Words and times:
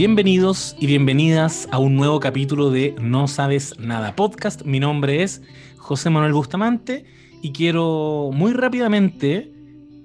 Bienvenidos 0.00 0.76
y 0.80 0.86
bienvenidas 0.86 1.68
a 1.70 1.78
un 1.78 1.94
nuevo 1.94 2.20
capítulo 2.20 2.70
de 2.70 2.94
No 2.98 3.28
Sabes 3.28 3.78
Nada 3.78 4.16
Podcast. 4.16 4.62
Mi 4.62 4.80
nombre 4.80 5.22
es 5.22 5.42
José 5.76 6.08
Manuel 6.08 6.32
Bustamante 6.32 7.04
y 7.42 7.52
quiero 7.52 8.30
muy 8.32 8.54
rápidamente 8.54 9.52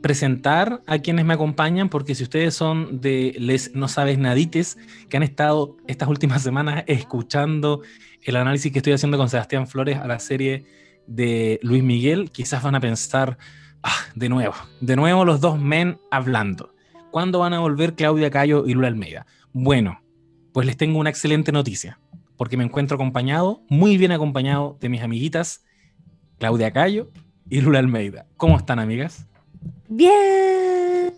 presentar 0.02 0.82
a 0.86 1.00
quienes 1.00 1.24
me 1.24 1.34
acompañan, 1.34 1.88
porque 1.88 2.14
si 2.14 2.24
ustedes 2.24 2.54
son 2.54 3.00
de 3.00 3.38
Les 3.40 3.74
No 3.74 3.88
Sabes 3.88 4.18
Nadites, 4.18 4.78
que 5.08 5.16
han 5.16 5.24
estado 5.24 5.78
estas 5.88 6.10
últimas 6.10 6.42
semanas 6.44 6.84
escuchando 6.88 7.80
el 8.22 8.36
análisis 8.36 8.74
que 8.74 8.80
estoy 8.80 8.92
haciendo 8.92 9.18
con 9.18 9.30
Sebastián 9.30 9.66
Flores 9.66 9.98
a 9.98 10.08
la 10.08 10.20
serie 10.20 10.66
de 11.08 11.58
Luis 11.64 11.84
Miguel, 11.84 12.32
quizás 12.32 12.62
van 12.64 12.76
a 12.76 12.82
pensar, 12.82 13.38
ah, 13.82 13.96
de 14.14 14.28
nuevo, 14.28 14.56
de 14.82 14.98
nuevo 14.98 15.24
los 15.24 15.40
dos 15.40 15.58
men 15.58 16.00
hablando. 16.12 16.76
¿Cuándo 17.12 17.40
van 17.40 17.54
a 17.54 17.60
volver 17.60 17.96
Claudia 17.96 18.30
Cayo 18.30 18.66
y 18.68 18.74
Lula 18.74 18.90
Almeida? 18.90 19.26
Bueno, 19.58 20.02
pues 20.52 20.68
les 20.68 20.76
tengo 20.76 21.00
una 21.00 21.10
excelente 21.10 21.54
noticia, 21.54 21.98
porque 22.36 22.58
me 22.58 22.66
encuentro 22.66 22.96
acompañado, 22.96 23.64
muy 23.70 23.98
bien 23.98 24.12
acompañado 24.12 24.78
de 24.82 24.90
mis 24.90 25.02
amiguitas, 25.02 25.64
Claudia 26.40 26.72
Cayo 26.72 27.10
y 27.50 27.62
Lula 27.62 27.80
Almeida. 27.80 28.26
¿Cómo 28.36 28.58
están, 28.58 28.80
amigas? 28.80 29.28
Bien. 29.88 31.14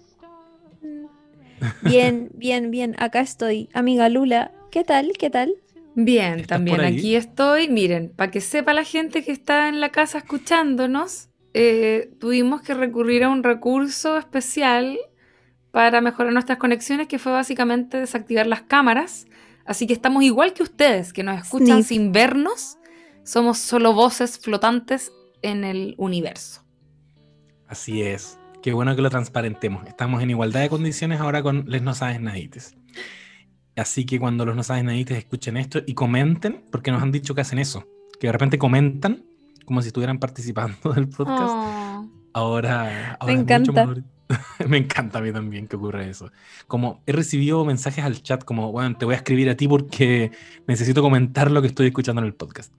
Bien, 1.82 2.30
bien, 2.36 2.70
bien. 2.70 2.96
Acá 3.00 3.22
estoy. 3.22 3.70
Amiga 3.74 4.08
Lula, 4.08 4.52
¿qué 4.70 4.84
tal? 4.84 5.14
¿Qué 5.18 5.32
tal? 5.32 5.56
Bien, 5.96 6.46
también 6.46 6.82
aquí 6.82 7.16
estoy. 7.16 7.70
Miren, 7.70 8.14
para 8.16 8.30
que 8.30 8.42
sepa 8.42 8.72
la 8.74 8.84
gente 8.84 9.24
que 9.24 9.32
está 9.32 9.68
en 9.68 9.82
la 9.82 9.90
casa 9.90 10.20
escuchándonos, 10.20 11.30
eh, 11.56 12.12
tuvimos 12.20 12.62
que 12.62 12.76
recurrir 12.76 13.24
a 13.24 13.30
un 13.30 13.42
recurso 13.42 14.16
especial 14.16 15.00
para 15.78 16.02
mejorar 16.02 16.34
nuestras 16.34 16.58
conexiones, 16.58 17.08
que 17.08 17.20
fue 17.20 17.32
básicamente 17.32 18.00
desactivar 18.00 18.48
las 18.48 18.64
cámaras. 18.64 19.28
Así 19.64 19.86
que 19.86 19.94
estamos 19.94 20.24
igual 20.24 20.54
que 20.54 20.64
ustedes, 20.64 21.14
que 21.14 21.22
nos 21.22 21.40
escuchan 21.40 21.84
sin 21.84 22.12
vernos. 22.12 22.80
Somos 23.24 23.60
solo 23.60 23.94
voces 23.94 24.40
flotantes 24.40 25.12
en 25.44 25.64
el 25.64 25.94
universo. 26.00 26.64
Así 27.68 28.02
es. 28.02 28.40
Qué 28.64 28.74
bueno 28.74 28.96
que 28.96 29.04
lo 29.04 29.12
transparentemos. 29.12 29.86
Estamos 29.86 30.24
en 30.24 30.32
igualdad 30.32 30.62
de 30.62 30.70
condiciones 30.70 31.20
ahora 31.20 31.44
con 31.44 31.66
Les 31.68 31.84
No 31.84 31.94
Sabes 31.94 32.20
Nadites. 32.22 32.76
Así 33.76 34.04
que 34.08 34.20
cuando 34.20 34.48
los 34.48 34.56
No 34.56 34.64
Sabes 34.64 34.84
Nadites 34.84 35.20
escuchen 35.20 35.58
esto 35.58 35.82
y 35.86 35.94
comenten, 35.94 36.66
porque 36.72 36.90
nos 36.90 37.04
han 37.04 37.12
dicho 37.12 37.36
que 37.36 37.42
hacen 37.42 37.60
eso, 37.60 37.86
que 38.20 38.26
de 38.26 38.32
repente 38.32 38.58
comentan 38.58 39.28
como 39.64 39.84
si 39.84 39.90
estuvieran 39.90 40.18
participando 40.18 40.92
del 40.96 41.08
podcast. 41.08 41.54
Oh. 41.54 42.10
Ahora, 42.34 43.20
Me 43.28 43.34
encanta. 43.34 43.94
Me 44.68 44.78
encanta 44.78 45.20
a 45.20 45.22
mí 45.22 45.32
también 45.32 45.68
que 45.68 45.76
ocurra 45.76 46.06
eso. 46.06 46.32
Como 46.68 47.02
he 47.06 47.12
recibido 47.12 47.64
mensajes 47.66 48.04
al 48.04 48.22
chat 48.22 48.44
como, 48.44 48.72
bueno, 48.72 48.98
te 48.98 49.06
voy 49.06 49.14
a 49.16 49.18
escribir 49.18 49.50
a 49.50 49.56
ti 49.56 49.68
porque 49.68 50.32
necesito 50.68 51.02
comentar 51.02 51.52
lo 51.52 51.62
que 51.62 51.68
estoy 51.68 51.88
escuchando 51.88 52.22
en 52.22 52.28
el 52.28 52.34
podcast. 52.34 52.74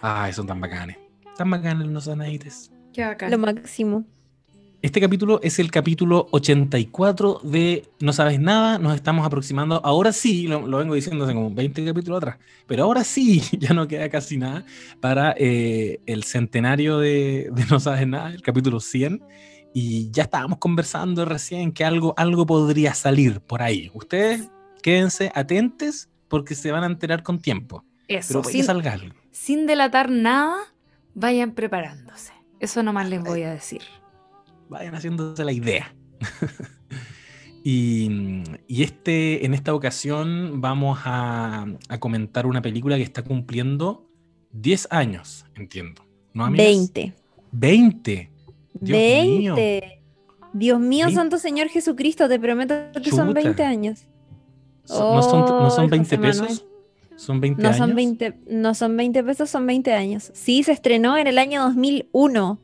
Ay, 0.00 0.32
son 0.34 0.46
tan 0.46 0.60
bacanes. 0.60 0.98
Tan 1.36 1.50
bacanes 1.50 1.88
los 1.88 2.06
No 2.06 2.16
Nadites. 2.16 2.72
Lo 3.30 3.38
máximo. 3.38 4.04
Este 4.80 5.00
capítulo 5.00 5.40
es 5.42 5.58
el 5.58 5.72
capítulo 5.72 6.28
84 6.30 7.40
de 7.42 7.88
No 8.00 8.12
Sabes 8.12 8.38
Nada. 8.38 8.78
Nos 8.78 8.94
estamos 8.94 9.26
aproximando. 9.26 9.80
Ahora 9.84 10.12
sí, 10.12 10.46
lo, 10.46 10.78
vengo 10.78 10.94
diciendo 10.94 11.24
hace 11.24 11.34
como 11.34 11.52
20 11.52 11.84
capítulos 11.84 12.18
atrás, 12.18 12.38
pero 12.66 12.84
ahora 12.84 13.02
sí, 13.02 13.42
ya 13.58 13.72
no 13.72 13.88
queda 13.88 14.08
casi 14.08 14.36
nada 14.36 14.64
para 15.00 15.34
eh, 15.36 16.00
el 16.06 16.22
centenario 16.24 16.98
de, 16.98 17.52
No 17.70 17.80
Sabes 17.80 18.06
Nada, 18.06 18.30
el 18.30 18.42
capítulo 18.42 18.78
100. 18.78 19.20
Y 19.74 20.10
ya 20.10 20.24
estábamos 20.24 20.58
conversando 20.58 21.24
recién 21.24 21.72
que 21.72 21.84
algo, 21.84 22.14
algo 22.16 22.46
podría 22.46 22.94
salir 22.94 23.40
por 23.40 23.62
ahí. 23.62 23.90
Ustedes 23.94 24.50
quédense 24.82 25.30
atentes 25.34 26.08
porque 26.28 26.54
se 26.54 26.72
van 26.72 26.84
a 26.84 26.86
enterar 26.86 27.22
con 27.22 27.38
tiempo. 27.38 27.84
Eso, 28.08 28.42
sin, 28.42 28.64
sin 29.30 29.66
delatar 29.66 30.10
nada, 30.10 30.56
vayan 31.14 31.52
preparándose. 31.52 32.32
Eso 32.60 32.82
nomás 32.82 33.08
les 33.08 33.22
voy 33.22 33.42
a 33.42 33.50
decir. 33.52 33.82
Vayan 34.68 34.94
haciéndose 34.94 35.44
la 35.44 35.52
idea. 35.52 35.94
y, 37.64 38.42
este, 38.68 39.44
en 39.44 39.54
esta 39.54 39.74
ocasión 39.74 40.60
vamos 40.60 41.00
a, 41.04 41.66
comentar 41.98 42.46
una 42.46 42.62
película 42.62 42.96
que 42.96 43.02
está 43.02 43.22
cumpliendo 43.22 44.08
10 44.52 44.88
años, 44.90 45.44
entiendo. 45.54 46.02
¿No, 46.32 46.50
20. 46.50 47.14
20. 47.52 48.30
Dios 48.80 48.98
20. 48.98 49.38
Mío. 49.38 49.54
Dios 50.52 50.80
mío, 50.80 51.10
Santo 51.10 51.38
Señor 51.38 51.68
Jesucristo, 51.68 52.28
te 52.28 52.40
prometo 52.40 52.74
que 53.02 53.10
son 53.10 53.34
20 53.34 53.62
años. 53.62 54.06
¿No, 54.88 55.22
son, 55.70 55.90
20 55.90 56.18
pesos? 56.18 56.64
¿Son 57.16 57.40
20 57.40 57.62
no 57.62 57.68
años? 57.68 57.78
Son 57.78 57.94
20, 57.94 58.34
no 58.48 58.74
son 58.74 58.96
20 58.96 59.24
pesos, 59.24 59.50
son 59.50 59.66
20 59.66 59.92
años. 59.92 60.30
Sí, 60.32 60.62
se 60.62 60.72
estrenó 60.72 61.18
en 61.18 61.26
el 61.26 61.38
año 61.38 61.62
2001 61.64 62.58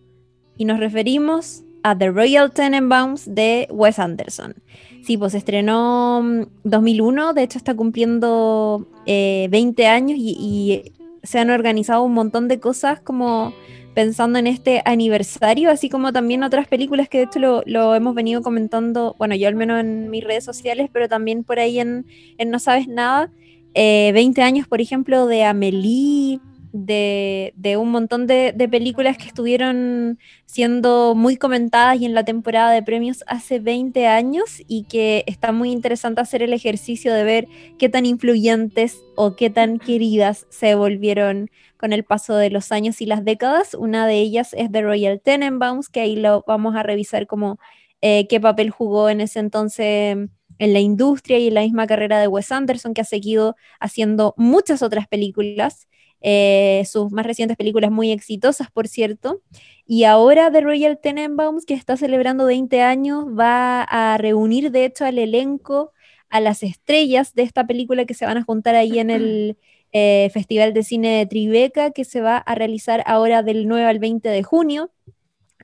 y 0.57 0.65
nos 0.65 0.79
referimos 0.79 1.65
a 1.83 1.97
The 1.97 2.11
Royal 2.11 2.51
Tenenbaums 2.51 3.35
de 3.35 3.69
Wes 3.71 3.99
Anderson. 3.99 4.55
Sí, 5.03 5.19
pues 5.19 5.33
se 5.33 5.39
estrenó 5.39 6.47
2001, 6.65 7.33
mm, 7.33 7.35
de 7.35 7.43
hecho 7.43 7.59
está 7.59 7.75
cumpliendo 7.75 8.89
20 9.07 9.83
eh, 9.83 9.87
años 9.87 10.17
y, 10.19 10.93
se 11.23 11.39
han 11.39 11.49
organizado 11.49 12.03
un 12.03 12.13
montón 12.13 12.49
de 12.49 12.61
cosas 12.61 13.01
como 13.01 13.55
pensando 13.95 14.39
en 14.39 14.47
este 14.47 14.83
aniversario, 14.85 15.71
así 15.71 15.89
como 15.89 16.13
también 16.13 16.43
otras 16.43 16.67
películas 16.67 17.09
que 17.09 17.19
de 17.19 17.25
hecho 17.25 17.63
lo, 17.65 17.95
hemos 17.95 18.15
venido 18.15 18.43
comentando, 18.43 19.15
bueno, 19.19 19.35
yo 19.35 19.49
al 19.49 19.55
menos 19.55 19.81
en 19.81 20.11
mis 20.11 20.25
redes 20.25 20.45
sociales, 20.45 20.91
pero 20.93 21.09
también 21.09 21.45
por 21.45 21.59
ahí 21.59 21.79
en, 21.79 22.05
No 22.47 22.59
Sabes 22.59 22.89
Nada, 22.89 23.31
20 23.75 23.75
eh, 23.75 24.45
años, 24.45 24.69
por 24.69 24.81
ejemplo, 24.81 25.27
de 25.27 25.45
Amelie, 25.45 26.41
de, 26.75 27.77
un 27.79 27.91
montón 27.91 28.27
de, 28.27 28.53
películas 28.71 29.17
que 29.17 29.27
estuvieron 29.29 30.19
siendo 30.45 31.15
muy 31.15 31.37
comentadas 31.37 32.01
y 32.01 32.05
en 32.05 32.15
la 32.15 32.25
temporada 32.25 32.73
de 32.73 32.83
premios 32.83 33.23
hace 33.29 33.61
20 33.61 34.09
años 34.09 34.61
y 34.67 34.85
que 34.85 35.23
está 35.27 35.53
muy 35.53 35.71
interesante 35.71 36.21
hacer 36.21 36.43
el 36.43 36.53
ejercicio 36.53 37.15
de 37.15 37.23
ver 37.23 37.49
qué 37.79 37.89
tan 37.89 38.07
influyentes 38.07 38.99
o 39.15 39.37
qué 39.37 39.51
tan 39.51 39.79
queridas 39.79 40.47
se 40.51 40.75
volvieron 40.75 41.49
con 41.85 41.93
el 41.93 42.03
paso 42.03 42.35
de 42.35 42.49
los 42.49 42.73
años 42.73 43.03
y 43.03 43.05
las 43.05 43.27
décadas. 43.27 43.75
Una 43.75 44.07
de 44.07 44.19
ellas 44.19 44.55
es 44.55 44.73
The 44.73 44.81
Royal 44.81 45.21
Tenenbaums, 45.21 45.91
que 45.91 46.01
ahí 46.01 46.17
lo 46.17 46.43
vamos 46.47 46.75
a 46.77 46.83
revisar 46.83 47.27
como 47.27 47.59
eh, 48.01 48.27
qué 48.27 48.41
papel 48.41 48.71
jugó 48.71 49.11
en 49.11 49.21
ese 49.21 49.39
entonces 49.39 50.17
en 50.17 50.73
la 50.73 50.81
industria 50.81 51.39
y 51.39 51.49
en 51.49 51.53
la 51.53 51.61
misma 51.61 51.87
carrera 51.87 52.19
de 52.19 52.27
Wes 52.27 52.51
Anderson, 52.53 52.95
que 52.95 53.03
ha 53.03 53.05
seguido 53.05 53.55
haciendo 53.81 54.33
muchas 54.39 54.81
otras 54.81 55.07
películas, 55.09 55.87
eh, 56.23 56.85
sus 56.91 57.13
más 57.13 57.27
recientes 57.27 57.59
películas 57.59 57.91
muy 57.91 58.13
exitosas, 58.13 58.71
por 58.71 58.89
cierto. 58.89 59.43
Y 59.85 60.05
ahora 60.05 60.51
The 60.51 60.63
Royal 60.63 60.99
Tenenbaums, 60.99 61.67
que 61.67 61.75
está 61.75 61.99
celebrando 61.99 62.47
20 62.47 62.81
años, 62.81 63.27
va 63.27 63.83
a 63.83 64.17
reunir 64.17 64.71
de 64.71 64.87
hecho 64.87 65.05
al 65.05 65.19
elenco, 65.19 65.93
a 66.31 66.41
las 66.41 66.63
estrellas 66.63 67.35
de 67.35 67.43
esta 67.43 67.67
película 67.67 68.07
que 68.07 68.15
se 68.15 68.25
van 68.25 68.39
a 68.39 68.43
juntar 68.43 68.75
ahí 68.75 68.99
en 68.99 69.11
el 69.11 69.59
eh, 69.95 70.31
Festival 70.35 70.75
de 70.75 70.83
Cine 70.83 71.19
de 71.19 71.27
Tribeca, 71.27 71.93
que 71.93 72.05
se 72.05 72.21
va 72.21 72.37
a 72.37 72.55
realizar 72.55 73.03
ahora 73.07 73.43
del 73.43 73.69
9 73.69 73.87
al 73.87 73.99
20 74.01 74.29
de 74.29 74.43
junio. 74.43 74.91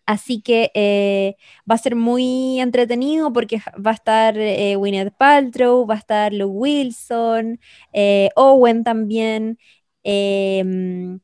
Así 0.06 0.42
que 0.42 0.72
eh, 0.74 1.36
va 1.70 1.76
a 1.76 1.78
ser 1.78 1.94
muy 1.94 2.60
entretenido 2.60 3.32
porque 3.32 3.60
va 3.78 3.92
a 3.92 3.94
estar 3.94 4.36
eh, 4.38 4.76
Paltrow, 5.18 5.86
va 5.86 5.94
a 5.94 5.98
estar 5.98 6.32
Luke 6.32 6.52
Wilson, 6.52 7.60
eh, 7.92 8.30
Owen 8.34 8.82
también, 8.84 9.58
em, 10.02 11.20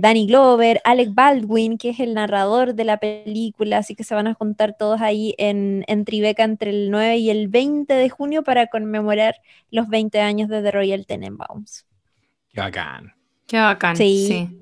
Danny 0.00 0.26
Glover, 0.26 0.80
Alec 0.84 1.14
Baldwin, 1.14 1.78
que 1.78 1.90
es 1.90 2.00
el 2.00 2.14
narrador 2.14 2.74
de 2.74 2.84
la 2.84 2.98
película, 2.98 3.78
así 3.78 3.94
que 3.96 4.04
se 4.04 4.14
van 4.14 4.26
a 4.26 4.34
juntar 4.34 4.76
todos 4.76 5.00
ahí 5.00 5.34
en, 5.38 5.84
en 5.88 6.04
Tribeca 6.04 6.44
entre 6.44 6.70
el 6.70 6.90
9 6.90 7.16
y 7.16 7.30
el 7.30 7.48
20 7.48 7.94
de 7.94 8.10
junio 8.10 8.42
para 8.44 8.66
conmemorar 8.66 9.36
los 9.70 9.88
20 9.88 10.20
años 10.20 10.48
de 10.48 10.62
The 10.62 10.70
Royal 10.70 11.06
Tenenbaums. 11.06 11.89
Qué 12.52 12.60
bacán. 12.60 13.12
Qué 13.46 13.58
bacán. 13.58 13.96
sí. 13.96 14.60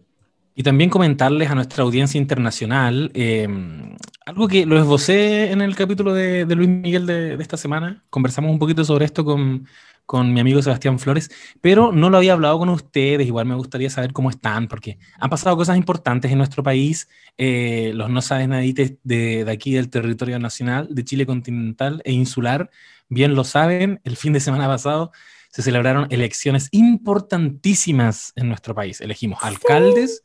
Y 0.59 0.65
también 0.65 0.91
comentarles 0.91 1.49
a 1.49 1.55
nuestra 1.55 1.85
audiencia 1.85 2.19
internacional 2.19 3.13
em, 3.15 3.95
algo 4.27 4.49
que 4.49 4.67
lo 4.67 4.77
esbocé 4.77 5.53
en 5.53 5.63
el 5.63 5.77
capítulo 5.77 6.13
de, 6.13 6.45
Luis 6.47 6.69
Miguel 6.69 7.07
de, 7.07 7.35
esta 7.35 7.57
semana. 7.57 8.03
Conversamos 8.11 8.51
un 8.51 8.59
poquito 8.59 8.85
sobre 8.85 9.05
esto 9.05 9.25
con, 9.25 9.69
con, 10.05 10.35
mi 10.35 10.41
amigo 10.41 10.61
Sebastián 10.61 10.99
Flores, 10.99 11.31
pero 11.61 11.93
no 11.93 12.11
lo 12.11 12.17
había 12.17 12.33
hablado 12.33 12.59
con 12.59 12.71
ustedes. 12.71 13.25
Igual 13.25 13.47
me 13.47 13.55
gustaría 13.55 13.89
saber 13.89 14.13
cómo 14.13 14.31
están, 14.31 14.67
porque 14.67 14.99
han 15.21 15.31
pasado 15.31 15.57
cosas 15.57 15.77
importantes 15.77 16.33
en 16.33 16.39
nuestro 16.39 16.65
país. 16.65 17.09
Eh, 17.37 17.93
los 17.95 18.11
no 18.11 18.21
saben 18.21 18.51
nadites 18.51 18.95
de, 19.05 19.45
de 19.45 19.53
aquí 19.53 19.75
del 19.75 19.91
territorio 19.91 20.41
nacional, 20.41 20.89
de 20.91 21.05
Chile 21.05 21.25
continental 21.25 22.03
e 22.05 22.11
insular, 22.11 22.69
bien 23.09 23.37
lo 23.37 23.45
saben. 23.45 24.01
El 24.03 24.17
fin 24.17 24.33
de 24.33 24.41
semana 24.41 24.67
pasado 24.67 25.13
se 25.59 25.63
celebraron 25.65 26.07
elecciones 26.11 26.69
importantísimas 26.71 28.33
en 28.37 28.47
nuestro 28.47 28.77
país. 28.77 29.01
Elegimos 29.01 29.41
alcaldes 29.43 30.23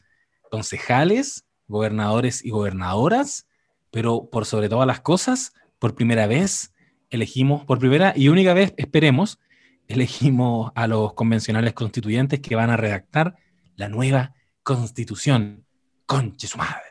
concejales, 0.51 1.43
gobernadores 1.67 2.45
y 2.45 2.51
gobernadoras, 2.51 3.47
pero 3.89 4.29
por 4.29 4.45
sobre 4.45 4.69
todas 4.69 4.85
las 4.85 5.01
cosas, 5.01 5.53
por 5.79 5.95
primera 5.95 6.27
vez 6.27 6.75
elegimos, 7.09 7.65
por 7.65 7.79
primera 7.79 8.13
y 8.15 8.27
única 8.29 8.53
vez, 8.53 8.75
esperemos, 8.77 9.39
elegimos 9.87 10.71
a 10.75 10.85
los 10.85 11.13
convencionales 11.13 11.73
constituyentes 11.73 12.39
que 12.39 12.55
van 12.55 12.69
a 12.69 12.77
redactar 12.77 13.35
la 13.75 13.89
nueva 13.89 14.35
constitución. 14.61 15.65
Conche 16.05 16.45
su 16.45 16.59
madre. 16.59 16.83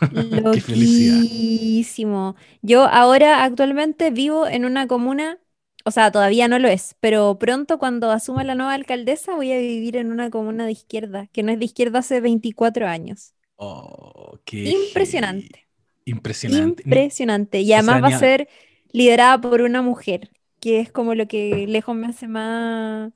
Qué 0.54 0.60
felicidad. 0.62 2.34
Yo 2.62 2.84
ahora 2.84 3.44
actualmente 3.44 4.10
vivo 4.10 4.46
en 4.46 4.64
una 4.64 4.86
comuna, 4.86 5.36
o 5.84 5.90
sea, 5.90 6.10
todavía 6.10 6.48
no 6.48 6.58
lo 6.58 6.68
es, 6.68 6.96
pero 7.00 7.38
pronto 7.38 7.78
cuando 7.78 8.10
asuma 8.10 8.42
la 8.42 8.54
nueva 8.54 8.72
alcaldesa 8.74 9.34
voy 9.34 9.52
a 9.52 9.58
vivir 9.58 9.96
en 9.96 10.10
una 10.10 10.30
comuna 10.30 10.64
de 10.64 10.72
izquierda, 10.72 11.28
que 11.32 11.42
no 11.42 11.52
es 11.52 11.58
de 11.58 11.66
izquierda 11.66 11.98
hace 11.98 12.20
24 12.20 12.86
años. 12.86 13.34
Oh, 13.56 14.38
Impresionante. 14.50 15.66
Impresionante. 16.06 16.82
Impresionante. 16.84 17.60
Y 17.60 17.72
además 17.72 18.02
va 18.02 18.08
a 18.08 18.18
ser 18.18 18.48
liderada 18.92 19.40
por 19.40 19.60
una 19.60 19.82
mujer, 19.82 20.30
que 20.60 20.80
es 20.80 20.90
como 20.90 21.14
lo 21.14 21.28
que 21.28 21.66
lejos 21.66 21.94
me 21.94 22.06
hace 22.06 22.28
más 22.28 23.12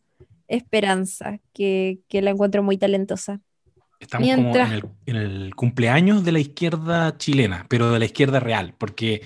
esperanza, 0.47 1.41
que, 1.53 2.01
que 2.09 2.21
la 2.23 2.31
encuentro 2.31 2.63
muy 2.63 2.77
talentosa. 2.77 3.41
Estamos 4.01 4.29
como 4.29 4.53
en 5.07 5.17
el, 5.17 5.55
cumpleaños 5.55 6.25
de 6.25 6.33
la 6.33 6.39
izquierda 6.39 7.17
chilena, 7.17 7.67
pero 7.69 7.91
de 7.91 7.99
la 7.99 8.05
izquierda 8.05 8.41
real, 8.41 8.75
porque 8.79 9.23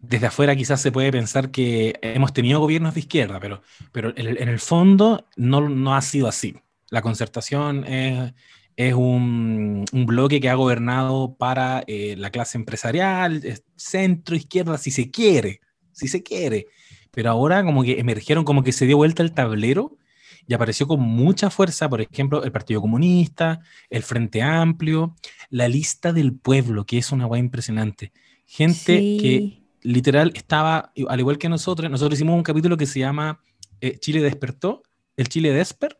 desde 0.00 0.26
afuera 0.26 0.54
quizás 0.54 0.80
se 0.80 0.92
puede 0.92 1.10
pensar 1.10 1.50
que 1.50 1.98
hemos 2.02 2.32
tenido 2.32 2.60
gobiernos 2.60 2.94
de 2.94 3.00
izquierda, 3.00 3.40
pero, 3.40 3.62
pero 3.92 4.12
en, 4.16 4.48
el, 4.48 4.58
fondo 4.60 5.26
no, 5.36 5.68
no, 5.68 5.94
ha 5.94 6.02
sido 6.02 6.28
así. 6.28 6.56
La 6.90 7.02
concertación 7.02 7.84
es, 7.84 8.32
es 8.76 8.94
un, 8.94 9.84
un, 9.92 10.06
bloque 10.06 10.40
que 10.40 10.48
ha 10.48 10.54
gobernado 10.54 11.36
para 11.36 11.82
eh, 11.86 12.14
la 12.16 12.30
clase 12.30 12.58
empresarial, 12.58 13.42
centro, 13.76 14.36
izquierda, 14.36 14.78
si 14.78 14.90
se 14.90 15.10
quiere, 15.10 15.60
si 15.92 16.08
se 16.08 16.22
quiere. 16.22 16.66
Pero 17.10 17.30
ahora 17.30 17.64
como 17.64 17.82
que 17.82 17.98
emergieron, 17.98 18.44
como 18.44 18.62
que 18.62 18.72
se 18.72 18.86
dio 18.86 18.96
vuelta 18.96 19.22
el 19.22 19.32
tablero 19.32 19.98
y 20.46 20.54
apareció 20.54 20.86
con 20.86 21.00
mucha 21.00 21.50
fuerza, 21.50 21.88
por 21.90 22.00
ejemplo, 22.00 22.42
el 22.44 22.52
Partido 22.52 22.80
Comunista, 22.80 23.60
el 23.90 24.02
Frente 24.02 24.42
Amplio, 24.42 25.16
la 25.50 25.68
lista 25.68 26.12
del 26.12 26.34
pueblo, 26.34 26.86
que 26.86 26.98
es 26.98 27.12
una 27.12 27.26
guay 27.26 27.40
impresionante. 27.40 28.12
Gente 28.46 28.96
que 28.96 29.67
literal 29.88 30.32
estaba, 30.34 30.92
al 31.08 31.20
igual 31.20 31.38
que 31.38 31.48
nosotros, 31.48 31.90
nosotros 31.90 32.18
hicimos 32.18 32.36
un 32.36 32.42
capítulo 32.42 32.76
que 32.76 32.86
se 32.86 33.00
llama 33.00 33.40
eh, 33.80 33.98
Chile 33.98 34.20
despertó, 34.22 34.82
el 35.16 35.28
Chile 35.28 35.50
Desper, 35.52 35.98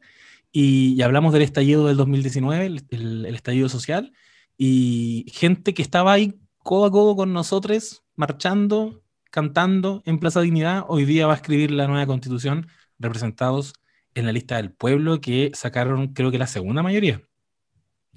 y, 0.52 1.00
hablamos 1.02 1.32
del 1.32 1.43
estallido 1.43 1.87
del 1.87 1.96
2019, 1.96 2.67
el, 2.67 2.87
el, 2.90 3.35
estallido 3.35 3.69
social, 3.69 4.12
y 4.56 5.26
gente 5.32 5.73
que 5.75 5.82
estaba 5.82 6.12
ahí 6.12 6.38
codo 6.58 6.85
a 6.87 6.90
codo 6.90 7.17
con 7.17 7.32
nosotros, 7.32 8.02
marchando, 8.14 9.02
cantando 9.31 10.02
en 10.05 10.19
Plaza 10.19 10.40
Dignidad, 10.43 10.85
hoy 10.88 11.05
día 11.05 11.26
va 11.26 11.35
a 11.35 11.37
escribir 11.37 11.70
la 11.70 11.87
nueva 11.87 12.06
constitución 12.06 12.69
representados 12.99 13.73
en 14.14 14.26
la 14.26 14.32
lista 14.32 14.56
del 14.56 14.73
pueblo 14.73 15.20
que 15.20 15.50
sacaron 15.55 16.08
creo 16.08 16.31
que 16.31 16.38
la 16.38 16.46
segunda 16.46 16.82
mayoría. 16.82 17.23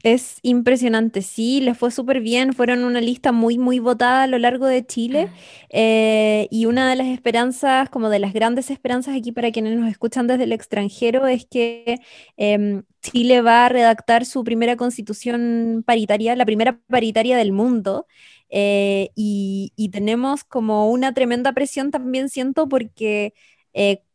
Es 0.03 0.39
impresionante, 0.41 1.21
sí, 1.21 1.61
les 1.61 1.77
fue 1.77 1.91
súper 1.91 2.21
bien, 2.21 2.53
fueron 2.53 2.83
una 2.83 3.01
lista 3.01 3.31
muy, 3.31 3.59
muy 3.59 3.77
votada 3.77 4.23
a 4.23 4.27
lo 4.27 4.39
largo 4.39 4.65
de 4.65 4.83
Chile 4.85 5.27
ah. 5.29 5.35
eh, 5.69 6.47
y 6.49 6.65
una 6.65 6.89
de 6.89 6.95
las 6.95 7.07
esperanzas, 7.07 7.89
como 7.89 8.09
de 8.09 8.17
las 8.17 8.33
grandes 8.33 8.71
esperanzas 8.71 9.15
aquí 9.15 9.31
para 9.31 9.51
quienes 9.51 9.77
nos 9.77 9.89
escuchan 9.91 10.25
desde 10.25 10.45
el 10.45 10.53
extranjero, 10.53 11.27
es 11.27 11.45
que 11.45 11.99
em, 12.37 12.83
Chile 13.01 13.41
va 13.41 13.67
a 13.67 13.69
redactar 13.69 14.25
su 14.25 14.43
primera 14.43 14.75
constitución 14.75 15.83
paritaria, 15.85 16.35
la 16.35 16.45
primera 16.45 16.79
paritaria 16.87 17.37
del 17.37 17.51
mundo, 17.51 18.07
eh, 18.49 19.11
y, 19.15 19.71
y, 19.75 19.89
tenemos 19.89 20.43
como 20.43 20.89
una 20.89 21.13
tremenda 21.13 21.53
presión 21.53 21.91
también, 21.91 22.29
siento, 22.29 22.67
porque... 22.67 23.33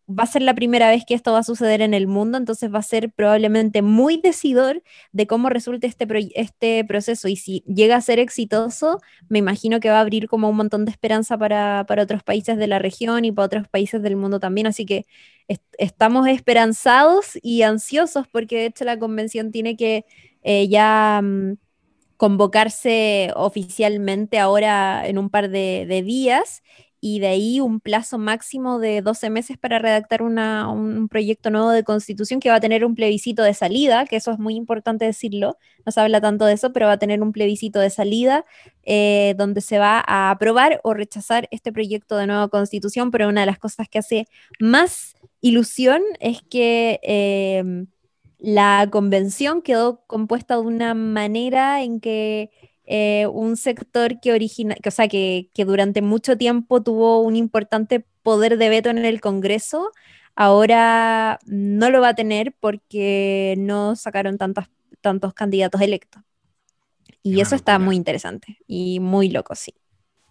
Va 0.09 0.23
a 0.23 0.27
ser 0.27 0.43
la 0.43 0.55
primera 0.55 0.89
vez 0.89 1.05
que 1.05 1.15
esto 1.15 1.33
va 1.33 1.41
a 1.41 1.43
suceder 1.43 1.83
en 1.83 1.93
el 1.93 2.07
mundo, 2.07 2.39
entonces 2.39 2.73
va 2.73 2.79
a 2.79 2.83
ser 2.83 3.11
probablemente 3.11 3.83
muy 3.83 4.19
decidor 4.19 4.83
de 5.11 5.27
cómo 5.27 5.49
resulte 5.49 5.89
este, 5.89 6.07
este 6.37 6.85
proceso. 6.85 7.27
Y 7.27 7.35
si 7.35 7.65
llega 7.67 7.97
a 7.97 8.01
ser 8.01 8.21
exitoso, 8.21 9.01
me 9.29 9.41
imagino 9.41 9.81
que 9.81 9.91
va 9.91 9.99
a 9.99 10.03
abrir 10.03 10.29
como 10.29 10.49
un 10.49 10.57
montón 10.57 10.85
de 10.85 10.93
esperanza 10.93 11.37
para, 11.37 11.85
otros 11.89 12.23
países 12.23 12.57
de 12.57 12.69
la 12.69 12.79
región 12.79 13.25
y 13.25 13.33
para 13.33 13.47
otros 13.47 13.69
países 13.69 14.01
del 14.01 14.15
mundo 14.15 14.39
también. 14.39 14.69
Así 14.69 14.87
que 14.87 15.07
estamos 15.79 16.29
esperanzados 16.29 17.39
y 17.43 17.63
ansiosos 17.63 18.29
porque 18.29 18.57
de 18.59 18.67
hecho 18.67 18.85
la 18.85 18.99
convención 18.99 19.51
tiene 19.51 19.77
que 19.77 20.05
eh, 20.43 20.69
ya... 20.69 21.21
Mm, 21.23 21.55
convocarse 22.19 23.31
oficialmente 23.37 24.39
ahora 24.39 25.07
en 25.07 25.19
un 25.19 25.29
par 25.29 25.51
de 25.51 26.03
días 26.03 26.63
y 27.01 27.21
de 27.21 27.29
ahí 27.29 27.61
un 27.61 27.81
plazo 27.81 28.19
máximo 28.19 28.79
de 28.79 29.03
12 29.03 29.31
meses 29.31 29.59
para 29.59 29.79
redactar 29.79 30.23
un 30.23 31.09
proyecto 31.11 31.51
nuevo 31.51 31.71
de 31.71 31.85
constitución 31.85 32.41
que 32.41 32.51
va 32.51 32.57
a 32.57 32.61
tener 32.61 32.85
un 32.85 32.95
plebiscito 32.95 33.43
de 33.43 33.55
salida, 33.55 34.07
que 34.07 34.17
eso 34.17 34.33
es 34.33 34.39
muy 34.39 34.55
importante 34.55 35.05
decirlo, 35.05 35.57
no 35.85 35.93
se 35.93 36.01
habla 36.01 36.21
tanto 36.21 36.47
de 36.47 36.55
eso, 36.55 36.73
pero 36.73 36.87
va 36.87 36.93
a 36.93 36.99
tener 36.99 37.23
un 37.23 37.33
plebiscito 37.33 37.81
de 37.81 37.91
salida 37.91 38.45
eh, 38.85 39.35
donde 39.39 39.61
se 39.61 39.79
va 39.79 40.03
a 40.07 40.31
aprobar 40.31 40.81
o 40.85 40.95
rechazar 40.95 41.49
este 41.51 41.73
proyecto 41.73 42.17
de 42.17 42.27
nueva 42.27 42.49
constitución, 42.49 43.11
pero 43.11 43.29
una 43.29 43.41
de 43.43 43.47
las 43.47 43.59
cosas 43.59 43.89
que 43.89 43.99
hace 43.99 44.27
más 44.61 45.15
ilusión 45.41 46.03
es 46.21 46.43
que... 46.43 47.01
Em, 47.03 47.87
la 48.39 48.89
convención 48.93 49.63
quedó 49.63 50.05
compuesta 50.07 50.57
de 50.57 50.61
una 50.61 50.95
manera 50.95 51.83
en 51.83 52.01
que 52.01 52.51
eh, 52.87 53.27
un 53.27 53.57
sector 53.57 54.21
que 54.21 54.33
origina, 54.33 54.77
que, 54.77 54.89
o 54.89 54.93
sea, 54.93 55.09
que, 55.09 55.51
durante 55.57 56.03
mucho 56.03 56.39
tiempo 56.39 56.83
tuvo 56.83 57.21
un 57.21 57.37
importante 57.37 58.07
poder 58.23 58.59
de 58.59 58.69
veto 58.69 58.91
en 58.91 58.99
el 58.99 59.21
Congreso, 59.21 59.91
ahora 60.35 61.39
no 61.47 61.91
lo 61.91 62.01
va 62.01 62.11
a 62.11 62.15
tener 62.15 62.55
porque 62.61 63.55
no 63.59 63.97
sacaron 63.97 64.39
tantos, 64.39 64.67
tantos 65.01 65.35
candidatos 65.35 65.81
electos. 65.81 66.23
Y 67.23 67.41
eso 67.41 67.57
está 67.57 67.81
muy 67.81 67.97
interesante 67.97 68.59
y 68.69 69.01
muy 69.01 69.31
loco, 69.31 69.57
sí. 69.57 69.75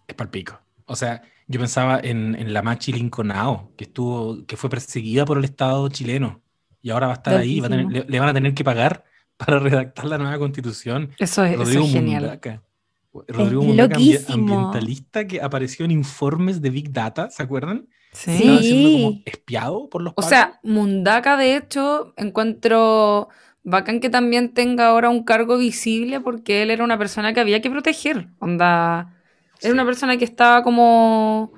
Es 0.08 0.16
palpico. 0.16 0.62
O 0.86 0.96
sea, 0.96 1.24
yo 1.48 1.60
pensaba 1.60 2.00
en, 2.02 2.54
la 2.54 2.62
Machi 2.62 2.94
Lincolnao, 2.94 3.74
que 3.76 3.84
estuvo, 3.84 4.46
que 4.46 4.56
fue 4.56 4.70
perseguida 4.70 5.26
por 5.26 5.38
el 5.38 5.44
Estado 5.44 5.90
chileno 5.90 6.42
y 6.82 6.92
ahora 6.92 7.08
va 7.08 7.14
a 7.14 7.18
estar 7.18 7.36
ahí, 7.36 7.60
le, 7.60 8.20
van 8.20 8.30
a 8.30 8.34
tener 8.34 8.54
que 8.54 8.64
pagar 8.64 9.04
para 9.38 9.60
redactar 9.60 10.06
la 10.06 10.18
nueva 10.18 10.38
constitución. 10.38 11.12
Eso 11.18 11.44
es, 11.44 11.58
Rodrigo 11.58 11.88
genial. 11.88 12.40
Rodrigo 13.28 13.64
es 13.98 14.30
ambientalista 14.30 15.26
que 15.26 15.42
apareció 15.42 15.86
en 15.86 15.92
informes 15.92 16.62
de 16.62 16.70
Big 16.70 16.92
Data, 16.92 17.30
¿se 17.30 17.44
acuerdan? 17.44 17.88
Sí. 18.12 18.32
Estaba 18.32 18.60
siendo 18.60 18.90
como 18.92 19.22
espiado 19.26 19.90
por 19.90 20.02
los 20.02 20.14
O 20.16 20.22
sea, 20.22 20.60
Mundaka, 20.64 21.38
de 21.38 21.56
hecho, 21.56 22.14
encuentro 22.18 23.30
bacán 23.64 24.00
que 24.00 24.10
también 24.10 24.54
tenga 24.54 24.88
ahora 24.88 25.10
un 25.10 25.24
cargo 25.24 25.58
visible 25.58 26.22
porque 26.22 26.62
él 26.62 26.72
era 26.72 26.84
una 26.84 26.98
persona 26.98 27.34
que 27.34 27.40
había 27.40 27.62
que 27.62 27.70
proteger. 27.70 28.28
Onda. 28.40 29.14
Era 29.62 29.74
una 29.74 29.86
persona 29.86 30.18
que 30.18 30.26
estaba 30.26 30.64
como. 30.64 31.54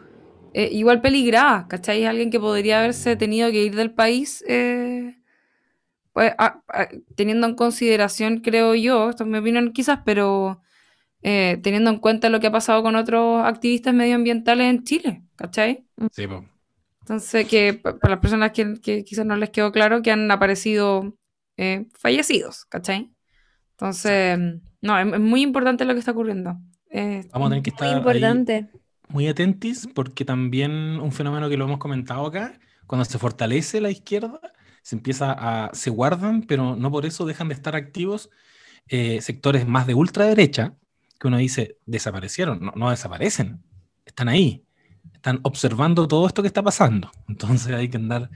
Eh, 0.54 0.70
igual 0.72 1.02
peligrada, 1.02 1.68
¿cachai? 1.68 2.06
Alguien 2.06 2.32
que 2.32 2.40
podría 2.40 2.80
haberse 2.80 3.16
tenido 3.16 3.52
que 3.52 3.64
ir 3.64 3.76
del 3.76 3.92
país. 3.92 4.44
Eh, 4.48 5.17
pues, 6.18 6.34
teniendo 7.16 7.46
en 7.46 7.54
consideración, 7.54 8.40
creo 8.40 8.74
yo, 8.74 9.12
esto 9.12 9.24
es 9.24 9.30
mi 9.30 9.38
opinión 9.38 9.72
quizás, 9.72 10.00
pero 10.04 10.64
eh, 11.22 11.60
teniendo 11.62 11.92
en 11.92 12.00
cuenta 12.00 12.30
lo 12.30 12.40
que 12.40 12.48
ha 12.48 12.52
pasado 12.52 12.82
con 12.82 12.96
otros 12.96 13.46
activistas 13.46 13.94
medioambientales 13.94 14.68
en 14.68 14.84
Chile, 14.84 15.22
¿cachai? 15.36 15.86
Sí, 16.12 16.26
Entonces, 17.02 17.48
que 17.48 17.76
para 17.76 18.16
las 18.16 18.20
personas 18.20 18.52
que, 18.52 19.04
quizás 19.06 19.28
no 19.28 19.36
les 19.36 19.52
quedó 19.52 19.72
claro, 19.72 20.02
que 20.02 20.10
han 20.10 20.32
aparecido 20.32 21.16
eh, 21.56 21.86
fallecidos, 21.94 22.66
¿cachai? 22.66 23.12
Entonces, 23.74 24.40
no, 24.82 24.98
es, 24.98 25.20
muy 25.20 25.44
importante 25.44 25.86
lo 25.86 25.94
que 25.94 26.00
está 26.00 26.14
ocurriendo. 26.14 26.58
Vamos 27.32 27.48
a 27.48 27.50
tener 27.50 27.62
que 27.62 27.70
estar 27.70 27.90
muy, 27.90 27.98
importante. 28.00 28.72
muy 29.08 29.28
atentos 29.28 29.88
porque 29.94 30.26
también 30.26 30.72
un 31.00 31.12
fenómeno 31.12 31.48
que 31.48 31.58
lo 31.58 31.66
hemos 31.66 31.78
comentado 31.78 32.26
acá, 32.26 32.60
cuando 32.88 33.06
se 33.06 33.20
fortalece 33.20 33.82
la 33.82 33.92
izquierda, 33.92 34.42
se 34.88 34.96
empieza 34.96 35.34
a, 35.34 35.70
se 35.74 35.90
guardan, 35.90 36.44
pero 36.44 36.78
no 36.78 36.90
por 36.90 37.06
eso 37.06 37.26
dejan 37.26 37.50
de 37.50 37.56
estar 37.56 37.76
activos 37.76 38.30
eh, 38.88 39.20
sectores 39.20 39.68
más 39.68 39.86
de 39.86 39.94
ultraderecha, 39.94 40.78
que 41.20 41.28
uno 41.28 41.36
dice, 41.36 41.76
desaparecieron, 41.86 42.62
no, 42.62 42.72
no 42.74 42.90
desaparecen, 42.90 43.62
están 44.06 44.30
ahí, 44.30 44.64
están 45.14 45.42
observando 45.44 46.08
todo 46.08 46.26
esto 46.26 46.42
que 46.42 46.48
está 46.48 46.64
pasando. 46.64 47.12
Entonces 47.28 47.74
hay 47.74 47.90
que 47.90 47.98
andar 47.98 48.30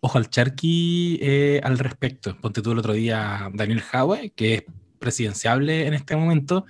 ojo 0.00 0.16
al 0.16 0.30
charqui 0.30 1.18
eh, 1.20 1.60
al 1.62 1.78
respecto. 1.78 2.34
Ponte 2.40 2.62
tú 2.62 2.72
el 2.72 2.78
otro 2.78 2.94
día 2.94 3.50
Daniel 3.52 3.82
Howe, 3.92 4.32
que 4.34 4.54
es 4.54 4.64
presidenciable 4.98 5.86
en 5.86 5.92
este 5.92 6.16
momento, 6.16 6.64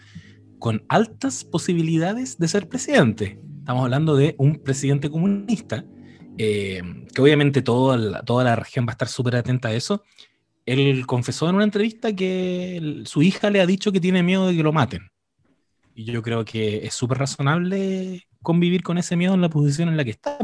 con 0.59 0.85
altas 0.89 1.45
posibilidades 1.45 2.39
de 2.39 2.49
ser 2.49 2.69
presidente. 2.69 3.39
Estamos 3.61 3.85
hablando 3.85 4.17
de 4.17 4.35
un 4.37 4.57
presidente 4.57 5.09
comunista 5.09 5.85
eh, 6.39 6.83
que 7.15 7.23
obviamente 7.23 7.63
toda 7.63 7.97
la, 7.97 8.23
toda 8.23 8.45
la 8.45 8.57
región 8.57 8.87
va 8.87 8.93
a 8.93 8.95
estar 8.95 9.09
súper 9.09 9.37
atenta 9.37 9.69
a 9.69 9.75
eso. 9.75 10.05
Él 10.67 11.07
confesó 11.07 11.49
en 11.49 11.57
una 11.57 11.65
entrevista 11.65 12.15
que 12.15 13.03
su 13.05 13.23
hija 13.23 13.51
le 13.51 13.61
ha 13.61 13.67
dicho 13.67 13.93
que 13.93 14.01
tiene 14.01 14.23
miedo 14.23 14.47
de 14.47 14.57
que 14.57 14.63
lo 14.63 14.73
maten. 14.73 15.11
Y 15.95 16.05
yo 16.05 16.23
creo 16.23 16.45
que 16.45 16.87
es 16.87 16.95
súper 16.95 17.19
razonable 17.19 18.29
convivir 18.43 18.83
con 18.83 18.99
ese 18.99 19.17
miedo 19.17 19.35
en 19.35 19.41
la 19.41 19.51
posición 19.51 19.89
en 19.89 19.97
la 19.97 20.05
que 20.05 20.11
está. 20.11 20.39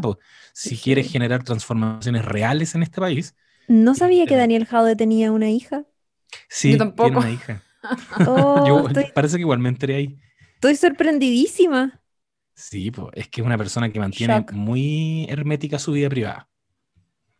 Si 0.52 0.76
quieres 0.76 1.10
generar 1.10 1.44
transformaciones 1.44 2.24
reales 2.24 2.74
en 2.74 2.82
este 2.82 3.00
país. 3.00 3.34
No 3.68 3.94
sabía 3.94 4.26
que 4.26 4.36
Daniel 4.36 4.66
Jaude 4.66 4.96
tenía 4.96 5.30
una 5.30 5.50
hija. 5.50 5.84
Sí, 6.48 6.76
tiene 6.76 7.16
una 7.16 7.30
hija. 7.30 7.62
Oh, 8.26 8.88
parece 9.14 9.36
que 9.36 9.42
igual 9.42 9.58
me 9.58 9.68
enteré 9.68 9.96
ahí. 9.96 10.18
Estoy 10.54 10.76
sorprendidísima. 10.76 12.00
Sí, 12.54 12.90
pues, 12.90 13.08
es 13.14 13.28
que 13.28 13.40
es 13.40 13.46
una 13.46 13.58
persona 13.58 13.90
que 13.90 13.98
mantiene 13.98 14.44
muy 14.52 15.26
hermética 15.28 15.78
su 15.78 15.92
vida 15.92 16.08
privada. 16.08 16.48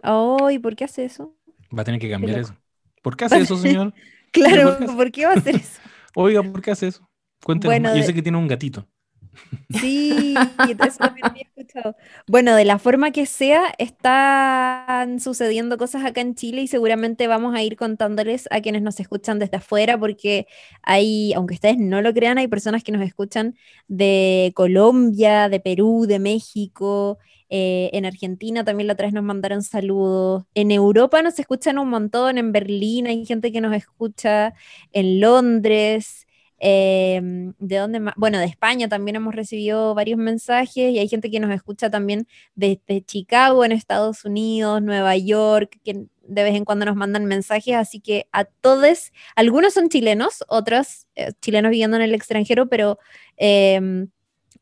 Oh, 0.03 0.51
¿y 0.51 0.59
por 0.59 0.77
qué 0.77 0.85
hace 0.85 1.05
eso? 1.05 1.35
Va 1.77 1.83
a 1.83 1.85
tener 1.85 2.01
que 2.01 2.11
cambiar 2.11 2.41
eso. 2.41 2.57
¿Por 3.03 3.17
qué 3.17 3.25
hace 3.27 3.41
eso, 3.41 3.57
señor? 3.57 3.95
claro, 4.33 4.79
¿por 4.97 5.11
qué 5.11 5.27
va 5.27 5.33
a 5.33 5.37
hacer 5.37 5.57
eso? 5.57 5.81
Oiga, 6.15 6.43
¿por 6.43 6.63
qué 6.63 6.71
hace 6.73 6.89
eso? 6.89 7.09
Cuéntenos. 7.43 7.97
Yo 7.97 8.03
sé 8.03 8.15
que 8.15 8.23
tiene 8.23 8.39
un 8.39 8.49
gatito. 8.49 8.87
Sí, 9.81 10.35
había 10.59 11.43
escuchado. 11.43 11.97
Bueno, 12.27 12.55
de 12.55 12.65
la 12.65 12.79
forma 12.79 13.11
que 13.11 13.27
sea, 13.27 13.75
están 13.79 15.21
sucediendo 15.21 15.79
cosas 15.79 16.05
acá 16.05 16.21
en 16.21 16.35
Chile 16.35 16.63
y 16.63 16.69
seguramente 16.69 17.27
vamos 17.27 17.55
a 17.55 17.63
ir 17.63 17.77
contándoles 17.77 18.47
a 18.51 18.61
quienes 18.61 18.83
nos 18.83 19.01
escuchan 19.01 19.39
desde 19.39 19.57
afuera, 19.57 19.99
porque 19.99 20.47
hay, 20.83 21.33
aunque 21.35 21.55
ustedes 21.55 21.79
no 21.79 22.03
lo 22.03 22.13
crean, 22.13 22.39
hay 22.39 22.49
personas 22.49 22.85
que 22.85 22.93
nos 22.93 23.03
escuchan 23.03 23.57
de 23.89 24.53
Colombia, 24.55 25.49
de 25.49 25.61
Perú, 25.61 26.07
de 26.07 26.19
México. 26.19 27.19
Eh, 27.51 27.91
en 27.93 28.05
Argentina 28.07 28.65
también 28.65 28.89
la 28.89 28.95
otra 28.95 29.07
vez 29.07 29.15
nos 29.15 29.23
mandaron 29.25 29.63
saludos. 29.63 30.45
En 30.55 30.71
Europa 30.71 31.23
nos 31.23 31.39
escuchan 31.39 31.79
un 31.79 31.89
montón, 31.89 32.39
en 32.39 32.53
Berlín 32.53 33.07
hay 33.07 33.25
gente 33.27 33.53
que 33.53 33.61
nos 33.61 33.75
escucha, 33.75 34.55
en 34.93 35.21
Londres. 35.21 36.24
Em, 36.59 37.53
¿De 37.59 37.77
dónde 37.77 38.01
más? 38.01 38.15
Bueno, 38.17 38.39
de 38.39 38.47
España 38.47 38.89
también 38.89 39.17
hemos 39.17 39.35
recibido 39.35 39.95
varios 39.95 40.19
mensajes 40.19 40.93
y 40.93 40.99
hay 40.99 41.09
gente 41.09 41.31
que 41.31 41.41
nos 41.41 41.51
escucha 41.55 41.91
también 41.91 42.27
desde 42.55 43.03
Chicago, 43.05 43.65
en 43.65 43.73
Estados 43.73 44.25
Unidos, 44.25 44.81
Nueva 44.83 45.17
York, 45.17 45.79
que 45.85 46.07
de 46.27 46.43
vez 46.43 46.55
en 46.55 46.65
cuando 46.65 46.87
nos 46.87 46.97
mandan 46.97 47.27
mensajes, 47.27 47.75
así 47.75 48.01
que 48.01 48.29
a 48.33 48.45
todos, 48.45 49.13
algunos 49.37 49.75
son 49.75 49.89
chilenos, 49.89 50.45
otros 50.49 51.07
eh, 51.17 51.33
chilenos 51.41 51.71
viviendo 51.71 51.97
en 51.97 52.03
el 52.03 52.15
extranjero, 52.15 52.69
pero 52.69 52.99
em, 53.37 54.09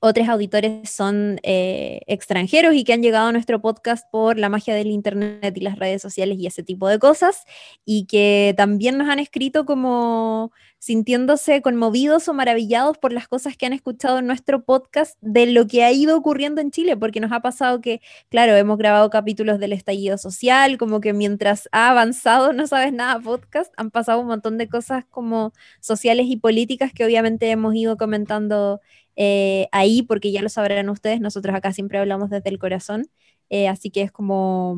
otros 0.05 0.29
auditores 0.29 0.91
son 0.91 1.39
eh, 1.45 2.01
extranjeros 2.09 2.75
y 2.75 2.83
que 2.83 2.93
han 2.93 3.03
llegado 3.03 3.29
a 3.29 3.33
nuestro 3.33 3.61
podcast 3.63 4.05
por 4.11 4.37
la 4.37 4.49
magia 4.49 4.75
del 4.75 4.89
Internet 4.89 5.57
y 5.57 5.61
las 5.61 5.79
redes 5.79 6.03
sociales 6.03 6.39
y 6.41 6.47
ese 6.49 6.65
tipo 6.65 6.89
de 6.89 6.99
cosas, 6.99 7.45
y 7.85 8.07
que 8.07 8.53
también 8.57 8.99
nos 8.99 9.09
han 9.09 9.21
escrito 9.21 9.65
como 9.65 10.51
sintiéndose 10.81 11.63
conmovidos 11.63 12.27
o 12.27 12.35
maravillados 12.35 12.99
por 12.99 13.13
las 13.13 13.29
cosas 13.29 13.57
que 13.57 13.67
han 13.67 13.73
escuchado 13.73 14.19
en 14.19 14.27
nuestro 14.27 14.65
podcast 14.65 15.17
de 15.21 15.47
lo 15.47 15.69
que 15.69 15.85
ha 15.85 15.93
ido 15.93 16.17
ocurriendo 16.17 16.61
en 16.61 16.73
Chile, 16.73 16.97
porque 16.97 17.21
nos 17.21 17.31
ha 17.31 17.39
pasado 17.39 17.81
que, 17.81 18.01
claro, 18.29 18.57
hemos 18.57 18.79
grabado 18.79 19.09
capítulos 19.09 19.61
del 19.61 19.73
estallido 19.73 20.19
social, 20.19 20.79
como 20.79 21.01
que 21.01 21.13
mientras 21.13 21.69
ha 21.71 21.91
avanzado 21.91 22.53
No 22.53 22.67
Sabes 22.67 22.93
Nada 22.93 23.21
podcast, 23.21 23.73
han 23.77 23.93
pasado 23.93 24.19
un 24.21 24.27
montón 24.27 24.59
de 24.59 24.69
cosas 24.69 25.05
como 25.09 25.53
sociales 25.79 26.27
y 26.29 26.37
políticas 26.37 26.93
que 26.93 27.05
obviamente 27.05 27.49
hemos 27.53 27.77
ido 27.77 27.97
comentando 27.97 28.81
eh, 29.17 29.69
ahí, 29.73 30.03
porque 30.03 30.33
ya 30.33 30.43
lo 30.43 30.49
sabrán 30.49 30.89
ustedes, 30.89 31.21
nosotros 31.21 31.55
acá 31.55 31.73
siempre 31.73 31.99
hablamos 31.99 32.31
desde 32.31 32.51
el 32.51 32.59
corazón, 32.59 33.09
eh, 33.51 33.69
así 33.69 33.91
que 33.91 34.03
es 34.03 34.13
como, 34.13 34.77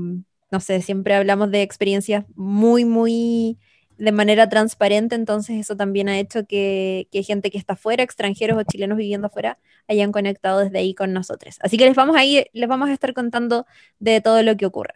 no 0.50 0.60
sé, 0.60 0.80
siempre 0.82 1.14
hablamos 1.14 1.50
de 1.50 1.62
experiencias 1.62 2.24
muy, 2.34 2.84
muy 2.84 3.58
de 3.98 4.12
manera 4.12 4.48
transparente, 4.48 5.14
entonces 5.14 5.56
eso 5.60 5.76
también 5.76 6.08
ha 6.08 6.18
hecho 6.18 6.46
que, 6.46 7.08
gente 7.24 7.50
que 7.50 7.58
está 7.58 7.76
fuera, 7.76 8.02
extranjeros 8.02 8.58
o 8.58 8.62
chilenos 8.64 8.98
viviendo 8.98 9.28
afuera, 9.28 9.58
hayan 9.88 10.12
conectado 10.12 10.60
desde 10.60 10.78
ahí 10.78 10.94
con 10.94 11.12
nosotros. 11.12 11.56
Así 11.60 11.76
que 11.76 11.86
les 11.86 11.94
vamos 11.94 12.16
a 12.16 12.24
ir, 12.24 12.48
les 12.52 12.68
vamos 12.68 12.88
a 12.88 12.92
estar 12.92 13.14
contando 13.14 13.66
de 14.00 14.20
todo 14.20 14.42
lo 14.42 14.56
que 14.56 14.66
ocurra. 14.66 14.94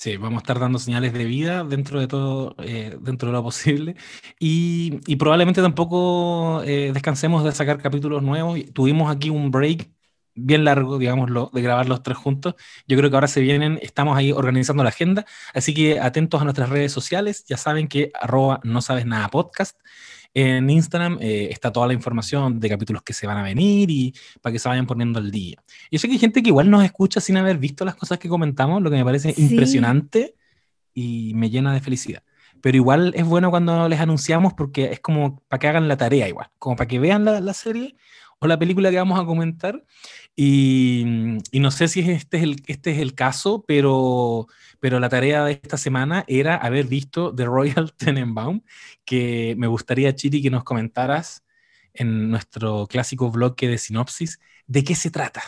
Sí, 0.00 0.16
vamos 0.16 0.38
a 0.38 0.42
estar 0.42 0.60
dando 0.60 0.78
señales 0.78 1.12
de 1.12 1.24
vida 1.24 1.64
dentro 1.64 1.98
de 1.98 2.06
todo, 2.06 2.54
eh, 2.58 2.96
dentro 3.00 3.28
de 3.28 3.32
lo 3.32 3.42
posible. 3.42 3.96
Y, 4.38 5.16
probablemente 5.16 5.60
tampoco 5.60 6.62
eh, 6.64 6.92
descansemos 6.94 7.42
de 7.42 7.50
sacar 7.50 7.82
capítulos 7.82 8.22
nuevos. 8.22 8.60
Tuvimos 8.72 9.10
aquí 9.14 9.28
un 9.28 9.50
break 9.50 9.90
bien 10.36 10.64
largo, 10.64 10.98
digámoslo, 10.98 11.50
de 11.52 11.62
grabar 11.62 11.88
los 11.88 12.04
tres 12.04 12.16
juntos. 12.16 12.54
Yo 12.86 12.96
creo 12.96 13.10
que 13.10 13.16
ahora 13.16 13.26
se 13.26 13.40
vienen, 13.40 13.80
estamos 13.82 14.16
ahí 14.16 14.30
organizando 14.30 14.84
la 14.84 14.90
agenda, 14.90 15.26
así 15.52 15.74
que 15.74 15.98
atentos 15.98 16.40
a 16.40 16.44
nuestras 16.44 16.68
redes 16.70 16.92
sociales, 16.92 17.44
ya 17.48 17.56
saben 17.56 17.88
que 17.88 18.12
arroba 18.14 18.60
no 18.62 18.80
sabes 18.82 19.04
nada 19.04 19.28
podcast. 19.28 19.76
En 20.34 20.68
Instagram 20.70 21.18
eh, 21.20 21.48
está 21.50 21.72
toda 21.72 21.86
la 21.86 21.94
información 21.94 22.60
de 22.60 22.68
capítulos 22.68 23.02
que 23.02 23.12
se 23.12 23.26
van 23.26 23.38
a 23.38 23.42
venir 23.42 23.90
y 23.90 24.14
para 24.40 24.52
que 24.52 24.58
se 24.58 24.68
vayan 24.68 24.86
poniendo 24.86 25.18
al 25.18 25.30
día. 25.30 25.62
Yo 25.90 25.98
sé 25.98 26.06
que 26.06 26.14
hay 26.14 26.18
gente 26.18 26.42
que 26.42 26.50
igual 26.50 26.70
nos 26.70 26.84
escucha 26.84 27.20
sin 27.20 27.36
haber 27.36 27.58
visto 27.58 27.84
las 27.84 27.94
cosas 27.94 28.18
que 28.18 28.28
comentamos, 28.28 28.82
lo 28.82 28.90
que 28.90 28.96
me 28.96 29.04
parece 29.04 29.34
impresionante 29.36 30.34
y 30.94 31.32
me 31.34 31.50
llena 31.50 31.72
de 31.72 31.80
felicidad. 31.80 32.22
Pero 32.60 32.76
igual 32.76 33.12
es 33.16 33.24
bueno 33.24 33.50
cuando 33.50 33.88
les 33.88 34.00
anunciamos 34.00 34.54
porque 34.54 34.92
es 34.92 35.00
como 35.00 35.40
para 35.48 35.60
que 35.60 35.68
hagan 35.68 35.88
la 35.88 35.96
tarea 35.96 36.28
igual, 36.28 36.48
como 36.58 36.76
para 36.76 36.88
que 36.88 36.98
vean 36.98 37.24
la, 37.24 37.40
la 37.40 37.54
serie 37.54 37.96
o 38.40 38.46
la 38.46 38.58
película 38.58 38.90
que 38.90 38.96
vamos 38.96 39.18
a 39.18 39.24
comentar. 39.24 39.84
Y, 40.36 41.04
no 41.52 41.70
sé 41.70 41.88
si 41.88 42.00
este 42.00 42.36
es 42.36 42.42
el, 42.42 42.62
este 42.66 42.92
es 42.92 42.98
el 42.98 43.14
caso, 43.14 43.64
pero, 43.66 44.46
pero 44.80 45.00
la 45.00 45.08
tarea 45.08 45.44
de 45.44 45.52
esta 45.52 45.76
semana 45.76 46.24
era 46.28 46.56
haber 46.56 46.86
visto 46.86 47.34
The 47.34 47.44
Royal 47.44 47.92
Tenenbaum, 47.96 48.62
que 49.04 49.54
me 49.58 49.66
gustaría, 49.66 50.14
Chiri, 50.14 50.42
que 50.42 50.50
nos 50.50 50.64
comentaras 50.64 51.44
en 51.94 52.30
nuestro 52.30 52.86
clásico 52.86 53.30
bloque 53.30 53.68
de 53.68 53.78
sinopsis 53.78 54.40
de 54.66 54.84
qué 54.84 54.94
se 54.94 55.10
trata 55.10 55.42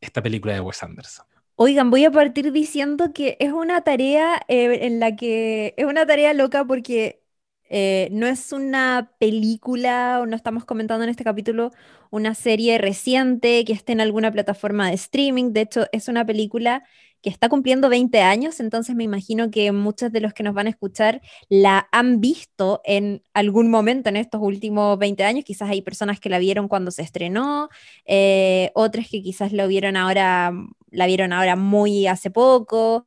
esta 0.00 0.22
película 0.22 0.54
de 0.54 0.60
Wes 0.60 0.82
Anderson. 0.82 1.26
Oigan, 1.56 1.90
voy 1.90 2.04
a 2.04 2.10
partir 2.10 2.52
diciendo 2.52 3.12
que 3.14 3.36
es 3.40 3.52
una 3.52 3.80
tarea 3.80 4.42
eh, 4.46 4.86
en 4.86 5.00
la 5.00 5.16
que 5.16 5.74
es 5.78 5.86
una 5.86 6.06
tarea 6.06 6.34
loca 6.34 6.64
porque 6.66 7.22
eh, 7.68 8.08
no 8.12 8.26
es 8.26 8.52
una 8.52 9.12
película, 9.18 10.20
o 10.20 10.26
no 10.26 10.36
estamos 10.36 10.64
comentando 10.64 11.04
en 11.04 11.10
este 11.10 11.24
capítulo 11.24 11.72
una 12.10 12.34
serie 12.34 12.78
reciente 12.78 13.64
que 13.64 13.72
esté 13.72 13.92
en 13.92 14.00
alguna 14.00 14.30
plataforma 14.30 14.88
de 14.88 14.94
streaming. 14.94 15.52
De 15.52 15.62
hecho, 15.62 15.86
es 15.92 16.08
una 16.08 16.24
película 16.24 16.84
que 17.22 17.30
está 17.30 17.48
cumpliendo 17.48 17.88
20 17.88 18.20
años, 18.22 18.60
entonces 18.60 18.94
me 18.94 19.04
imagino 19.04 19.50
que 19.50 19.72
muchos 19.72 20.12
de 20.12 20.20
los 20.20 20.32
que 20.34 20.42
nos 20.42 20.54
van 20.54 20.66
a 20.66 20.70
escuchar 20.70 21.20
la 21.48 21.88
han 21.92 22.20
visto 22.20 22.80
en 22.84 23.22
algún 23.34 23.70
momento 23.70 24.08
en 24.08 24.16
estos 24.16 24.40
últimos 24.42 24.98
20 24.98 25.24
años. 25.24 25.44
Quizás 25.44 25.70
hay 25.70 25.82
personas 25.82 26.20
que 26.20 26.28
la 26.28 26.38
vieron 26.38 26.68
cuando 26.68 26.90
se 26.90 27.02
estrenó, 27.02 27.68
eh, 28.04 28.70
otras 28.74 29.08
que 29.08 29.22
quizás 29.22 29.52
lo 29.52 29.66
vieron 29.68 29.96
ahora, 29.96 30.52
la 30.90 31.06
vieron 31.06 31.32
ahora 31.32 31.56
muy 31.56 32.06
hace 32.06 32.30
poco 32.30 33.06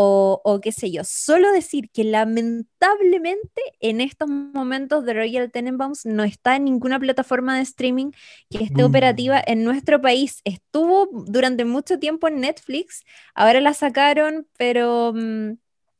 o, 0.00 0.60
qué 0.62 0.70
sé 0.70 0.92
yo. 0.92 1.02
Solo 1.04 1.50
decir 1.50 1.90
que 1.90 2.04
lamentablemente 2.04 3.60
en 3.80 4.00
estos 4.00 4.28
momentos 4.28 5.04
The 5.04 5.12
Royal 5.12 5.50
Tenenbaums 5.50 6.06
no 6.06 6.22
está 6.22 6.54
en 6.54 6.66
ninguna 6.66 7.00
plataforma 7.00 7.56
de 7.56 7.62
streaming 7.62 8.12
que 8.48 8.62
esté 8.62 8.84
operativa 8.84 9.42
en 9.44 9.64
nuestro 9.64 10.00
país. 10.00 10.40
Estuvo 10.44 11.08
durante 11.26 11.64
mucho 11.64 11.98
tiempo 11.98 12.28
en 12.28 12.40
Netflix, 12.40 13.04
ahora 13.34 13.60
la 13.60 13.74
sacaron, 13.74 14.46
pero... 14.56 15.12
Mm, 15.14 15.54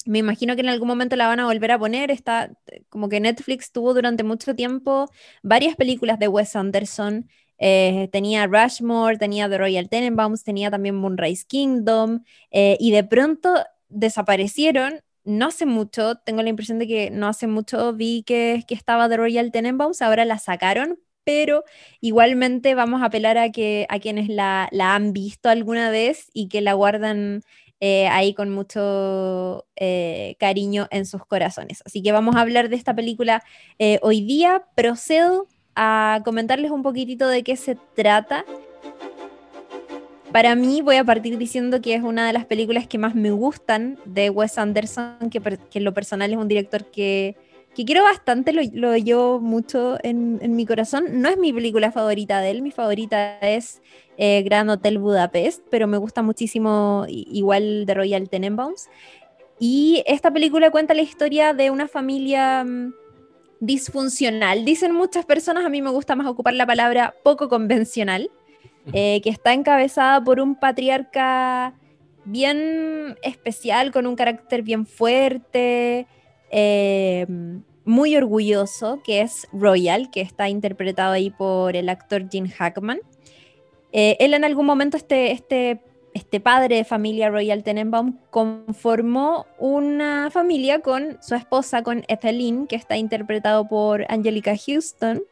me 0.06 0.20
imagino 0.20 0.54
que 0.54 0.62
en 0.62 0.70
algún 0.70 0.88
momento 0.88 1.16
la 1.16 1.26
van 1.26 1.40
a 1.40 1.44
volver 1.44 1.70
a 1.70 1.78
poner. 1.78 2.10
Está 2.10 2.50
como 2.88 3.10
que 3.10 3.20
Netflix 3.20 3.72
tuvo 3.72 3.92
durante 3.92 4.24
mucho 4.24 4.54
tiempo 4.54 5.10
varias 5.42 5.76
películas 5.76 6.18
de 6.18 6.28
Wes 6.28 6.56
Anderson. 6.56 7.28
Eh, 7.58 8.08
tenía 8.10 8.46
Rushmore, 8.46 9.18
tenía 9.18 9.50
The 9.50 9.58
Royal 9.58 9.90
Tenenbaums, 9.90 10.44
tenía 10.44 10.70
también 10.70 10.94
Moonrise 10.94 11.44
Kingdom. 11.46 12.22
Eh, 12.50 12.78
y 12.80 12.90
de 12.92 13.04
pronto 13.04 13.54
desaparecieron 13.88 15.00
no 15.28 15.46
hace 15.46 15.66
mucho, 15.66 16.16
tengo 16.16 16.42
la 16.42 16.48
impresión 16.48 16.78
de 16.78 16.86
que 16.86 17.10
no 17.10 17.28
hace 17.28 17.46
mucho 17.46 17.92
vi 17.92 18.22
que, 18.22 18.64
que 18.66 18.74
estaba 18.74 19.08
The 19.10 19.18
Royal 19.18 19.52
Tenenbaums, 19.52 20.00
ahora 20.00 20.24
la 20.24 20.38
sacaron, 20.38 20.98
pero 21.22 21.64
igualmente 22.00 22.74
vamos 22.74 23.02
a 23.02 23.06
apelar 23.06 23.36
a, 23.36 23.52
que, 23.52 23.86
a 23.90 23.98
quienes 23.98 24.30
la, 24.30 24.70
han 24.72 25.12
visto 25.12 25.50
alguna 25.50 25.90
vez 25.90 26.30
y 26.32 26.48
que 26.48 26.62
la 26.62 26.72
guardan 26.72 27.42
eh, 27.80 28.08
ahí 28.08 28.32
con 28.32 28.50
mucho 28.50 29.66
eh, 29.76 30.36
cariño 30.40 30.88
en 30.90 31.04
sus 31.04 31.26
corazones. 31.26 31.82
Así 31.84 32.02
que 32.02 32.12
vamos 32.12 32.34
a 32.36 32.40
hablar 32.40 32.70
de 32.70 32.76
esta 32.76 32.94
película 32.94 33.42
eh, 33.78 33.98
hoy 34.00 34.22
día. 34.22 34.64
Procedo 34.74 35.46
a 35.74 36.22
comentarles 36.24 36.70
un 36.70 36.82
poquitito 36.82 37.28
de 37.28 37.42
qué 37.42 37.56
se 37.56 37.76
trata. 37.94 38.46
Para 40.32 40.54
mí 40.54 40.82
voy 40.82 40.96
a 40.96 41.04
partir 41.04 41.38
diciendo 41.38 41.80
que 41.80 41.94
es 41.94 42.02
una 42.02 42.26
de 42.26 42.32
las 42.34 42.44
películas 42.44 42.86
que 42.86 42.98
más 42.98 43.14
me 43.14 43.30
gustan 43.30 43.98
de 44.04 44.28
Wes 44.28 44.58
Anderson, 44.58 45.30
que, 45.30 45.40
en 45.72 45.84
lo 45.84 45.94
personal 45.94 46.30
es 46.30 46.36
un 46.36 46.48
director 46.48 46.84
que, 46.90 47.34
quiero 47.74 48.02
bastante, 48.02 48.52
lo, 48.52 48.60
lo 48.74 48.96
llevo 48.96 49.40
mucho 49.40 49.96
en, 50.02 50.38
mi 50.54 50.66
corazón. 50.66 51.22
No 51.22 51.30
es 51.30 51.38
mi 51.38 51.52
película 51.52 51.92
favorita 51.92 52.40
de 52.40 52.50
él, 52.50 52.62
mi 52.62 52.70
favorita 52.70 53.38
es 53.38 53.80
eh, 54.18 54.42
Gran 54.42 54.68
Hotel 54.68 54.98
Budapest, 54.98 55.64
pero 55.70 55.86
me 55.86 55.96
gusta 55.96 56.22
muchísimo 56.22 57.06
igual 57.08 57.86
de 57.86 57.94
Royal 57.94 58.28
Tenenbaums. 58.28 58.88
Y 59.58 60.02
esta 60.06 60.30
película 60.30 60.70
cuenta 60.70 60.92
la 60.92 61.02
historia 61.02 61.54
de 61.54 61.70
una 61.70 61.88
familia 61.88 62.64
mm, 62.64 62.92
disfuncional. 63.60 64.66
Dicen 64.66 64.92
muchas 64.92 65.24
personas, 65.24 65.64
a 65.64 65.70
mí 65.70 65.80
me 65.80 65.90
gusta 65.90 66.14
más 66.16 66.26
ocupar 66.26 66.54
la 66.54 66.66
palabra 66.66 67.14
poco 67.22 67.48
convencional 67.48 68.30
eh, 68.92 69.20
que 69.22 69.30
está 69.30 69.52
encabezada 69.52 70.22
por 70.22 70.40
un 70.40 70.54
patriarca 70.54 71.74
bien 72.24 73.16
especial, 73.22 73.90
con 73.90 74.06
un 74.06 74.16
carácter 74.16 74.62
bien 74.62 74.86
fuerte, 74.86 76.06
eh, 76.50 77.26
muy 77.84 78.16
orgulloso, 78.16 79.00
que 79.02 79.22
es 79.22 79.48
Royal, 79.52 80.10
que 80.10 80.20
está 80.20 80.48
interpretado 80.48 81.12
ahí 81.12 81.30
por 81.30 81.74
el 81.74 81.88
actor 81.88 82.28
Gene 82.30 82.50
Hackman. 82.50 83.00
Eh, 83.92 84.16
él 84.20 84.34
en 84.34 84.44
algún 84.44 84.66
momento, 84.66 84.96
este, 84.98 85.32
este, 85.32 85.80
este 86.12 86.40
padre 86.40 86.76
de 86.76 86.84
familia 86.84 87.30
Royal 87.30 87.62
Tenenbaum, 87.62 88.18
conformó 88.30 89.46
una 89.58 90.30
familia 90.30 90.80
con 90.80 91.18
su 91.22 91.34
esposa, 91.34 91.82
con 91.82 92.04
Ethelyn, 92.08 92.66
que 92.66 92.76
está 92.76 92.98
interpretado 92.98 93.66
por 93.66 94.04
Angelica 94.10 94.54
Houston, 94.54 95.22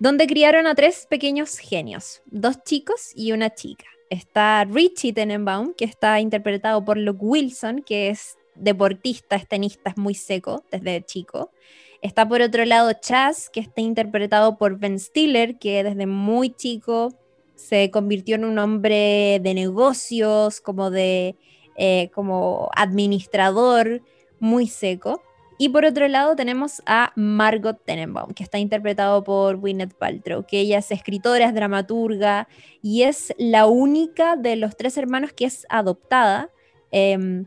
donde 0.00 0.26
criaron 0.26 0.66
a 0.66 0.74
tres 0.74 1.06
pequeños 1.08 1.58
genios, 1.58 2.22
dos 2.24 2.64
chicos 2.64 3.12
y 3.14 3.32
una 3.32 3.54
chica. 3.54 3.84
Está 4.08 4.64
Richie 4.64 5.12
Tenenbaum, 5.12 5.74
que 5.74 5.84
está 5.84 6.18
interpretado 6.20 6.84
por 6.84 6.96
Luke 6.96 7.20
Wilson, 7.20 7.82
que 7.82 8.08
es 8.08 8.38
deportista, 8.54 9.36
es 9.36 9.46
tenista, 9.46 9.90
es 9.90 9.98
muy 9.98 10.14
seco 10.14 10.64
desde 10.70 11.04
chico. 11.04 11.52
Está 12.00 12.26
por 12.26 12.40
otro 12.40 12.64
lado 12.64 12.92
Chaz, 12.94 13.50
que 13.50 13.60
está 13.60 13.82
interpretado 13.82 14.56
por 14.56 14.78
Ben 14.78 14.98
Stiller, 14.98 15.58
que 15.58 15.84
desde 15.84 16.06
muy 16.06 16.50
chico 16.50 17.14
se 17.54 17.90
convirtió 17.90 18.36
en 18.36 18.46
un 18.46 18.58
hombre 18.58 19.38
de 19.42 19.52
negocios, 19.52 20.62
como 20.62 20.90
de 20.90 21.36
eh, 21.76 22.10
como 22.14 22.70
administrador, 22.74 24.00
muy 24.38 24.66
seco. 24.66 25.22
Y 25.62 25.68
por 25.68 25.84
otro 25.84 26.08
lado 26.08 26.36
tenemos 26.36 26.80
a 26.86 27.12
Margot 27.16 27.84
Tenenbaum, 27.84 28.32
que 28.32 28.42
está 28.42 28.58
interpretado 28.58 29.22
por 29.22 29.58
Gwyneth 29.58 29.92
Paltrow, 29.92 30.46
que 30.46 30.60
ella 30.60 30.78
es 30.78 30.90
escritora, 30.90 31.44
es 31.44 31.54
dramaturga 31.54 32.48
y 32.80 33.02
es 33.02 33.34
la 33.36 33.66
única 33.66 34.36
de 34.36 34.56
los 34.56 34.74
tres 34.74 34.96
hermanos 34.96 35.34
que 35.34 35.44
es 35.44 35.66
adoptada. 35.68 36.48
Em, 36.92 37.44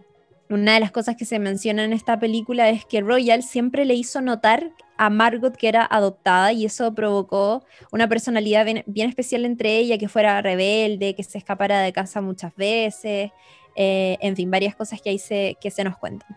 una 0.48 0.76
de 0.76 0.80
las 0.80 0.92
cosas 0.92 1.16
que 1.16 1.26
se 1.26 1.40
menciona 1.40 1.86
en 1.86 1.92
esta 1.92 2.20
película 2.20 2.70
es 2.70 2.86
que 2.86 3.02
Royal 3.02 3.42
siempre 3.42 3.84
le 3.84 3.96
hizo 3.96 4.22
notar 4.22 4.70
a 4.96 5.10
Margot 5.10 5.58
que 5.58 5.68
era 5.68 5.84
adoptada 5.84 6.54
y 6.54 6.66
eso 6.66 6.94
provocó 6.94 7.66
una 7.92 8.08
personalidad 8.08 8.68
bien, 8.86 9.10
especial 9.10 9.44
entre 9.44 9.78
ella, 9.78 9.98
que 9.98 10.08
fuera 10.08 10.40
rebelde, 10.40 11.16
que 11.16 11.24
se 11.24 11.40
escapara 11.40 11.82
de 11.82 11.92
casa 11.92 12.22
muchas 12.22 12.56
veces, 12.56 13.32
eh, 13.76 14.18
en 14.22 14.36
fin, 14.36 14.52
varias 14.52 14.76
cosas 14.76 15.02
que 15.02 15.10
ahí 15.10 15.20
que 15.60 15.72
se 15.72 15.84
nos 15.84 15.98
cuentan. 15.98 16.30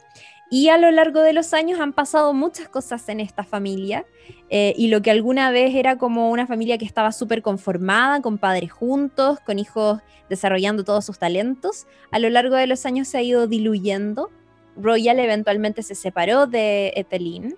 Y 0.49 0.69
a 0.69 0.79
lo 0.79 0.91
largo 0.93 1.23
de 1.23 1.33
los 1.33 1.53
años 1.55 1.81
han 1.81 1.93
pasado 1.93 2.33
muchas 2.33 2.69
cosas 2.69 3.09
en 3.09 3.19
esta 3.19 3.43
familia 3.43 4.07
eh, 4.49 4.75
y 4.77 4.89
lo 4.89 5.03
que 5.03 5.11
alguna 5.11 5.51
vez 5.51 5.75
era 5.75 5.99
como 5.99 6.31
una 6.31 6.47
familia 6.47 6.79
que 6.79 6.85
estaba 6.85 7.11
súper 7.11 7.43
conformada, 7.43 8.23
con 8.23 8.39
padres 8.39 8.71
juntos, 8.71 9.41
con 9.41 9.59
hijos 9.59 10.01
desarrollando 10.31 10.85
todos 10.85 11.05
sus 11.05 11.19
talentos, 11.19 11.87
a 12.13 12.19
lo 12.21 12.31
largo 12.31 12.55
de 12.55 12.69
los 12.69 12.87
años 12.87 13.09
se 13.09 13.19
ha 13.19 13.23
ido 13.23 13.49
diluyendo. 13.49 14.31
Royal 14.77 15.19
eventualmente 15.19 15.83
se 15.83 15.95
separó 15.95 16.47
de 16.47 16.93
Ethelyn. 16.95 17.57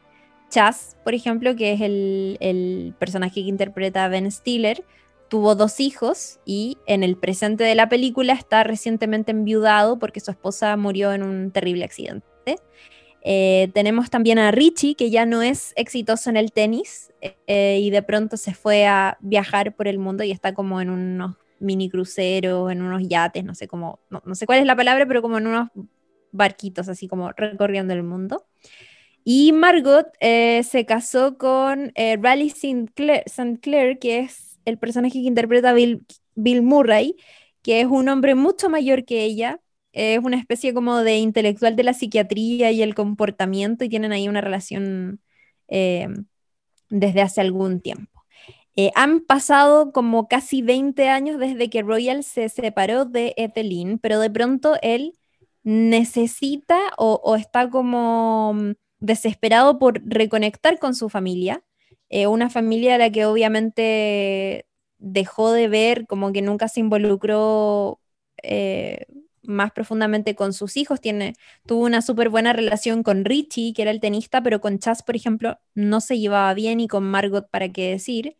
Chas, 0.48 0.96
por 1.04 1.14
ejemplo, 1.14 1.56
que 1.56 1.72
es 1.72 1.80
el, 1.82 2.38
el 2.40 2.94
personaje 2.98 3.42
que 3.42 3.48
interpreta 3.48 4.08
Ben 4.08 4.30
Stiller, 4.30 4.82
tuvo 5.28 5.54
dos 5.54 5.78
hijos 5.78 6.40
y 6.46 6.78
en 6.86 7.02
el 7.02 7.16
presente 7.16 7.64
de 7.64 7.74
la 7.74 7.90
película 7.90 8.32
está 8.32 8.64
recientemente 8.64 9.30
enviudado 9.30 9.98
porque 9.98 10.20
su 10.20 10.30
esposa 10.30 10.74
murió 10.78 11.12
en 11.12 11.22
un 11.22 11.50
terrible 11.50 11.84
accidente. 11.84 12.26
Eh, 13.22 13.70
tenemos 13.74 14.10
también 14.10 14.38
a 14.38 14.50
Richie, 14.50 14.94
que 14.94 15.10
ya 15.10 15.26
no 15.26 15.42
es 15.42 15.72
exitoso 15.76 16.30
en 16.30 16.36
el 16.36 16.52
tenis 16.52 17.12
eh, 17.46 17.80
y 17.82 17.90
de 17.90 18.02
pronto 18.02 18.36
se 18.36 18.54
fue 18.54 18.86
a 18.86 19.18
viajar 19.20 19.74
por 19.74 19.88
el 19.88 19.98
mundo 19.98 20.24
y 20.24 20.30
está 20.30 20.54
como 20.54 20.80
en 20.80 20.90
unos 20.90 21.36
mini 21.58 21.90
cruceros, 21.90 22.70
en 22.70 22.82
unos 22.82 23.02
yates, 23.08 23.44
no 23.44 23.54
sé 23.54 23.66
cómo, 23.66 23.98
no, 24.10 24.34
sé 24.34 24.46
cuál 24.46 24.60
es 24.60 24.66
la 24.66 24.76
palabra, 24.76 25.06
pero 25.06 25.22
como 25.22 25.38
en 25.38 25.48
unos 25.48 25.68
barquitos, 26.30 26.88
así 26.88 27.08
como 27.08 27.32
recorriendo 27.32 27.92
el 27.92 28.04
mundo. 28.04 28.46
Y 29.24 29.52
Margot 29.52 30.06
eh, 30.20 30.62
se 30.62 30.86
casó 30.86 31.36
con 31.36 31.92
Raleigh 31.96 32.48
St. 32.48 32.92
Clair, 33.60 33.98
que 33.98 34.20
es 34.20 34.60
el 34.64 34.78
personaje 34.78 35.20
que 35.20 35.26
interpreta 35.26 35.72
Bill, 35.72 36.06
Bill 36.36 36.62
Murray, 36.62 37.16
que 37.62 37.80
es 37.80 37.86
un 37.86 38.08
hombre 38.08 38.34
mucho 38.34 38.70
mayor 38.70 39.04
que 39.04 39.24
ella, 39.24 39.60
es 39.98 40.20
una 40.20 40.38
especie 40.38 40.72
como 40.72 40.98
de 40.98 41.18
intelectual 41.18 41.74
de 41.74 41.82
la 41.82 41.92
psiquiatría 41.92 42.70
y 42.70 42.82
el 42.82 42.94
comportamiento 42.94 43.84
y 43.84 43.88
tienen 43.88 44.12
ahí 44.12 44.28
una 44.28 44.40
relación 44.40 45.20
eh, 45.66 46.08
desde 46.88 47.20
hace 47.20 47.40
algún 47.40 47.80
tiempo. 47.80 48.24
Eh, 48.76 48.92
han 48.94 49.20
pasado 49.20 49.92
como 49.92 50.28
casi 50.28 50.62
20 50.62 51.08
años 51.08 51.40
desde 51.40 51.68
que 51.68 51.82
Royal 51.82 52.22
se 52.22 52.48
separó 52.48 53.06
de 53.06 53.34
Ethelyn, 53.36 53.98
pero 53.98 54.20
de 54.20 54.30
pronto 54.30 54.76
él 54.82 55.14
necesita 55.64 56.78
o, 56.96 57.34
está 57.34 57.68
como 57.68 58.54
mm, 58.54 58.72
desesperado 59.00 59.80
por 59.80 60.00
reconectar 60.04 60.78
con 60.78 60.94
su 60.94 61.08
familia, 61.08 61.64
eh, 62.08 62.28
una 62.28 62.50
familia 62.50 62.94
a 62.94 62.98
la 62.98 63.10
que 63.10 63.26
obviamente 63.26 64.66
dejó 64.98 65.52
de 65.52 65.68
ver, 65.68 66.06
como 66.06 66.32
que 66.32 66.42
nunca 66.42 66.68
se 66.68 66.80
involucró 66.80 68.00
más 69.48 69.72
profundamente 69.72 70.34
con 70.34 70.52
sus 70.52 70.76
hijos. 70.76 71.00
Tiene, 71.00 71.34
tuvo 71.66 71.84
una 71.84 72.02
súper 72.02 72.28
buena 72.28 72.52
relación 72.52 73.02
con 73.02 73.24
Richie, 73.24 73.72
que 73.74 73.82
era 73.82 73.90
el 73.90 74.00
tenista, 74.00 74.42
pero 74.42 74.60
con 74.60 74.78
Chas, 74.78 75.02
por 75.02 75.16
ejemplo, 75.16 75.58
no 75.74 76.00
se 76.00 76.18
llevaba 76.18 76.54
bien 76.54 76.80
y 76.80 76.88
con 76.88 77.04
Margot, 77.04 77.48
para 77.50 77.70
qué 77.70 77.90
decir. 77.90 78.36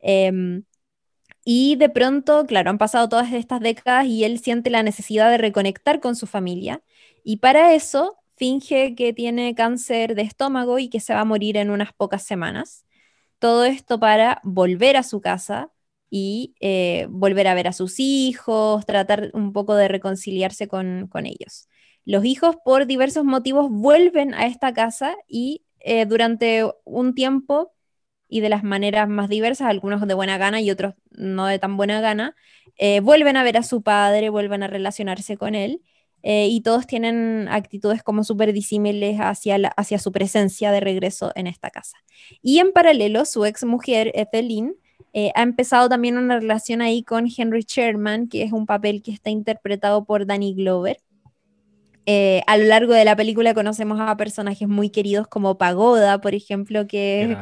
Em, 0.00 0.64
y 1.44 1.76
de 1.76 1.88
pronto, 1.88 2.46
claro, 2.46 2.70
han 2.70 2.78
pasado 2.78 3.08
todas 3.08 3.32
estas 3.32 3.60
décadas 3.60 4.06
y 4.06 4.24
él 4.24 4.38
siente 4.38 4.70
la 4.70 4.82
necesidad 4.82 5.30
de 5.30 5.38
reconectar 5.38 6.00
con 6.00 6.16
su 6.16 6.26
familia. 6.26 6.82
Y 7.24 7.38
para 7.38 7.74
eso 7.74 8.18
finge 8.36 8.94
que 8.94 9.12
tiene 9.12 9.54
cáncer 9.54 10.14
de 10.14 10.22
estómago 10.22 10.78
y 10.78 10.88
que 10.88 11.00
se 11.00 11.14
va 11.14 11.20
a 11.20 11.24
morir 11.24 11.56
en 11.56 11.70
unas 11.70 11.92
pocas 11.92 12.22
semanas. 12.24 12.86
Todo 13.38 13.64
esto 13.64 14.00
para 14.00 14.40
volver 14.44 14.96
a 14.96 15.02
su 15.02 15.20
casa, 15.20 15.72
y 16.10 16.56
eh, 16.60 17.06
volver 17.08 17.46
a 17.46 17.54
ver 17.54 17.68
a 17.68 17.72
sus 17.72 18.00
hijos, 18.00 18.84
tratar 18.84 19.30
un 19.32 19.52
poco 19.52 19.76
de 19.76 19.88
reconciliarse 19.88 20.66
con, 20.66 21.08
ellos. 21.24 21.68
Los 22.04 22.24
hijos, 22.24 22.56
por 22.64 22.86
diversos 22.86 23.24
motivos, 23.24 23.70
vuelven 23.70 24.34
a 24.34 24.46
esta 24.46 24.74
casa 24.74 25.16
y 25.28 25.62
eh, 25.78 26.06
durante 26.06 26.64
un 26.84 27.14
tiempo 27.14 27.72
y 28.28 28.40
de 28.40 28.48
las 28.48 28.64
maneras 28.64 29.08
más 29.08 29.28
diversas, 29.28 29.68
algunos 29.68 30.06
de 30.06 30.14
buena 30.14 30.38
gana 30.38 30.60
y 30.60 30.70
otros 30.70 30.94
no 31.10 31.46
de 31.46 31.58
tan 31.58 31.76
buena 31.76 32.00
gana, 32.00 32.34
eh, 32.76 33.00
vuelven 33.00 33.36
a 33.36 33.44
ver 33.44 33.56
a 33.56 33.62
su 33.62 33.82
padre, 33.82 34.30
vuelven 34.30 34.62
a 34.62 34.68
relacionarse 34.68 35.36
con 35.36 35.54
él. 35.54 35.82
y 36.22 36.60
todos 36.62 36.86
tienen 36.86 37.48
actitudes 37.48 38.02
como 38.02 38.24
súper 38.24 38.52
disímiles 38.52 39.18
hacia, 39.20 39.56
hacia 39.76 39.98
su 39.98 40.12
presencia 40.12 40.70
de 40.70 40.80
regreso 40.80 41.32
en 41.34 41.46
esta 41.46 41.70
casa. 41.70 41.96
Y 42.42 42.58
en 42.58 42.72
paralelo, 42.72 43.24
su 43.24 43.46
ex 43.46 43.64
mujer, 43.64 44.12
Ethelyn, 44.14 44.74
eh, 45.12 45.32
ha 45.34 45.42
empezado 45.42 45.88
también 45.88 46.16
una 46.16 46.38
relación 46.38 46.82
ahí 46.82 47.02
con 47.02 47.26
Henry 47.34 47.64
Sherman, 47.66 48.28
que 48.28 48.42
es 48.42 48.52
un 48.52 48.66
papel 48.66 49.02
que 49.02 49.12
está 49.12 49.30
interpretado 49.30 50.04
por 50.04 50.26
Danny 50.26 50.54
Glover. 50.54 50.98
Eh, 52.06 52.42
a 52.46 52.56
lo 52.56 52.64
largo 52.64 52.94
de 52.94 53.04
la 53.04 53.14
película 53.14 53.54
conocemos 53.54 54.00
a 54.00 54.16
personajes 54.16 54.66
muy 54.66 54.90
queridos 54.90 55.28
como 55.28 55.58
Pagoda, 55.58 56.20
por 56.20 56.34
ejemplo, 56.34 56.86
que 56.86 57.22
es 57.22 57.38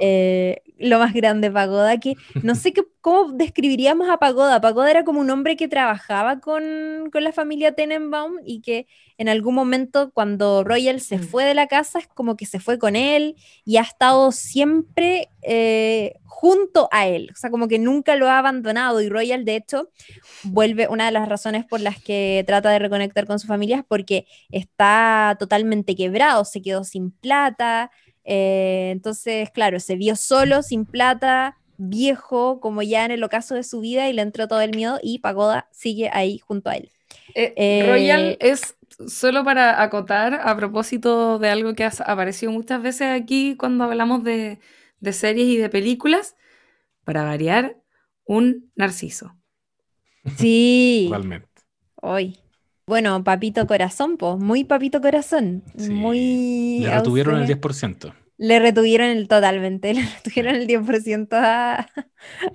eh, 0.00 0.62
lo 0.78 0.98
más 0.98 1.12
grande 1.12 1.50
Pagoda, 1.50 2.00
que 2.00 2.14
no 2.42 2.54
sé 2.54 2.72
qué, 2.72 2.82
cómo 3.00 3.32
describiríamos 3.32 4.08
a 4.08 4.18
Pagoda. 4.18 4.60
Pagoda 4.60 4.90
era 4.90 5.04
como 5.04 5.20
un 5.20 5.30
hombre 5.30 5.56
que 5.56 5.68
trabajaba 5.68 6.40
con, 6.40 7.10
con 7.12 7.22
la 7.22 7.32
familia 7.32 7.72
Tenenbaum 7.72 8.38
y 8.44 8.60
que 8.60 8.86
en 9.18 9.28
algún 9.28 9.54
momento 9.54 10.12
cuando 10.12 10.64
Royal 10.64 11.00
se 11.00 11.18
mm. 11.18 11.22
fue 11.24 11.44
de 11.44 11.54
la 11.54 11.66
casa 11.66 11.98
es 11.98 12.06
como 12.06 12.36
que 12.36 12.46
se 12.46 12.60
fue 12.60 12.78
con 12.78 12.96
él 12.96 13.36
y 13.64 13.76
ha 13.76 13.82
estado 13.82 14.30
siempre 14.32 15.28
eh, 15.42 16.14
junto 16.24 16.88
a 16.92 17.08
él, 17.08 17.30
o 17.32 17.36
sea, 17.36 17.50
como 17.50 17.66
que 17.66 17.80
nunca 17.80 18.14
lo 18.14 18.28
ha 18.28 18.38
abandonado 18.38 19.02
y 19.02 19.08
Royal 19.08 19.44
de 19.44 19.56
hecho 19.56 19.90
vuelve, 20.44 20.86
una 20.86 21.06
de 21.06 21.12
las 21.12 21.28
razones 21.28 21.64
por 21.64 21.80
las 21.80 22.00
que 22.00 22.44
trata 22.46 22.70
de 22.70 22.78
reconectar 22.78 23.26
con 23.26 23.40
su 23.40 23.48
familia 23.48 23.78
es 23.78 23.84
porque 23.84 24.26
está 24.50 25.36
totalmente 25.38 25.96
quebrado, 25.96 26.44
se 26.44 26.62
quedó 26.62 26.84
sin 26.84 27.10
plata, 27.10 27.90
eh, 28.24 28.90
entonces 28.92 29.50
claro, 29.50 29.80
se 29.80 29.96
vio 29.96 30.14
solo, 30.14 30.62
sin 30.62 30.86
plata, 30.86 31.58
viejo, 31.76 32.60
como 32.60 32.82
ya 32.82 33.04
en 33.04 33.10
el 33.10 33.24
ocaso 33.24 33.56
de 33.56 33.64
su 33.64 33.80
vida 33.80 34.08
y 34.08 34.12
le 34.12 34.22
entró 34.22 34.46
todo 34.46 34.60
el 34.60 34.76
miedo 34.76 35.00
y 35.02 35.18
Pagoda 35.18 35.68
sigue 35.72 36.08
ahí 36.12 36.38
junto 36.38 36.70
a 36.70 36.76
él. 36.76 36.90
Eh, 37.34 37.84
Royal 37.86 38.36
es 38.40 38.77
solo 39.06 39.44
para 39.44 39.82
acotar, 39.82 40.40
a 40.42 40.56
propósito 40.56 41.38
de 41.38 41.48
algo 41.50 41.74
que 41.74 41.84
ha 41.84 41.92
aparecido 42.06 42.52
muchas 42.52 42.82
veces 42.82 43.08
aquí 43.20 43.56
cuando 43.56 43.84
hablamos 43.84 44.24
de, 44.24 44.58
series 45.12 45.46
y 45.48 45.56
de 45.56 45.68
películas, 45.68 46.36
para 47.04 47.24
variar, 47.24 47.76
un 48.24 48.70
narciso. 48.74 49.36
Sí. 50.36 51.04
Igualmente. 51.06 51.48
Hoy. 51.96 52.38
Bueno, 52.86 53.22
papito 53.22 53.66
corazón, 53.66 54.16
pues, 54.16 54.38
muy 54.38 54.64
papito 54.64 55.00
corazón. 55.00 55.62
Muy. 55.90 56.80
Le 56.80 56.94
retuvieron 56.94 57.40
el 57.40 57.46
10%. 57.46 58.14
Le 58.38 58.60
retuvieron 58.60 59.08
el, 59.08 59.28
totalmente, 59.28 59.92
le 59.94 60.02
retuvieron 60.02 60.54
el 60.54 60.66
10% 60.66 61.28
a, 61.32 61.88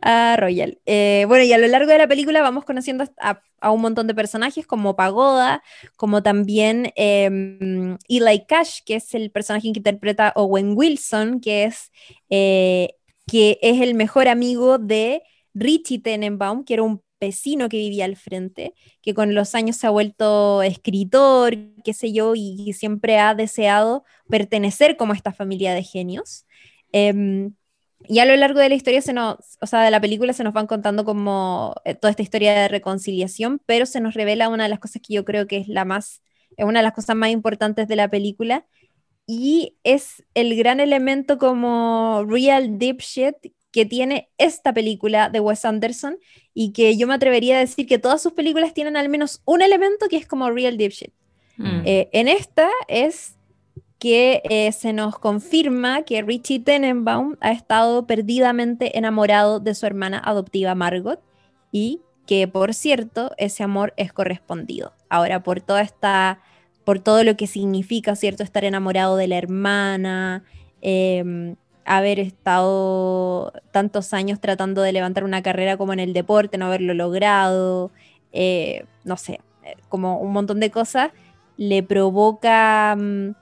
a 0.01 0.35
Royal. 0.37 0.79
Eh, 0.85 1.25
bueno, 1.27 1.43
y 1.43 1.53
a 1.53 1.57
lo 1.57 1.67
largo 1.67 1.91
de 1.91 1.97
la 1.97 2.07
película 2.07 2.41
vamos 2.41 2.65
conociendo 2.65 3.05
a, 3.19 3.71
un 3.71 3.81
montón 3.81 4.07
de 4.07 4.15
personajes 4.15 4.65
como 4.65 4.95
Pagoda, 4.95 5.61
como 5.95 6.23
también 6.23 6.91
eh, 6.95 7.97
Eli 8.09 8.45
Cash, 8.47 8.79
que 8.85 8.95
es 8.95 9.13
el 9.13 9.31
personaje 9.31 9.71
que 9.71 9.79
interpreta 9.79 10.33
Owen 10.35 10.73
Wilson, 10.75 11.39
que 11.39 11.65
es, 11.65 11.91
eh, 12.29 12.95
que 13.27 13.59
es 13.61 13.81
el 13.81 13.93
mejor 13.93 14.27
amigo 14.27 14.77
de 14.77 15.23
Richie 15.53 15.99
Tenenbaum, 15.99 16.63
que 16.65 16.73
era 16.75 16.83
un 16.83 17.01
vecino 17.23 17.69
que 17.69 17.77
vivía 17.77 18.05
al 18.05 18.15
frente, 18.15 18.73
que 19.01 19.13
con 19.13 19.33
los 19.35 19.55
años 19.55 19.77
se 19.77 19.87
ha 19.87 19.89
vuelto 19.89 20.61
escritor, 20.63 21.55
qué 21.83 21.93
sé 21.93 22.11
yo, 22.13 22.33
y, 22.35 22.73
siempre 22.73 23.19
ha 23.19 23.35
deseado 23.35 24.03
pertenecer 24.29 24.97
como 24.97 25.13
a 25.13 25.15
esta 25.15 25.31
familia 25.33 25.73
de 25.73 25.83
genios. 25.83 26.45
Em, 26.91 27.53
y 28.07 28.19
a 28.19 28.25
lo 28.25 28.35
largo 28.35 28.59
de 28.59 28.69
la 28.69 28.75
historia, 28.75 29.01
se 29.01 29.13
nos, 29.13 29.37
o 29.61 29.67
sea, 29.67 29.83
de 29.83 29.91
la 29.91 30.01
película 30.01 30.33
se 30.33 30.43
nos 30.43 30.53
van 30.53 30.67
contando 30.67 31.05
como 31.05 31.75
eh, 31.85 31.95
toda 31.95 32.11
esta 32.11 32.23
historia 32.23 32.53
de 32.53 32.67
reconciliación, 32.67 33.61
pero 33.65 33.85
se 33.85 34.01
nos 34.01 34.13
revela 34.13 34.49
una 34.49 34.63
de 34.63 34.69
las 34.69 34.79
cosas 34.79 35.01
que 35.01 35.13
yo 35.13 35.25
creo 35.25 35.47
que 35.47 35.57
es 35.57 35.67
la 35.69 35.85
más, 35.85 36.21
es 36.57 36.65
una 36.65 36.79
de 36.79 36.83
las 36.83 36.93
cosas 36.93 37.15
más 37.15 37.29
importantes 37.31 37.87
de 37.87 37.95
la 37.95 38.09
película, 38.09 38.65
y 39.25 39.77
es 39.83 40.23
el 40.33 40.55
gran 40.57 40.79
elemento 40.79 41.37
como 41.37 42.25
real 42.27 42.77
deep 42.77 42.99
shit 42.99 43.35
que 43.73 43.85
tiene 43.85 44.29
esta 44.37 44.71
película 44.71 45.29
de 45.29 45.39
Wes 45.39 45.65
Anderson 45.65 46.19
y 46.53 46.71
que 46.71 46.95
yo 46.95 47.07
me 47.07 47.15
atrevería 47.15 47.57
a 47.57 47.59
decir 47.59 47.87
que 47.87 47.97
todas 47.97 48.21
sus 48.21 48.31
películas 48.31 48.73
tienen 48.73 48.95
al 48.95 49.09
menos 49.09 49.41
un 49.45 49.63
elemento 49.63 50.07
que 50.07 50.17
es 50.17 50.27
como 50.27 50.49
real 50.51 50.77
deep 50.77 50.91
shit. 50.91 51.11
Mm. 51.57 51.81
Eh, 51.83 52.09
en 52.13 52.27
esta 52.27 52.69
es 52.87 53.35
que 53.97 54.43
eh, 54.49 54.71
se 54.73 54.93
nos 54.93 55.17
confirma 55.17 56.03
que 56.03 56.21
Richie 56.21 56.59
Tenenbaum 56.59 57.35
ha 57.41 57.51
estado 57.51 58.05
perdidamente 58.05 58.97
enamorado 58.97 59.59
de 59.59 59.73
su 59.73 59.87
hermana 59.87 60.21
adoptiva 60.23 60.75
Margot 60.75 61.19
y 61.71 62.01
que 62.27 62.47
por 62.47 62.75
cierto 62.75 63.31
ese 63.37 63.63
amor 63.63 63.93
es 63.97 64.13
correspondido. 64.13 64.93
Ahora 65.09 65.41
por 65.41 65.61
toda 65.61 65.81
esta, 65.81 66.41
por 66.83 66.99
todo 66.99 67.23
lo 67.23 67.35
que 67.35 67.47
significa 67.47 68.15
cierto 68.15 68.43
estar 68.43 68.65
enamorado 68.65 69.17
de 69.17 69.27
la 69.27 69.37
hermana, 69.37 70.43
em, 70.81 71.55
haber 71.85 72.19
estado 72.19 73.53
tantos 73.71 74.13
años 74.13 74.39
tratando 74.39 74.81
de 74.81 74.91
levantar 74.91 75.23
una 75.23 75.41
carrera 75.41 75.77
como 75.77 75.93
en 75.93 75.99
el 75.99 76.13
deporte, 76.13 76.57
no 76.57 76.67
haberlo 76.67 76.93
logrado, 76.93 77.91
eh, 78.31 78.85
no 79.03 79.17
sé, 79.17 79.41
eh, 79.63 79.75
como 79.89 80.19
un 80.19 80.31
montón 80.31 80.59
de 80.59 80.71
cosas, 80.71 81.11
le 81.57 81.83
provoca 81.83 82.95
mm, 82.97 83.35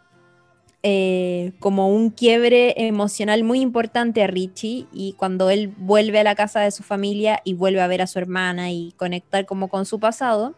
eh, 0.84 1.54
como 1.60 1.90
un 1.90 2.10
quiebre 2.10 2.74
emocional 2.88 3.44
muy 3.44 3.62
importante 3.62 4.24
a 4.24 4.28
Richie 4.28 4.88
y 4.92 5.14
cuando 5.14 5.50
él 5.50 5.74
vuelve 5.78 6.20
a 6.20 6.24
la 6.24 6.36
casa 6.36 6.62
de 6.62 6.72
su 6.72 6.84
familia 6.84 7.42
y 7.44 7.54
vuelve 7.54 7.82
a 7.82 7.88
ver 7.88 8.02
a 8.02 8.08
su 8.08 8.20
hermana 8.20 8.72
y 8.72 8.94
conectar 8.98 9.46
como 9.46 9.68
con 9.68 9.86
su 9.86 10.00
pasado, 10.00 10.56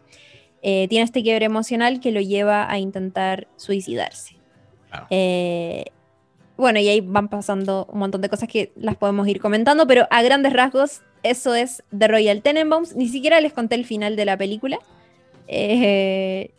tiene 0.62 1.02
este 1.02 1.22
quiebre 1.22 1.44
emocional 1.44 2.00
que 2.00 2.10
lo 2.10 2.22
lleva 2.22 2.70
a 2.70 2.78
intentar 2.78 3.48
suicidarse 3.56 4.36
bueno, 6.56 6.78
y 6.78 6.88
ahí 6.88 7.00
van 7.00 7.28
pasando 7.28 7.86
un 7.92 7.98
montón 7.98 8.20
de 8.20 8.28
cosas 8.28 8.48
que 8.48 8.72
las 8.76 8.96
podemos 8.96 9.26
ir 9.26 9.40
comentando, 9.40 9.86
pero 9.86 10.06
a 10.10 10.22
grandes 10.22 10.52
rasgos, 10.52 11.02
eso 11.22 11.54
es 11.54 11.82
The 11.96 12.08
Royal 12.08 12.42
Tenenbaums. 12.42 12.94
Ni 12.94 13.08
siquiera 13.08 13.40
les 13.40 13.52
conté 13.52 13.74
el 13.74 13.84
final 13.84 14.14
de 14.14 14.24
la 14.24 14.36
película, 14.36 14.78
eh, 15.48 16.52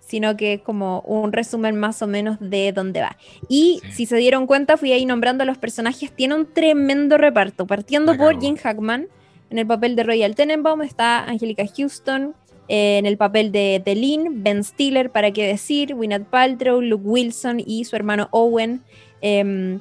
sino 0.00 0.36
que 0.36 0.54
es 0.54 0.60
como 0.60 1.00
un 1.06 1.32
resumen 1.32 1.76
más 1.76 2.02
o 2.02 2.06
menos 2.06 2.36
de 2.40 2.72
dónde 2.72 3.00
va. 3.00 3.16
Y 3.48 3.80
si 3.92 4.04
se 4.04 4.16
dieron 4.16 4.46
cuenta, 4.46 4.76
fui 4.76 4.92
ahí 4.92 5.06
nombrando 5.06 5.42
a 5.42 5.46
los 5.46 5.56
personajes, 5.56 6.12
tiene 6.12 6.34
un 6.34 6.52
tremendo 6.52 7.16
reparto, 7.16 7.66
partiendo 7.66 8.16
por 8.16 8.40
Jim 8.40 8.56
Hackman. 8.56 9.08
En 9.48 9.58
el 9.58 9.66
papel 9.66 9.96
de 9.96 10.02
Royal 10.04 10.34
Tenenbaum 10.34 10.82
está 10.82 11.24
Angelica 11.24 11.64
Houston, 11.76 12.34
en 12.68 13.04
el 13.04 13.16
papel 13.16 13.50
de, 13.50 13.82
de 13.84 13.94
Lynn, 13.96 14.44
Ben 14.44 14.62
Stiller, 14.62 15.10
para 15.10 15.32
qué 15.32 15.44
decir, 15.46 15.94
Gwyneth 15.94 16.26
Paltrow, 16.26 16.80
Luke 16.80 17.04
Wilson 17.04 17.60
y 17.64 17.84
su 17.84 17.96
hermano 17.96 18.28
Owen. 18.30 18.82
Em, 19.22 19.80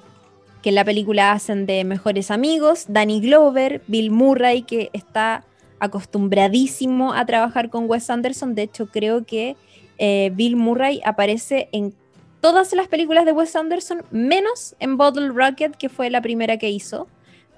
que 0.62 0.70
en 0.70 0.76
la 0.76 0.84
película 0.84 1.32
hacen 1.32 1.66
de 1.66 1.84
mejores 1.86 2.32
amigos, 2.32 2.86
Danny 2.90 3.22
Glover, 3.22 3.82
Bill 3.88 4.12
Murray, 4.12 4.64
que 4.64 4.90
está 4.94 5.46
acostumbradísimo 5.80 7.14
a 7.14 7.26
trabajar 7.26 7.70
con 7.70 7.90
Wes 7.90 8.10
Anderson, 8.10 8.56
de 8.56 8.64
hecho 8.64 8.88
creo 8.88 9.26
que 9.26 9.56
eh, 9.98 10.32
Bill 10.34 10.58
Murray 10.58 11.02
aparece 11.06 11.70
en 11.72 11.94
todas 12.42 12.74
las 12.74 12.88
películas 12.88 13.26
de 13.26 13.32
Wes 13.32 13.56
Anderson, 13.56 14.04
menos 14.12 14.76
en 14.80 14.98
Bottle 14.98 15.30
Rocket, 15.30 15.76
que 15.76 15.90
fue 15.90 16.10
la 16.10 16.22
primera 16.22 16.58
que 16.58 16.70
hizo 16.70 17.08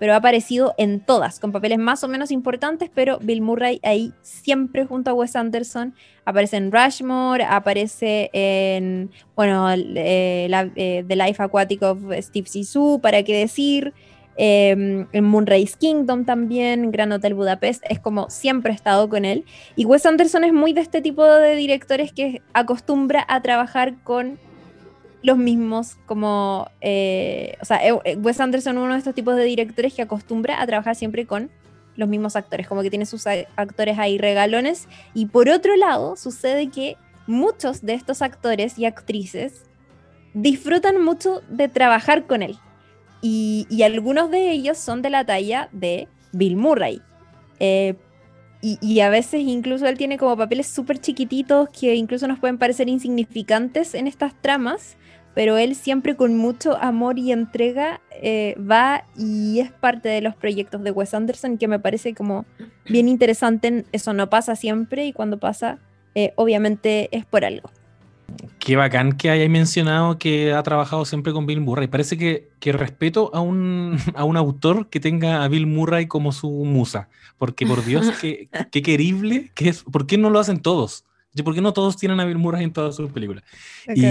pero 0.02 0.14
ha 0.14 0.16
aparecido 0.16 0.74
en 0.80 1.00
todas, 1.00 1.40
con 1.40 1.52
papeles 1.52 1.78
más 1.78 2.04
o 2.04 2.08
menos 2.08 2.32
importantes, 2.32 2.90
pero 2.92 3.20
Bill 3.20 3.44
Murray 3.44 3.80
ahí 3.84 4.12
siempre 4.24 4.88
junto 4.88 5.12
a 5.12 5.14
Wes 5.14 5.36
Anderson. 5.36 5.94
Aparece 6.26 6.58
en 6.58 6.72
Rushmore, 6.72 7.44
aparece 7.44 8.32
en, 8.34 9.12
bueno, 9.36 9.72
eh, 9.72 10.50
eh, 10.76 11.06
The 11.08 11.16
Life 11.16 11.44
Aquatic 11.44 11.84
of 11.84 12.00
Steve 12.18 12.50
Zissou, 12.50 13.00
para 13.00 13.22
qué 13.22 13.38
decir, 13.38 13.94
em, 14.38 15.06
en 15.12 15.24
Moonrise 15.24 15.78
Kingdom 15.78 16.26
también, 16.26 16.90
Gran 16.92 17.12
Hotel 17.12 17.36
Budapest, 17.36 17.84
es 17.88 18.00
como 18.00 18.28
siempre 18.32 18.72
ha 18.72 18.76
estado 18.76 19.08
con 19.08 19.24
él. 19.24 19.46
Y 19.76 19.86
Wes 19.86 20.08
Anderson 20.08 20.44
es 20.46 20.52
muy 20.52 20.74
de 20.74 20.82
este 20.82 21.04
tipo 21.04 21.24
de 21.24 21.56
directores 21.56 22.12
que 22.12 22.42
acostumbra 22.54 23.24
a 23.30 23.44
trabajar 23.44 23.94
con 24.04 24.40
los 25.24 25.38
mismos 25.38 25.98
como, 26.06 26.70
eh, 26.82 27.56
o 27.62 27.66
sea, 27.66 27.86
eh, 27.86 27.94
Wes 28.18 28.40
Anderson 28.40 28.78
es 28.78 28.84
uno 28.84 28.94
de 28.94 29.00
estos 29.00 29.16
tipos 29.16 29.36
de 29.36 29.44
directores 29.44 29.94
que 29.94 30.02
acostumbra 30.02 30.62
a 30.62 30.66
trabajar 30.66 30.96
siempre 30.96 31.26
con 31.26 31.52
los 31.96 32.10
mismos 32.10 32.36
actores, 32.36 32.68
como 32.68 32.82
que 32.82 32.90
tiene 32.90 33.06
sus 33.06 33.28
actores 33.28 34.00
ahí 34.00 34.18
regalones. 34.18 34.88
Y 35.14 35.28
por 35.28 35.50
otro 35.50 35.76
lado, 35.76 36.16
sucede 36.16 36.70
que 36.70 36.98
muchos 37.28 37.82
de 37.82 37.94
estos 37.94 38.22
actores 38.22 38.80
y 38.80 38.86
actrices 38.86 39.66
disfrutan 40.34 41.04
mucho 41.04 41.42
de 41.50 41.68
trabajar 41.68 42.26
con 42.26 42.42
él. 42.42 42.58
Y, 43.22 43.68
algunos 43.84 44.32
de 44.32 44.52
ellos 44.52 44.80
son 44.80 45.04
de 45.04 45.12
la 45.12 45.26
talla 45.26 45.70
de 45.72 46.08
Bill 46.32 46.56
Murray. 46.56 47.02
Eh, 47.60 47.96
y, 48.62 48.80
y, 48.82 49.02
a 49.02 49.10
veces 49.10 49.42
incluso 49.42 49.86
él 49.86 49.98
tiene 49.98 50.18
como 50.18 50.36
papeles 50.36 50.68
súper 50.68 51.00
chiquititos 51.00 51.70
que 51.70 51.94
incluso 51.94 52.28
nos 52.28 52.40
pueden 52.40 52.58
parecer 52.58 52.90
insignificantes 52.90 53.94
en 53.94 54.08
estas 54.08 54.34
tramas, 54.42 54.98
pero 55.34 55.58
él 55.58 55.76
siempre 55.76 56.16
con 56.16 56.36
mucho 56.38 56.78
amor 56.78 57.18
y 57.18 57.32
entrega 57.32 58.02
eh, 58.22 58.56
va 58.60 59.06
y 59.18 59.60
es 59.60 59.72
parte 59.72 60.10
de 60.10 60.22
los 60.22 60.36
proyectos 60.36 60.84
de 60.84 60.92
Wes 60.92 61.14
Anderson 61.14 61.58
que 61.58 61.68
me 61.68 61.80
parece 61.80 62.14
como 62.14 62.46
bien 62.88 63.08
interesante. 63.08 63.86
Eso 63.92 64.14
no 64.14 64.30
pasa 64.30 64.56
siempre 64.56 65.06
y 65.06 65.14
cuando 65.14 65.38
pasa, 65.38 65.80
eh, 66.16 66.34
obviamente 66.36 67.10
es 67.16 67.26
por 67.26 67.46
algo. 67.46 67.70
Qué 68.60 68.76
bacán 68.76 69.14
que 69.14 69.30
hayáis 69.30 69.50
mencionado 69.50 70.18
que 70.18 70.54
ha 70.54 70.64
trabajado 70.64 71.04
siempre 71.06 71.34
con 71.34 71.46
Bill 71.46 71.62
Murray. 71.62 71.88
Parece 71.88 72.18
que, 72.18 72.50
que 72.60 72.72
respeto 72.72 73.32
a 73.34 73.42
un, 73.42 73.98
a 74.16 74.24
un, 74.24 74.38
autor 74.38 74.90
que 74.90 75.00
tenga 75.00 75.44
a 75.44 75.48
Bill 75.48 75.68
Murray 75.68 76.08
como 76.08 76.32
su 76.32 76.50
musa. 76.50 77.10
Porque 77.38 77.66
por 77.66 77.84
Dios, 77.84 78.12
qué, 78.22 78.50
qué 78.72 78.82
querible 78.82 79.52
que 79.56 79.70
es. 79.70 79.84
¿Por 79.84 80.08
qué 80.08 80.18
no 80.18 80.30
lo 80.30 80.40
hacen 80.40 80.62
todos? 80.62 81.06
¿Por 81.44 81.56
qué 81.56 81.62
no 81.62 81.72
todos 81.72 81.96
tienen 81.96 82.20
a 82.20 82.26
Bill 82.26 82.38
Murray 82.38 82.66
en 82.66 82.74
todas 82.74 82.96
sus 82.96 83.12
películas? 83.12 83.44
Y, 83.96 84.04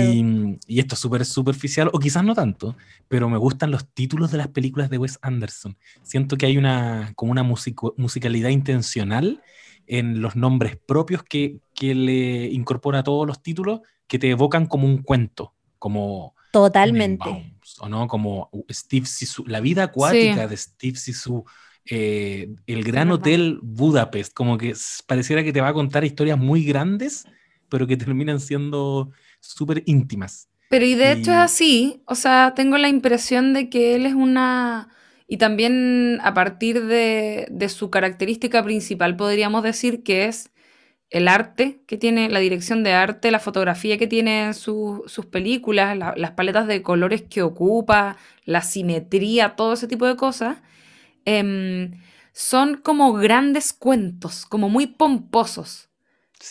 y, 0.67 0.81
esto 0.81 0.95
es 0.95 1.01
súper 1.01 1.25
superficial, 1.27 1.91
o 1.93 1.99
quizás 1.99 2.25
no 2.25 2.35
tanto, 2.35 2.77
pero 3.09 3.29
me 3.29 3.37
gustan 3.37 3.71
los 3.71 3.87
títulos 3.89 4.31
de 4.31 4.39
las 4.39 4.49
películas 4.49 4.89
de 4.89 4.99
Wes 4.99 5.19
Anderson. 5.21 5.77
Siento 6.03 6.37
que 6.37 6.47
hay 6.47 6.57
una, 6.57 7.13
como 7.17 7.33
una 7.33 7.43
musicalidad 7.43 8.49
intencional 8.49 9.43
en 9.87 10.23
los 10.23 10.35
nombres 10.35 10.79
propios 10.87 11.23
que, 11.23 11.59
que 11.75 11.95
le 11.95 12.47
incorpora 12.47 13.01
a 13.01 13.03
todos 13.03 13.27
los 13.27 13.43
títulos 13.43 13.81
que 14.07 14.19
te 14.19 14.31
evocan 14.31 14.67
como 14.67 14.87
un 14.87 15.03
cuento, 15.03 15.55
como... 15.79 16.35
Totalmente. 16.53 17.55
o 17.79 17.89
no, 17.89 18.09
como 18.09 18.51
Steve 18.69 19.07
Sisu, 19.07 19.45
la 19.47 19.61
vida 19.61 19.85
acuática 19.85 20.49
de 20.49 20.57
Steve 20.57 20.97
Sisu 20.97 21.45
eh, 21.87 22.49
el 22.67 22.85
Gran 22.85 23.11
Hotel 23.11 23.59
Budapest, 23.63 24.33
como 24.33 24.59
que 24.59 24.75
pareciera 25.07 25.43
que 25.43 25.53
te 25.53 25.61
va 25.61 25.69
a 25.69 25.75
contar 25.75 26.05
historias 26.05 26.39
muy 26.39 26.65
grandes, 26.65 27.27
pero 27.69 27.87
que 27.87 27.97
terminan 27.97 28.41
siendo 28.41 29.11
súper 29.41 29.83
íntimas. 29.87 30.49
Pero 30.71 30.85
y 30.85 30.95
de 30.95 31.11
hecho 31.11 31.33
es 31.33 31.37
así, 31.37 32.03
o 32.07 32.15
sea, 32.15 32.53
tengo 32.55 32.79
la 32.79 32.89
impresión 32.89 33.53
de 33.55 33.69
que 33.69 33.97
él 33.97 34.07
es 34.07 34.15
una... 34.15 34.89
Y 35.27 35.37
también 35.37 36.21
a 36.23 36.33
partir 36.35 36.87
de, 36.87 37.49
su 37.69 37.91
característica 37.91 38.63
principal 38.63 39.17
podríamos 39.17 39.63
decir 39.63 40.03
que 40.03 40.27
es 40.27 40.51
el 41.09 41.27
arte 41.27 41.83
que 41.87 41.97
tiene, 41.97 42.29
la 42.31 42.39
dirección 42.39 42.85
de 42.85 42.93
arte, 42.93 43.33
la 43.33 43.41
fotografía 43.41 43.99
que 43.99 44.07
tiene 44.07 44.55
sus 44.55 45.27
películas, 45.31 45.97
las 45.97 46.31
paletas 46.33 46.69
de 46.69 46.83
colores 46.83 47.23
que 47.23 47.43
ocupa, 47.43 48.17
la 48.45 48.63
simetría, 48.63 49.57
todo 49.57 49.73
ese 49.73 49.89
tipo 49.89 50.07
de 50.07 50.17
cosas. 50.17 50.59
Em, 51.25 52.01
son 52.33 52.77
como 52.77 53.13
grandes 53.13 53.73
cuentos, 53.73 54.47
como 54.47 54.69
muy 54.69 54.87
pomposos. 54.87 55.91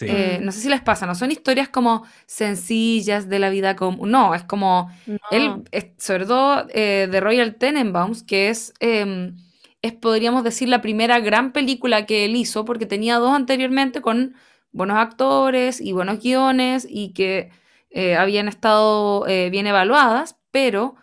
Eh, 0.01 0.39
no 0.43 0.51
sé 0.51 0.59
si 0.59 0.69
les 0.69 0.81
pasa, 0.81 1.07
no 1.07 1.15
son 1.15 1.31
historias 1.31 1.67
como 1.67 2.05
sencillas 2.27 3.27
de 3.27 3.39
la 3.39 3.49
vida 3.49 3.75
común. 3.75 4.11
No, 4.11 4.35
es 4.35 4.43
como. 4.43 4.91
Él, 5.31 5.63
sobre 5.97 6.25
todo 6.25 6.67
eh, 6.69 7.07
de 7.09 7.19
Royal 7.19 7.55
Tenenbaums, 7.55 8.21
que 8.21 8.49
es, 8.49 8.73
em, 8.79 9.35
es, 9.81 9.93
podríamos 9.93 10.43
decir, 10.43 10.69
la 10.69 10.81
primera 10.81 11.19
gran 11.19 11.51
película 11.53 12.05
que 12.05 12.25
él 12.25 12.35
hizo, 12.35 12.65
porque 12.65 12.85
tenía 12.85 13.17
dos 13.17 13.33
anteriormente 13.33 14.01
con 14.01 14.35
buenos 14.71 14.97
actores 14.97 15.81
y 15.81 15.91
buenos 15.91 16.19
guiones 16.19 16.85
y 16.87 17.13
que 17.13 17.49
eh, 17.89 18.15
habían 18.15 18.47
estado 18.47 19.25
bien 19.25 19.65
evaluadas, 19.65 20.37
pero 20.51 20.95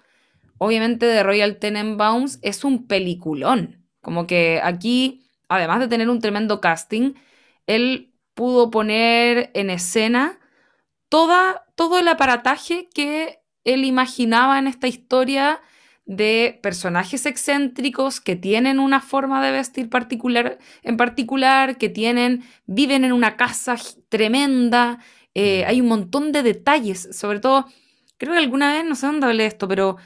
obviamente 0.58 1.06
de 1.06 1.22
Royal 1.22 1.58
Tenenbaums 1.58 2.38
es 2.42 2.64
un 2.64 2.86
peliculón. 2.86 3.84
Como 4.00 4.26
que 4.26 4.60
aquí, 4.62 5.28
además 5.48 5.80
de 5.80 5.88
tener 5.88 6.08
un 6.08 6.20
tremendo 6.20 6.60
casting, 6.60 7.14
él 7.66 8.12
pudo 8.34 8.70
poner 8.70 9.50
en 9.54 9.70
escena 9.70 10.38
toda, 11.08 11.64
todo 11.74 11.98
el 11.98 12.08
aparataje 12.08 12.88
que 12.94 13.40
él 13.64 13.84
imaginaba 13.84 14.58
en 14.58 14.68
esta 14.68 14.86
historia 14.86 15.60
de 16.04 16.60
personajes 16.62 17.26
excéntricos 17.26 18.20
que 18.20 18.36
tienen 18.36 18.78
una 18.78 19.00
forma 19.00 19.44
de 19.44 19.50
vestir 19.50 19.90
particular, 19.90 20.58
en 20.82 20.96
particular, 20.96 21.78
que 21.78 21.88
tienen, 21.88 22.44
viven 22.66 23.04
en 23.04 23.12
una 23.12 23.36
casa 23.36 23.76
tremenda. 24.08 25.00
Eh, 25.34 25.64
hay 25.66 25.80
un 25.80 25.88
montón 25.88 26.30
de 26.30 26.44
detalles, 26.44 27.08
sobre 27.12 27.40
todo, 27.40 27.66
creo 28.18 28.32
que 28.34 28.38
alguna 28.38 28.72
vez, 28.72 28.84
no 28.84 28.94
sé 28.94 29.06
dónde 29.06 29.26
hablé 29.26 29.46
esto, 29.46 29.66
pero 29.66 29.96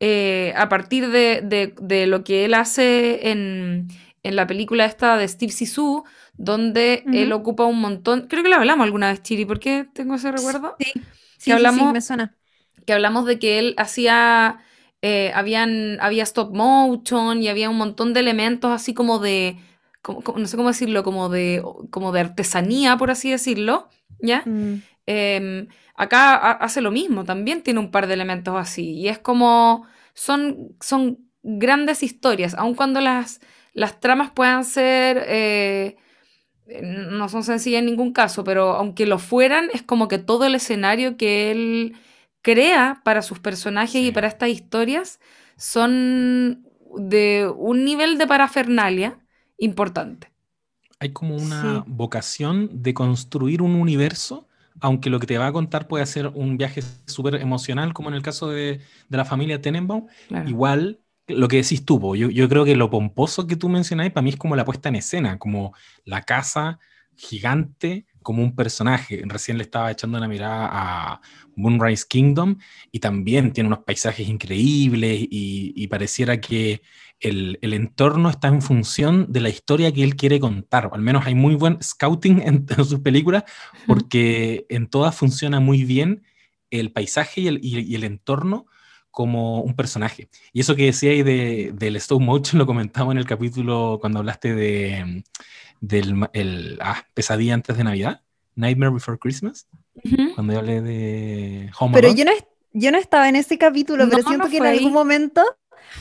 eh, 0.00 0.52
a 0.56 0.68
partir 0.68 1.08
de, 1.10 2.06
lo 2.06 2.24
que 2.24 2.44
él 2.44 2.54
hace 2.54 3.30
en, 3.30 3.88
la 4.22 4.46
película 4.46 4.84
esta 4.84 5.16
de 5.16 5.26
Steve 5.26 5.52
Sisu, 5.52 6.04
donde 6.36 7.02
él 7.12 7.32
ocupa 7.32 7.64
un 7.64 7.80
montón, 7.80 8.26
creo 8.28 8.42
que 8.42 8.48
lo 8.48 8.56
hablamos 8.56 8.84
alguna 8.84 9.10
vez, 9.10 9.22
Chiri, 9.22 9.44
¿por 9.44 9.58
qué 9.58 9.86
tengo 9.92 10.14
ese 10.14 10.30
recuerdo? 10.30 10.76
Sí, 10.78 10.92
sí, 11.38 11.50
hablamos, 11.50 11.92
me 11.92 12.00
suena. 12.00 12.36
Que 12.86 12.92
hablamos 12.92 13.26
de 13.26 13.38
que 13.38 13.58
él 13.58 13.74
hacía, 13.76 14.60
eh, 15.02 15.32
habían, 15.34 15.98
había 16.00 16.22
stop 16.22 16.54
motion 16.54 17.42
y 17.42 17.48
había 17.48 17.70
un 17.70 17.78
montón 17.78 18.12
de 18.14 18.20
elementos 18.20 18.70
así 18.70 18.94
como 18.94 19.18
de, 19.18 19.58
no 20.06 20.46
sé 20.46 20.56
cómo 20.56 20.68
decirlo, 20.68 21.02
como 21.02 21.28
de, 21.28 21.62
como 21.90 22.12
de 22.12 22.20
artesanía, 22.20 22.96
por 22.96 23.10
así 23.10 23.30
decirlo, 23.30 23.88
¿ya? 24.20 24.42
Mm. 24.44 24.82
Em, 25.10 25.68
acá 25.94 26.52
hace 26.52 26.82
lo 26.82 26.90
mismo, 26.90 27.24
también 27.24 27.62
tiene 27.62 27.80
un 27.80 27.90
par 27.90 28.06
de 28.06 28.12
elementos 28.12 28.54
así. 28.56 28.92
Y 28.92 29.08
es 29.08 29.18
como, 29.18 29.86
son, 30.12 30.76
son 30.82 31.30
grandes 31.42 32.02
historias, 32.02 32.54
aun 32.54 32.74
cuando 32.74 33.00
las, 33.00 33.40
las 33.72 34.00
tramas 34.00 34.32
puedan 34.32 34.64
ser, 34.66 35.24
eh, 35.26 35.96
no 36.82 37.30
son 37.30 37.42
sencillas 37.42 37.78
en 37.78 37.86
ningún 37.86 38.12
caso, 38.12 38.44
pero 38.44 38.74
aunque 38.74 39.06
lo 39.06 39.18
fueran, 39.18 39.70
es 39.72 39.82
como 39.82 40.08
que 40.08 40.18
todo 40.18 40.44
el 40.44 40.54
escenario 40.54 41.16
que 41.16 41.50
él 41.52 41.96
crea 42.42 43.00
para 43.02 43.22
sus 43.22 43.38
personajes 43.38 44.02
y 44.02 44.12
para 44.12 44.28
estas 44.28 44.50
historias 44.50 45.20
son 45.56 46.66
de 46.98 47.50
un 47.56 47.86
nivel 47.86 48.18
de 48.18 48.26
parafernalia 48.26 49.18
importante. 49.56 50.30
Hay 51.00 51.14
como 51.14 51.34
una 51.34 51.82
vocación 51.86 52.82
de 52.82 52.92
construir 52.92 53.62
un 53.62 53.74
universo 53.74 54.47
aunque 54.80 55.10
lo 55.10 55.20
que 55.20 55.26
te 55.26 55.38
va 55.38 55.46
a 55.46 55.52
contar 55.52 55.88
puede 55.88 56.06
ser 56.06 56.28
un 56.28 56.56
viaje 56.56 56.82
súper 57.06 57.36
emocional, 57.36 57.92
como 57.92 58.08
en 58.08 58.14
el 58.14 58.22
caso 58.22 58.48
de, 58.48 58.80
la 59.08 59.24
familia 59.24 59.60
Tenenbaum, 59.60 60.06
igual 60.46 61.00
lo 61.26 61.48
que 61.48 61.58
decís 61.58 61.84
tú, 61.84 62.14
yo, 62.16 62.30
yo, 62.30 62.48
creo 62.48 62.64
que 62.64 62.74
lo 62.74 62.90
pomposo 62.90 63.46
que 63.46 63.56
tú 63.56 63.68
mencionáis 63.68 64.12
para 64.12 64.22
mí 64.22 64.30
es 64.30 64.36
como 64.36 64.56
la 64.56 64.64
puesta 64.64 64.88
en 64.88 64.96
escena, 64.96 65.38
como 65.38 65.74
la 66.04 66.22
casa 66.22 66.78
gigante, 67.16 68.06
como 68.22 68.42
un 68.42 68.54
personaje. 68.54 69.22
Recién 69.26 69.58
le 69.58 69.64
estaba 69.64 69.90
echando 69.90 70.16
una 70.18 70.28
mirada 70.28 70.68
a 70.70 71.20
Moonrise 71.56 72.06
Kingdom 72.08 72.56
y 72.92 73.00
también 73.00 73.52
tiene 73.52 73.66
unos 73.66 73.80
paisajes 73.80 74.26
increíbles 74.28 75.26
y 75.28 75.86
pareciera 75.88 76.40
que 76.40 76.80
el, 77.20 77.58
entorno 77.60 78.30
está 78.30 78.48
en 78.48 78.62
función 78.62 79.26
de 79.28 79.40
la 79.40 79.48
historia 79.48 79.92
que 79.92 80.04
él 80.04 80.16
quiere 80.16 80.40
contar. 80.40 80.90
Al 80.92 81.02
menos 81.02 81.26
hay 81.26 81.34
muy 81.34 81.54
buen 81.54 81.82
scouting 81.82 82.42
en, 82.46 82.66
sus 82.84 83.00
películas 83.00 83.44
porque 83.86 84.66
en 84.68 84.88
todas 84.88 85.14
funciona 85.14 85.60
muy 85.60 85.84
bien 85.84 86.22
el 86.70 86.92
paisaje 86.92 87.40
y 87.40 87.48
el, 87.48 87.60
y 87.62 87.94
el 87.94 88.04
entorno 88.04 88.66
como 89.10 89.62
un 89.62 89.74
personaje. 89.74 90.28
Y 90.52 90.60
eso 90.60 90.76
que 90.76 90.84
decía 90.84 91.10
ahí 91.10 91.22
de, 91.22 91.72
del 91.74 91.96
stop 91.96 92.20
motion 92.20 92.58
lo 92.58 92.66
comentamos 92.66 93.12
en 93.12 93.18
el 93.18 93.26
capítulo 93.26 93.98
cuando 94.00 94.20
hablaste 94.20 94.54
de 94.54 95.24
del 95.80 96.28
el, 96.32 96.78
ah, 96.80 97.04
Pesadilla 97.14 97.54
antes 97.54 97.76
de 97.76 97.84
Navidad, 97.84 98.22
Nightmare 98.54 98.92
Before 98.92 99.18
Christmas, 99.18 99.66
cuando 100.34 100.52
yo 100.52 100.58
hablé 100.60 100.82
de 100.82 101.70
Home 101.78 101.94
Pero 101.94 102.14
yo 102.14 102.24
no, 102.24 102.30
yo 102.72 102.92
no 102.92 102.98
estaba 102.98 103.28
en 103.28 103.36
ese 103.36 103.58
capítulo, 103.58 104.08
pero 104.08 104.22
siento 104.22 104.48
que 104.48 104.58
en 104.58 104.66
algún 104.66 104.92
momento 104.92 105.42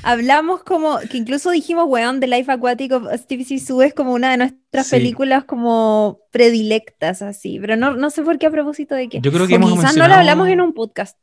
hablamos 0.04 0.64
como, 0.64 1.00
que 1.00 1.18
incluso 1.18 1.52
dijimos, 1.52 1.86
weón, 1.88 2.20
The 2.20 2.28
Life 2.28 2.52
Aquatic 2.52 2.92
of 2.92 3.04
Steve 3.16 3.46
Zissou 3.46 3.82
es 3.82 3.94
como 3.94 4.14
una 4.14 4.32
de 4.32 4.38
nuestras 4.38 4.90
películas 4.90 5.46
como 5.46 6.20
predilectas, 6.32 7.22
así, 7.22 7.60
pero 7.60 7.76
no, 7.76 7.96
no 7.96 8.10
sé 8.10 8.24
por 8.24 8.38
qué 8.38 8.48
a 8.48 8.52
propósito 8.52 8.96
de 8.96 9.10
qué. 9.10 9.20
Yo 9.22 9.32
creo 9.32 9.48
que 9.48 9.56
hemos 9.56 9.74
quizás 9.74 9.96
no 9.96 10.08
lo 10.08 10.14
hablamos 10.14 10.48
en 10.48 10.62
un 10.62 10.74
podcast. 10.74 11.18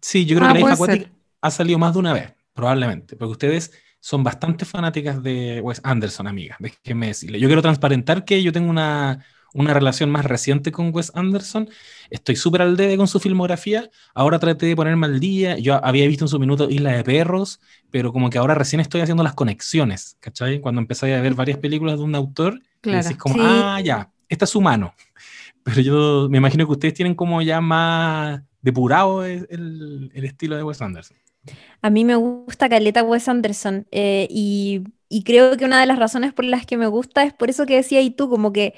Sí, 0.00 0.24
yo 0.26 0.36
creo 0.36 0.52
que 0.52 0.58
ah, 0.58 0.60
Life 0.60 0.72
Aquatic 0.72 1.12
ha 1.40 1.50
salido 1.50 1.78
más 1.78 1.94
de 1.94 1.98
una 1.98 2.12
vez, 2.12 2.32
probablemente, 2.52 3.16
porque 3.16 3.32
ustedes 3.32 3.72
son 4.00 4.22
bastante 4.22 4.64
fanáticas 4.64 5.22
de 5.22 5.60
Wes 5.60 5.80
Anderson, 5.82 6.26
amigas, 6.26 6.58
déjenme 6.60 7.08
decirle. 7.08 7.40
Yo 7.40 7.48
quiero 7.48 7.62
transparentar 7.62 8.24
que 8.24 8.42
yo 8.42 8.52
tengo 8.52 8.70
una, 8.70 9.24
una 9.54 9.74
relación 9.74 10.10
más 10.10 10.24
reciente 10.24 10.72
con 10.72 10.94
Wes 10.94 11.12
Anderson. 11.14 11.68
Estoy 12.10 12.36
súper 12.36 12.62
al 12.62 12.76
debe 12.76 12.96
con 12.96 13.08
su 13.08 13.20
filmografía. 13.20 13.90
Ahora 14.14 14.38
traté 14.38 14.66
de 14.66 14.76
ponerme 14.76 15.06
al 15.06 15.20
día. 15.20 15.58
Yo 15.58 15.82
había 15.84 16.06
visto 16.06 16.24
en 16.24 16.28
su 16.28 16.38
minuto 16.38 16.68
Isla 16.68 16.92
de 16.92 17.04
Perros, 17.04 17.60
pero 17.90 18.12
como 18.12 18.30
que 18.30 18.38
ahora 18.38 18.54
recién 18.54 18.80
estoy 18.80 19.00
haciendo 19.00 19.22
las 19.22 19.34
conexiones, 19.34 20.16
¿cachai? 20.20 20.60
Cuando 20.60 20.80
empecé 20.80 21.14
a 21.14 21.20
ver 21.20 21.34
varias 21.34 21.58
películas 21.58 21.98
de 21.98 22.04
un 22.04 22.14
autor, 22.14 22.60
claro. 22.80 23.02
decís 23.02 23.16
como, 23.16 23.36
ah, 23.38 23.80
ya, 23.82 24.10
esta 24.28 24.44
es 24.44 24.54
humano. 24.54 24.94
Pero 25.62 25.80
yo 25.80 26.28
me 26.30 26.38
imagino 26.38 26.64
que 26.64 26.72
ustedes 26.72 26.94
tienen 26.94 27.16
como 27.16 27.42
ya 27.42 27.60
más 27.60 28.40
depurado 28.62 29.24
el, 29.24 30.10
el 30.14 30.24
estilo 30.24 30.56
de 30.56 30.62
Wes 30.62 30.80
Anderson. 30.80 31.16
A 31.82 31.90
mí 31.90 32.04
me 32.04 32.16
gusta 32.16 32.68
Caleta 32.68 33.02
Wes 33.02 33.28
Anderson 33.28 33.86
eh, 33.90 34.26
y, 34.30 34.82
y 35.08 35.22
creo 35.22 35.56
que 35.56 35.64
una 35.64 35.80
de 35.80 35.86
las 35.86 35.98
razones 35.98 36.32
por 36.32 36.44
las 36.44 36.66
que 36.66 36.76
me 36.76 36.86
gusta 36.86 37.22
es 37.22 37.32
por 37.32 37.50
eso 37.50 37.66
que 37.66 37.76
decía 37.76 38.00
y 38.00 38.10
tú, 38.10 38.28
como 38.28 38.52
que 38.52 38.74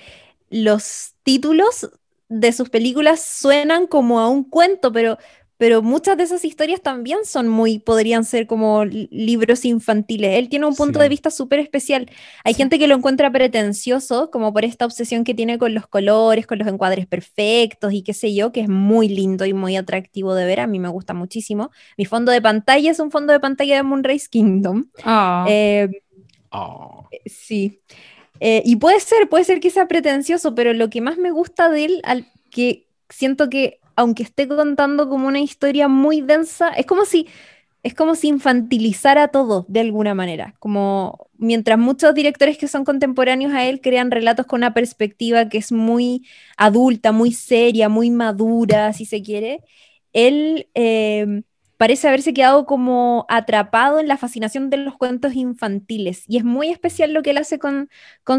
los 0.50 1.14
títulos 1.22 1.90
de 2.28 2.52
sus 2.52 2.68
películas 2.68 3.24
suenan 3.24 3.86
como 3.86 4.20
a 4.20 4.28
un 4.28 4.44
cuento, 4.44 4.92
pero, 4.92 5.16
pero 5.56 5.82
muchas 5.82 6.16
de 6.16 6.24
esas 6.24 6.44
historias 6.44 6.82
también 6.82 7.24
son 7.24 7.48
muy, 7.48 7.78
podrían 7.78 8.24
ser 8.24 8.46
como 8.46 8.84
libros 8.84 9.64
infantiles. 9.64 10.36
Él 10.38 10.48
tiene 10.48 10.66
un 10.66 10.74
punto 10.74 10.98
de 10.98 11.08
vista 11.08 11.30
súper 11.30 11.58
especial. 11.58 12.10
Hay 12.44 12.54
gente 12.54 12.78
que 12.78 12.86
lo 12.86 12.94
encuentra 12.94 13.30
pretencioso, 13.32 14.30
como 14.30 14.52
por 14.52 14.64
esta 14.64 14.84
obsesión 14.84 15.24
que 15.24 15.34
tiene 15.34 15.58
con 15.58 15.72
los 15.74 15.86
colores, 15.86 16.46
con 16.46 16.58
los 16.58 16.68
encuadres 16.68 17.06
perfectos 17.06 17.92
y 17.92 18.02
qué 18.02 18.12
sé 18.12 18.34
yo, 18.34 18.52
que 18.52 18.60
es 18.60 18.68
muy 18.68 19.08
lindo 19.08 19.46
y 19.46 19.54
muy 19.54 19.76
atractivo 19.76 20.34
de 20.34 20.44
ver. 20.44 20.60
A 20.60 20.66
mí 20.66 20.78
me 20.78 20.88
gusta 20.88 21.14
muchísimo. 21.14 21.70
Mi 21.96 22.04
fondo 22.04 22.30
de 22.30 22.42
pantalla 22.42 22.90
es 22.90 23.00
un 23.00 23.10
fondo 23.10 23.32
de 23.32 23.40
pantalla 23.40 23.76
de 23.76 23.82
Moonrise 23.82 24.28
Kingdom. 24.28 24.90
Ah. 25.02 25.46
Eh. 25.48 25.88
Sí. 27.26 27.80
Eh, 28.40 28.62
y 28.64 28.76
puede 28.76 29.00
ser, 29.00 29.28
puede 29.28 29.44
ser 29.44 29.60
que 29.60 29.70
sea 29.70 29.88
pretencioso, 29.88 30.54
pero 30.54 30.72
lo 30.72 30.90
que 30.90 31.00
más 31.00 31.18
me 31.18 31.30
gusta 31.30 31.70
de 31.70 31.84
él, 31.84 32.00
al 32.04 32.26
que 32.50 32.86
siento 33.08 33.48
que 33.48 33.80
aunque 33.96 34.22
esté 34.22 34.46
contando 34.46 35.08
como 35.08 35.26
una 35.26 35.40
historia 35.40 35.88
muy 35.88 36.20
densa, 36.20 36.68
es 36.70 36.86
como 36.86 37.04
si 37.04 37.26
es 37.82 37.94
como 37.94 38.14
si 38.14 38.28
infantilizara 38.28 39.28
todo 39.28 39.64
de 39.68 39.80
alguna 39.80 40.14
manera, 40.14 40.54
como 40.58 41.28
mientras 41.38 41.78
muchos 41.78 42.14
directores 42.14 42.58
que 42.58 42.68
son 42.68 42.84
contemporáneos 42.84 43.52
a 43.54 43.64
él 43.66 43.80
crean 43.80 44.10
relatos 44.10 44.46
con 44.46 44.60
una 44.60 44.74
perspectiva 44.74 45.48
que 45.48 45.58
es 45.58 45.72
muy 45.72 46.26
adulta, 46.56 47.12
muy 47.12 47.32
seria, 47.32 47.88
muy 47.88 48.10
madura, 48.10 48.92
si 48.92 49.04
se 49.04 49.22
quiere, 49.22 49.62
él 50.12 50.68
eh, 50.74 51.42
parece 51.78 52.08
haberse 52.08 52.34
quedado 52.34 52.66
como 52.66 53.24
atrapado 53.28 54.00
en 54.00 54.08
la 54.08 54.16
fascinación 54.18 54.68
de 54.68 54.78
los 54.78 54.96
cuentos 54.96 55.34
infantiles. 55.34 56.24
Y 56.26 56.36
es 56.36 56.44
muy 56.44 56.68
especial 56.70 57.12
lo 57.12 57.22
que 57.22 57.30
él 57.30 57.38
hace 57.38 57.60
con, 57.60 57.88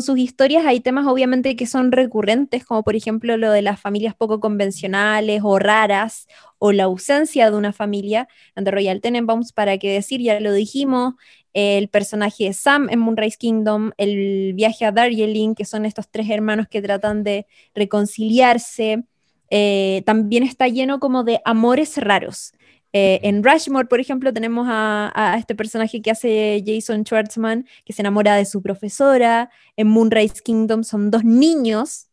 sus 0.02 0.19
historias. 0.19 0.65
Hay 0.65 0.82
temas 0.82 1.08
obviamente 1.08 1.56
que 1.56 1.65
son 1.65 1.93
recurrentes, 1.93 2.65
como 2.65 2.84
por 2.84 2.97
ejemplo 2.97 3.38
lo 3.38 3.49
de 3.52 3.62
las 3.62 3.80
familias 3.80 4.13
poco 4.13 4.41
convencionales 4.41 5.41
o 5.43 5.58
raras, 5.58 6.28
o 6.58 6.73
la 6.73 6.84
ausencia 6.84 7.49
de 7.49 7.56
una 7.56 7.71
familia. 7.71 8.28
En 8.56 8.65
The 8.65 8.71
Royal 8.71 9.02
Tenenbaums, 9.02 9.54
para 9.54 9.78
qué 9.78 9.93
decir, 9.93 10.21
ya 10.21 10.39
lo 10.41 10.52
dijimos, 10.52 11.13
el 11.54 11.88
personaje 11.88 12.43
de 12.45 12.54
Sam 12.54 12.89
en 12.89 12.99
Moonrise 12.99 13.38
Kingdom, 13.38 13.91
el 13.97 14.54
viaje 14.54 14.84
a 14.86 14.91
Darjeeling, 14.91 15.56
que 15.56 15.63
son 15.63 15.86
estos 15.86 16.10
tres 16.10 16.30
hermanos 16.30 16.67
que 16.69 16.82
tratan 16.82 17.23
de 17.23 17.47
reconciliarse. 17.73 19.06
Eh, 19.49 20.04
también 20.06 20.43
está 20.43 20.67
lleno 20.67 20.99
como 20.99 21.23
de 21.23 21.41
amores 21.45 21.97
raros. 21.97 22.52
Eh, 22.91 23.19
en 23.23 23.43
Rushmore, 23.43 23.88
por 23.88 23.99
ejemplo, 23.99 24.34
tenemos 24.34 24.67
a, 24.69 25.36
este 25.38 25.56
personaje 25.56 26.02
que 26.02 26.12
hace 26.12 26.63
Jason 26.65 27.04
Schwartzman, 27.04 27.67
que 27.86 27.93
se 27.93 28.02
enamora 28.02 28.36
de 28.36 28.45
su 28.45 28.62
profesora. 28.62 29.49
En 29.75 29.88
Moonrise 29.88 30.41
Kingdom 30.43 30.84
son 30.84 31.12
dos 31.12 31.23
niños 31.23 32.10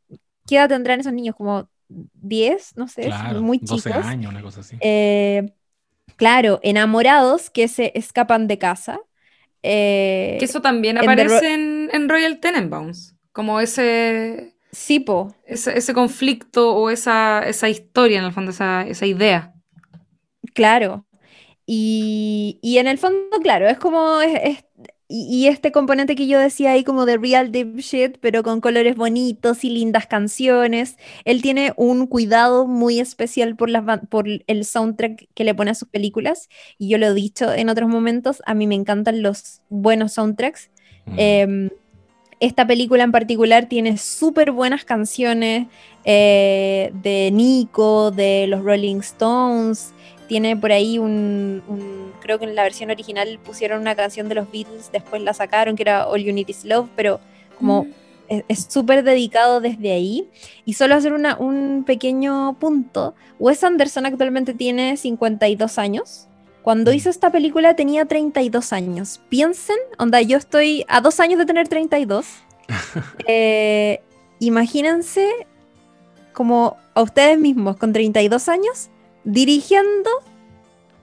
¿qué 0.46 0.56
edad 0.56 0.68
tendrán 0.68 1.00
esos 1.00 1.12
niños? 1.12 1.34
Como 1.36 1.68
10, 1.88 2.76
no 2.76 2.88
sé, 2.88 3.10
muy 3.40 3.58
chicos. 3.60 3.84
12 3.84 3.92
años, 3.92 4.00
una 4.00 4.00
cosa 4.00 4.00
muy 4.00 4.00
chicos. 4.00 4.04
12 4.04 4.08
años, 4.08 4.32
una 4.32 4.42
cosa 4.42 4.60
así. 4.60 4.76
Eh, 4.80 5.52
claro, 6.16 6.60
enamorados 6.62 7.50
que 7.50 7.68
se 7.68 7.92
escapan 7.94 8.46
de 8.46 8.58
casa. 8.58 9.00
Eh, 9.62 10.36
que 10.38 10.44
eso 10.44 10.60
también 10.60 10.98
aparece 10.98 11.54
en, 11.54 12.08
Royal 12.08 12.38
Tenenbaums, 12.40 13.14
como 13.32 13.60
ese... 13.60 14.54
Sí, 14.70 15.00
po. 15.00 15.34
Ese, 15.46 15.94
conflicto 15.94 16.74
o 16.74 16.90
esa, 16.90 17.42
esa, 17.46 17.68
historia, 17.68 18.18
en 18.18 18.26
el 18.26 18.32
fondo, 18.32 18.50
esa, 18.50 18.82
esa 18.82 19.06
idea. 19.06 19.54
Claro. 20.56 21.06
Y, 21.66 22.58
y, 22.62 22.78
en 22.78 22.86
el 22.86 22.96
fondo, 22.96 23.38
claro, 23.42 23.68
es 23.68 23.76
como 23.78 24.20
es, 24.20 24.64
y, 25.08 25.46
este 25.46 25.70
componente 25.70 26.16
que 26.16 26.26
yo 26.26 26.38
decía 26.38 26.72
ahí 26.72 26.82
como 26.82 27.06
de 27.06 27.16
real 27.16 27.52
deep 27.52 27.76
shit, 27.76 28.18
pero 28.20 28.42
con 28.42 28.60
colores 28.60 28.96
bonitos 28.96 29.62
y 29.62 29.70
lindas 29.70 30.06
canciones, 30.06 30.96
él 31.24 31.42
tiene 31.42 31.72
un 31.76 32.08
cuidado 32.08 32.66
muy 32.66 32.98
especial 32.98 33.54
por, 33.54 33.70
las, 33.70 33.84
por 34.08 34.26
el 34.28 34.64
soundtrack 34.64 35.28
que 35.32 35.44
le 35.44 35.54
pone 35.54 35.70
a 35.70 35.74
sus 35.74 35.88
películas. 35.88 36.48
Y 36.76 36.88
yo 36.88 36.98
lo 36.98 37.06
he 37.06 37.14
dicho 37.14 37.52
en 37.52 37.68
otros 37.68 37.88
momentos, 37.88 38.42
a 38.46 38.54
mí 38.54 38.66
me 38.66 38.74
encantan 38.74 39.22
los 39.22 39.60
buenos 39.68 40.14
soundtracks. 40.14 40.70
Mm. 41.06 41.14
Em, 41.18 41.70
esta 42.40 42.66
película 42.66 43.04
en 43.04 43.12
particular 43.12 43.66
tiene 43.66 43.98
súper 43.98 44.50
buenas 44.50 44.84
canciones 44.84 45.68
eh, 46.04 46.90
de 47.02 47.30
Nico, 47.32 48.10
de 48.10 48.46
los 48.48 48.62
Rolling 48.62 48.96
Stones, 48.96 49.94
tiene 50.26 50.56
por 50.56 50.72
ahí 50.72 50.98
un, 50.98 51.62
creo 52.20 52.38
que 52.38 52.44
en 52.44 52.54
la 52.54 52.62
versión 52.62 52.90
original 52.90 53.38
pusieron 53.44 53.80
una 53.80 53.94
canción 53.94 54.28
de 54.28 54.34
los 54.34 54.50
Beatles, 54.50 54.90
después 54.92 55.22
la 55.22 55.34
sacaron, 55.34 55.76
que 55.76 55.82
era 55.82 56.06
All 56.08 56.22
You 56.22 56.32
Need 56.32 56.48
Is 56.48 56.64
Love, 56.64 56.88
pero 56.96 57.20
como 57.58 57.84
mm. 57.84 58.40
es 58.48 58.66
súper 58.68 59.02
dedicado 59.02 59.60
desde 59.60 59.92
ahí. 59.92 60.28
Y 60.64 60.74
solo 60.74 60.94
hacer 60.94 61.12
una, 61.12 61.36
un 61.36 61.84
pequeño 61.86 62.56
punto, 62.58 63.14
Wes 63.38 63.62
Anderson 63.64 64.06
actualmente 64.06 64.54
tiene 64.54 64.96
52 64.96 65.78
años. 65.78 66.28
Cuando 66.62 66.92
hizo 66.92 67.10
esta 67.10 67.30
película 67.30 67.76
tenía 67.76 68.06
32 68.06 68.72
años. 68.72 69.20
Piensen, 69.28 69.76
onda, 69.98 70.20
yo 70.20 70.36
estoy 70.36 70.84
a 70.88 71.00
dos 71.00 71.20
años 71.20 71.38
de 71.38 71.46
tener 71.46 71.68
32. 71.68 72.26
Eh, 73.28 74.00
imagínense 74.40 75.28
como 76.32 76.76
a 76.94 77.02
ustedes 77.02 77.38
mismos 77.38 77.76
con 77.76 77.92
32 77.92 78.48
años 78.48 78.90
dirigiendo 79.26 80.08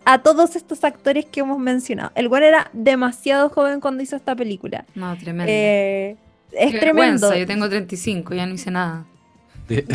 a 0.06 0.22
todos 0.24 0.56
estos 0.56 0.84
actores 0.84 1.26
que 1.26 1.42
hemos 1.42 1.60
mencionado. 1.60 2.12
El 2.16 2.30
cual 2.30 2.44
era 2.44 2.72
demasiado 2.74 3.50
joven 3.50 3.80
cuando 3.80 4.02
hizo 4.02 4.16
esta 4.16 4.36
película. 4.36 4.86
No, 4.96 5.16
tremendo. 5.18 5.52
Eh, 5.52 6.16
es 6.52 6.80
tremendo. 6.80 7.36
Yo 7.36 7.46
tengo 7.46 7.70
35, 7.70 8.34
ya 8.34 8.46
no 8.48 8.56
hice 8.56 8.72
nada. 8.72 9.06
De, 9.68 9.86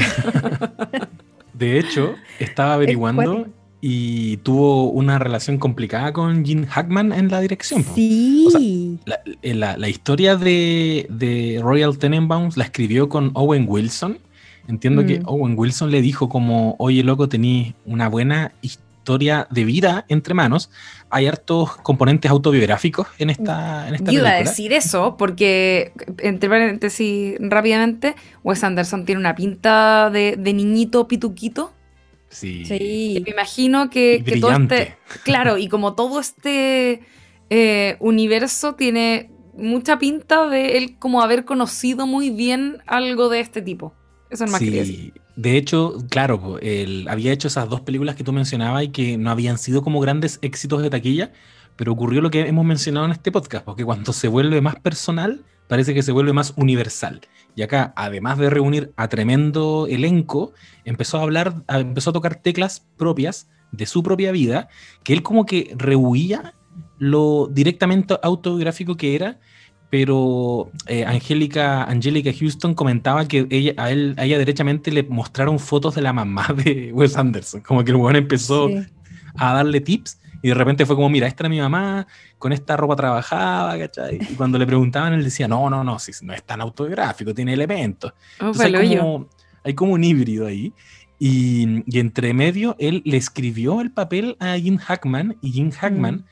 hecho, 1.79 2.15
estaba 2.39 2.75
averiguando 2.75 3.49
y 3.81 4.39
tuvo 4.39 4.91
una 4.91 5.19
relación 5.19 5.59
complicada 5.59 6.13
con 6.13 6.45
Gene 6.45 6.67
Hackman 6.67 7.13
en 7.13 7.29
la 7.29 7.41
dirección. 7.41 7.85
Sí. 7.95 8.99
Eh, 9.43 9.55
la, 9.55 9.89
historia 9.89 10.37
de, 10.37 11.07
de, 11.11 11.61
Royal 11.63 11.99
Tenenbaums 11.99 12.57
la 12.57 12.65
escribió 12.65 13.09
con 13.09 13.31
Owen 13.35 13.67
Wilson 13.69 14.19
Entiendo 14.69 15.05
que 15.07 15.21
mm. 15.21 15.23
Owen 15.25 15.55
Wilson 15.57 15.91
le 15.91 16.03
dijo 16.03 16.29
como, 16.29 16.77
oye 16.79 17.03
loco, 17.03 17.29
tenéis 17.29 17.75
una 17.87 18.09
buena 18.09 18.53
historia 18.61 19.49
de 19.51 19.65
vida 19.65 20.05
entre 20.09 20.35
manos. 20.35 20.71
Hay 21.09 21.27
hartos 21.27 21.77
componentes 21.79 22.31
autobiográficos 22.31 23.07
en 23.19 23.31
esta, 23.31 23.89
en 23.89 23.95
esta 23.95 24.13
Yo 24.13 24.21
iba 24.21 24.31
a 24.31 24.35
decir 24.35 24.75
eso, 24.75 25.17
porque, 25.17 25.93
entre 26.19 26.51
paréntesis, 26.51 27.37
rápidamente, 27.41 28.15
Wes 28.45 28.63
Anderson 28.63 29.07
tiene 29.07 29.21
una 29.21 29.35
pinta 29.35 30.11
de, 30.11 30.37
niñito 30.37 31.09
pituquito. 31.09 31.73
Sí. 32.29 32.67
sí. 32.67 33.23
Me 33.25 33.31
imagino 33.31 33.89
que, 33.89 34.23
todo 34.39 34.53
este. 34.53 34.97
Claro, 35.25 35.57
y 35.57 35.69
como 35.69 35.95
todo 35.95 36.21
este 36.21 37.01
eh, 37.49 37.97
universo 38.01 38.75
tiene 38.75 39.31
mucha 39.57 39.99
pinta 39.99 40.47
de 40.47 40.77
él 40.77 40.99
como 40.99 41.23
haber 41.23 41.47
conocido 41.47 42.07
muy 42.07 42.29
bien 42.29 42.83
algo 42.87 43.31
de 43.31 43.41
este 43.41 43.63
tipo. 43.63 43.95
Eso 44.31 44.45
es 44.45 44.51
más 44.51 44.61
sí, 44.61 45.13
De 45.37 45.57
hecho, 45.57 45.97
claro, 46.11 46.59
él 46.61 47.07
había 47.09 47.33
hecho 47.33 47.49
esas 47.49 47.69
dos 47.69 47.81
películas 47.81 48.15
que 48.15 48.25
tú 48.25 48.33
mencionabas 48.33 48.85
y 48.85 48.89
que 48.89 49.17
no 49.17 49.31
habían 49.31 49.59
sido 49.59 49.83
como 49.83 50.01
grandes 50.01 50.39
éxitos 50.43 50.83
de 50.83 50.91
taquilla, 50.91 51.33
pero 51.77 51.93
ocurrió 51.93 52.21
lo 52.21 52.31
que 52.31 52.41
hemos 52.41 52.65
mencionado 52.65 53.07
en 53.07 53.13
este 53.13 53.33
podcast, 53.33 53.65
porque 53.65 53.85
cuando 53.85 54.13
se 54.13 54.29
vuelve 54.29 54.61
más 54.61 54.77
personal, 54.77 55.45
parece 55.69 55.95
que 55.95 56.03
se 56.03 56.13
vuelve 56.13 56.33
más 56.33 56.53
universal. 56.57 57.21
Y 57.55 57.63
acá, 57.63 57.93
además 57.97 58.39
de 58.39 58.51
reunir 58.51 58.93
a 58.97 59.09
tremendo 59.09 59.87
elenco, 59.89 60.53
empezó 60.85 61.19
a 61.19 61.23
hablar, 61.23 61.55
empezó 61.69 62.11
a 62.11 62.13
tocar 62.13 62.37
teclas 62.37 62.87
propias 62.97 63.49
de 63.73 63.87
su 63.87 64.03
propia 64.03 64.33
vida, 64.33 64.69
que 65.05 65.13
él 65.13 65.23
como 65.23 65.47
que 65.47 65.75
rehuía 65.77 66.55
lo 66.99 67.49
directamente 67.51 68.19
autobiográfico 68.23 68.97
que 68.97 69.15
era 69.15 69.39
pero 69.91 70.71
eh, 70.87 71.05
Angélica, 71.05 71.85
Angélica 71.85 72.31
Houston 72.39 72.75
comentaba 72.75 73.27
que 73.27 73.47
ella, 73.51 73.73
a, 73.77 73.91
él, 73.91 74.15
a 74.19 74.25
ella 74.25 74.39
derechamente 74.39 74.91
le 74.91 75.03
mostraron 75.03 75.59
fotos 75.59 75.95
de 75.95 76.03
la 76.03 76.13
mamá 76.13 76.49
de 76.65 76.93
Wes 76.93 77.17
Anderson, 77.17 77.63
como 77.63 77.85
que 77.85 77.93
el 77.93 77.97
weón 77.97 78.17
empezó 78.17 78.69
a 79.37 79.55
darle 79.55 79.81
tips 79.81 80.21
y 80.43 80.49
de 80.49 80.55
repente 80.55 80.87
fue 80.87 80.95
como, 80.95 81.09
mira, 81.09 81.27
esta 81.27 81.43
era 81.43 81.49
mi 81.49 81.61
mamá, 81.61 82.07
con 82.39 82.53
esta 82.53 82.77
ropa 82.77 82.95
trabajaba, 82.95 83.77
¿cachai? 83.77 84.19
Y 84.21 84.35
cuando 84.35 84.59
le 84.59 84.67
preguntaban, 84.67 85.15
él 85.15 85.25
decía, 85.25 85.49
no, 85.49 85.69
no, 85.69 85.83
no, 85.83 85.99
si 85.99 86.13
no 86.23 86.33
es 86.33 86.45
tan 86.45 86.61
autobiográfico, 86.61 87.35
tiene 87.35 87.55
elementos. 87.55 88.13
Oh, 88.41 88.53
hay, 88.61 88.73
como, 88.97 89.29
hay, 89.65 89.75
como, 89.75 89.95
un 89.95 90.05
híbrido 90.05 90.47
ahí. 90.47 90.73
Y, 91.19 91.83
y, 91.87 91.99
entre 91.99 92.35
medio, 92.35 92.77
él 92.79 93.03
le 93.05 93.17
escribió 93.17 93.81
el 93.81 93.91
papel 93.91 94.37
a 94.39 94.57
Jim 94.57 94.77
Hackman 94.77 95.37
y 95.41 95.53
Jim 95.53 95.71
Hackman... 95.71 96.17
Mm 96.17 96.25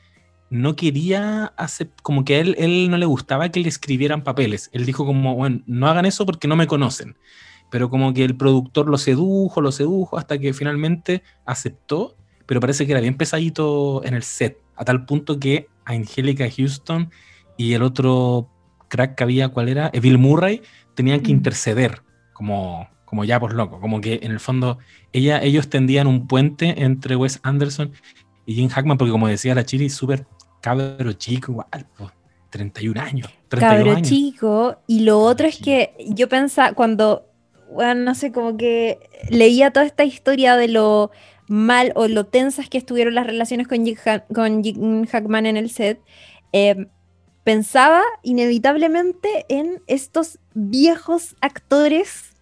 no 0.49 0.75
quería 0.75 1.53
hacer, 1.57 1.89
como 2.01 2.23
que 2.23 2.35
a 2.35 2.39
él, 2.39 2.55
él 2.57 2.89
no 2.89 2.97
le 2.97 3.05
gustaba 3.05 3.49
que 3.49 3.59
le 3.59 3.69
escribieran 3.69 4.23
papeles. 4.23 4.69
Él 4.73 4.85
dijo 4.85 5.05
como, 5.05 5.35
bueno, 5.35 5.61
no 5.65 5.87
hagan 5.87 6.05
eso 6.05 6.25
porque 6.25 6.47
no 6.47 6.55
me 6.55 6.67
conocen. 6.67 7.17
Pero 7.69 7.89
como 7.89 8.13
que 8.13 8.23
el 8.23 8.37
productor 8.37 8.87
lo 8.87 8.97
sedujo, 8.97 9.59
lo 9.61 9.71
sedujo 9.71 10.17
hasta 10.17 10.37
que 10.39 10.53
finalmente 10.53 11.21
aceptó, 11.45 12.15
pero 12.45 12.61
parece 12.61 12.85
que 12.85 12.93
era 12.93 13.01
bien 13.01 13.17
pesadito 13.17 14.03
en 14.05 14.13
el 14.13 14.23
set, 14.23 14.57
a 14.75 14.85
tal 14.85 15.05
punto 15.05 15.39
que 15.39 15.67
Angélica 15.85 16.47
Houston 16.49 17.11
y 17.57 17.73
el 17.73 17.81
otro 17.81 18.49
crack 18.87 19.15
que 19.15 19.23
había, 19.23 19.49
¿cuál 19.49 19.67
era? 19.67 19.89
Eh, 19.93 20.17
Murray, 20.17 20.61
tenían 20.95 21.19
que 21.21 21.33
mm. 21.33 21.35
interceder, 21.35 22.01
como, 22.31 22.87
como 23.03 23.25
ya 23.25 23.39
por 23.39 23.53
loco, 23.53 23.81
como 23.81 23.99
que 23.99 24.19
en 24.23 24.31
el 24.31 24.39
fondo 24.39 24.77
ella, 25.11 25.41
ellos 25.43 25.69
tendían 25.69 26.07
un 26.07 26.27
puente 26.27 26.83
entre 26.83 27.17
Wes 27.17 27.39
Anderson 27.43 27.91
y 28.45 28.55
Jim 28.55 28.69
Hackman, 28.69 28.97
porque 28.97 29.11
como 29.11 29.27
decía 29.27 29.53
la 29.55 29.65
Chiri, 29.65 29.89
súper 29.89 30.25
cabro 30.61 31.13
chico, 31.13 31.51
igual, 31.51 31.87
31 32.49 33.01
años. 33.01 33.29
cabro 33.49 34.01
chico, 34.01 34.77
y 34.87 35.01
lo 35.01 35.19
otro 35.19 35.47
es 35.47 35.57
que 35.57 35.93
yo 36.09 36.29
pensaba, 36.29 36.73
cuando, 36.73 37.27
bueno, 37.71 37.95
no 38.03 38.15
sé, 38.15 38.31
como 38.31 38.57
que 38.57 38.99
leía 39.29 39.71
toda 39.71 39.85
esta 39.85 40.03
historia 40.03 40.55
de 40.55 40.67
lo 40.67 41.11
mal 41.47 41.93
o 41.95 42.07
lo 42.07 42.25
tensas 42.25 42.69
que 42.69 42.77
estuvieron 42.77 43.15
las 43.15 43.25
relaciones 43.25 43.67
con 43.67 43.85
Jim, 43.85 43.95
con 44.33 45.05
Hackman 45.05 45.45
en 45.45 45.57
el 45.57 45.69
set, 45.69 46.01
em, 46.51 46.87
pensaba 47.43 48.03
inevitablemente 48.23 49.45
en 49.47 49.81
estos 49.87 50.39
viejos 50.53 51.35
actores 51.39 52.35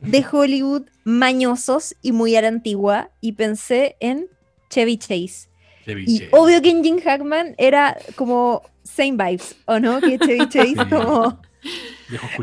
de 0.00 0.24
Hollywood 0.32 0.84
mañosos 1.04 1.96
y 2.02 2.12
muy 2.12 2.36
a 2.36 2.42
la 2.42 2.48
antigua, 2.48 3.10
y 3.20 3.32
pensé 3.32 3.96
en 4.00 4.28
Chevy 4.70 4.96
Chase 4.96 5.51
y 5.86 6.28
obvio 6.30 6.62
que 6.62 6.70
en 6.70 6.84
Jim 6.84 7.00
Hackman 7.00 7.54
era 7.58 7.96
como 8.16 8.62
same 8.84 9.12
vibes, 9.12 9.56
¿o 9.66 9.78
no? 9.78 10.00
Que 10.00 10.18
Chevy 10.18 10.48
Chase 10.48 10.76
como 10.88 11.40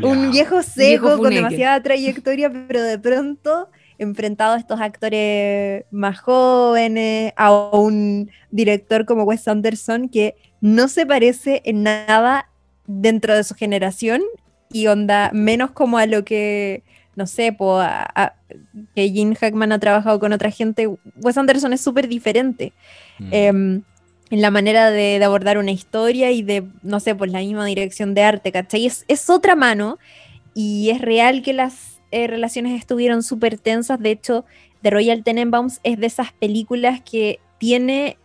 un 0.02 0.30
viejo 0.30 0.62
seco 0.62 1.18
con 1.18 1.34
demasiada 1.34 1.82
trayectoria, 1.82 2.50
pero 2.50 2.82
de 2.82 2.98
pronto 2.98 3.68
enfrentado 3.98 4.54
a 4.54 4.58
estos 4.58 4.80
actores 4.80 5.84
más 5.90 6.20
jóvenes, 6.20 7.34
a 7.36 7.52
un 7.52 8.30
director 8.50 9.04
como 9.04 9.24
Wes 9.24 9.46
Anderson 9.46 10.08
que 10.08 10.36
no 10.60 10.88
se 10.88 11.04
parece 11.04 11.60
en 11.66 11.82
nada 11.82 12.48
dentro 12.86 13.34
de 13.34 13.44
su 13.44 13.54
generación 13.54 14.22
y 14.72 14.86
onda 14.86 15.30
menos 15.34 15.72
como 15.72 15.98
a 15.98 16.06
lo 16.06 16.24
que 16.24 16.82
no 17.16 17.26
sé, 17.26 17.56
que 18.94 19.10
Jim 19.10 19.34
Hackman 19.34 19.72
ha 19.72 19.78
trabajado 19.78 20.18
con 20.20 20.32
otra 20.32 20.50
gente, 20.50 20.88
Wes 21.22 21.36
Anderson 21.36 21.72
es 21.72 21.80
súper 21.80 22.08
diferente 22.08 22.72
mm. 23.18 23.28
em, 23.32 23.82
en 24.30 24.42
la 24.42 24.50
manera 24.50 24.90
de, 24.90 25.22
abordar 25.22 25.58
una 25.58 25.72
historia 25.72 26.30
y 26.30 26.42
de, 26.42 26.64
no 26.82 27.00
sé, 27.00 27.14
pues 27.14 27.32
la 27.32 27.40
misma 27.40 27.66
dirección 27.66 28.14
de 28.14 28.22
arte, 28.22 28.52
¿cachai? 28.52 28.86
Es, 28.86 29.04
es 29.08 29.28
otra 29.28 29.56
mano 29.56 29.98
y 30.54 30.90
es 30.90 31.00
real 31.00 31.42
que 31.42 31.52
las 31.52 32.00
eh, 32.12 32.26
relaciones 32.26 32.78
estuvieron 32.78 33.22
súper 33.22 33.58
tensas, 33.58 34.00
de 34.00 34.12
hecho, 34.12 34.44
The 34.82 34.90
Royal 34.90 35.24
Tenenbaums 35.24 35.80
es 35.82 35.98
de 35.98 36.06
esas 36.06 36.32
películas 36.32 37.00
que 37.02 37.40
tiene 37.58 38.16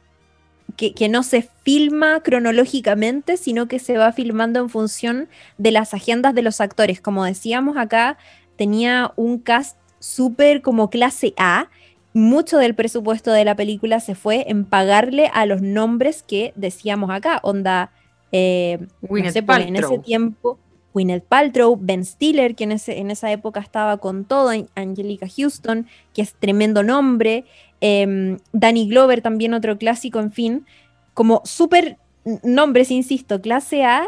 que, 0.78 0.94
que, 0.94 1.10
no 1.10 1.24
se 1.24 1.48
filma 1.64 2.22
cronológicamente, 2.22 3.38
sino 3.38 3.68
que 3.68 3.80
se 3.80 3.98
va 3.98 4.12
filmando 4.12 4.60
en 4.60 4.70
función 4.70 5.30
de 5.58 5.72
las 5.72 5.94
agendas 5.94 6.36
de 6.36 6.42
los 6.42 6.60
actores. 6.60 7.00
Como 7.00 7.24
decíamos 7.24 7.78
acá, 7.78 8.18
tenía 8.56 9.12
un 9.16 9.40
cast 9.40 9.78
súper 10.00 10.62
como 10.62 10.90
clase 10.90 11.34
A. 11.38 11.70
Mucho 12.14 12.58
del 12.58 12.76
presupuesto 12.76 13.32
de 13.32 13.44
la 13.44 13.56
película 13.56 14.00
se 14.00 14.16
fue 14.16 14.46
en 14.48 14.64
pagarle 14.66 15.30
a 15.34 15.46
los 15.46 15.62
nombres 15.62 16.24
que 16.24 16.54
decíamos 16.56 17.10
acá. 17.10 17.40
Onda, 17.44 17.92
eh, 18.32 18.80
no 19.02 19.32
sé, 19.32 19.44
en 19.48 19.76
ese 19.76 20.00
tiempo, 20.00 20.58
Gwyneth 20.94 21.26
Paltrow, 21.26 21.78
Ben 21.80 22.06
Stiller, 22.06 22.56
que 22.56 22.64
en, 22.64 22.78
en 22.88 23.12
esa 23.12 23.32
época 23.32 23.60
estaba 23.60 23.98
con 23.98 24.24
todo, 24.24 24.52
Angelica 24.76 25.28
Houston, 25.28 25.88
que 26.14 26.22
es 26.22 26.34
tremendo 26.36 26.84
nombre, 26.84 27.44
em, 27.82 28.38
Danny 28.54 28.88
Glover, 28.88 29.22
también 29.22 29.54
otro 29.54 29.78
clásico, 29.78 30.20
en 30.20 30.32
fin, 30.32 30.66
como 31.14 31.42
súper 31.44 31.98
nombres, 32.44 32.92
insisto, 32.92 33.42
clase 33.42 33.84
A, 33.84 34.06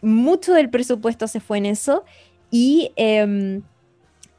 mucho 0.00 0.52
del 0.52 0.70
presupuesto 0.70 1.26
se 1.26 1.40
fue 1.40 1.58
en 1.58 1.66
eso 1.66 2.04
y 2.50 2.92
em, 2.96 3.62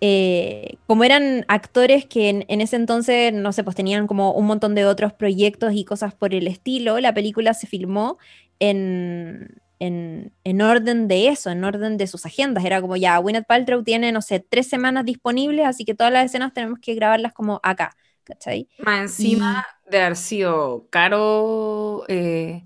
eh, 0.06 0.80
como 0.86 1.06
eran 1.06 1.45
actores 1.47 2.06
que 2.06 2.28
en, 2.28 2.60
ese 2.60 2.76
entonces, 2.76 3.32
no 3.32 3.54
sé, 3.54 3.64
pues 3.64 3.74
tenían 3.74 4.06
como 4.06 4.34
un 4.34 4.45
montón 4.45 4.76
de 4.76 4.86
otros 4.86 5.14
proyectos 5.14 5.72
y 5.74 5.86
cosas 5.86 6.14
por 6.14 6.34
el 6.34 6.45
estilo, 6.47 6.99
la 6.99 7.14
película 7.14 7.54
se 7.54 7.68
filmó 7.68 8.18
en, 8.60 9.62
en, 9.80 10.62
orden 10.62 11.08
de 11.08 11.30
eso, 11.30 11.51
en 11.51 11.64
orden 11.64 11.95
de 11.95 12.08
sus 12.08 12.26
agendas. 12.26 12.66
Era 12.66 12.82
como 12.82 12.97
ya, 12.97 13.18
Gwyneth 13.18 13.47
Paltrow 13.47 13.82
tiene, 13.82 14.12
no 14.12 14.22
sé, 14.22 14.41
tres 14.41 14.68
semanas 14.68 15.06
disponibles, 15.06 15.66
así 15.66 15.86
que 15.86 15.93
todas 15.93 16.12
las 16.12 16.26
escenas 16.26 16.54
tenemos 16.54 16.80
que 16.80 16.95
grabarlas 16.95 17.32
como 17.32 17.62
acá, 17.64 17.95
¿cachai? 18.26 18.68
Más 18.80 19.04
encima 19.04 19.66
de 19.89 20.01
haber 20.01 20.18
sido 20.18 20.86
caro, 20.89 22.04
eh, 22.10 22.66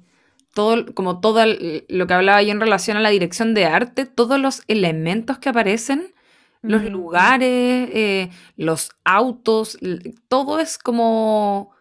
todo, 0.55 0.91
como 0.95 1.19
todo 1.19 1.45
lo 1.45 2.07
que 2.07 2.13
hablaba 2.15 2.41
yo 2.41 2.51
en 2.51 2.61
relación 2.61 2.97
a 2.97 3.01
la 3.01 3.09
dirección 3.09 3.53
de 3.53 3.65
arte, 3.65 4.07
todos 4.07 4.39
los 4.39 4.63
elementos 4.67 5.37
que 5.37 5.49
aparecen, 5.49 6.15
los 6.67 6.83
lugares, 6.85 7.89
eh, 7.93 8.29
los 8.55 8.91
autos, 9.03 9.77
todo 10.27 10.59
es 10.59 10.77
como, 10.77 11.71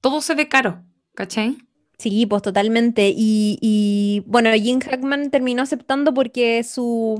todo 0.00 0.20
se 0.20 0.34
ve 0.34 0.48
caro, 0.48 0.82
¿cachai? 1.14 1.58
Sí, 2.00 2.24
pues 2.26 2.40
totalmente. 2.42 3.12
Y, 3.14 4.22
bueno, 4.26 4.50
Jim 4.54 4.80
Hackman 4.80 5.30
terminó 5.30 5.62
aceptando 5.62 6.14
porque 6.14 6.64
su 6.64 7.18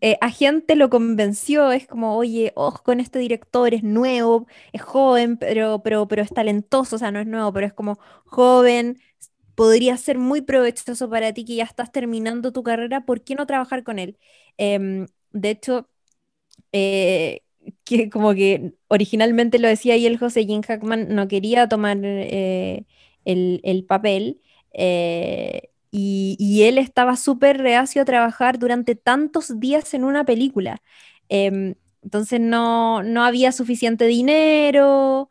eh, 0.00 0.16
agente 0.20 0.76
lo 0.76 0.88
convenció. 0.88 1.72
Es 1.72 1.86
como, 1.88 2.16
oye, 2.16 2.52
ojo 2.54 2.82
con 2.84 3.00
este 3.00 3.18
director, 3.18 3.74
es 3.74 3.82
nuevo, 3.82 4.46
es 4.72 4.82
joven, 4.82 5.36
pero, 5.36 5.82
pero, 5.82 6.06
pero 6.06 6.22
es 6.22 6.30
talentoso. 6.30 6.96
O 6.96 6.98
sea, 7.00 7.10
no 7.10 7.18
es 7.20 7.26
nuevo, 7.26 7.52
pero 7.52 7.66
es 7.66 7.72
como 7.72 7.98
joven. 8.24 9.00
Podría 9.56 9.96
ser 9.96 10.18
muy 10.18 10.42
provechoso 10.42 11.10
para 11.10 11.32
ti 11.34 11.44
que 11.44 11.56
ya 11.56 11.64
estás 11.64 11.90
terminando 11.92 12.52
tu 12.52 12.62
carrera. 12.62 13.04
¿Por 13.04 13.22
qué 13.24 13.34
no 13.34 13.46
trabajar 13.46 13.82
con 13.82 13.98
él? 13.98 14.16
Em, 14.58 15.06
de 15.32 15.50
hecho, 15.50 15.88
eh, 16.72 17.42
que 17.84 18.10
como 18.10 18.34
que 18.34 18.74
originalmente 18.88 19.58
lo 19.58 19.68
decía 19.68 19.94
ahí 19.94 20.06
el 20.06 20.18
José 20.18 20.44
Jim 20.44 20.62
Hackman 20.62 21.14
no 21.14 21.28
quería 21.28 21.68
tomar 21.68 21.98
eh, 22.02 22.84
el, 23.24 23.84
papel. 23.86 24.40
Eh, 24.72 25.70
y, 25.90 26.62
él 26.62 26.78
estaba 26.78 27.16
súper 27.16 27.58
reacio 27.58 28.02
a 28.02 28.04
trabajar 28.04 28.58
durante 28.58 28.94
tantos 28.94 29.58
días 29.58 29.92
en 29.94 30.04
una 30.04 30.24
película. 30.24 30.82
Em, 31.28 31.74
entonces 32.02 32.40
no, 32.40 33.02
no, 33.02 33.24
había 33.24 33.52
suficiente 33.52 34.06
dinero, 34.06 35.30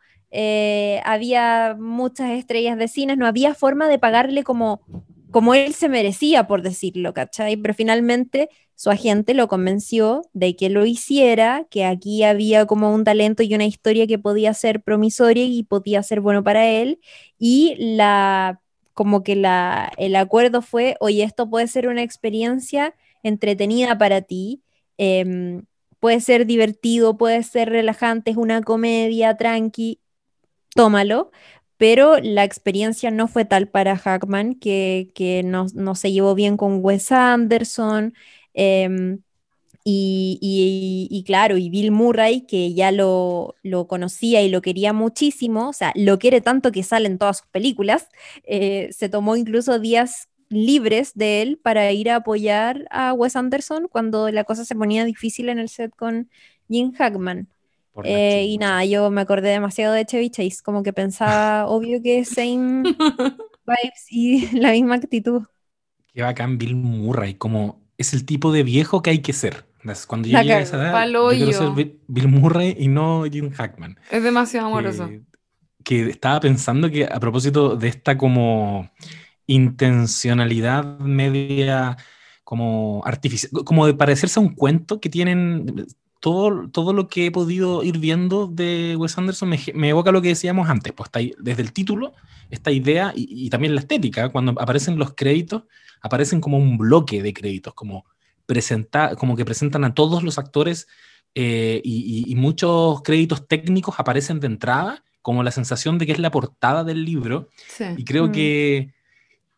había 1.04 1.76
muchas 1.80 2.32
estrellas 2.32 2.78
de 2.78 2.88
cines, 2.88 3.18
no 3.18 3.26
había 3.26 3.56
forma 3.56 3.88
de 3.88 4.00
pagarle 4.00 4.44
como, 4.44 4.82
como 5.32 5.54
él 5.56 5.74
se 5.74 5.90
merecía, 5.90 6.48
por 6.48 6.62
decirlo, 6.62 7.14
¿cachai? 7.14 7.58
Pero 7.58 7.74
finalmente 7.74 8.50
su 8.80 8.90
agente 8.92 9.34
lo 9.34 9.50
convenció 9.50 10.22
de 10.32 10.56
que 10.56 10.70
lo 10.70 10.86
hiciera, 10.86 11.68
que 11.70 11.84
aquí 11.84 12.24
había 12.24 12.66
como 12.66 12.94
un 12.94 13.04
talento 13.04 13.44
y 13.44 13.54
una 13.54 13.66
historia 13.66 14.08
que 14.08 14.18
podía 14.18 14.54
ser 14.54 14.82
promisoria 14.82 15.44
y 15.44 15.64
podía 15.64 16.02
ser 16.02 16.22
bueno 16.22 16.46
para 16.46 16.66
él, 16.66 17.02
y 17.38 17.76
la 17.78 18.62
como 18.94 19.22
que 19.22 19.36
la, 19.36 19.92
el 19.98 20.16
acuerdo 20.16 20.62
fue, 20.62 20.96
oye, 21.02 21.24
esto 21.24 21.50
puede 21.50 21.68
ser 21.68 21.90
una 21.90 22.04
experiencia 22.04 22.96
entretenida 23.22 23.98
para 23.98 24.22
ti, 24.22 24.64
em, 24.98 25.66
puede 26.00 26.22
ser 26.22 26.46
divertido, 26.46 27.18
puede 27.18 27.44
ser 27.44 27.68
relajante, 27.70 28.32
es 28.32 28.38
una 28.38 28.62
comedia, 28.62 29.36
tranqui, 29.36 30.00
tómalo, 30.74 31.32
pero 31.80 32.20
la 32.20 32.44
experiencia 32.44 33.12
no 33.12 33.28
fue 33.30 33.46
tal 33.46 33.70
para 33.70 33.98
Hackman, 33.98 34.56
que, 34.56 35.12
que 35.16 35.44
no, 35.44 35.68
no, 35.74 35.96
se 35.96 36.12
llevó 36.12 36.36
bien 36.36 36.58
con 36.58 36.80
Wes 36.84 37.12
Anderson. 37.12 38.14
Em, 38.62 39.22
y, 39.86 41.24
claro, 41.26 41.58
y 41.58 41.70
Bill 41.70 41.92
Murray, 41.92 42.46
que 42.46 42.74
ya 42.74 42.92
lo, 42.92 43.56
conocía 43.88 44.42
y 44.42 44.50
lo 44.50 44.62
quería 44.62 44.92
muchísimo, 44.92 45.70
o 45.70 45.74
sea, 45.74 45.94
lo 45.96 46.20
quiere 46.20 46.42
tanto 46.42 46.72
que 46.72 46.84
sale 46.84 47.08
en 47.08 47.18
todas 47.18 47.40
sus 47.40 47.48
películas, 47.48 48.10
eh, 48.44 48.90
se 48.92 49.08
tomó 49.08 49.36
incluso 49.38 49.80
días 49.80 50.28
libres 50.50 51.14
de 51.16 51.42
él 51.42 51.60
para 51.64 51.92
ir 51.92 52.10
a 52.10 52.18
apoyar 52.18 52.86
a 52.92 53.14
Wes 53.14 53.36
Anderson 53.36 53.88
cuando 53.90 54.30
la 54.30 54.44
cosa 54.44 54.66
se 54.66 54.76
ponía 54.76 55.06
difícil 55.06 55.48
en 55.50 55.60
el 55.60 55.70
set 55.70 55.96
con 55.96 56.30
Jim 56.68 56.92
Hackman. 56.92 57.48
Eh, 58.04 58.46
y 58.46 58.58
nada, 58.58 58.84
yo 58.86 59.10
me 59.12 59.22
acordé 59.22 59.50
demasiado 59.50 59.94
de 59.94 60.06
Chevy 60.06 60.30
Chase, 60.30 60.58
como 60.64 60.84
que 60.84 60.94
pensaba, 60.94 61.68
obvio 61.68 62.02
que 62.02 62.26
same 62.26 62.84
vibes 63.66 64.06
y 64.10 64.48
la 64.60 64.72
misma 64.72 64.96
actitud. 64.96 65.44
Qué 66.14 66.24
bacán 66.24 66.58
Bill 66.58 66.76
Murray, 66.76 67.36
como 67.36 67.89
es 68.00 68.14
el 68.14 68.26
tipo 68.26 68.52
de 68.52 68.64
viejo 68.64 69.04
que 69.04 69.12
hay 69.12 69.20
que 69.20 69.34
ser. 69.34 69.68
Cuando 70.08 70.28
yo 70.28 70.40
llegue 70.40 70.54
a 70.54 70.60
esa 70.62 70.78
edad, 70.78 71.08
yo 71.10 71.30
quiero 71.30 71.54
ser 71.54 71.96
Bill 72.08 72.28
Murray 72.28 72.76
y 72.80 72.88
no 72.88 73.24
Jim 73.32 73.52
Hackman. 73.52 74.00
Es 74.10 74.24
demasiado 74.24 74.68
amoroso. 74.68 75.10
Que, 75.84 76.10
estaba 76.10 76.40
pensando 76.40 76.90
que 76.90 77.06
a 77.06 77.20
propósito 77.20 77.76
de 77.76 77.88
esta 77.88 78.18
como 78.18 78.90
intencionalidad 79.48 81.00
media 81.00 81.98
como 82.44 83.02
artificial, 83.06 83.52
como 83.64 83.86
de 83.86 83.94
parecerse 83.94 84.40
a 84.40 84.44
un 84.44 84.54
cuento 84.54 85.00
que 85.00 85.10
tienen 85.10 85.88
todo, 86.20 86.70
todo 86.70 86.94
lo 86.94 87.08
que 87.08 87.28
he 87.28 87.32
podido 87.32 87.84
ir 87.84 88.00
viendo 88.00 88.48
de 88.48 88.96
Wes 88.98 89.18
Anderson 89.18 89.50
me, 89.50 89.60
me 89.74 89.90
evoca 89.90 90.12
lo 90.12 90.22
que 90.22 90.30
decíamos 90.30 90.70
antes, 90.70 90.94
pues 90.94 91.08
está 91.08 91.20
desde 91.40 91.62
el 91.62 91.74
título, 91.74 92.14
esta 92.50 92.72
idea 92.72 93.14
y, 93.16 93.46
y, 93.46 93.50
también 93.50 93.76
la 93.76 93.82
estética, 93.82 94.30
cuando 94.30 94.52
aparecen 94.60 94.98
los 94.98 95.14
créditos, 95.14 95.64
aparecen 96.02 96.42
como 96.42 96.58
un 96.58 96.78
bloque 96.78 97.22
de 97.22 97.34
créditos, 97.34 97.74
como 97.74 98.06
como 99.18 99.36
que 99.36 99.46
presentan 99.46 99.84
a 99.84 99.94
todos 99.94 100.24
los 100.24 100.40
actores 100.40 100.88
eh, 101.36 101.82
y, 101.84 102.34
muchos 102.36 103.02
créditos 103.04 103.48
técnicos 103.48 104.00
aparecen 104.00 104.40
de 104.40 104.48
entrada, 104.48 105.04
como 105.22 105.44
la 105.44 105.52
sensación 105.52 105.98
de 105.98 106.06
que 106.06 106.14
es 106.14 106.20
la 106.20 106.32
portada 106.32 106.84
del 106.84 107.06
libro. 107.06 107.50
Y 107.98 108.04
creo 108.04 108.28
mm. 108.28 108.32
que, 108.32 108.94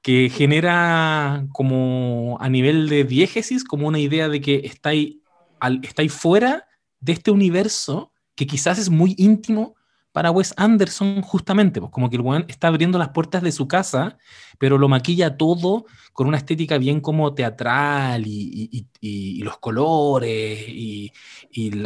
que 0.02 0.30
genera 0.30 1.46
como 1.54 2.38
a 2.42 2.50
nivel 2.50 2.89
de 2.89 3.06
diégesis, 3.06 3.64
como 3.64 3.88
una 3.88 4.00
idea 4.00 4.28
de 4.28 4.42
que 4.42 4.62
estáis, 4.66 5.18
ahí 5.60 6.10
fuera 6.10 6.68
de 7.00 7.14
este 7.14 7.32
universo 7.32 8.12
que 8.36 8.48
quizás 8.48 8.78
es 8.78 8.89
muy 8.89 9.16
íntimo 9.18 9.76
para 10.12 10.32
Wes 10.32 10.53
Anderson 10.57 11.22
justamente, 11.22 11.80
pues 11.80 11.91
como 11.91 12.09
que 12.09 12.18
el 12.18 12.22
weón 12.22 12.45
está 12.47 12.68
abriendo 12.68 12.99
las 12.99 13.09
puertas 13.09 13.41
de 13.41 13.51
su 13.51 13.68
casa, 13.68 14.18
pero 14.57 14.78
lo 14.78 14.89
maquilla 14.89 15.38
todo 15.38 15.86
con 16.14 16.28
una 16.28 16.38
estética 16.38 16.78
bien 16.78 16.99
como 16.99 17.34
teatral 17.34 18.24
y, 18.26 18.86
los 19.43 19.57
colores 19.59 20.66
y, 20.68 21.12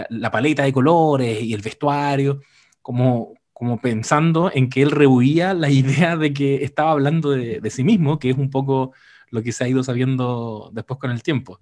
la, 0.09 0.31
paleta 0.31 0.63
de 0.63 0.73
colores 0.73 1.41
y 1.41 1.53
el 1.53 1.61
vestuario, 1.61 2.41
como, 2.81 3.33
como 3.53 3.79
pensando 3.79 4.51
en 4.53 4.69
que 4.69 4.81
él 4.81 4.91
rehuía 4.91 5.53
la 5.53 5.69
idea 5.69 6.17
de 6.17 6.33
que 6.33 6.63
estaba 6.63 6.91
hablando 6.91 7.31
de, 7.31 7.69
sí 7.69 7.83
mismo, 7.83 8.17
que 8.19 8.31
es 8.31 8.37
un 8.37 8.49
poco 8.49 8.93
lo 9.29 9.43
que 9.43 9.51
se 9.51 9.63
ha 9.63 9.67
ido 9.67 9.83
sabiendo 9.83 10.71
después 10.73 10.99
con 10.99 11.11
el 11.11 11.21
tiempo. 11.21 11.59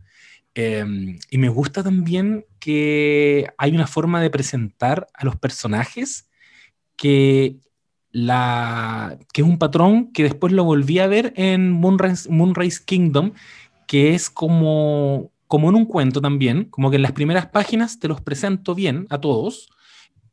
Em, 0.55 1.18
y 1.32 1.38
me 1.39 1.49
gusta 1.49 1.84
también 1.84 2.45
que 2.59 3.47
hay 3.57 3.72
una 3.72 3.88
forma 3.88 4.22
de 4.22 4.30
presentar 4.30 5.07
a 5.14 5.26
los 5.26 5.36
personajes 5.36 6.30
que, 6.96 7.58
la, 8.12 9.18
que 9.34 9.41
es 9.41 9.48
un 9.48 9.58
patrón 9.58 10.12
que 10.12 10.24
después 10.24 10.54
lo 10.54 10.64
volví 10.64 11.00
a 11.00 11.08
ver 11.08 11.34
en 11.36 11.72
Moonrise, 11.72 12.84
Kingdom, 12.86 13.34
que 13.88 14.14
es 14.14 14.30
como, 14.30 15.32
como 15.48 15.70
en 15.70 15.76
un 15.76 15.86
cuento 15.86 16.22
también, 16.22 16.66
como 16.66 16.89
que 16.89 16.98
en 16.98 17.02
las 17.02 17.12
primeras 17.12 17.48
páginas 17.48 18.00
te 18.00 18.08
los 18.08 18.22
presento 18.22 18.76
bien 18.76 19.08
a 19.10 19.20
todos. 19.20 19.70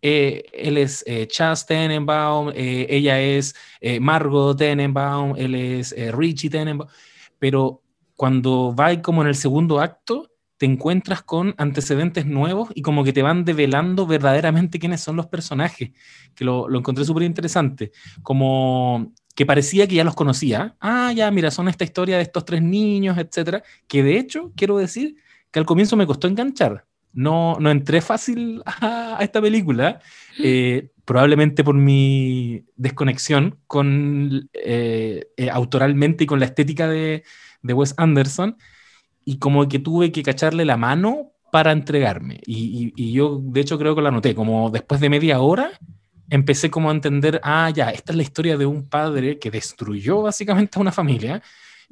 Eh, 0.03 0.45
él 0.55 0.79
es 0.79 1.05
eh, 1.07 1.27
Chas 1.27 1.67
Tenenbaum, 1.67 2.51
eh, 2.55 2.87
ella 2.89 3.21
es 3.21 3.55
Margot 4.01 4.57
Tenenbaum, 4.57 5.35
él 5.37 5.55
es 5.55 5.95
Richie 6.13 6.49
Tenenbaum, 6.49 6.89
pero 7.39 7.83
cuando 8.17 8.75
va 8.75 9.01
como 9.01 9.23
en 9.23 9.29
el 9.29 9.35
segundo 9.35 9.81
acto, 9.81 10.31
te 10.61 10.67
encuentras 10.67 11.23
con 11.23 11.55
antecedentes 11.57 12.27
nuevos 12.27 12.69
y 12.75 12.83
como 12.83 13.03
que 13.03 13.15
te 13.15 13.23
van 13.23 13.47
develando 13.47 14.07
verdaderamente 14.07 14.79
quiénes 14.79 15.01
son 15.01 15.17
los 15.17 15.27
personajes, 15.27 15.93
que 16.35 16.45
lo, 16.45 16.69
lo 16.69 16.79
encontré 16.79 17.03
súper 17.07 17.23
interesante, 17.23 17.93
como 18.23 19.15
que 19.35 19.47
parecía 19.47 19.87
que 19.87 19.95
ya 19.95 20.05
los 20.05 20.15
conocía. 20.15 20.77
Ah, 20.79 21.15
ya, 21.17 21.31
mira, 21.31 21.51
son 21.51 21.69
esta 21.69 21.85
historia 21.85 22.19
de 22.19 22.25
estos 22.25 22.45
tres 22.45 22.61
niños, 22.61 23.17
etcétera, 23.17 23.63
que 23.89 24.03
de 24.03 24.19
hecho 24.19 24.53
quiero 24.55 24.77
decir 24.77 25.17
que 25.51 25.61
al 25.61 25.65
comienzo 25.65 25.97
me 25.97 26.07
costó 26.07 26.29
enganchar, 26.29 26.85
no, 27.15 27.57
no 27.59 27.71
entré 27.71 28.03
fácil 28.03 28.63
a, 28.67 29.17
esta 29.23 29.41
película, 29.41 30.01
eh, 30.39 30.91
probablemente 31.07 31.65
por 31.65 31.75
mi 31.75 32.67
desconexión 32.77 33.59
con 33.67 34.51
eh, 34.53 35.25
eh, 35.39 35.49
autoralmente 35.49 36.25
y 36.25 36.27
con 36.27 36.39
la 36.39 36.45
estética 36.45 36.87
de, 36.87 37.25
de, 37.63 37.73
Wes 37.73 37.95
Anderson, 37.97 38.59
y 39.31 39.39
como 39.39 39.69
que 39.69 39.79
tuve 39.79 40.11
que 40.11 40.25
cacharle 40.25 40.65
la 40.65 40.77
mano 40.77 41.31
para 41.53 41.71
entregarme. 41.71 42.41
Y, 42.45 42.93
y, 42.97 43.13
yo, 43.13 43.39
de 43.41 43.61
hecho, 43.61 43.79
creo 43.79 43.95
que 43.95 44.03
la 44.03 44.11
noté, 44.11 44.35
como 44.35 44.71
después 44.71 45.01
de 45.01 45.09
media 45.09 45.39
hora, 45.39 45.71
empecé 46.29 46.69
como 46.69 46.91
a 46.91 46.93
entender, 46.93 47.41
ah, 47.45 47.71
ya, 47.71 47.91
esta 47.91 48.11
es 48.11 48.17
la 48.17 48.25
historia 48.25 48.57
de 48.57 48.67
un 48.67 48.89
padre 48.89 49.39
que 49.39 49.53
destruyó 49.53 50.23
básicamente 50.23 50.79
a 50.79 50.83
una 50.83 50.91
familia 50.91 51.41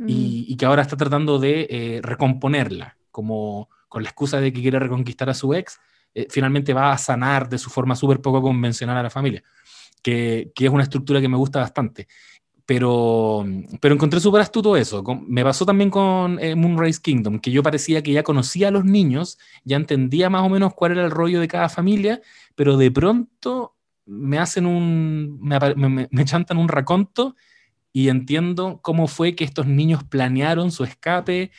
y, 0.05 0.49
mm. 0.51 0.57
que 0.57 0.67
ahora 0.67 0.83
está 0.83 0.97
tratando 0.97 1.39
de 1.39 2.01
recomponerla, 2.03 2.97
como 3.13 3.69
con 3.89 4.03
la 4.03 4.09
excusa 4.09 4.41
de 4.41 4.53
que 4.53 4.61
quiere 4.61 4.81
reconquistar 4.81 5.31
a 5.31 5.35
su 5.35 5.55
ex, 5.55 5.79
eh, 6.15 6.27
finalmente 6.29 6.75
va 6.75 6.91
a 6.91 6.99
sanar 6.99 7.49
de 7.49 7.59
su 7.59 7.71
forma 7.71 7.95
súper 7.95 8.21
poco 8.21 8.43
convencional 8.43 8.97
a 8.97 9.03
la 9.05 9.11
familia, 9.11 9.45
que, 10.03 10.51
que, 10.57 10.67
es 10.67 10.73
una 10.73 10.83
estructura 10.83 11.21
que 11.21 11.29
me 11.29 11.37
gusta 11.37 11.61
bastante. 11.61 12.09
Pero, 12.69 13.47
pero 13.81 13.95
encontré 13.95 14.21
súper 14.21 14.43
astuto 14.43 14.77
eso. 14.77 15.03
me 15.27 15.43
pasó 15.43 15.65
también 15.65 15.89
con 15.89 16.39
eh, 16.39 16.55
Moonrise 16.55 17.01
Kingdom, 17.01 17.39
que 17.39 17.51
yo 17.51 17.63
parecía 17.63 18.03
que 18.03 18.13
ya 18.13 18.23
conocía 18.23 18.69
a 18.69 18.71
los 18.71 18.85
niños, 18.85 19.39
ya 19.65 19.79
entendía 19.79 20.29
más 20.29 20.43
o 20.43 20.51
menos 20.51 20.75
cuál 20.75 20.93
era 20.93 21.07
el 21.07 21.11
rollo 21.11 21.41
de 21.41 21.49
cada 21.49 21.71
familia, 21.71 22.21
pero 22.55 22.77
de 22.77 22.91
pronto 22.91 23.75
me 24.05 24.39
hacen 24.39 24.67
un, 24.67 25.39
me, 25.41 25.59
me, 25.77 26.09
me 26.11 26.25
chantan 26.27 26.59
un 26.59 26.69
raconto 26.69 27.37
y 27.91 28.11
entiendo 28.11 28.81
cómo 28.83 29.07
fue 29.07 29.35
que 29.35 29.45
estos 29.45 29.67
niños 29.67 30.05
planearon 30.05 30.71
su 30.71 30.85
escape 30.85 31.51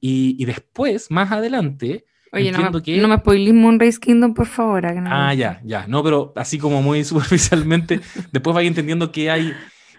y, 0.00 0.44
después, 0.44 1.10
más 1.10 1.32
adelante, 1.32 2.04
Oye, 2.32 2.52
no 2.52 2.70
me, 2.70 2.82
que... 2.82 2.98
no 2.98 3.08
me 3.08 3.52
Moonrise 3.52 3.98
Kingdom, 3.98 4.34
por 4.34 4.46
favor. 4.46 4.84
ah, 4.86 5.32
ya, 5.32 5.60
ya. 5.64 5.86
No, 5.86 6.02
pero 6.02 6.32
así 6.36 6.58
como 6.58 6.82
muy 6.82 7.04
superficialmente, 7.04 8.00
después 8.30 8.54
vais 8.54 8.68
entendiendo 8.68 9.10
que 9.10 9.30
hay, 9.30 9.52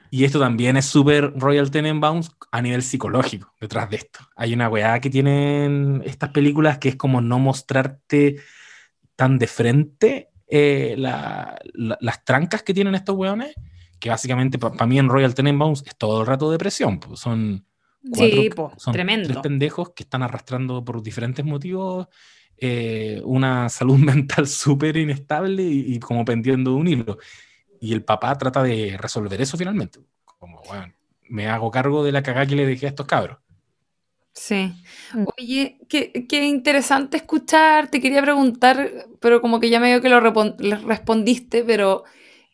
y 0.10 0.24
esto 0.24 0.40
también 0.40 0.78
es 0.78 0.86
súper 0.86 1.34
Royal 1.36 1.72
Tenenbaums 1.72 2.32
a 2.52 2.62
nivel 2.62 2.84
psicológico 2.84 3.54
detrás 3.60 3.90
de 3.90 3.98
esto. 3.98 4.20
Hay 4.36 4.54
una 4.54 4.70
weá 4.70 5.00
que 5.00 5.10
tienen 5.10 6.02
estas 6.06 6.30
películas 6.30 6.78
que 6.78 6.90
es 6.90 6.96
como 6.96 7.22
no 7.22 7.40
mostrarte 7.40 8.38
tan 9.16 9.38
de 9.38 9.48
frente 9.48 10.30
eh, 10.48 10.96
las 10.98 12.26
trancas 12.26 12.64
que 12.64 12.74
tienen 12.74 12.96
estos 12.96 13.16
weones, 13.16 13.54
que 14.00 14.10
básicamente 14.10 14.58
para 14.58 14.86
mí 14.86 15.00
en 15.00 15.10
Royal 15.10 15.36
Tenenbaums 15.36 15.84
es 15.86 15.98
todo 15.98 16.22
el 16.22 16.28
rato 16.28 16.52
depresión. 16.52 17.00
Pues 17.00 17.20
son 17.20 17.66
sí, 18.14 18.50
son 18.78 18.94
tremendo. 18.94 19.28
Tres 19.28 19.40
pendejos 19.40 19.92
que 19.96 20.04
están 20.04 20.24
arrastrando 20.24 20.84
por 20.86 21.02
diferentes 21.02 21.44
motivos 21.44 22.08
eh, 22.60 23.22
una 23.24 23.70
salud 23.70 23.98
mental 23.98 24.48
súper 24.48 24.98
inestable 24.98 25.64
y, 25.64 26.00
como 26.00 26.26
pendiendo 26.26 26.72
de 26.72 26.78
un 26.78 26.88
hilo. 26.88 27.18
Y 27.80 27.94
el 27.94 28.04
papá 28.04 28.38
trata 28.38 28.64
de 28.64 28.98
resolver 29.00 29.42
eso 29.42 29.58
finalmente. 29.58 30.00
Como, 30.26 30.62
bueno, 30.68 30.94
me 31.30 31.48
hago 31.48 31.72
cargo 31.72 32.04
de 32.04 32.12
la 32.12 32.24
cagada 32.24 32.46
que 32.46 32.56
le 32.56 32.66
dejé 32.66 32.86
a 32.88 32.90
estos 32.90 33.06
cabros. 33.06 33.38
Sí. 34.34 34.74
Mm. 35.14 35.26
Oye, 35.38 35.80
qué, 35.90 36.28
qué, 36.28 36.46
interesante 36.46 37.18
escuchar. 37.18 37.90
Te 37.90 38.00
quería 38.00 38.22
preguntar, 38.22 39.08
pero 39.20 39.42
como 39.42 39.60
que 39.60 39.70
ya 39.70 39.80
me 39.80 39.88
dio 39.88 40.02
que 40.02 40.10
lo 40.10 40.20
respondiste, 40.20 41.64
pero 41.64 42.04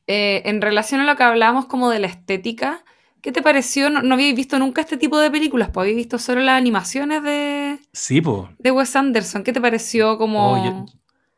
eh, 0.08 0.44
en 0.46 0.62
relación 0.62 1.02
a 1.02 1.06
lo 1.06 1.16
que 1.18 1.24
hablábamos 1.24 1.66
como 1.66 1.90
de 1.90 2.00
la 2.00 2.08
estética, 2.08 2.84
¿Qué 3.24 3.32
te 3.32 3.42
pareció? 3.42 3.90
No, 3.90 4.02
no 4.02 4.16
habíais 4.16 4.36
visto 4.36 4.60
nunca 4.60 4.82
este 4.82 4.98
tipo 4.98 5.18
de 5.18 5.32
películas, 5.32 5.70
pues 5.70 5.84
habéis 5.84 5.96
visto 5.96 6.20
solo 6.20 6.42
las 6.42 6.58
animaciones 6.58 7.24
de. 7.24 7.80
Sí, 7.94 8.20
pues. 8.20 8.50
De 8.60 8.70
Wes 8.70 8.94
Anderson. 8.98 9.46
¿Qué 9.46 9.54
te 9.54 9.62
pareció 9.62 10.18
como. 10.18 10.86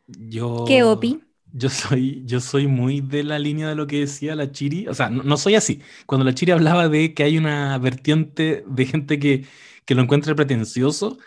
yo, 0.07 0.65
¿Qué 0.67 0.81
opi? 0.81 1.21
Yo 1.57 1.69
soy, 1.69 2.21
yo 2.25 2.41
soy 2.41 2.67
muy 2.67 2.99
de 2.99 3.23
la 3.23 3.39
línea 3.39 3.69
de 3.69 3.75
lo 3.75 3.87
que 3.87 4.01
decía 4.01 4.35
la 4.35 4.51
Chiri. 4.51 4.87
O 4.87 4.93
sea, 4.93 5.09
no, 5.09 5.37
soy 5.37 5.55
así. 5.55 5.81
Cuando 6.05 6.25
la 6.25 6.33
Chiri 6.33 6.51
hablaba 6.51 6.89
de 6.89 7.13
que 7.13 7.23
hay 7.23 7.37
una 7.37 7.77
vertiente 7.77 8.65
de 8.67 8.85
gente 8.85 9.19
que, 9.19 9.45
que 9.85 9.95
lo 9.95 10.01
encuentra 10.01 10.35
pretencioso, 10.35 11.17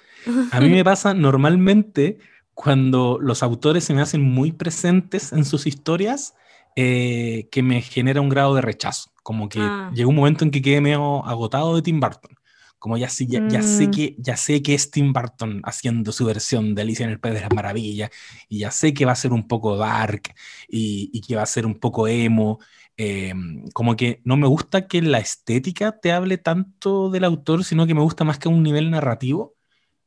a 0.53 0.61
mí 0.61 0.69
me 0.69 0.85
pasa 0.85 1.15
normalmente 1.15 2.19
cuando 2.53 3.19
los 3.21 3.43
autores 3.43 3.85
se 3.85 3.95
me 3.95 4.03
hacen 4.03 4.21
muy 4.21 4.53
presentes 4.53 5.33
en 5.33 5.45
sus 5.45 5.67
historias, 5.67 6.35
eh, 6.77 7.49
que 7.51 7.63
me 7.63 7.81
genera 7.83 8.21
un 8.21 8.29
grado 8.29 8.55
de 8.55 8.61
rechazo. 8.61 9.11
Como 9.23 9.49
que 9.49 9.61
ah. 9.61 9.91
llegó 9.95 10.11
un 10.11 10.17
momento 10.17 10.45
en 10.45 10.51
que 10.51 10.61
quedé 10.63 10.81
medio 10.81 11.25
agotado 11.25 11.75
de 11.75 11.83
Tim 11.83 12.01
Burton. 12.01 12.38
Como 12.79 12.97
ya, 12.97 13.09
ya, 13.09 13.49
ya, 13.49 13.63
sé 13.63 13.89
mm. 13.89 13.91
que, 13.91 14.17
ya 14.19 14.37
sé 14.37 14.63
que 14.63 14.75
es 14.75 14.91
Tim 14.91 15.13
Burton 15.13 15.61
haciendo 15.65 16.13
su 16.13 16.25
versión 16.25 16.75
de 16.75 16.83
Alicia 16.83 17.05
en 17.05 17.11
el 17.11 17.21
País 17.21 17.35
de 17.35 17.41
las 17.43 17.53
Maravillas, 17.53 18.11
y 18.49 18.61
ya 18.61 18.71
sé 18.71 18.95
que 18.95 19.05
va 19.05 19.13
a 19.13 19.17
ser 19.17 19.33
un 19.33 19.49
poco 19.49 19.77
dark 19.77 20.23
y, 20.69 21.11
y 21.13 21.21
que 21.23 21.37
va 21.37 21.43
a 21.43 21.47
ser 21.47 21.67
un 21.67 21.79
poco 21.79 22.09
emo. 22.09 22.59
Eh, 22.97 23.33
como 23.73 23.97
que 23.97 24.21
no 24.25 24.37
me 24.37 24.49
gusta 24.49 24.89
que 24.89 25.03
la 25.03 25.19
estética 25.19 25.99
te 26.01 26.13
hable 26.13 26.39
tanto 26.39 27.11
del 27.11 27.25
autor, 27.25 27.65
sino 27.65 27.87
que 27.87 27.95
me 27.95 28.03
gusta 28.03 28.25
más 28.25 28.39
que 28.39 28.49
a 28.49 28.53
un 28.53 28.63
nivel 28.63 28.91
narrativo. 28.91 29.57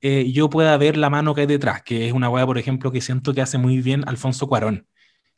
Eh, 0.02 0.32
yo 0.32 0.50
pueda 0.50 0.76
ver 0.78 0.98
la 0.98 1.10
mano 1.10 1.36
que 1.36 1.42
hay 1.42 1.48
detrás, 1.48 1.84
que 1.84 2.08
es 2.08 2.14
una 2.14 2.30
weá, 2.30 2.46
por 2.46 2.58
ejemplo, 2.58 2.92
que 2.92 3.02
siento 3.02 3.34
que 3.34 3.42
hace 3.42 3.58
muy 3.58 3.82
bien 3.82 4.04
Alfonso 4.08 4.48
Cuarón 4.48 4.88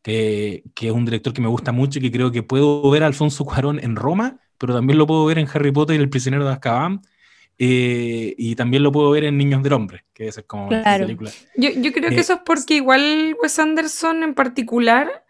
que, 0.03 0.63
es 0.75 0.91
un 0.91 1.05
director 1.05 1.33
que 1.33 1.41
me 1.41 1.47
gusta 1.47 1.71
mucho 1.71 1.99
y 1.99 2.01
que 2.03 2.11
creo 2.11 2.31
que 2.31 2.43
puedo 2.43 2.87
ver 2.91 3.03
a 3.03 3.07
Alfonso 3.07 3.45
Cuarón 3.45 3.79
en 3.79 3.95
Roma, 3.95 4.39
pero 4.57 4.75
también 4.75 4.99
lo 4.99 5.07
puedo 5.07 5.25
ver 5.25 5.39
en 5.39 5.47
Harry 5.51 5.71
Potter 5.71 5.95
y 5.95 6.03
El 6.03 6.09
prisionero 6.09 6.45
de 6.45 6.51
Azkaban. 6.51 7.01
Eh, 7.57 8.33
y 8.37 8.55
también 8.55 8.83
lo 8.83 8.91
puedo 8.91 9.11
ver 9.11 9.25
en 9.25 9.37
Niños 9.37 9.61
del 9.63 9.73
Hombre, 9.73 10.05
que 10.13 10.27
es 10.27 10.41
como 10.47 10.69
película. 10.69 11.31
Yo, 11.55 11.69
yo 11.69 11.93
creo 11.93 12.09
que 12.09 12.15
eh, 12.15 12.19
eso 12.19 12.33
es 12.33 12.39
porque 12.45 12.75
igual 12.75 13.35
Wes 13.41 13.59
Anderson 13.59 14.23
en 14.23 14.33
particular, 14.33 15.25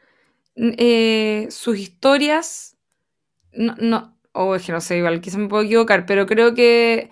eh, 0.55 1.47
sus 1.49 1.77
historias, 1.77 2.77
no, 3.51 3.75
no, 3.77 4.17
o 4.31 4.55
es 4.55 4.65
que 4.65 4.71
no 4.71 4.81
sé, 4.81 4.97
igual 4.97 5.21
quizás 5.21 5.39
me 5.39 5.47
puedo 5.47 5.63
equivocar, 5.63 6.05
pero 6.05 6.25
creo 6.25 6.53
que 6.53 7.09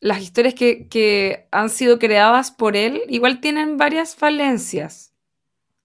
las 0.00 0.20
historias 0.22 0.54
que, 0.54 0.88
que 0.88 1.46
han 1.50 1.70
sido 1.70 1.98
creadas 1.98 2.50
por 2.50 2.76
él 2.76 3.02
igual 3.08 3.40
tienen 3.40 3.76
varias 3.76 4.16
falencias. 4.16 5.14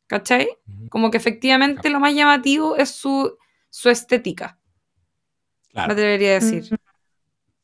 ¿Cachai? 0.07 0.47
Como 0.89 1.09
que 1.09 1.17
efectivamente 1.17 1.89
lo 1.89 1.99
más 1.99 2.13
llamativo 2.13 2.76
es 2.76 2.91
su, 2.91 3.38
su 3.69 3.89
estética. 3.89 4.59
Claro. 5.69 5.95
debería 5.95 6.34
decir. 6.34 6.69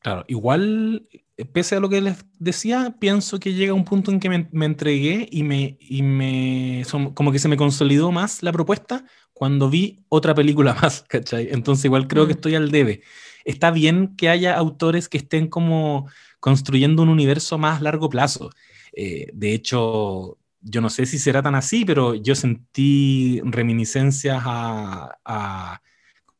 Claro, 0.00 0.24
igual, 0.28 1.06
eh, 1.36 1.44
pese 1.44 1.76
a 1.76 1.80
lo 1.80 1.88
que 1.88 2.00
les 2.00 2.24
decía, 2.38 2.96
pienso 2.98 3.38
que 3.38 3.52
llega 3.52 3.74
un 3.74 3.84
punto 3.84 4.10
en 4.10 4.18
que 4.18 4.30
me, 4.30 4.64
entregué 4.64 5.28
y 5.30 5.42
me, 5.42 5.76
y 5.78 6.02
me 6.02 6.84
como 7.14 7.32
que 7.32 7.38
se 7.38 7.48
me 7.48 7.58
consolidó 7.58 8.10
más 8.10 8.42
la 8.42 8.52
propuesta 8.52 9.04
cuando 9.34 9.68
vi 9.68 10.04
otra 10.08 10.34
película 10.34 10.74
más, 10.82 11.04
¿cachai? 11.08 11.48
Entonces 11.50 11.84
igual 11.84 12.08
creo 12.08 12.26
que 12.26 12.34
mm. 12.34 12.36
estoy 12.36 12.54
al 12.54 12.70
debe. 12.70 13.02
Está 13.44 13.70
bien 13.70 14.16
que 14.16 14.28
haya 14.28 14.56
autores 14.56 15.08
que 15.08 15.18
estén 15.18 15.48
como 15.48 16.08
construyendo 16.40 17.02
un 17.02 17.08
universo 17.10 17.58
más 17.58 17.82
largo 17.82 18.08
plazo. 18.08 18.50
Eh, 18.92 19.28
de 19.32 19.54
hecho, 19.54 20.38
yo 20.60 20.80
no 20.80 20.90
sé 20.90 21.06
si 21.06 21.18
será 21.18 21.42
tan 21.42 21.54
así, 21.54 21.84
pero 21.84 22.14
yo 22.14 22.34
sentí 22.34 23.40
reminiscencias 23.44 24.42
a, 24.44 25.80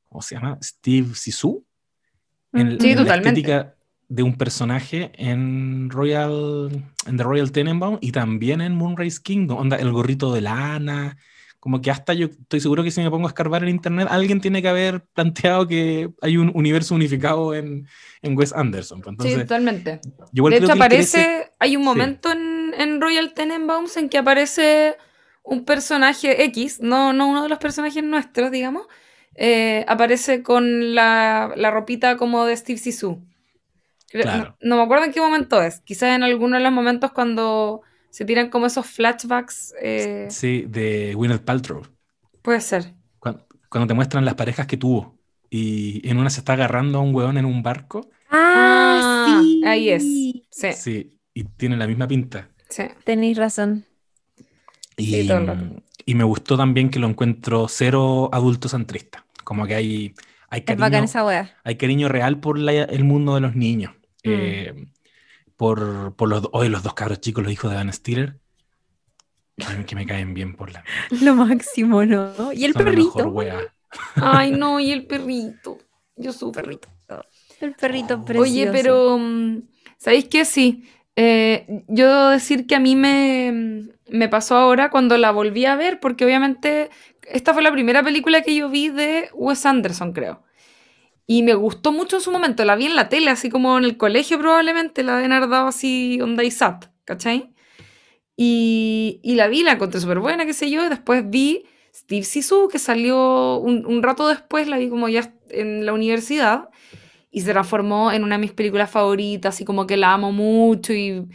¿cómo 0.08 0.22
se 0.22 0.34
llama? 0.34 0.58
Steve 0.62 1.14
Sisu. 1.14 1.64
En, 2.52 2.80
sí, 2.80 2.94
la 2.94 3.14
estética 3.16 3.74
de 4.08 4.22
un 4.24 4.34
personaje 4.34 5.12
en 5.14 5.88
Royal, 5.88 6.84
en 7.06 7.16
The 7.16 7.22
Royal 7.22 7.52
Tenenbaum 7.52 7.98
y 8.00 8.10
también 8.10 8.60
en 8.60 8.74
Moonrise 8.74 9.20
Kingdom, 9.22 9.58
onda, 9.58 9.76
el 9.76 9.92
gorrito 9.92 10.32
de 10.32 10.40
lana, 10.40 11.16
como 11.60 11.80
que 11.80 11.90
hasta 11.90 12.14
yo 12.14 12.26
estoy 12.26 12.60
seguro 12.60 12.82
que 12.82 12.90
si 12.90 13.02
me 13.02 13.10
pongo 13.10 13.26
a 13.26 13.30
escarbar 13.30 13.62
en 13.62 13.68
internet, 13.68 14.08
alguien 14.10 14.40
tiene 14.40 14.62
que 14.62 14.68
haber 14.68 15.04
planteado 15.14 15.68
que 15.68 16.10
hay 16.22 16.38
un 16.38 16.50
universo 16.54 16.94
unificado 16.94 17.54
en, 17.54 17.86
en 18.22 18.36
Wes 18.36 18.52
Anderson. 18.52 19.02
Pues 19.02 19.32
sí, 19.32 19.38
totalmente. 19.38 20.00
de 20.32 20.56
hecho, 20.56 20.72
aparece, 20.72 21.52
hay 21.58 21.76
un 21.76 21.84
momento 21.84 22.32
en, 22.32 22.72
en, 22.78 23.00
Royal 23.00 23.34
Tenenbaums 23.34 23.96
en 23.98 24.08
que 24.08 24.18
aparece 24.18 24.96
un 25.42 25.64
personaje 25.64 26.44
X, 26.44 26.80
no, 26.80 27.12
no 27.12 27.28
uno 27.28 27.42
de 27.42 27.48
los 27.50 27.58
personajes 27.58 28.02
nuestros, 28.02 28.50
digamos, 28.50 28.86
eh, 29.34 29.84
aparece 29.88 30.42
con 30.42 30.94
la, 30.94 31.52
la, 31.56 31.70
ropita 31.70 32.16
como 32.16 32.44
de 32.46 32.56
Steve 32.56 32.78
Sisu. 32.78 33.22
No, 34.12 34.56
no, 34.60 34.76
me 34.76 34.82
acuerdo 34.82 35.04
en 35.04 35.12
qué 35.12 35.20
momento 35.20 35.62
es, 35.62 35.80
quizás 35.80 36.16
en 36.16 36.24
alguno 36.24 36.56
de 36.56 36.62
los 36.62 36.72
momentos 36.72 37.12
cuando 37.12 37.82
se 38.10 38.24
tiran 38.24 38.50
como 38.50 38.66
esos 38.66 38.86
flashbacks. 38.86 39.74
Eh, 39.80 40.26
sí, 40.30 40.64
de 40.68 41.14
Gwyneth 41.14 41.44
Paltrow. 41.44 41.82
Puede 42.42 42.60
ser. 42.60 42.94
Cuando, 43.18 43.86
te 43.86 43.94
muestran 43.94 44.24
las 44.24 44.34
parejas 44.34 44.66
que 44.66 44.76
tuvo 44.76 45.16
y 45.48 46.08
en 46.08 46.18
una 46.18 46.28
se 46.28 46.40
está 46.40 46.54
agarrando 46.54 46.98
a 46.98 47.02
un 47.02 47.14
weón 47.14 47.38
en 47.38 47.44
un 47.44 47.62
barco. 47.62 48.10
Ah, 48.28 49.38
ah 49.38 49.40
sí. 49.42 49.62
Ahí 49.64 49.90
es. 49.90 50.02
Sí. 50.50 50.72
Sí, 50.74 51.20
y 51.34 51.44
tiene 51.44 51.76
la 51.76 51.86
misma 51.86 52.08
pinta. 52.08 52.48
Sí. 52.68 52.84
Tenéis 53.04 53.38
razón. 53.38 53.86
Y, 54.96 55.28
y 56.10 56.14
me 56.16 56.24
gustó 56.24 56.56
también 56.56 56.90
que 56.90 56.98
lo 56.98 57.06
encuentro 57.06 57.68
cero 57.68 58.30
adulto 58.32 58.68
centrista. 58.68 59.24
Como 59.44 59.64
que 59.64 59.76
hay, 59.76 60.14
hay 60.48 60.62
cariño, 60.62 61.04
esa 61.04 61.52
hay 61.62 61.76
cariño 61.76 62.08
real 62.08 62.40
por 62.40 62.58
el 62.58 63.04
mundo 63.04 63.36
de 63.36 63.40
los 63.40 63.54
niños. 63.54 63.92
Mm. 64.24 64.28
Eh, 64.28 64.86
por, 65.56 66.16
por 66.16 66.28
los, 66.28 66.48
hoy 66.50 66.68
los 66.68 66.82
dos 66.82 66.94
cabros 66.94 67.20
chicos, 67.20 67.44
los 67.44 67.52
hijos 67.52 67.70
de 67.70 67.76
Van 67.76 67.92
Stiller. 67.92 68.40
A 69.64 69.74
mí 69.74 69.84
que 69.84 69.94
me 69.94 70.04
caen 70.04 70.34
bien 70.34 70.56
por 70.56 70.72
la. 70.72 70.82
Lo 71.22 71.36
máximo, 71.36 72.04
¿no? 72.04 72.52
Y 72.52 72.64
el 72.64 72.74
perrito. 72.74 73.32
Ay, 74.16 74.50
no, 74.50 74.80
y 74.80 74.90
el 74.90 75.06
perrito. 75.06 75.78
Yo 76.16 76.32
soy 76.32 76.50
perrito. 76.50 76.88
El 77.60 77.74
perrito 77.74 78.24
precioso. 78.24 78.50
Oye, 78.50 78.68
pero. 78.72 79.16
Mm, 79.16 79.62
¿Sabéis 79.96 80.24
qué? 80.24 80.44
Sí. 80.44 80.88
Eh, 81.16 81.66
yo 81.88 82.08
debo 82.08 82.28
decir 82.28 82.66
que 82.66 82.76
a 82.76 82.80
mí 82.80 82.96
me, 82.96 83.88
me 84.08 84.28
pasó 84.28 84.56
ahora 84.56 84.90
cuando 84.90 85.18
la 85.18 85.30
volví 85.30 85.66
a 85.66 85.76
ver, 85.76 86.00
porque 86.00 86.24
obviamente 86.24 86.90
esta 87.22 87.52
fue 87.52 87.62
la 87.62 87.72
primera 87.72 88.02
película 88.02 88.42
que 88.42 88.54
yo 88.54 88.68
vi 88.68 88.88
de 88.88 89.28
Wes 89.34 89.66
Anderson, 89.66 90.12
creo. 90.12 90.42
Y 91.26 91.42
me 91.44 91.54
gustó 91.54 91.92
mucho 91.92 92.16
en 92.16 92.22
su 92.22 92.32
momento. 92.32 92.64
La 92.64 92.74
vi 92.74 92.86
en 92.86 92.96
la 92.96 93.08
tele, 93.08 93.30
así 93.30 93.50
como 93.50 93.78
en 93.78 93.84
el 93.84 93.96
colegio 93.96 94.38
probablemente, 94.38 95.04
la 95.04 95.16
habían 95.16 95.30
dado 95.30 95.68
así 95.68 96.20
onda 96.20 96.42
y 96.42 96.50
sat, 96.50 96.86
¿cachai? 97.04 97.54
Y, 98.36 99.20
y 99.22 99.36
la 99.36 99.46
vi, 99.46 99.62
la 99.62 99.72
encontré 99.72 100.00
súper 100.00 100.18
buena, 100.18 100.44
qué 100.44 100.54
sé 100.54 100.70
yo. 100.70 100.84
Y 100.84 100.88
después 100.88 101.28
vi 101.30 101.66
Steve 101.94 102.24
Sisu, 102.24 102.68
que 102.68 102.78
salió 102.80 103.58
un, 103.58 103.86
un, 103.86 104.02
rato 104.02 104.26
después, 104.26 104.66
la 104.66 104.78
vi 104.78 104.88
como 104.88 105.08
ya 105.08 105.32
en 105.50 105.86
la 105.86 105.92
universidad. 105.92 106.68
Y 107.30 107.42
se 107.42 107.52
transformó 107.52 108.12
en 108.12 108.24
una 108.24 108.36
de 108.36 108.40
mis 108.40 108.52
películas 108.52 108.90
favoritas, 108.90 109.60
y 109.60 109.64
como 109.64 109.86
que 109.86 109.96
la 109.96 110.12
amo 110.12 110.32
mucho 110.32 110.92
y, 110.92 111.28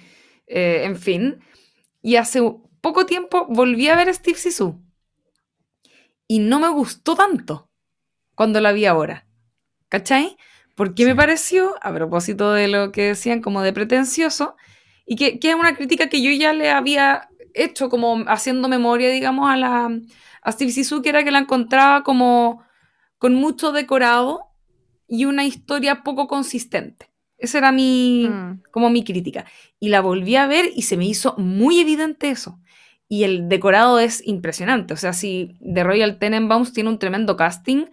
eh, 0.47 0.81
en 0.83 0.97
fin. 0.97 1.39
Y 2.01 2.17
hace 2.17 2.41
poco 2.81 3.05
tiempo 3.05 3.47
volví 3.49 3.87
a 3.87 3.95
ver 3.95 4.13
Steve 4.13 4.37
Sisu. 4.37 4.81
Y 6.27 6.39
no 6.39 6.59
me 6.59 6.69
gustó 6.69 7.15
tanto 7.15 7.69
cuando 8.35 8.59
la 8.61 8.71
vi 8.71 8.85
ahora. 8.85 9.25
¿Cachai? 9.89 10.37
Porque 10.75 11.05
me 11.05 11.15
pareció, 11.15 11.75
a 11.81 11.93
propósito 11.93 12.51
de 12.51 12.67
lo 12.67 12.91
que 12.91 13.03
decían 13.03 13.41
como 13.41 13.61
de 13.61 13.73
pretencioso, 13.73 14.55
y 15.05 15.15
que, 15.15 15.39
es 15.41 15.55
una 15.55 15.75
crítica 15.75 16.09
que 16.09 16.21
yo 16.21 16.31
ya 16.31 16.51
le 16.53 16.71
había 16.71 17.29
hecho 17.53 17.89
como 17.89 18.25
haciendo 18.27 18.67
memoria, 18.67 19.09
digamos, 19.09 19.49
a 19.49 19.55
la 19.55 19.89
a 20.41 20.51
Steve 20.51 20.71
Sisu, 20.71 21.01
que 21.01 21.09
era 21.09 21.23
que 21.23 21.31
la 21.31 21.39
encontraba 21.39 22.03
como 22.03 22.63
con 23.17 23.33
mucho 23.33 23.71
decorado 23.71 24.51
y 25.07 25.25
una 25.25 25.45
historia 25.45 26.03
poco 26.03 26.27
consistente. 26.27 27.09
Esa 27.37 27.57
era 27.57 27.71
mi, 27.71 28.27
mm. 28.29 28.63
como 28.71 28.89
mi 28.89 29.03
crítica. 29.03 29.45
Y 29.79 29.89
la 29.89 30.01
volví 30.01 30.35
a 30.35 30.47
ver 30.47 30.69
y 30.75 30.83
se 30.83 30.97
me 30.97 31.05
hizo 31.05 31.35
muy 31.37 31.79
evidente 31.79 32.29
eso. 32.29 32.59
Y 33.07 33.23
el 33.23 33.49
decorado 33.49 33.99
es 33.99 34.25
impresionante. 34.25 34.93
O 34.93 34.97
sea, 34.97 35.13
si 35.13 35.57
The 35.61 35.83
Royal 35.83 36.17
Tenenbaums 36.17 36.73
tiene 36.73 36.89
un 36.89 36.99
tremendo 36.99 37.35
casting, 37.35 37.85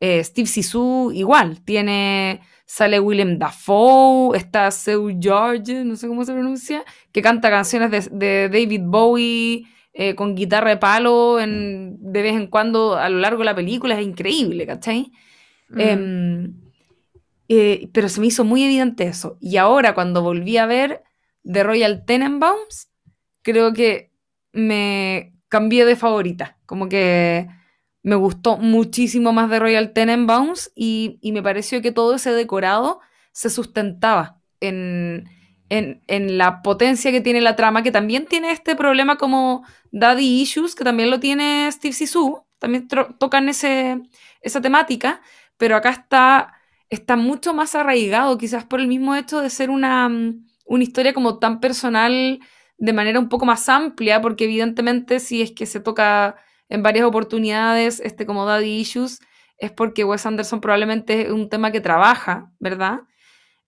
eh, 0.00 0.22
Steve 0.24 0.48
Sisu 0.48 1.12
igual, 1.14 1.62
tiene, 1.62 2.40
sale 2.66 3.00
Willem 3.00 3.38
Dafoe, 3.38 4.36
está 4.36 4.70
Seu 4.70 5.10
George, 5.20 5.84
no 5.84 5.96
sé 5.96 6.08
cómo 6.08 6.24
se 6.24 6.32
pronuncia, 6.32 6.84
que 7.12 7.20
canta 7.20 7.50
canciones 7.50 8.10
de, 8.10 8.48
David 8.48 8.82
Bowie 8.84 9.66
eh, 9.92 10.14
con 10.14 10.34
guitarra 10.34 10.70
de 10.70 10.76
palo 10.78 11.38
en, 11.38 11.96
de 12.00 12.22
vez 12.22 12.34
en 12.34 12.46
cuando 12.46 12.96
a 12.96 13.08
lo 13.10 13.18
largo 13.18 13.40
de 13.40 13.44
la 13.46 13.54
película, 13.54 13.98
es 13.98 14.06
increíble, 14.06 14.66
¿cachai? 14.66 15.12
Em, 15.76 16.54
eh, 17.48 17.88
pero 17.92 18.08
se 18.08 18.20
me 18.20 18.26
hizo 18.26 18.44
muy 18.44 18.64
evidente 18.64 19.04
eso. 19.04 19.36
Y 19.40 19.56
ahora 19.56 19.94
cuando 19.94 20.22
volví 20.22 20.56
a 20.56 20.66
ver 20.66 21.02
The 21.44 21.62
Royal 21.62 22.04
Tenenbaums, 22.04 22.90
creo 23.42 23.72
que 23.72 24.12
me 24.52 25.34
cambié 25.48 25.84
de 25.84 25.96
favorita, 25.96 26.58
como 26.66 26.88
que 26.88 27.48
me 28.02 28.14
gustó 28.14 28.56
muchísimo 28.56 29.32
más 29.32 29.50
de 29.50 29.58
Royal 29.58 29.92
Tenenbaums 29.92 30.72
y, 30.74 31.18
me 31.22 31.42
pareció 31.42 31.82
que 31.82 31.92
todo 31.92 32.14
ese 32.14 32.32
decorado 32.32 33.00
se 33.32 33.50
sustentaba 33.50 34.40
en, 34.60 35.28
la 35.68 36.62
potencia 36.62 37.12
que 37.12 37.20
tiene 37.20 37.40
la 37.40 37.56
trama, 37.56 37.82
que 37.82 37.92
también 37.92 38.26
tiene 38.26 38.52
este 38.52 38.74
problema 38.74 39.18
como 39.18 39.64
Daddy 39.92 40.40
Issues, 40.40 40.74
que 40.74 40.84
también 40.84 41.10
lo 41.10 41.20
tiene 41.20 41.70
Steve 41.70 41.92
Sisu, 41.92 42.44
también 42.58 42.88
tocan 42.88 43.48
ese, 43.48 44.00
esa 44.40 44.60
temática, 44.60 45.20
pero 45.60 45.76
acá 45.76 45.90
está, 45.90 46.54
está 46.88 47.16
mucho 47.16 47.52
más 47.52 47.74
arraigado, 47.74 48.38
quizás 48.38 48.64
por 48.64 48.80
el 48.80 48.88
mismo 48.88 49.14
hecho 49.14 49.40
de 49.40 49.50
ser 49.50 49.68
una, 49.68 50.10
una 50.64 50.82
historia 50.82 51.12
como 51.12 51.38
tan 51.38 51.60
personal 51.60 52.40
de 52.78 52.92
manera 52.94 53.20
un 53.20 53.28
poco 53.28 53.44
más 53.44 53.68
amplia, 53.68 54.22
porque 54.22 54.44
evidentemente 54.44 55.20
si 55.20 55.42
es 55.42 55.52
que 55.52 55.66
se 55.66 55.78
toca 55.78 56.36
en 56.70 56.82
varias 56.82 57.04
oportunidades 57.04 58.00
este, 58.00 58.24
como 58.24 58.46
Daddy 58.46 58.80
Issues, 58.80 59.20
es 59.58 59.70
porque 59.70 60.02
Wes 60.02 60.24
Anderson 60.24 60.62
probablemente 60.62 61.26
es 61.26 61.30
un 61.30 61.50
tema 61.50 61.70
que 61.72 61.82
trabaja, 61.82 62.50
¿verdad? 62.58 63.00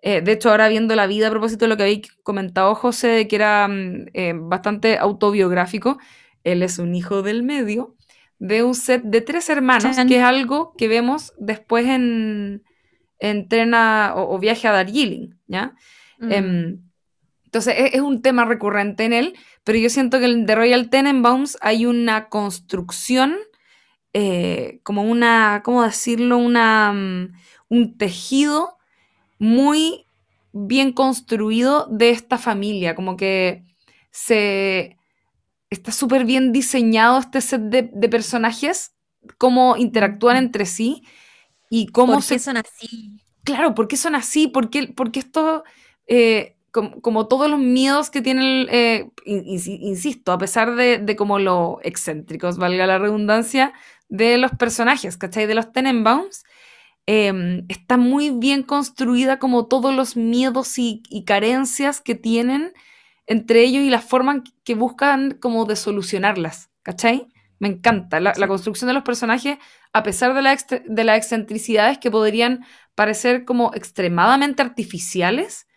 Eh, 0.00 0.22
de 0.22 0.32
hecho, 0.32 0.50
ahora 0.50 0.68
viendo 0.68 0.96
la 0.96 1.06
vida, 1.06 1.26
a 1.28 1.30
propósito 1.30 1.66
de 1.66 1.68
lo 1.68 1.76
que 1.76 1.82
habéis 1.82 2.10
comentado, 2.22 2.74
José, 2.74 3.08
de 3.08 3.28
que 3.28 3.36
era 3.36 3.68
mm, 3.68 4.06
eh, 4.14 4.32
bastante 4.34 4.96
autobiográfico, 4.96 5.98
él 6.42 6.62
es 6.62 6.78
un 6.78 6.94
hijo 6.94 7.20
del 7.20 7.42
medio 7.42 7.96
de 8.42 8.64
un 8.64 8.74
set 8.74 9.04
de 9.04 9.20
tres 9.20 9.48
hermanos, 9.48 9.96
que 10.08 10.16
es 10.16 10.22
algo 10.24 10.74
que 10.76 10.88
vemos 10.88 11.32
después 11.38 11.86
en, 11.86 12.64
en 13.20 13.46
Trena 13.46 14.14
o, 14.16 14.36
Viaje 14.40 14.66
a 14.66 14.72
Darjeeling, 14.72 15.38
¿ya? 15.46 15.76
Mm. 16.18 16.32
Em, 16.32 16.82
entonces, 17.44 17.74
es, 17.78 17.94
es, 17.94 18.00
un 18.00 18.20
tema 18.20 18.44
recurrente 18.44 19.04
en 19.04 19.12
él, 19.12 19.34
pero 19.62 19.78
yo 19.78 19.88
siento 19.88 20.18
que 20.18 20.24
en 20.24 20.44
The 20.44 20.56
Royal 20.56 20.90
Tenenbaums 20.90 21.56
hay 21.60 21.86
una 21.86 22.28
construcción, 22.30 23.36
eh, 24.12 24.80
como 24.82 25.04
una, 25.04 25.62
¿cómo 25.64 25.84
decirlo? 25.84 26.36
Una, 26.38 26.92
mm, 26.92 27.34
un 27.68 27.96
tejido 27.96 28.76
muy 29.38 30.06
bien 30.52 30.92
construido 30.92 31.86
de 31.92 32.10
esta 32.10 32.38
familia, 32.38 32.96
como 32.96 33.16
que 33.16 33.62
se 34.10 34.96
está 35.72 35.92
súper 35.92 36.24
bien 36.24 36.52
diseñado 36.52 37.18
este 37.18 37.40
set 37.40 37.62
de, 37.62 38.08
personajes, 38.08 38.92
cómo 39.38 39.76
interactúan 39.76 40.36
entre 40.36 40.66
sí 40.66 41.02
y 41.70 41.86
cómo 41.88 42.14
¿Por 42.14 42.24
qué 42.26 42.38
son 42.38 42.56
así? 42.58 43.20
Claro, 43.44 43.74
¿por 43.74 43.88
qué 43.88 43.96
son 43.96 44.14
así? 44.14 44.48
¿Por 44.48 44.70
qué, 44.70 44.92
porque 44.94 45.20
esto 45.20 45.64
eh, 46.06 46.56
como, 46.72 47.28
todos 47.28 47.50
los 47.50 47.60
miedos 47.60 48.08
que 48.08 48.22
tienen, 48.22 48.66
eh, 48.70 49.10
insisto, 49.26 50.32
a 50.32 50.38
pesar 50.38 50.74
de, 50.74 51.16
como 51.16 51.38
lo 51.38 51.80
excéntricos, 51.82 52.56
valga 52.56 52.86
la 52.86 52.98
redundancia, 52.98 53.74
de 54.08 54.38
los 54.38 54.52
personajes, 54.52 55.16
¿cachai? 55.16 55.46
De 55.46 55.54
los 55.54 55.72
Tenenbaums, 55.72 56.44
em, 57.06 57.64
está 57.68 57.96
muy 57.96 58.30
bien 58.30 58.62
construida 58.62 59.38
como 59.38 59.66
todos 59.66 59.94
los 59.94 60.16
miedos 60.16 60.78
y, 60.78 61.02
carencias 61.26 62.00
que 62.00 62.14
tienen 62.14 62.72
entre 63.26 63.62
ellos 63.62 63.82
y 63.84 63.90
la 63.90 64.00
forma 64.00 64.42
que 64.64 64.74
buscan 64.74 65.32
como 65.40 65.64
de 65.64 65.76
solucionarlas, 65.76 66.70
¿cachai? 66.82 67.28
Me 67.58 67.68
encanta 67.68 68.18
la, 68.18 68.34
construcción 68.48 68.88
de 68.88 68.94
los 68.94 69.04
personajes, 69.04 69.58
a 69.92 70.02
pesar 70.02 70.34
de, 70.34 70.42
la 70.42 70.56
de 70.56 71.04
las 71.04 71.16
excentricidades 71.16 71.98
que 71.98 72.10
podrían 72.10 72.64
parecer 72.94 73.44
como 73.44 73.72
extremadamente 73.74 74.62
artificiales, 74.62 75.68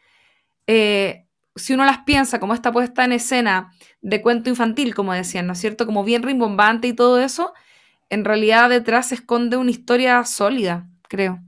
eh, 0.67 1.27
si 1.55 1.73
uno 1.73 1.85
las 1.85 1.99
piensa 1.99 2.39
como 2.39 2.53
esta 2.53 2.71
puesta 2.71 3.05
en 3.05 3.13
escena 3.13 3.71
de 4.01 4.21
cuento 4.21 4.49
infantil, 4.49 4.93
como 4.93 5.13
decían, 5.13 5.47
¿no 5.47 5.53
es 5.53 5.59
cierto? 5.59 5.85
Como 5.85 6.03
bien 6.03 6.23
rimbombante 6.23 6.87
y 6.87 6.93
todo 6.93 7.21
eso, 7.21 7.53
en 8.09 8.25
realidad 8.25 8.69
detrás 8.69 9.09
se 9.09 9.15
esconde 9.15 9.57
una 9.57 9.71
historia 9.71 10.23
sólida, 10.25 10.89
creo. 11.07 11.41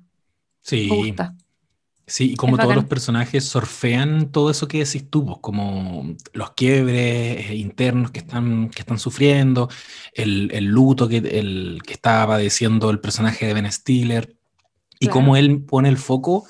Sí. 0.61 1.13
Sí, 2.09 2.31
y 2.31 2.35
como 2.37 2.57
todos 2.57 2.73
los 2.73 2.85
personajes 2.85 3.43
surfean 3.43 4.31
todo 4.31 4.49
eso 4.49 4.65
que 4.69 4.79
decís 4.79 5.09
tú, 5.09 5.25
pues, 5.25 5.39
como 5.41 6.15
los 6.31 6.51
quiebres 6.51 7.49
eh, 7.49 7.55
internos 7.55 8.11
que 8.11 8.19
están, 8.19 8.69
que 8.69 8.79
están 8.79 8.97
sufriendo, 8.97 9.69
el, 10.13 10.47
luto 10.63 11.09
que, 11.09 11.17
el, 11.17 11.81
que 11.85 11.93
estaba 11.93 12.35
padeciendo 12.35 12.89
el 12.91 13.01
personaje 13.01 13.45
de 13.45 13.53
Ben 13.53 13.69
Stiller, 13.69 14.37
y 14.99 15.07
cómo 15.07 15.35
él 15.35 15.61
pone 15.63 15.89
el 15.89 15.97
foco 15.97 16.45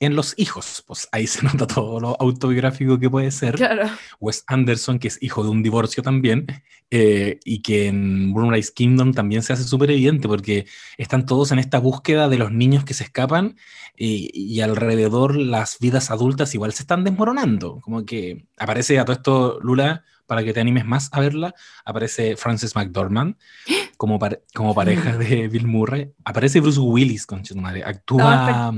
en 0.00 0.16
los 0.16 0.34
hijos. 0.36 0.82
Pues 0.86 1.08
ahí 1.12 1.26
se 1.26 1.42
nota 1.42 1.66
todo 1.66 2.00
lo 2.00 2.16
autobiográfico 2.20 2.98
que 2.98 3.10
puede 3.10 3.30
ser. 3.30 3.56
Claro. 3.56 3.88
Wes 4.20 4.44
Anderson, 4.46 4.98
que 4.98 5.08
es 5.08 5.22
hijo 5.22 5.42
de 5.44 5.50
un 5.50 5.62
divorcio 5.62 6.02
también, 6.02 6.46
eh, 6.90 7.40
y 7.44 7.62
que 7.62 7.88
en 7.88 8.28
Moonrise 8.28 8.72
Kingdom 8.72 9.12
también 9.12 9.42
se 9.42 9.52
hace 9.52 9.64
súper 9.64 9.90
evidente 9.90 10.28
porque 10.28 10.66
están 10.98 11.26
todos 11.26 11.50
en 11.50 11.58
esta 11.58 11.78
búsqueda 11.78 12.28
de 12.28 12.38
los 12.38 12.52
niños 12.52 12.84
que 12.84 12.94
se 12.94 13.04
escapan 13.04 13.56
y, 13.96 14.60
alrededor 14.60 15.36
las 15.36 15.78
vidas 15.80 16.10
adultas 16.10 16.54
igual 16.54 16.72
se 16.72 16.82
están 16.82 17.02
desmoronando. 17.04 17.80
Como 17.80 18.04
que 18.04 18.46
aparece 18.58 18.98
a 18.98 19.04
todo 19.04 19.16
esto, 19.16 19.58
Lula, 19.62 20.04
para 20.26 20.44
que 20.44 20.52
te 20.52 20.60
animes 20.60 20.84
más 20.84 21.08
a 21.12 21.20
verla, 21.20 21.54
aparece 21.84 22.36
Frances 22.36 22.74
McDormand 22.74 23.36
como, 23.96 24.18
como 24.54 24.74
pareja 24.74 25.16
de 25.16 25.48
Bill 25.52 25.66
Murray. 25.66 26.12
Aparece 26.24 26.60
Bruce 26.60 26.80
Willis, 26.80 27.26
con 27.26 27.44
su 27.44 27.56
madre. 27.56 27.82
Actúa 27.84 28.72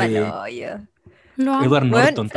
eh, 0.00 0.78
Edward 1.36 1.84
Norton. 1.84 2.30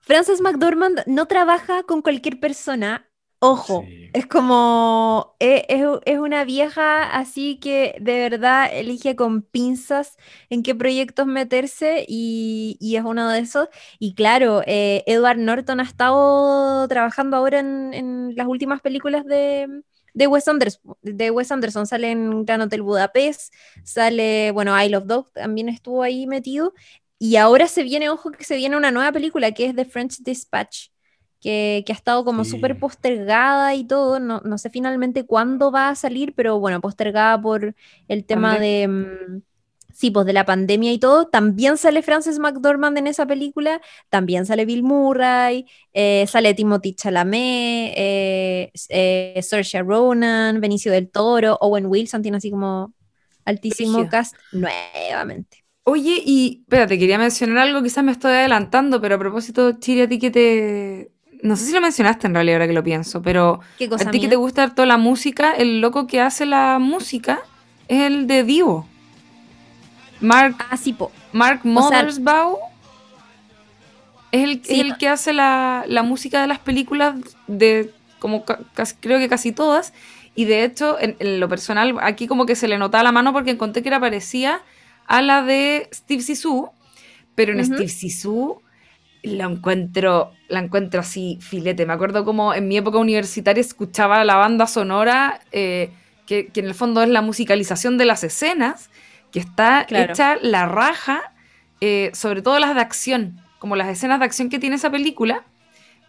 Frances, 0.00 0.40
McDormand 0.40 1.02
no 1.06 1.26
trabaja 1.26 1.84
con 1.84 2.02
cualquier 2.02 2.40
persona. 2.40 3.08
Ojo, 3.44 3.84
es 4.12 4.26
como, 4.26 5.34
e, 5.40 5.66
es, 5.68 6.18
una 6.20 6.44
vieja 6.44 7.02
así 7.02 7.58
que 7.58 7.96
de 8.00 8.28
verdad 8.30 8.70
elige 8.72 9.16
con 9.16 9.42
pinzas 9.42 10.16
en 10.48 10.62
qué 10.62 10.76
proyectos 10.76 11.26
meterse 11.26 12.04
y, 12.06 12.78
es 12.80 13.02
uno 13.04 13.28
de 13.28 13.40
esos. 13.40 13.68
Y 13.98 14.14
claro, 14.14 14.62
eh, 14.66 15.02
Edward 15.06 15.38
Norton 15.38 15.80
ha 15.80 15.82
estado 15.82 16.86
trabajando 16.86 17.36
ahora 17.36 17.58
en, 17.58 18.32
las 18.36 18.46
últimas 18.46 18.80
películas 18.80 19.24
de, 19.24 19.82
de 20.14 20.26
Wes 20.26 20.48
Anderson. 20.48 20.96
De 21.02 21.30
Wes 21.30 21.52
Anderson 21.52 21.86
sale 21.86 22.10
en 22.10 22.44
Gran 22.44 22.60
Hotel 22.60 22.82
Budapest, 22.82 23.54
sale, 23.84 24.50
bueno, 24.52 24.80
I 24.80 24.88
Love 24.88 25.06
Dog 25.06 25.32
también 25.32 25.68
estuvo 25.68 26.02
ahí 26.02 26.26
metido. 26.26 26.74
Y 27.18 27.36
ahora 27.36 27.68
se 27.68 27.84
viene, 27.84 28.10
ojo, 28.10 28.32
que 28.32 28.44
se 28.44 28.56
viene 28.56 28.76
una 28.76 28.90
nueva 28.90 29.12
película 29.12 29.52
que 29.52 29.66
es 29.66 29.76
The 29.76 29.84
French 29.84 30.18
Dispatch 30.18 30.88
que, 31.42 31.84
ha 31.88 31.92
estado 31.92 32.24
como 32.24 32.44
súper 32.44 32.78
postergada 32.78 33.74
y 33.74 33.84
todo. 33.84 34.20
No, 34.20 34.40
no, 34.44 34.58
sé 34.58 34.70
finalmente 34.70 35.26
cuándo 35.26 35.72
va 35.72 35.88
a 35.88 35.94
salir, 35.96 36.34
pero 36.34 36.58
bueno, 36.60 36.80
postergada 36.80 37.40
por 37.40 37.74
el 38.08 38.24
tema 38.24 38.58
de. 38.58 39.42
Sí, 39.92 40.10
pues 40.10 40.26
de 40.26 40.32
la 40.32 40.44
pandemia 40.44 40.92
y 40.92 40.98
todo. 40.98 41.26
También 41.26 41.76
sale 41.76 42.02
Frances 42.02 42.38
McDormand 42.38 42.98
en 42.98 43.06
esa 43.06 43.26
película, 43.26 43.80
también 44.08 44.46
sale 44.46 44.64
Bill 44.64 44.82
Murray, 44.82 45.66
eh, 45.92 46.26
sale 46.28 46.54
Timothy 46.54 46.94
Chalamet, 46.94 47.94
eh, 47.96 48.72
eh, 48.88 49.40
Saoirse 49.42 49.82
Ronan, 49.82 50.60
Benicio 50.60 50.92
del 50.92 51.10
Toro, 51.10 51.58
Owen 51.60 51.86
Wilson, 51.86 52.22
tiene 52.22 52.38
así 52.38 52.50
como 52.50 52.92
altísimo 53.44 54.08
cast 54.08 54.34
nuevamente. 54.52 55.64
Oye, 55.84 56.22
y 56.24 56.60
espérate, 56.62 56.98
quería 56.98 57.18
mencionar 57.18 57.58
algo, 57.58 57.82
quizás 57.82 58.04
me 58.04 58.12
estoy 58.12 58.32
adelantando, 58.32 59.00
pero 59.00 59.16
a 59.16 59.18
propósito, 59.18 59.72
Chile, 59.80 60.02
a 60.02 60.08
ti 60.08 60.20
que 60.20 60.30
te, 60.30 61.10
no 61.42 61.56
sé 61.56 61.66
si 61.66 61.72
lo 61.72 61.80
mencionaste 61.80 62.28
en 62.28 62.34
realidad 62.34 62.56
ahora 62.56 62.68
que 62.68 62.72
lo 62.72 62.84
pienso, 62.84 63.20
pero 63.20 63.60
a 63.98 64.10
ti 64.10 64.20
que 64.20 64.28
te 64.28 64.36
gusta 64.36 64.74
toda 64.74 64.86
la 64.86 64.96
música, 64.96 65.52
el 65.52 65.80
loco 65.80 66.06
que 66.06 66.20
hace 66.20 66.46
la 66.46 66.78
música 66.78 67.40
es 67.88 68.02
el 68.02 68.28
de 68.28 68.44
Divo. 68.44 68.86
Mark, 70.22 70.56
ah, 70.70 70.76
sí, 70.76 70.92
po. 70.92 71.12
Mark 71.32 71.60
Mothersbaugh 71.64 72.58
es, 74.30 74.44
el, 74.44 74.62
el, 74.68 74.96
que 74.96 75.08
hace 75.08 75.32
la, 75.32 75.84
música 76.04 76.40
de 76.40 76.46
las 76.46 76.58
películas 76.58 77.16
de 77.46 77.92
como 78.18 78.44
creo 78.44 79.18
que 79.18 79.28
casi 79.28 79.52
todas. 79.52 79.92
Y 80.34 80.46
de 80.46 80.64
hecho, 80.64 80.96
en, 80.98 81.16
lo 81.40 81.48
personal, 81.48 81.96
aquí 82.00 82.26
como 82.26 82.46
que 82.46 82.56
se 82.56 82.68
le 82.68 82.78
notaba 82.78 83.04
la 83.04 83.12
mano 83.12 83.32
porque 83.32 83.50
encontré 83.50 83.82
que 83.82 83.88
era 83.88 84.00
parecía 84.00 84.62
a 85.06 85.20
la 85.20 85.42
de 85.42 85.90
Steve 85.92 86.22
Sisu, 86.22 86.70
pero 87.34 87.52
en 87.52 87.64
Steve 87.64 87.88
Sisu 87.88 88.62
la 89.22 89.44
encuentro, 89.44 90.32
la 90.48 90.60
encuentro 90.60 91.00
así 91.00 91.38
filete. 91.40 91.84
Me 91.84 91.92
acuerdo 91.92 92.24
como 92.24 92.54
en 92.54 92.68
mi 92.68 92.76
época 92.76 92.98
universitaria 92.98 93.60
escuchaba 93.60 94.24
la 94.24 94.36
banda 94.36 94.66
sonora, 94.66 95.40
eh, 95.52 95.90
que, 96.26 96.50
en 96.54 96.66
el 96.66 96.74
fondo 96.74 97.02
es 97.02 97.08
la 97.08 97.22
musicalización 97.22 97.98
de 97.98 98.06
las 98.06 98.24
escenas, 98.24 98.90
que 99.32 99.40
está 99.40 99.86
hecha 99.88 100.36
la 100.40 100.66
raja, 100.66 101.32
eh, 101.80 102.10
sobre 102.14 102.42
todo 102.42 102.58
las 102.58 102.74
de 102.74 102.80
acción, 102.80 103.40
como 103.58 103.74
las 103.74 103.88
escenas 103.88 104.20
de 104.20 104.26
acción 104.26 104.50
que 104.50 104.58
tiene 104.58 104.76
esa 104.76 104.90
película. 104.90 105.42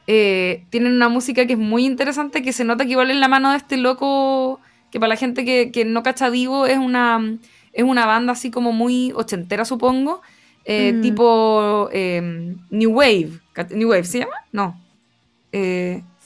Eh, 0.06 0.66
tienen 0.70 0.94
una 0.94 1.08
música 1.08 1.46
que 1.46 1.54
es 1.54 1.60
muy 1.60 1.86
interesante, 1.86 2.42
que 2.42 2.52
se 2.52 2.66
nota 2.66 2.84
que 2.84 2.92
igual 2.92 3.10
en 3.10 3.22
la 3.22 3.30
mano 3.30 3.52
de 3.52 3.58
este 3.58 3.78
loco, 3.78 4.60
que 4.92 5.00
para 5.00 5.10
la 5.10 5.16
gente 5.16 5.46
que, 5.46 5.86
no 5.86 6.04
cacha 6.04 6.30
Divo 6.30 6.66
es 6.66 6.78
una, 6.78 7.38
es 7.72 7.84
una 7.84 8.06
banda 8.06 8.34
así 8.34 8.52
como 8.52 8.74
muy 8.74 9.14
ochentera, 9.16 9.64
supongo, 9.64 10.22
eh, 10.66 10.94
mm. 10.94 11.02
tipo 11.02 11.90
em, 11.94 12.58
New 12.70 12.92
Wave. 12.92 13.32
¿New 13.72 13.90
Wave 13.90 14.04
se 14.04 14.20
llama? 14.20 14.36
No. 14.52 14.78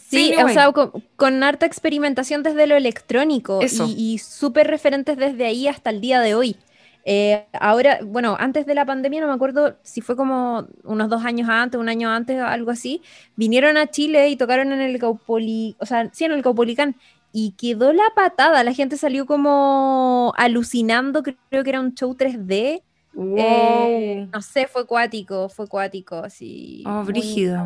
Sí, 0.09 0.33
o 0.41 0.49
sea, 0.49 0.71
con, 0.71 1.43
harta 1.43 1.65
experimentación 1.65 2.41
desde 2.41 2.65
lo 2.65 2.75
electrónico 2.75 3.59
y, 3.61 4.17
súper 4.19 4.67
referentes 4.67 5.17
desde 5.17 5.45
ahí 5.45 5.67
hasta 5.67 5.89
el 5.89 5.99
día 5.99 6.21
de 6.21 6.33
hoy. 6.33 6.55
Eh, 7.09 7.47
ahora, 7.53 7.99
bueno, 8.03 8.35
antes 8.37 8.65
de 8.65 8.75
la 8.75 8.85
pandemia, 8.85 9.21
no 9.21 9.27
me 9.27 9.33
acuerdo 9.33 9.77
si 9.81 10.01
fue 10.01 10.17
como 10.17 10.67
unos 10.83 11.07
dos 11.07 11.23
años 11.23 11.47
antes, 11.47 11.79
un 11.79 11.87
año 11.87 12.09
antes, 12.09 12.37
algo 12.41 12.69
así, 12.69 13.01
vinieron 13.37 13.77
a 13.77 13.87
Chile 13.87 14.27
y 14.27 14.35
tocaron 14.35 14.73
en 14.73 14.81
el 14.81 14.99
Caupoli, 14.99 15.77
o 15.79 15.85
sea, 15.85 16.09
sí, 16.11 16.25
en 16.25 16.33
el 16.33 16.43
Caupolicán, 16.43 16.97
y 17.31 17.51
quedó 17.51 17.93
la 17.93 18.11
patada, 18.13 18.61
la 18.65 18.73
gente 18.73 18.97
salió 18.97 19.25
como 19.25 20.33
alucinando, 20.35 21.23
creo 21.23 21.63
que 21.63 21.69
era 21.69 21.79
un 21.79 21.93
show 21.93 22.13
3D, 22.13 22.83
eh, 23.37 24.27
no 24.33 24.41
sé, 24.41 24.67
fue 24.67 24.85
cuático, 24.85 25.47
fue 25.47 25.65
cuático, 25.69 26.17
así. 26.17 26.83
Oh, 26.85 27.05
brígido. 27.05 27.65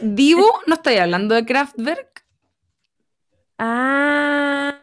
¿Vivo? 0.00 0.46
¿No 0.68 0.74
estoy 0.74 0.94
hablando 0.98 1.34
de 1.34 1.44
Kraftwerk? 1.44 2.24
Ah, 3.58 4.81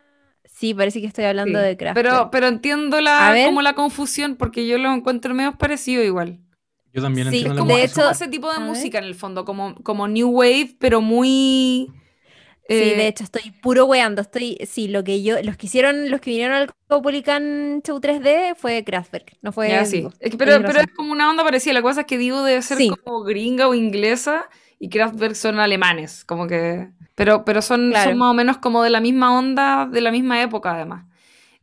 sí, 0.59 0.73
parece 0.73 0.99
que 0.99 1.07
estoy 1.07 1.25
hablando 1.25 1.57
de 1.57 1.77
Kraftwerk. 1.77 2.09
Pero, 2.09 2.31
pero 2.31 2.47
entiendo 2.47 2.99
la, 2.99 3.33
como 3.45 3.61
la 3.61 3.73
confusión, 3.73 4.35
porque 4.35 4.67
yo 4.67 4.77
lo 4.77 4.91
encuentro 4.93 5.33
medio 5.33 5.57
parecido 5.57 6.03
igual. 6.03 6.39
Yo 6.93 7.01
también 7.01 7.27
entiendo 7.27 7.53
es 7.53 7.59
como, 7.59 7.75
de 7.75 7.83
hecho, 7.83 8.09
ese 8.09 8.27
tipo 8.27 8.51
de 8.51 8.59
música 8.59 8.97
en 8.97 9.05
el 9.05 9.15
fondo, 9.15 9.45
como, 9.45 9.75
como 9.83 10.07
New 10.07 10.29
Wave, 10.29 10.75
pero 10.79 11.01
muy 11.01 11.91
sí, 12.67 12.75
de 12.75 13.03
eh, 13.03 13.07
hecho, 13.07 13.23
estoy 13.23 13.51
puro 13.61 13.85
weando. 13.85 14.21
Estoy, 14.21 14.57
sí, 14.67 14.87
lo 14.89 15.03
que 15.03 15.23
yo, 15.23 15.41
los 15.43 15.55
que 15.55 15.67
hicieron, 15.67 16.09
los 16.09 16.19
que 16.19 16.31
vinieron 16.31 16.57
al 16.57 16.69
Copolican 16.87 17.81
Show 17.85 18.01
3D 18.01 18.55
fue 18.55 18.83
Kraftwerk, 18.83 19.37
no 19.41 19.51
fue. 19.51 19.69
pero, 20.37 20.61
pero 20.61 20.81
es 20.81 20.87
como 20.95 21.11
una 21.11 21.29
onda 21.29 21.43
parecida. 21.43 21.73
La 21.73 21.81
cosa 21.81 22.01
es 22.01 22.07
que 22.07 22.17
digo 22.17 22.43
debe 22.43 22.61
ser 22.61 22.79
como 23.03 23.23
gringa 23.23 23.67
o 23.67 23.75
inglesa 23.75 24.49
y 24.79 24.89
Kraftwerk 24.89 25.35
son 25.35 25.59
alemanes, 25.59 26.23
como 26.25 26.47
que. 26.47 26.89
Pero, 27.15 27.43
pero 27.43 27.61
son, 27.61 27.93
son 27.93 28.17
más 28.17 28.31
o 28.31 28.33
menos 28.33 28.57
como 28.57 28.81
de 28.81 28.89
la 28.89 29.01
misma 29.01 29.37
onda, 29.37 29.85
de 29.85 29.99
la 29.99 30.09
misma 30.09 30.41
época, 30.41 30.73
además. 30.73 31.05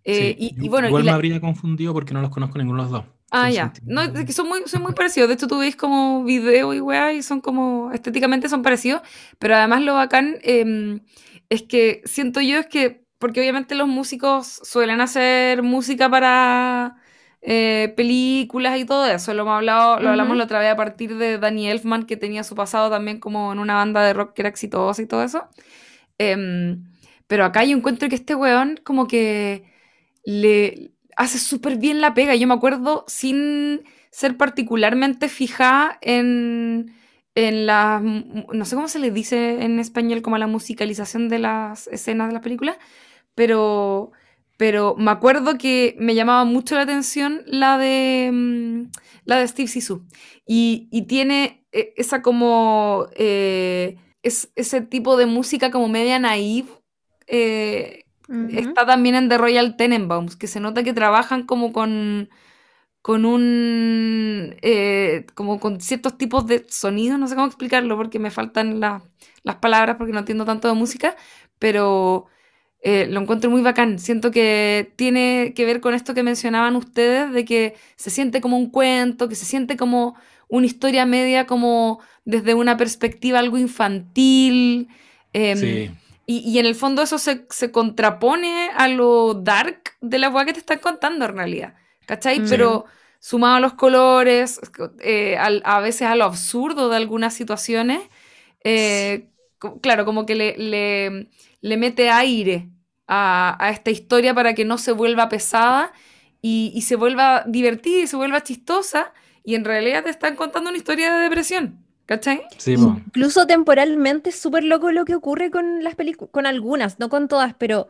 Eh, 0.05 0.37
y, 0.39 0.69
bueno, 0.69 0.87
igual 0.87 1.03
me 1.03 1.11
habría 1.11 1.41
confundido 1.41 1.93
porque 1.93 2.15
no 2.15 2.21
los 2.21 2.31
conozco 2.31 2.59
ninguno 2.59 2.85
de 2.85 2.91
los 2.91 2.93
dos. 2.93 3.05
Ah, 3.33 3.51
ya. 3.51 3.73
No, 3.85 4.03
es 4.03 4.25
que 4.25 4.33
son 4.33 4.47
muy, 4.47 4.63
son 4.67 4.83
muy 4.83 4.93
parecidos. 4.93 5.29
De 5.29 5.35
hecho, 5.35 5.49
tú 5.49 5.59
veis 5.59 5.75
como 5.75 6.23
video 6.23 6.73
y 6.75 6.81
weá 6.81 7.13
y 7.13 7.23
son 7.23 7.41
como, 7.41 7.91
estéticamente 7.93 8.49
son 8.49 8.63
parecidos. 8.63 9.03
Pero 9.39 9.57
además 9.57 9.83
lo 9.83 9.95
bacán 9.95 10.37
em, 10.43 11.01
es 11.49 11.63
que 11.63 12.03
siento 12.05 12.41
yo 12.41 12.59
es 12.59 12.67
que, 12.67 13.05
porque 13.19 13.41
obviamente 13.41 13.75
los 13.75 13.89
músicos 13.89 14.61
suelen 14.63 15.01
hacer 15.01 15.63
música 15.63 16.09
para 16.09 16.97
eh, 17.49 17.95
películas 17.97 18.77
y 18.77 18.85
todo 18.85 19.07
eso. 19.07 19.33
Lo, 19.33 19.43
hemos 19.43 19.55
hablado, 19.55 20.01
lo 20.01 20.11
hablamos 20.11 20.37
la 20.37 20.45
otra 20.45 20.59
vez 20.59 20.73
a 20.73 20.77
partir 20.77 21.17
de 21.17 21.39
Danny 21.39 21.69
Elfman, 21.69 22.05
que 22.05 22.17
tenía 22.17 22.43
su 22.43 22.57
pasado 22.57 22.91
también 22.91 23.21
como 23.21 23.53
en 23.53 23.61
una 23.61 23.77
banda 23.77 24.03
de 24.05 24.13
rock 24.13 24.35
que 24.35 24.43
era 24.43 24.49
exitosa 24.49 25.01
y 25.01 25.07
todo 25.07 25.23
eso. 25.23 25.49
Em, 26.19 26.85
pero 27.29 27.45
acá 27.45 27.63
yo 27.65 27.77
encuentro 27.77 28.09
que 28.09 28.17
este 28.17 28.35
weón 28.35 28.81
como 28.83 29.07
que 29.07 29.65
le 30.25 30.91
hace 31.17 31.39
súper 31.39 31.77
bien 31.79 32.01
la 32.01 32.15
pega. 32.15 32.35
Yo 32.35 32.49
me 32.49 32.55
acuerdo 32.55 33.05
sin 33.07 33.85
ser 34.11 34.37
particularmente 34.37 35.29
fijada 35.29 35.99
en, 36.01 36.97
en 37.37 37.67
la, 37.67 38.01
no 38.01 38.65
sé 38.65 38.75
cómo 38.75 38.89
se 38.89 38.99
le 38.99 39.13
dice 39.13 39.63
en 39.63 39.79
español, 39.79 40.21
como 40.23 40.37
la 40.39 40.49
musicalización 40.49 41.29
de 41.29 41.39
las 41.39 41.87
escenas 41.89 42.29
de 42.29 42.35
la 42.35 42.41
película, 42.41 42.77
pero, 43.37 44.11
pero 44.57 44.95
me 44.97 45.11
acuerdo 45.11 45.59
que 45.59 45.97
me 45.99 46.15
llamaba 46.15 46.45
mucho 46.45 46.75
la 46.77 46.83
atención 46.83 47.43
la 47.47 47.79
de, 47.79 48.31
mm, 48.33 48.91
la 49.25 49.39
de 49.39 49.49
Steve 49.49 49.69
Sisu. 49.69 50.07
Y, 50.47 50.89
y 50.91 51.03
tiene 51.03 51.67
e, 51.73 51.93
esa 51.97 52.23
como, 52.23 53.07
eh, 53.17 53.97
es, 54.23 54.51
ese 54.57 54.81
tipo 54.81 55.17
de 55.17 55.27
música 55.27 55.71
como 55.71 55.89
media 55.89 56.19
naive. 56.19 56.69
Eh, 57.27 58.03
Está 58.51 58.85
también 58.85 59.15
en 59.15 59.29
The 59.29 59.39
Royal 59.39 59.77
Tenenbaums, 59.77 60.35
que 60.35 60.49
se 60.49 60.59
nota 60.59 60.83
que 60.83 60.93
trabajan 60.93 61.45
como 61.47 61.73
con, 61.73 62.29
con 63.03 63.25
un. 63.25 64.57
Eh, 64.63 65.27
como 65.35 65.61
con 65.61 65.81
ciertos 65.81 66.19
tipos 66.19 66.47
de 66.47 66.67
sonidos, 66.69 67.19
no 67.21 67.29
sé 67.29 67.37
cómo 67.37 67.47
explicarlo 67.47 67.97
porque 67.97 68.19
me 68.19 68.33
faltan 68.33 68.81
las 68.81 69.57
palabras 69.61 69.97
porque 69.97 70.13
no 70.13 70.21
entiendo 70.21 70.45
tanto 70.45 70.67
de 70.69 70.75
música, 70.75 71.17
pero 71.59 72.27
eh, 72.89 73.07
lo 73.09 73.21
encuentro 73.21 73.51
muy 73.51 73.63
bacán. 73.63 73.99
Siento 73.99 74.31
que 74.31 74.93
tiene 74.97 75.53
que 75.55 75.65
ver 75.65 75.81
con 75.81 75.95
esto 75.95 76.15
que 76.15 76.23
mencionaban 76.23 76.77
ustedes, 76.77 77.33
de 77.33 77.45
que 77.45 77.75
se 77.97 78.11
siente 78.11 78.41
como 78.41 78.57
un 78.57 78.71
cuento, 78.71 79.29
que 79.29 79.35
se 79.35 79.45
siente 79.45 79.77
como 79.77 80.15
una 80.49 80.67
historia 80.67 81.07
media, 81.07 81.47
como 81.47 82.01
desde 82.25 82.55
una 82.55 82.77
perspectiva 82.77 83.39
algo 83.39 83.59
infantil. 83.59 84.89
Em, 85.33 85.59
sí 85.59 85.91
y, 86.29 86.59
en 86.59 86.67
el 86.67 86.75
fondo 86.75 87.03
eso 87.03 87.19
se, 87.19 87.47
contrapone 87.71 88.71
a 88.77 88.89
lo 88.89 89.35
dark 89.35 89.93
de 90.01 90.19
la 90.19 90.29
weá 90.29 90.45
que 90.45 90.53
te 90.53 90.59
están 90.59 90.81
contando 90.81 91.25
en 91.25 91.37
realidad. 91.37 91.75
¿Cachai? 92.05 92.41
Pero 92.49 92.85
sumado 93.21 93.57
a 93.57 93.61
los 93.61 93.75
colores, 93.75 94.61
eh, 95.01 95.37
a, 95.39 95.81
veces 95.81 96.03
a 96.03 96.17
lo 96.17 96.25
absurdo 96.25 96.89
de 96.89 96.97
algunas 96.97 97.33
situaciones, 97.33 98.01
eh, 98.65 99.29
claro, 99.81 100.05
como 100.05 100.27
que 100.27 100.35
le, 100.35 101.29
le, 101.61 101.77
mete 101.77 102.11
aire 102.11 102.69
a, 103.07 103.71
esta 103.73 103.91
historia 103.91 104.35
para 104.35 104.55
que 104.55 104.65
no 104.65 104.79
se 104.79 104.93
vuelva 104.93 105.29
pesada 105.29 105.93
y, 106.43 106.73
y, 106.75 106.83
se 106.83 106.97
vuelva 106.97 107.45
divertida 107.47 108.03
y 108.03 108.07
se 108.07 108.17
vuelva 108.17 108.43
chistosa. 108.43 109.13
Y 109.45 109.55
en 109.55 109.65
realidad 109.65 110.05
te 110.05 110.11
están 110.11 110.37
contando 110.37 110.71
una 110.71 110.79
historia 110.79 111.15
de 111.15 111.21
depresión. 111.23 111.87
¿Cachai? 112.07 112.43
Sí, 112.57 112.75
Incluso 112.75 113.49
temporalmente 113.49 114.31
es 114.31 114.39
súper 114.39 114.63
loco 114.63 114.93
lo 114.93 115.05
que 115.05 115.17
ocurre 115.17 115.51
con 115.51 115.83
las 115.83 115.97
películas, 115.97 116.31
con 116.31 116.47
algunas, 116.47 117.01
no 117.01 117.09
con 117.09 117.27
todas, 117.27 117.55
pero 117.59 117.89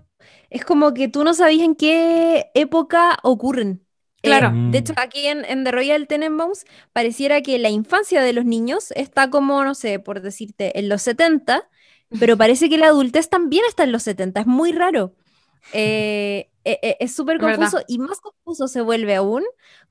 es 0.49 0.65
como 0.65 0.95
que 0.95 1.09
tú 1.09 1.23
no 1.23 1.35
sabías 1.35 1.65
en 1.65 1.75
qué 1.75 2.47
época 2.55 3.19
ocurren. 3.23 3.83
Eh, 4.23 4.29
claro. 4.29 4.53
de 4.71 4.79
hecho, 4.79 4.95
aquí 4.97 5.27
en, 5.27 5.65
The 5.65 5.71
Royal 5.71 6.07
Tenenbaums 6.07 6.65
pareciera 6.95 7.43
que 7.43 7.59
la 7.59 7.69
infancia 7.69 8.23
de 8.23 8.33
los 8.33 8.47
niños 8.47 8.91
está 8.93 9.29
como, 9.29 9.63
no 9.65 9.75
sé, 9.75 9.99
por 9.99 10.23
decirte, 10.23 10.79
en 10.79 10.89
los 10.89 11.03
70, 11.03 11.69
pero 12.19 12.37
parece 12.37 12.69
que 12.69 12.79
la 12.79 12.89
adultez 12.89 13.29
también 13.29 13.65
está 13.69 13.85
en 13.85 13.93
los 13.93 14.03
70, 14.03 14.41
es 14.41 14.47
muy 14.47 14.73
raro. 14.73 15.15
Eh, 15.73 16.49
eh, 16.65 16.97
es 17.01 17.15
súper 17.15 17.39
confuso 17.39 17.81
y 17.89 17.99
más 17.99 18.21
confuso 18.21 18.69
se 18.69 18.81
vuelve 18.81 19.17
aún 19.17 19.43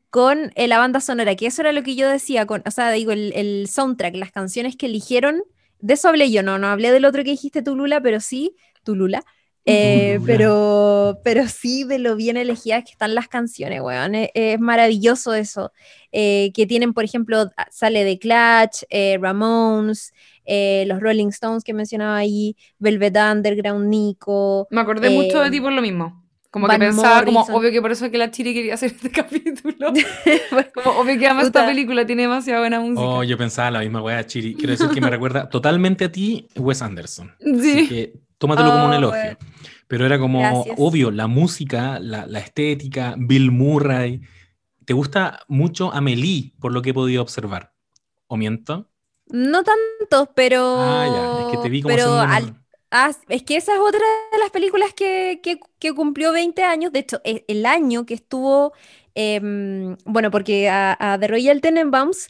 con 0.09 0.51
la 0.55 0.77
banda 0.77 1.01
sonora, 1.01 1.35
que 1.35 1.47
eso 1.47 1.61
era 1.61 1.73
lo 1.73 1.83
que 1.83 1.95
yo 1.95 2.07
decía, 2.09 2.45
con, 2.45 2.63
o 2.65 2.71
sea, 2.71 2.89
digo, 2.91 3.11
el, 3.11 3.67
soundtrack, 3.69 4.15
las 4.15 4.31
canciones 4.31 4.77
que 4.77 4.85
eligieron, 4.85 5.43
de 5.79 5.95
eso 5.95 6.07
hablé 6.07 6.31
yo, 6.31 6.41
no, 6.41 6.57
no 6.57 6.67
hablé 6.67 6.91
del 6.91 7.03
otro 7.03 7.23
que 7.25 7.31
dijiste 7.31 7.61
tú, 7.61 7.75
Lula, 7.75 7.99
pero 7.99 8.21
sí, 8.21 8.55
tú, 8.83 8.95
Lula, 8.95 9.25
eh, 9.67 10.19
pero, 10.27 11.19
pero 11.23 11.47
sí 11.47 11.83
de 11.85 11.97
lo 11.97 12.15
bien 12.15 12.37
elegidas 12.37 12.83
que 12.83 12.91
están 12.91 13.15
las 13.15 13.27
canciones, 13.27 13.81
weón. 13.81 14.13
Es, 14.15 14.59
maravilloso 14.59 15.33
eso. 15.33 15.71
Eh, 16.11 16.51
que 16.53 16.67
tienen, 16.67 16.93
por 16.93 17.03
ejemplo, 17.03 17.49
sale 17.71 18.03
de 18.03 18.19
Clutch, 18.19 18.83
eh, 18.89 19.17
Ramones, 19.19 20.13
los 20.47 20.99
Rolling 20.99 21.27
Stones 21.27 21.63
que 21.63 21.73
mencionaba 21.73 22.17
ahí, 22.17 22.55
Velvet 22.79 23.17
Underground, 23.17 23.87
Nico. 23.87 24.67
Me 24.71 24.81
acordé 24.81 25.09
mucho 25.09 25.41
de 25.41 25.51
ti 25.51 25.59
por 25.59 25.73
lo 25.73 25.81
mismo. 25.81 26.25
Como 26.55 26.69
que 26.69 26.79
pensaba, 26.79 27.25
como 27.25 27.41
obvio 27.41 27.69
que 27.69 27.81
por 27.81 27.91
eso 27.91 28.05
es 28.05 28.11
que 28.11 28.17
la 28.17 28.31
Chiri 28.31 28.53
quería 28.53 28.75
hacer 28.75 28.91
este 28.91 29.11
capítulo. 29.11 29.91
como 30.73 30.99
obvio 31.01 31.19
que 31.19 31.27
ama 31.27 31.41
esta 31.41 31.65
película, 31.65 32.05
tiene 32.05 32.21
demasiada 32.21 32.61
buena 32.61 32.79
música. 32.79 33.01
Oh, 33.01 33.23
yo 33.25 33.37
pensaba 33.37 33.71
la 33.71 33.79
misma 33.81 34.01
wea, 34.01 34.25
Chiri. 34.25 34.55
Quiero 34.55 34.71
decir 34.71 34.87
que 34.87 35.01
me 35.01 35.09
recuerda 35.11 35.49
totalmente 35.49 36.05
a 36.05 36.11
ti, 36.13 36.47
Wes 36.55 36.81
Anderson. 36.81 37.33
Sí. 37.41 37.71
Así 37.71 37.87
que 37.89 38.13
tómatelo 38.37 38.71
como 38.71 38.85
un 38.85 38.91
oh, 38.91 38.95
elogio. 38.95 39.37
Pero 39.89 40.05
era 40.05 40.17
como 40.17 40.63
obvio, 40.77 41.11
la 41.11 41.27
música, 41.27 41.99
la, 41.99 42.25
la, 42.25 42.39
estética, 42.39 43.15
Bill 43.17 43.51
Murray. 43.51 44.21
¿Te 44.85 44.93
gusta 44.93 45.41
mucho 45.49 45.91
Amelie, 45.91 46.53
por 46.61 46.71
lo 46.71 46.81
que 46.81 46.91
he 46.91 46.93
podido 46.93 47.21
observar? 47.21 47.73
¿O 48.27 48.37
miento? 48.37 48.89
No 49.27 49.63
tanto, 49.63 50.31
pero. 50.35 50.75
Ah, 50.79 51.07
ya, 51.07 51.45
es 51.45 51.55
que 51.55 51.63
te 51.63 51.69
vi 51.69 51.81
como 51.81 51.95
pero 51.95 52.21
Ah, 52.97 53.11
es 53.27 53.43
que 53.43 53.57
esa 53.57 53.73
es 53.73 53.79
otra 53.79 53.99
de 54.31 54.37
las 54.37 54.51
películas 54.51 54.93
que, 54.93 55.59
cumplió 55.93 56.31
20 56.31 56.63
años. 56.63 56.93
De 56.93 56.99
hecho, 56.99 57.19
e, 57.25 57.43
el 57.49 57.65
año 57.65 58.05
que 58.05 58.13
estuvo, 58.13 58.71
em, 59.15 59.97
bueno, 60.05 60.31
porque 60.31 60.69
a, 60.69 61.17
The 61.19 61.27
Royal 61.27 61.59
Tenenbaums 61.59 62.29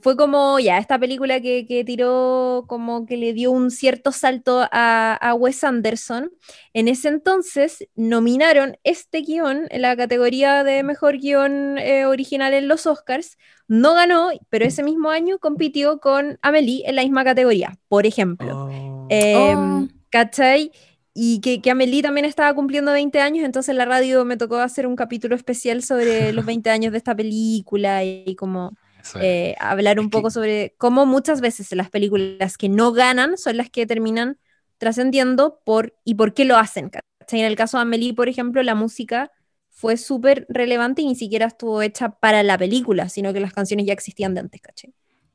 fue 0.00 0.16
como 0.16 0.58
ya 0.58 0.78
esta 0.78 0.98
película 0.98 1.40
que, 1.40 1.82
tiró, 1.84 2.64
como 2.66 3.06
que 3.06 3.16
le 3.16 3.32
dio 3.32 3.50
un 3.50 3.70
cierto 3.70 4.12
salto 4.12 4.66
a, 4.70 5.34
Wes 5.38 5.64
Anderson. 5.64 6.30
En 6.72 6.88
ese 6.88 7.08
entonces 7.08 7.86
nominaron 7.94 8.78
este 8.84 9.20
guion 9.22 9.66
en 9.70 9.82
la 9.82 9.96
categoría 9.96 10.64
de 10.64 10.82
mejor 10.82 11.18
guion 11.18 11.78
eh, 11.78 12.06
original 12.06 12.54
en 12.54 12.68
los 12.68 12.86
Oscars. 12.86 13.36
No 13.68 13.94
ganó, 13.94 14.30
pero 14.48 14.64
ese 14.64 14.82
mismo 14.82 15.10
año 15.10 15.38
compitió 15.38 16.00
con 16.00 16.38
Amelie 16.42 16.82
en 16.86 16.96
la 16.96 17.02
misma 17.02 17.24
categoría, 17.24 17.78
por 17.88 18.06
ejemplo. 18.06 18.66
Oh. 18.66 19.08
Oh. 19.10 19.88
¿Cachai? 20.10 20.72
Y 21.12 21.40
que, 21.40 21.60
que, 21.60 21.70
Amelie 21.70 22.02
también 22.02 22.24
estaba 22.24 22.54
cumpliendo 22.54 22.92
20 22.92 23.20
años, 23.20 23.44
entonces 23.44 23.70
en 23.70 23.78
la 23.78 23.84
radio 23.84 24.24
me 24.24 24.36
tocó 24.36 24.56
hacer 24.58 24.86
un 24.86 24.96
capítulo 24.96 25.34
especial 25.34 25.82
sobre 25.82 26.32
los 26.32 26.46
20 26.46 26.70
años 26.70 26.92
de 26.92 26.98
esta 26.98 27.14
película 27.14 28.04
y 28.04 28.36
como 28.36 28.72
eh, 29.20 29.56
hablar 29.58 30.00
un 30.00 30.10
poco 30.10 30.30
sobre 30.30 30.74
cómo 30.78 31.06
muchas 31.06 31.40
veces 31.40 31.72
las 31.72 31.90
películas 31.90 32.56
que 32.56 32.68
no 32.68 32.92
ganan 32.92 33.38
son 33.38 33.56
las 33.56 33.70
que 33.70 33.86
terminan 33.86 34.38
trascendiendo 34.78 35.60
por 35.64 35.94
y 36.04 36.14
por 36.14 36.34
qué 36.34 36.44
lo 36.44 36.56
hacen. 36.56 36.90
En 37.30 37.44
el 37.44 37.56
caso 37.56 37.78
de 37.78 37.82
Amelie, 37.82 38.14
por 38.14 38.28
ejemplo, 38.28 38.62
la 38.62 38.74
música 38.74 39.30
fue 39.68 39.96
súper 39.96 40.46
relevante 40.48 41.02
y 41.02 41.06
ni 41.06 41.14
siquiera 41.14 41.46
estuvo 41.46 41.80
hecha 41.82 42.10
para 42.10 42.42
la 42.42 42.58
película, 42.58 43.08
sino 43.08 43.32
que 43.32 43.40
las 43.40 43.52
canciones 43.52 43.86
ya 43.86 43.92
existían 43.92 44.34
de 44.34 44.40
antes, 44.40 44.60
¿cachai? 44.60 44.92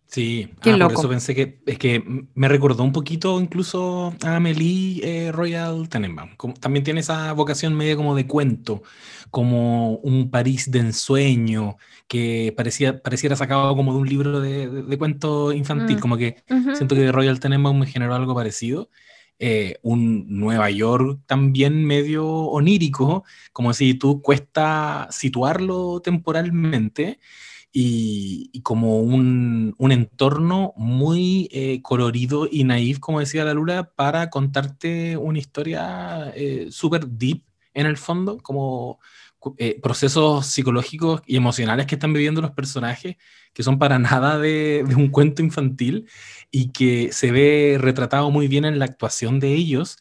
Sí, 0.08 0.50
ah, 0.62 0.78
por 0.80 0.94
eso 0.94 1.10
pensé 1.10 1.34
que 1.34 1.62
es 1.66 1.80
que 1.80 2.04
me 2.36 2.48
recordó 2.48 2.84
un 2.84 2.92
poquito 2.92 3.42
incluso 3.42 4.14
a 4.24 4.36
Amelie 4.36 5.02
eh, 5.04 5.32
Royal 5.32 5.90
Tenenbaum. 5.90 6.30
también 6.60 6.84
tiene 6.84 7.00
esa 7.00 7.34
vocación 7.34 7.74
media 7.76 7.96
como 7.96 8.16
de 8.16 8.28
cuento, 8.28 8.84
como 9.36 9.98
un 9.98 10.32
París 10.32 10.72
de 10.72 10.80
ensueño, 10.80 11.76
que 12.08 12.54
parecía, 12.56 13.02
pareciera 13.02 13.36
sacado 13.36 13.76
como 13.76 13.92
de 13.92 14.00
un 14.00 14.08
libro 14.08 14.40
de, 14.40 14.98
cuento 14.98 15.52
infantil, 15.52 15.98
mm, 15.98 16.00
como 16.00 16.16
que 16.16 16.42
siento 16.74 16.96
que 16.96 17.12
Royal 17.12 17.42
Tenenbaum 17.42 17.80
me 17.80 17.86
generó 17.86 18.16
algo 18.16 18.34
parecido. 18.34 18.90
Eh, 19.38 19.78
un 19.82 20.26
Nueva 20.30 20.70
York 20.70 21.20
también 21.26 21.84
medio 21.84 22.26
onírico, 22.26 23.26
como 23.52 23.74
si 23.74 23.96
tú 23.96 24.22
cuesta 24.22 25.10
situarlo 25.12 26.00
temporalmente 26.00 27.20
y, 27.74 28.62
como 28.62 29.02
un, 29.02 29.76
un, 29.78 29.92
entorno 29.92 30.72
muy 30.78 31.50
eh, 31.52 31.82
colorido 31.82 32.48
y 32.50 32.64
naif, 32.64 33.00
como 33.00 33.20
decía 33.20 33.44
la 33.44 33.54
Lula, 33.54 33.92
para 33.98 34.30
contarte 34.30 35.18
una 35.18 35.40
historia 35.40 36.32
eh, 36.38 36.68
súper 36.70 37.06
deep 37.06 37.44
en 37.74 37.86
el 37.86 37.98
fondo, 37.98 38.38
como 38.38 39.00
eh, 39.58 39.80
procesos 39.82 40.48
psicológicos 40.48 41.22
y 41.26 41.38
emocionales 41.38 41.86
que 41.86 41.96
están 41.96 42.14
viviendo 42.14 42.42
los 42.42 42.52
personajes, 42.52 43.18
que 43.54 43.64
son 43.64 43.80
para 43.80 44.00
nada 44.00 44.40
de, 44.40 44.86
un 44.96 45.10
cuento 45.10 45.42
infantil 45.42 46.08
y 46.52 46.72
que 46.72 47.12
se 47.12 47.32
ve 47.32 47.78
retratado 47.80 48.32
muy 48.32 48.48
bien 48.48 48.66
en 48.66 48.80
la 48.80 48.86
actuación 48.86 49.40
de 49.40 49.54
ellos, 49.54 49.98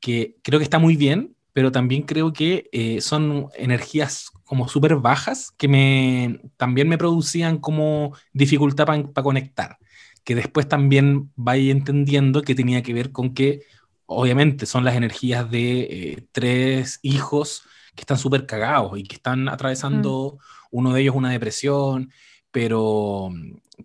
que 0.00 0.36
creo 0.42 0.58
que 0.58 0.64
está 0.64 0.78
muy 0.78 0.96
bien, 0.96 1.36
pero 1.52 1.70
también 1.70 2.02
creo 2.02 2.32
que 2.32 2.68
eh, 2.72 3.00
son 3.00 3.48
energías 3.54 4.30
como 4.44 4.68
súper 4.68 4.96
bajas 4.96 5.52
que 5.56 5.68
me, 5.68 6.40
también 6.56 6.88
me 6.88 6.98
producían 6.98 7.58
como 7.58 8.14
dificultad 8.32 8.86
para 8.86 9.22
conectar, 9.22 9.78
que 10.24 10.34
después 10.34 10.68
también 10.68 11.30
vaya 11.36 11.72
entendiendo 11.72 12.42
que 12.42 12.54
tenía 12.54 12.82
que 12.82 12.94
ver 12.94 13.12
con 13.12 13.34
que 13.34 13.62
obviamente 14.06 14.66
son 14.66 14.84
las 14.84 14.94
energías 14.94 15.50
de 15.50 15.80
eh, 15.82 16.26
tres 16.32 16.98
hijos 17.02 17.64
que 17.94 18.02
están 18.02 18.18
súper 18.18 18.46
cagados 18.46 18.98
y 18.98 19.02
que 19.04 19.16
están 19.16 19.48
atravesando, 19.48 20.38
mm. 20.38 20.66
uno 20.70 20.92
de 20.92 21.00
ellos 21.02 21.14
una 21.14 21.30
depresión, 21.30 22.10
pero 22.50 23.30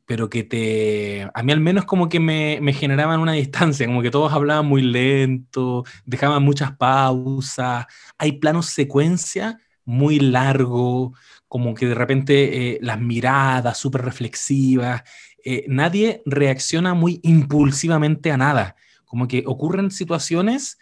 pero 0.05 0.29
que 0.29 0.43
te, 0.43 1.29
a 1.33 1.43
mí 1.43 1.51
al 1.51 1.59
menos 1.59 1.85
como 1.85 2.09
que 2.09 2.19
me, 2.19 2.59
me, 2.61 2.73
generaban 2.73 3.19
una 3.19 3.33
distancia, 3.33 3.87
como 3.87 4.01
que 4.01 4.11
todos 4.11 4.31
hablaban 4.31 4.65
muy 4.65 4.81
lento, 4.81 5.85
dejaban 6.05 6.43
muchas 6.43 6.75
pausas, 6.77 7.85
hay 8.17 8.33
planos 8.33 8.67
secuencia 8.67 9.59
muy 9.85 10.19
largo, 10.19 11.13
como 11.47 11.73
que 11.73 11.87
de 11.87 11.95
repente 11.95 12.75
eh, 12.75 12.79
las 12.81 12.99
miradas 12.99 13.77
súper 13.77 14.03
reflexivas, 14.03 15.03
eh, 15.43 15.65
nadie 15.67 16.21
reacciona 16.25 16.93
muy 16.93 17.19
impulsivamente 17.23 18.31
a 18.31 18.37
nada, 18.37 18.75
como 19.05 19.27
que 19.27 19.43
ocurren 19.45 19.91
situaciones 19.91 20.77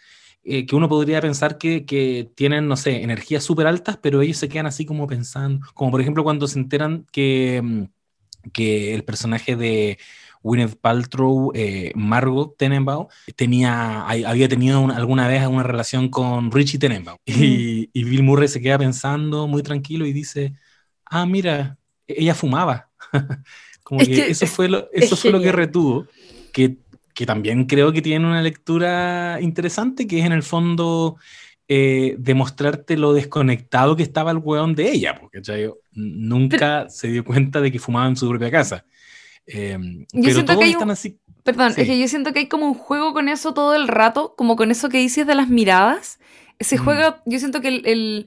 eh, 0.46 0.64
que 0.66 0.76
uno 0.76 0.88
podría 0.88 1.20
pensar 1.20 1.58
que, 1.58 1.84
que 1.84 2.30
tienen, 2.34 2.68
no 2.68 2.76
sé, 2.76 3.02
energías 3.02 3.44
súper 3.44 3.66
altas, 3.66 3.98
pero 4.00 4.22
ellos 4.22 4.38
se 4.38 4.48
quedan 4.48 4.66
así 4.66 4.86
como 4.86 5.06
pensando, 5.06 5.66
como 5.74 5.90
por 5.90 6.00
ejemplo 6.00 6.24
cuando 6.24 6.46
se 6.48 6.58
enteran 6.58 7.06
que 7.12 7.60
mm, 7.62 7.84
que 8.52 8.94
el 8.94 9.04
personaje 9.04 9.56
de 9.56 9.98
Gwyneth 10.42 10.76
Paltrow, 10.76 11.50
eh, 11.54 11.92
Margot 11.94 12.56
Tenenbaum, 12.56 13.06
tenía, 13.34 14.06
había 14.06 14.48
tenido 14.48 14.86
alguna 14.90 15.26
vez 15.28 15.46
una 15.46 15.62
relación 15.62 16.08
con 16.08 16.50
Richie 16.50 16.78
Tenenbaum. 16.78 17.18
Y, 17.26 18.04
Bill 18.04 18.22
Murray 18.22 18.48
se 18.48 18.60
queda 18.60 18.78
pensando 18.78 19.46
muy 19.46 19.62
tranquilo 19.62 20.06
y 20.06 20.12
dice, 20.12 20.54
ah, 21.04 21.26
mira, 21.26 21.78
ella 22.06 22.34
fumaba. 22.34 22.90
Como 23.82 24.00
que, 24.00 24.30
eso 24.30 24.46
fue 24.46 24.68
lo, 24.68 24.88
eso 24.92 25.16
fue 25.16 25.30
lo 25.30 25.40
que 25.40 25.52
retuvo, 25.52 26.06
que, 26.52 26.76
que 27.16 27.24
también 27.24 27.64
creo 27.64 27.92
que 27.92 28.02
tiene 28.02 28.26
una 28.26 28.42
lectura 28.42 29.38
interesante, 29.40 30.06
que 30.06 30.20
es 30.20 30.26
en 30.26 30.32
el 30.32 30.42
fondo 30.42 31.16
eh, 31.66 32.14
demostrarte 32.18 32.98
lo 32.98 33.14
desconectado 33.14 33.96
que 33.96 34.02
estaba 34.02 34.32
el 34.32 34.36
weón 34.36 34.74
de 34.74 34.92
ella, 34.92 35.18
porque 35.18 35.40
nunca 35.92 36.90
se 36.90 37.08
dio 37.08 37.24
cuenta 37.24 37.62
de 37.62 37.72
que 37.72 37.78
fumaba 37.78 38.06
en 38.06 38.16
su 38.16 38.28
propia 38.28 38.50
casa. 38.50 38.84
Em, 39.46 40.04
pero 40.12 40.44
todos 40.44 40.62
están 40.62 40.90
así. 40.90 41.18
Perdón, 41.42 41.72
es 41.74 41.86
que 41.86 41.98
yo 41.98 42.06
siento 42.06 42.34
que 42.34 42.40
hay 42.40 42.48
como 42.48 42.66
un 42.66 42.74
juego 42.74 43.14
con 43.14 43.30
eso 43.30 43.54
todo 43.54 43.74
el 43.74 43.88
rato, 43.88 44.34
como 44.36 44.56
con 44.56 44.70
eso 44.70 44.90
que 44.90 44.98
dices 44.98 45.26
de 45.26 45.34
las 45.34 45.48
miradas. 45.48 46.18
Ese 46.58 46.76
mm. 46.76 46.84
juego, 46.84 47.16
yo 47.24 47.38
siento 47.38 47.62
que 47.62 47.68
el, 47.68 48.26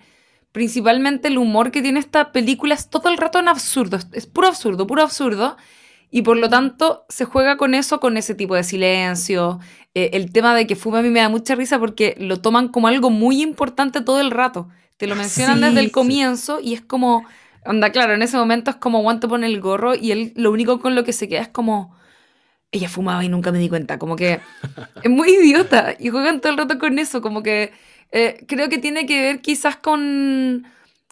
principalmente 0.52 1.28
el 1.28 1.38
humor 1.38 1.70
que 1.70 1.84
tiene 1.84 2.00
esta 2.00 2.32
película 2.32 2.74
es 2.74 2.90
todo 2.90 3.10
el 3.10 3.18
rato 3.18 3.38
en 3.38 3.50
absurdo, 3.50 4.00
es 4.14 4.26
puro 4.26 4.48
absurdo, 4.48 4.88
puro 4.88 5.04
absurdo. 5.04 5.58
Y 6.12 6.24
por 6.24 6.38
lo 6.38 6.50
tanto 6.50 7.06
se 7.10 7.26
juega 7.26 7.58
con 7.58 7.76
eso, 7.76 8.00
con 8.00 8.18
ese 8.18 8.34
tipo 8.36 8.56
de 8.56 8.64
silencio. 8.64 9.60
Eh, 9.94 10.12
el 10.14 10.32
tema 10.32 10.56
de 10.56 10.66
que 10.66 10.76
fume 10.76 11.00
a 11.00 11.02
mí 11.02 11.10
me 11.10 11.20
da 11.20 11.30
mucha 11.30 11.56
risa 11.56 11.80
porque 11.80 12.16
lo 12.18 12.42
toman 12.42 12.70
como 12.70 12.88
algo 12.88 13.10
muy 13.10 13.42
importante 13.42 14.02
todo 14.02 14.20
el 14.20 14.32
rato. 14.32 14.70
Te 14.98 15.08
lo 15.08 15.16
mencionan 15.16 15.62
desde 15.62 15.80
el 15.80 15.92
comienzo 15.92 16.60
y 16.62 16.74
es 16.74 16.82
como, 16.82 17.26
anda, 17.64 17.92
claro, 17.92 18.14
en 18.14 18.22
ese 18.22 18.38
momento 18.38 18.72
es 18.72 18.78
como 18.78 19.02
Juan 19.02 19.20
te 19.20 19.28
pone 19.28 19.48
el 19.48 19.62
gorro 19.62 19.96
y 19.96 20.12
él 20.12 20.34
lo 20.36 20.52
único 20.52 20.80
con 20.80 20.96
lo 20.96 21.04
que 21.04 21.14
se 21.14 21.30
queda 21.30 21.42
es 21.42 21.48
como, 21.48 21.96
ella 22.72 22.90
fumaba 22.90 23.24
y 23.24 23.30
nunca 23.30 23.52
me 23.52 23.60
di 23.60 23.70
cuenta. 23.70 24.00
Como 24.00 24.16
que 24.16 24.40
es 25.04 25.10
muy 25.10 25.30
idiota 25.30 25.96
y 25.98 26.10
juegan 26.10 26.42
todo 26.42 26.52
el 26.52 26.58
rato 26.58 26.80
con 26.80 27.00
eso. 27.00 27.22
Como 27.22 27.44
que 27.44 27.72
eh, 28.12 28.44
creo 28.48 28.70
que 28.70 28.78
tiene 28.80 29.06
que 29.06 29.22
ver 29.22 29.42
quizás 29.42 29.78
con, 29.78 30.66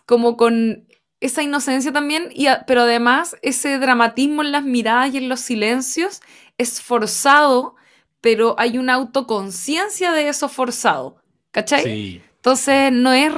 como 0.06 0.38
con 0.38 0.87
esa 1.20 1.44
inocencia 1.44 1.92
también, 1.92 2.30
y 2.34 2.48
pero 2.68 2.82
además 2.82 3.36
ese 3.42 3.80
dramatismo 3.80 4.44
en 4.44 4.52
las 4.52 4.64
miradas 4.64 5.14
y 5.14 5.18
en 5.18 5.30
los 5.30 5.40
silencios 5.40 6.22
es 6.58 6.82
forzado, 6.82 7.76
pero 8.22 8.56
hay 8.58 8.78
una 8.78 8.94
autoconciencia 8.94 10.12
de 10.12 10.30
eso 10.30 10.50
forzado. 10.50 11.22
¿Cachai? 11.52 11.84
Sí. 11.84 12.22
Entonces 12.36 12.92
no 12.92 13.14
es, 13.14 13.34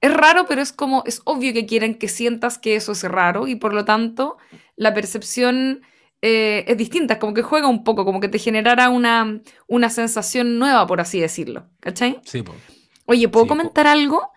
es 0.00 0.14
raro, 0.14 0.46
pero 0.48 0.62
es 0.62 0.72
como, 0.72 1.02
es 1.06 1.20
obvio 1.24 1.52
que 1.52 1.66
quieren 1.66 1.94
que 1.94 2.08
sientas 2.08 2.58
que 2.58 2.76
eso 2.76 2.92
es 2.92 3.02
raro 3.02 3.46
y 3.46 3.56
por 3.56 3.74
lo 3.74 3.84
tanto 3.84 4.38
la 4.74 4.94
percepción 4.94 5.82
eh, 6.22 6.64
es 6.66 6.76
distinta, 6.76 7.18
como 7.18 7.34
que 7.34 7.42
juega 7.42 7.68
un 7.68 7.84
poco, 7.84 8.04
como 8.04 8.20
que 8.20 8.28
te 8.28 8.38
generara 8.38 8.88
una, 8.88 9.40
una 9.66 9.90
sensación 9.90 10.58
nueva, 10.58 10.86
por 10.86 11.00
así 11.00 11.20
decirlo. 11.20 11.66
¿Cachai? 11.80 12.20
Sí, 12.24 12.42
Oye, 13.06 13.28
¿puedo 13.28 13.46
comentar 13.46 13.86
algo? 13.86 14.32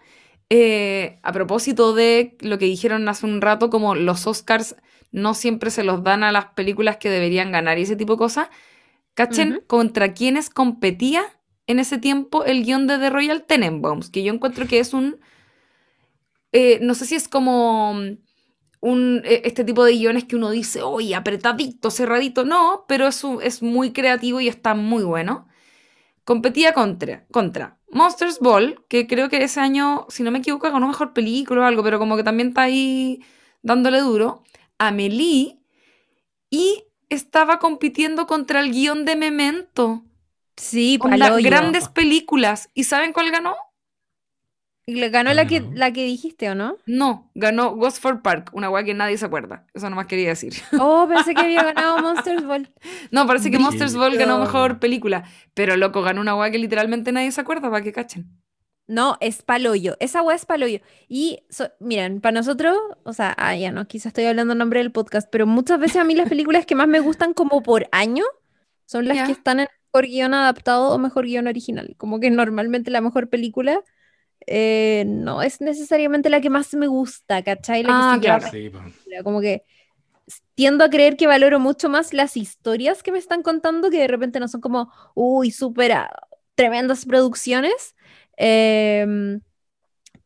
Eh, 0.53 1.17
a 1.23 1.31
propósito 1.31 1.93
de 1.93 2.35
lo 2.41 2.57
que 2.57 2.65
dijeron 2.65 3.07
hace 3.07 3.25
un 3.25 3.39
rato, 3.39 3.69
como 3.69 3.95
los 3.95 4.27
Oscars 4.27 4.75
no 5.09 5.33
siempre 5.33 5.71
se 5.71 5.85
los 5.85 6.03
dan 6.03 6.25
a 6.25 6.33
las 6.33 6.47
películas 6.47 6.97
que 6.97 7.09
deberían 7.09 7.53
ganar 7.53 7.79
y 7.79 7.83
ese 7.83 7.95
tipo 7.95 8.13
de 8.15 8.17
cosas. 8.17 8.49
¿Cachen 9.13 9.63
contra 9.65 10.13
quienes 10.13 10.49
competía 10.49 11.23
en 11.67 11.79
ese 11.79 11.99
tiempo 11.99 12.43
el 12.43 12.65
guion 12.65 12.85
de 12.85 12.97
The 12.97 13.09
Royal 13.09 13.45
Tenenbaums? 13.45 14.09
Que 14.09 14.23
yo 14.23 14.33
encuentro 14.33 14.67
que 14.67 14.79
es 14.79 14.93
un... 14.93 15.21
Eh, 16.51 16.79
no 16.81 16.95
sé 16.95 17.05
si 17.05 17.15
es 17.15 17.29
como 17.29 17.91
un, 18.81 19.21
e, 19.23 19.43
este 19.45 19.63
tipo 19.63 19.85
de 19.85 19.93
guiones 19.93 20.25
que 20.25 20.35
uno 20.35 20.49
dice, 20.49 20.81
oye, 20.81 21.15
apretadito, 21.15 21.91
cerradito, 21.91 22.43
no, 22.43 22.83
pero 22.89 23.07
es, 23.07 23.23
es 23.41 23.61
muy 23.61 23.93
creativo 23.93 24.41
y 24.41 24.49
está 24.49 24.75
muy 24.75 25.03
bueno. 25.03 25.47
Competía 26.25 26.73
contra, 26.73 27.25
contra 27.31 27.77
Monsters 27.91 28.39
Ball, 28.39 28.83
que 28.87 29.07
creo 29.07 29.29
que 29.29 29.43
ese 29.43 29.59
año, 29.59 30.05
si 30.09 30.23
no 30.23 30.31
me 30.31 30.39
equivoco, 30.39 30.71
ganó 30.71 30.87
mejor 30.87 31.13
película 31.13 31.61
o 31.61 31.65
algo, 31.65 31.83
pero 31.83 31.99
como 31.99 32.15
que 32.15 32.23
también 32.23 32.49
está 32.49 32.63
ahí 32.63 33.23
dándole 33.61 33.99
duro. 33.99 34.43
Amelie 34.77 35.59
y 36.49 36.85
estaba 37.09 37.59
compitiendo 37.59 38.25
contra 38.27 38.61
el 38.61 38.71
guion 38.71 39.05
de 39.05 39.15
Memento. 39.15 40.03
Sí, 40.55 40.99
las 41.17 41.37
grandes 41.37 41.89
películas. 41.89 42.69
¿Y 42.73 42.85
saben 42.85 43.13
cuál 43.13 43.31
ganó? 43.31 43.55
¿Ganó 45.11 45.33
la 45.33 45.45
que, 45.45 45.61
la 45.73 45.91
que 45.91 46.03
dijiste 46.05 46.49
o 46.49 46.55
no? 46.55 46.77
No, 46.85 47.31
ganó 47.35 47.75
Gosford 47.75 48.21
Park, 48.21 48.51
una 48.53 48.69
weá 48.69 48.83
que 48.83 48.93
nadie 48.93 49.17
se 49.17 49.25
acuerda. 49.25 49.65
Eso 49.73 49.89
nomás 49.89 50.07
quería 50.07 50.29
decir. 50.29 50.53
Oh, 50.79 51.07
pensé 51.07 51.33
que 51.33 51.41
había 51.41 51.63
ganado 51.63 51.97
Monsters 52.01 52.45
Ball. 52.45 52.69
No, 53.11 53.27
parece 53.27 53.51
que 53.51 53.59
Monsters 53.59 53.95
Ball 53.95 54.17
ganó 54.17 54.39
mejor 54.39 54.79
película. 54.79 55.23
Pero 55.53 55.77
loco, 55.77 56.01
ganó 56.01 56.21
una 56.21 56.35
weá 56.35 56.51
que 56.51 56.57
literalmente 56.57 57.11
nadie 57.11 57.31
se 57.31 57.41
acuerda, 57.41 57.69
para 57.69 57.83
que 57.83 57.91
cachen. 57.91 58.41
No, 58.87 59.17
es 59.21 59.41
paloyo. 59.41 59.95
Esa 59.99 60.21
weá 60.21 60.35
es 60.35 60.45
paloyo. 60.45 60.79
Y 61.07 61.39
miren, 61.79 62.19
para 62.19 62.33
nosotros, 62.33 62.75
o 63.03 63.13
sea, 63.13 63.33
ah, 63.37 63.55
ya 63.55 63.71
no, 63.71 63.87
quizás 63.87 64.07
estoy 64.07 64.25
hablando 64.25 64.53
en 64.53 64.59
nombre 64.59 64.79
del 64.79 64.91
podcast, 64.91 65.29
pero 65.31 65.47
muchas 65.47 65.79
veces 65.79 65.97
a 65.97 66.03
mí 66.03 66.15
las 66.15 66.27
películas 66.27 66.65
que 66.65 66.75
más 66.75 66.87
me 66.87 66.99
gustan 66.99 67.33
como 67.33 67.63
por 67.63 67.87
año 67.91 68.25
son 68.85 69.07
las 69.07 69.25
que 69.25 69.31
están 69.31 69.61
en 69.61 69.67
mejor 69.93 70.07
guion 70.07 70.33
adaptado 70.33 70.89
o 70.89 70.97
mejor 70.97 71.25
guion 71.25 71.47
original. 71.47 71.95
Como 71.97 72.19
que 72.19 72.29
normalmente 72.29 72.91
la 72.91 72.99
mejor 72.99 73.29
película 73.29 73.81
eh, 74.47 75.03
no 75.07 75.41
es 75.41 75.61
necesariamente 75.61 76.29
la 76.29 76.41
que 76.41 76.49
más 76.49 76.73
me 76.73 76.87
gusta, 76.87 77.43
¿cachai? 77.43 77.83
La 77.83 78.19
que 78.21 78.29
ah, 78.29 79.23
Como 79.23 79.41
que 79.41 79.63
tiendo 80.55 80.83
a 80.83 80.89
creer 80.89 81.17
que 81.17 81.27
valoro 81.27 81.59
mucho 81.59 81.89
más 81.89 82.13
las 82.13 82.37
historias 82.37 83.03
que 83.03 83.11
me 83.11 83.19
están 83.19 83.43
contando, 83.43 83.89
que 83.89 83.99
de 83.99 84.07
repente 84.07 84.39
no 84.39 84.47
son 84.47 84.61
como, 84.61 84.91
uy, 85.15 85.51
súper 85.51 85.91
ah, 85.93 86.11
tremendas 86.55 87.05
producciones. 87.05 87.95
Em, 88.37 89.41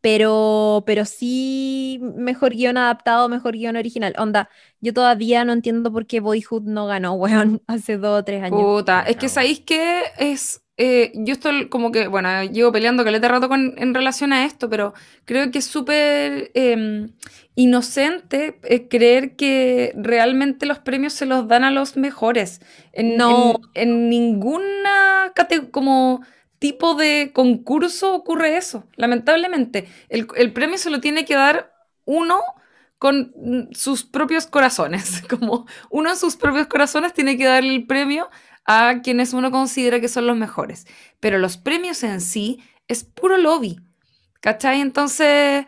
pero, 0.02 0.84
pero 0.86 1.04
sí 1.06 2.00
mejor 2.02 2.54
guion 2.54 2.78
adaptado, 2.78 3.28
mejor 3.28 3.54
guion 3.54 3.76
original. 3.76 4.14
Onda, 4.20 4.50
yo 4.80 4.94
todavía 4.94 5.44
no 5.46 5.54
entiendo 5.54 5.92
por 5.92 6.06
qué 6.06 6.20
Boyhood 6.20 6.64
no 6.64 6.86
ganó, 6.86 7.14
weón, 7.16 7.62
hace 7.68 7.98
dos 7.98 8.20
o 8.20 8.24
tres 8.24 8.44
años. 8.44 8.62
Puta, 8.62 9.02
es 9.02 9.18
que 9.18 9.30
sabéis 9.30 9.62
que 9.62 10.04
es 10.20 10.62
eh, 10.78 11.14
yo 11.16 11.34
estoy 11.34 11.70
como 11.70 11.92
que, 11.92 12.08
bueno, 12.08 12.44
llevo 12.44 12.72
peleando 12.72 13.06
caleta 13.06 13.30
rato 13.30 13.48
con, 13.48 13.76
en 13.78 13.94
relación 13.94 14.34
a 14.34 14.46
esto, 14.46 14.70
pero 14.70 14.94
creo 15.24 15.50
que 15.50 15.60
es 15.60 15.66
súper 15.66 16.52
em, 16.54 17.14
inocente 17.56 18.60
eh, 18.64 18.90
creer 18.90 19.38
que 19.38 19.94
realmente 19.96 20.66
los 20.66 20.80
premios 20.80 21.14
se 21.14 21.26
los 21.26 21.48
dan 21.48 21.64
a 21.64 21.72
los 21.72 21.96
mejores. 21.96 22.62
En, 22.92 23.16
no. 23.16 23.62
En, 23.74 24.10
ninguna 24.10 25.34
como 25.72 26.22
tipo 26.60 26.96
de 26.96 27.32
concurso 27.34 28.14
ocurre 28.14 28.58
eso, 28.58 28.86
lamentablemente. 28.98 29.88
El, 30.10 30.28
el 30.36 30.52
premio 30.52 30.78
se 30.78 30.90
lo 30.90 31.00
tiene 31.00 31.24
que 31.24 31.36
dar 31.36 31.74
uno 32.04 32.42
con 32.98 33.34
sus 33.72 34.04
propios 34.04 34.48
corazones, 34.48 35.22
como 35.30 35.68
uno 35.90 36.10
en 36.10 36.18
sus 36.18 36.36
propios 36.36 36.68
corazones 36.68 37.14
tiene 37.14 37.38
que 37.38 37.46
darle 37.46 37.76
el 37.76 37.86
premio 37.86 38.30
a 38.66 39.02
quienes 39.04 39.34
uno 39.34 39.52
considera 39.52 40.00
que 40.00 40.08
son 40.08 40.28
los 40.28 40.36
mejores. 40.36 40.86
Pero 41.20 41.38
los 41.38 41.58
premios 41.58 42.04
en 42.04 42.22
sí 42.22 42.60
es 42.88 43.04
puro 43.04 43.38
lobby. 43.38 43.80
¿Cachai? 44.42 44.82
Entonces, 44.82 45.66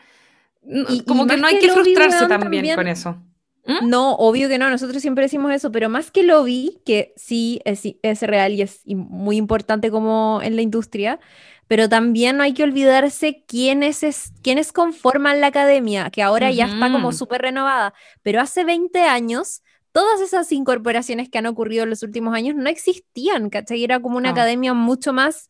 como 1.08 1.26
que 1.26 1.38
no 1.38 1.48
hay 1.48 1.60
que, 1.60 1.70
frustrarse 1.70 2.28
también, 2.28 2.76
con 2.76 2.88
eso. 2.88 3.18
¿Mm? 3.66 3.90
No, 3.90 4.14
obvio 4.14 4.48
que 4.50 4.58
no, 4.58 4.70
nosotros 4.70 5.02
siempre 5.02 5.26
decimos 5.26 5.52
eso, 5.52 5.72
pero 5.72 5.90
más 5.90 6.12
que 6.12 6.24
lobby, 6.24 6.80
que 6.86 7.14
sí 7.16 7.60
es, 7.66 7.82
es 8.02 8.22
real 8.22 8.54
y 8.54 8.62
es 8.62 8.82
muy 8.86 9.38
importante 9.38 9.92
como 9.92 10.42
en 10.44 10.56
la 10.56 10.62
industria, 10.62 11.20
pero 11.68 11.90
también 11.90 12.38
no 12.38 12.44
hay 12.44 12.54
que 12.54 12.64
olvidarse 12.64 13.44
quiénes, 13.46 14.04
es, 14.04 14.32
quiénes 14.42 14.72
conforman 14.72 15.42
la 15.42 15.48
academia, 15.48 16.10
que 16.12 16.22
ahora 16.22 16.50
ya 16.52 16.66
está 16.66 16.92
como 16.92 17.12
súper 17.12 17.42
renovada, 17.42 17.94
pero 18.22 18.42
hace 18.42 18.64
20 18.64 19.02
años 19.02 19.64
todas 19.98 20.22
esas 20.22 20.52
incorporaciones 20.52 21.28
que 21.28 21.40
han 21.40 21.48
ocurrido 21.48 21.82
en 21.82 21.90
los 21.90 22.04
últimos 22.04 22.36
años 22.36 22.56
no 22.56 22.70
existían, 22.70 23.50
¿cachai? 23.50 23.84
Era 23.84 24.00
como 24.00 24.18
una 24.18 24.30
academia 24.30 24.76
mucho 24.76 25.12
más 25.12 25.50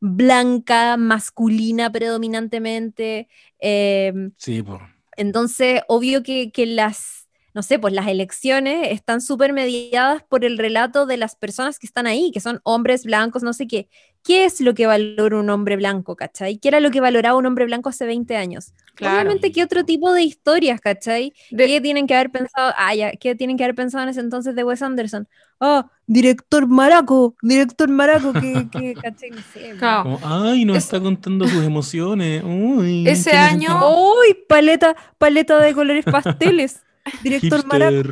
blanca, 0.00 0.96
masculina 0.96 1.92
predominantemente. 1.92 3.28
Em, 3.58 4.32
sí, 4.38 4.62
por. 4.62 4.80
Entonces, 5.14 5.82
obvio 5.88 6.22
que, 6.22 6.50
que 6.52 6.64
las 6.64 7.28
no 7.52 7.62
sé, 7.62 7.78
pues 7.78 7.92
las 7.92 8.06
elecciones 8.06 8.88
están 8.92 9.20
súper 9.20 9.52
mediadas 9.52 10.22
por 10.22 10.46
el 10.46 10.56
relato 10.56 11.04
de 11.04 11.18
las 11.18 11.36
personas 11.36 11.78
que 11.78 11.86
están 11.86 12.06
ahí, 12.06 12.30
que 12.32 12.40
son 12.40 12.62
hombres 12.64 13.04
blancos, 13.04 13.42
no 13.42 13.52
sé 13.52 13.66
qué. 13.66 13.90
¿Qué 14.24 14.46
es 14.46 14.62
lo 14.62 14.72
que 14.72 14.86
valora 14.86 15.38
un 15.38 15.50
hombre 15.50 15.76
blanco, 15.76 16.16
cachai? 16.16 16.56
¿Qué 16.56 16.68
era 16.68 16.80
lo 16.80 16.90
que 16.90 17.02
valoraba 17.02 17.36
un 17.36 17.44
hombre 17.44 17.66
blanco 17.66 17.90
hace 17.90 18.06
20 18.06 18.36
años? 18.36 18.72
Claramente, 18.94 19.52
¿qué 19.52 19.62
otro 19.62 19.84
tipo 19.84 20.12
de 20.12 20.22
historias, 20.22 20.80
cachai? 20.80 21.32
¿Qué 21.50 21.80
tienen 21.80 22.06
que 22.06 22.14
haber 22.14 22.30
pensado? 22.30 22.72
Ah, 22.76 22.94
ya, 22.94 23.12
¿qué 23.12 23.34
tienen 23.34 23.56
que 23.56 23.64
haber 23.64 23.74
pensado 23.74 24.04
en 24.04 24.10
ese 24.10 24.20
entonces 24.20 24.54
de 24.54 24.64
Wes 24.64 24.82
Anderson? 24.82 25.28
Ah, 25.60 25.90
director 26.06 26.66
maraco, 26.66 27.36
director 27.42 27.88
maraco, 27.88 28.32
que, 28.32 28.68
que 28.70 28.94
cachai, 29.02 29.30
no 29.30 29.42
sé. 29.52 29.74
ay, 30.22 30.64
no 30.64 30.74
está 30.74 31.00
contando 31.00 31.46
sus 31.46 31.64
emociones. 31.64 32.42
Uy, 32.44 33.08
ese 33.08 33.32
año. 33.32 33.70
Uy, 33.88 34.34
paleta, 34.48 34.94
paleta 35.18 35.58
de 35.58 35.74
colores 35.74 36.04
pasteles. 36.04 36.82
Director 37.22 37.66
Maraco, 37.66 38.10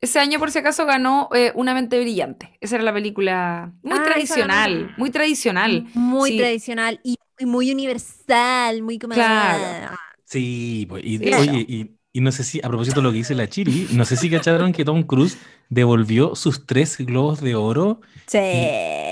Ese 0.00 0.18
año, 0.18 0.38
por 0.38 0.50
si 0.50 0.58
acaso, 0.58 0.84
ganó 0.84 1.28
eh, 1.34 1.52
Una 1.54 1.74
mente 1.74 1.98
brillante. 1.98 2.56
Esa 2.60 2.76
era 2.76 2.84
la 2.84 2.92
película 2.92 3.72
muy 3.82 3.98
ah, 3.98 4.02
tradicional, 4.04 4.94
muy 4.96 5.10
tradicional. 5.10 5.86
Muy 5.94 6.36
tradicional 6.36 7.00
y, 7.02 7.16
muy 7.40 7.72
universal, 7.72 8.82
muy 8.82 8.98
como... 8.98 9.14
Claro. 9.14 9.96
Sí, 10.24 10.86
pues, 10.88 11.04
y, 11.04 11.16
oye, 11.32 11.96
y, 12.12 12.20
no 12.20 12.32
sé 12.32 12.44
si, 12.44 12.60
a 12.62 12.68
propósito 12.68 13.00
de 13.00 13.02
lo 13.02 13.10
que 13.12 13.18
dice 13.18 13.34
la 13.34 13.48
Chiri, 13.48 13.88
no 13.92 14.04
sé 14.04 14.16
si 14.16 14.30
cacharon 14.30 14.72
que 14.72 14.84
Tom 14.84 15.02
Cruise 15.02 15.38
devolvió 15.68 16.34
sus 16.34 16.66
tres 16.66 16.98
globos 16.98 17.40
de 17.40 17.54
oro. 17.54 18.00
Sí. 18.26 18.38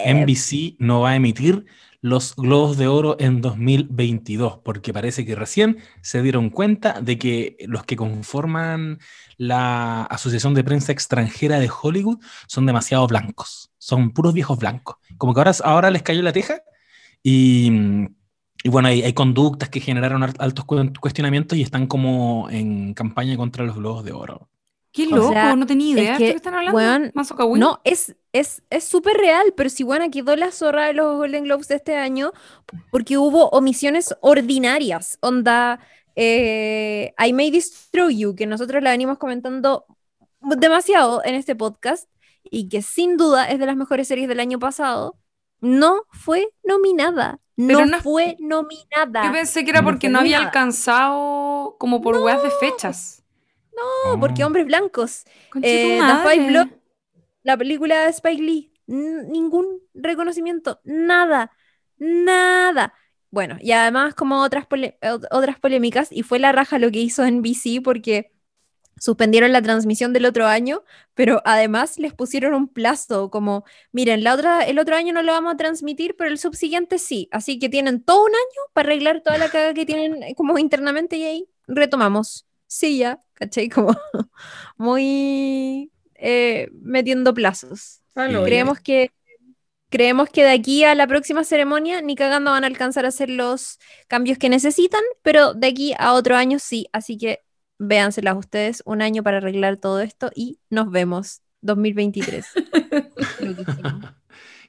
NBC 0.06 0.76
no 0.78 1.00
va 1.00 1.10
a 1.10 1.16
emitir 1.16 1.64
los 2.02 2.34
Globos 2.34 2.76
de 2.76 2.88
Oro 2.88 3.16
en 3.20 3.40
2022, 3.40 4.58
porque 4.64 4.92
parece 4.92 5.24
que 5.24 5.36
recién 5.36 5.78
se 6.00 6.20
dieron 6.20 6.50
cuenta 6.50 7.00
de 7.00 7.16
que 7.16 7.56
los 7.68 7.84
que 7.84 7.94
conforman 7.94 8.98
la 9.42 10.04
Asociación 10.04 10.54
de 10.54 10.62
Prensa 10.62 10.92
Extranjera 10.92 11.58
de 11.58 11.68
Hollywood 11.68 12.20
son 12.46 12.64
demasiado 12.64 13.08
blancos, 13.08 13.72
son 13.76 14.12
puros 14.12 14.34
viejos 14.34 14.56
blancos. 14.56 14.96
Como 15.18 15.34
que 15.34 15.40
ahora, 15.40 15.52
ahora 15.64 15.90
les 15.90 16.02
cayó 16.02 16.22
la 16.22 16.32
teja 16.32 16.62
y, 17.24 17.70
bueno, 18.64 18.86
hay, 18.86 19.02
hay, 19.02 19.12
conductas 19.14 19.68
que 19.68 19.80
generaron 19.80 20.22
altos 20.22 20.64
cuestionamientos 21.00 21.58
y 21.58 21.62
están 21.62 21.88
como 21.88 22.48
en 22.50 22.94
campaña 22.94 23.36
contra 23.36 23.64
los 23.64 23.74
Globos 23.74 24.04
de 24.04 24.12
Oro. 24.12 24.48
Qué 24.92 25.06
loco, 25.06 25.56
no 25.56 25.66
tenía 25.66 25.90
idea. 25.90 26.18
¿Qué 26.18 26.30
están 26.30 26.54
hablando? 26.54 27.12
no, 27.56 27.80
es 27.82 28.14
es 28.32 28.62
súper 28.84 29.16
real, 29.16 29.54
pero 29.56 29.70
si 29.70 29.82
bueno, 29.82 30.08
quedó 30.10 30.36
la 30.36 30.52
zorra 30.52 30.86
de 30.86 30.92
los 30.92 31.16
Golden 31.16 31.44
Globes 31.44 31.68
de 31.68 31.76
este 31.76 31.96
año 31.96 32.32
porque 32.90 33.18
hubo 33.18 33.48
omisiones 33.48 34.14
ordinarias. 34.20 35.18
Onda, 35.20 35.80
eh, 36.16 37.14
I 37.18 37.32
May 37.32 37.50
Destroy 37.50 38.16
You, 38.18 38.34
que 38.34 38.46
nosotros 38.46 38.82
la 38.82 38.90
venimos 38.90 39.18
comentando 39.18 39.86
demasiado 40.40 41.22
en 41.24 41.34
este 41.34 41.54
podcast. 41.54 42.08
y 42.44 42.68
que 42.68 42.82
sin 42.82 43.16
duda 43.16 43.48
es 43.48 43.60
de 43.60 43.66
las 43.66 43.76
mejores 43.76 44.08
series 44.08 44.28
del 44.28 44.40
año 44.40 44.58
pasado, 44.58 45.16
no 45.60 46.02
fue 46.10 46.48
nominada. 46.64 47.38
no, 47.56 48.00
fue 48.00 48.36
nominada. 48.40 49.24
Yo 49.24 49.32
pensé 49.32 49.64
que 49.64 49.70
era 49.70 49.82
porque 49.82 50.08
no, 50.08 50.18
había 50.18 50.38
alcanzado 50.38 51.76
como 51.78 52.02
por 52.02 52.16
no. 52.16 52.42
de 52.42 52.50
fechas. 52.58 53.22
No, 53.74 54.18
porque 54.18 54.42
oh. 54.42 54.48
hombres 54.48 54.66
blancos. 54.66 55.24
Eh, 55.62 55.98
la 57.42 57.56
película 57.56 58.02
de 58.02 58.10
Spike 58.10 58.42
Lee, 58.42 58.72
ningún 58.86 59.80
reconocimiento, 59.94 60.80
nada, 60.84 61.50
nada. 61.98 62.94
Bueno, 63.32 63.56
y 63.60 63.72
además 63.72 64.14
como 64.14 64.42
otras, 64.42 64.66
otras 65.30 65.58
polémicas, 65.58 66.12
y 66.12 66.22
fue 66.22 66.38
la 66.38 66.52
raja 66.52 66.78
lo 66.78 66.90
que 66.90 67.00
hizo 67.00 67.24
en 67.24 67.40
BC 67.40 67.80
porque 67.82 68.30
suspendieron 68.98 69.52
la 69.52 69.62
transmisión 69.62 70.12
del 70.12 70.26
otro 70.26 70.46
año, 70.46 70.84
pero 71.14 71.40
además 71.46 71.98
les 71.98 72.12
pusieron 72.12 72.52
un 72.52 72.68
plazo, 72.68 73.30
como, 73.30 73.64
miren, 73.90 74.22
la 74.22 74.34
otra, 74.34 74.60
el 74.66 74.78
otro 74.78 74.96
año 74.96 75.14
no 75.14 75.22
lo 75.22 75.32
vamos 75.32 75.54
a 75.54 75.56
transmitir, 75.56 76.14
pero 76.16 76.28
el 76.30 76.38
subsiguiente 76.38 76.98
sí, 76.98 77.26
así 77.32 77.58
que 77.58 77.70
tienen 77.70 78.02
todo 78.04 78.22
un 78.22 78.32
año 78.32 78.70
para 78.74 78.90
arreglar 78.90 79.22
toda 79.22 79.38
la 79.38 79.48
caga 79.48 79.72
que 79.72 79.86
tienen 79.86 80.22
eh, 80.22 80.34
como 80.36 80.58
internamente 80.58 81.16
y 81.16 81.24
ahí 81.24 81.48
retomamos. 81.66 82.46
Sí, 82.66 82.98
ya, 82.98 83.22
¿cachai? 83.32 83.70
Como 83.70 83.96
muy 84.76 85.90
eh, 86.16 86.68
metiendo 86.74 87.32
plazos. 87.32 88.02
Creemos 88.14 88.78
que 88.80 89.10
Creemos 89.92 90.30
que 90.30 90.42
de 90.42 90.52
aquí 90.52 90.84
a 90.84 90.94
la 90.94 91.06
próxima 91.06 91.44
ceremonia 91.44 92.00
ni 92.00 92.14
cagando 92.14 92.50
van 92.50 92.64
a 92.64 92.66
alcanzar 92.66 93.04
a 93.04 93.08
hacer 93.08 93.28
los 93.28 93.78
cambios 94.08 94.38
que 94.38 94.48
necesitan, 94.48 95.02
pero 95.20 95.52
de 95.52 95.66
aquí 95.66 95.92
a 95.98 96.14
otro 96.14 96.34
año 96.34 96.58
sí, 96.58 96.86
así 96.94 97.18
que 97.18 97.40
véanselas 97.78 98.38
ustedes, 98.38 98.82
un 98.86 99.02
año 99.02 99.22
para 99.22 99.36
arreglar 99.36 99.76
todo 99.76 100.00
esto 100.00 100.30
y 100.34 100.58
nos 100.70 100.90
vemos 100.90 101.42
2023. 101.60 102.46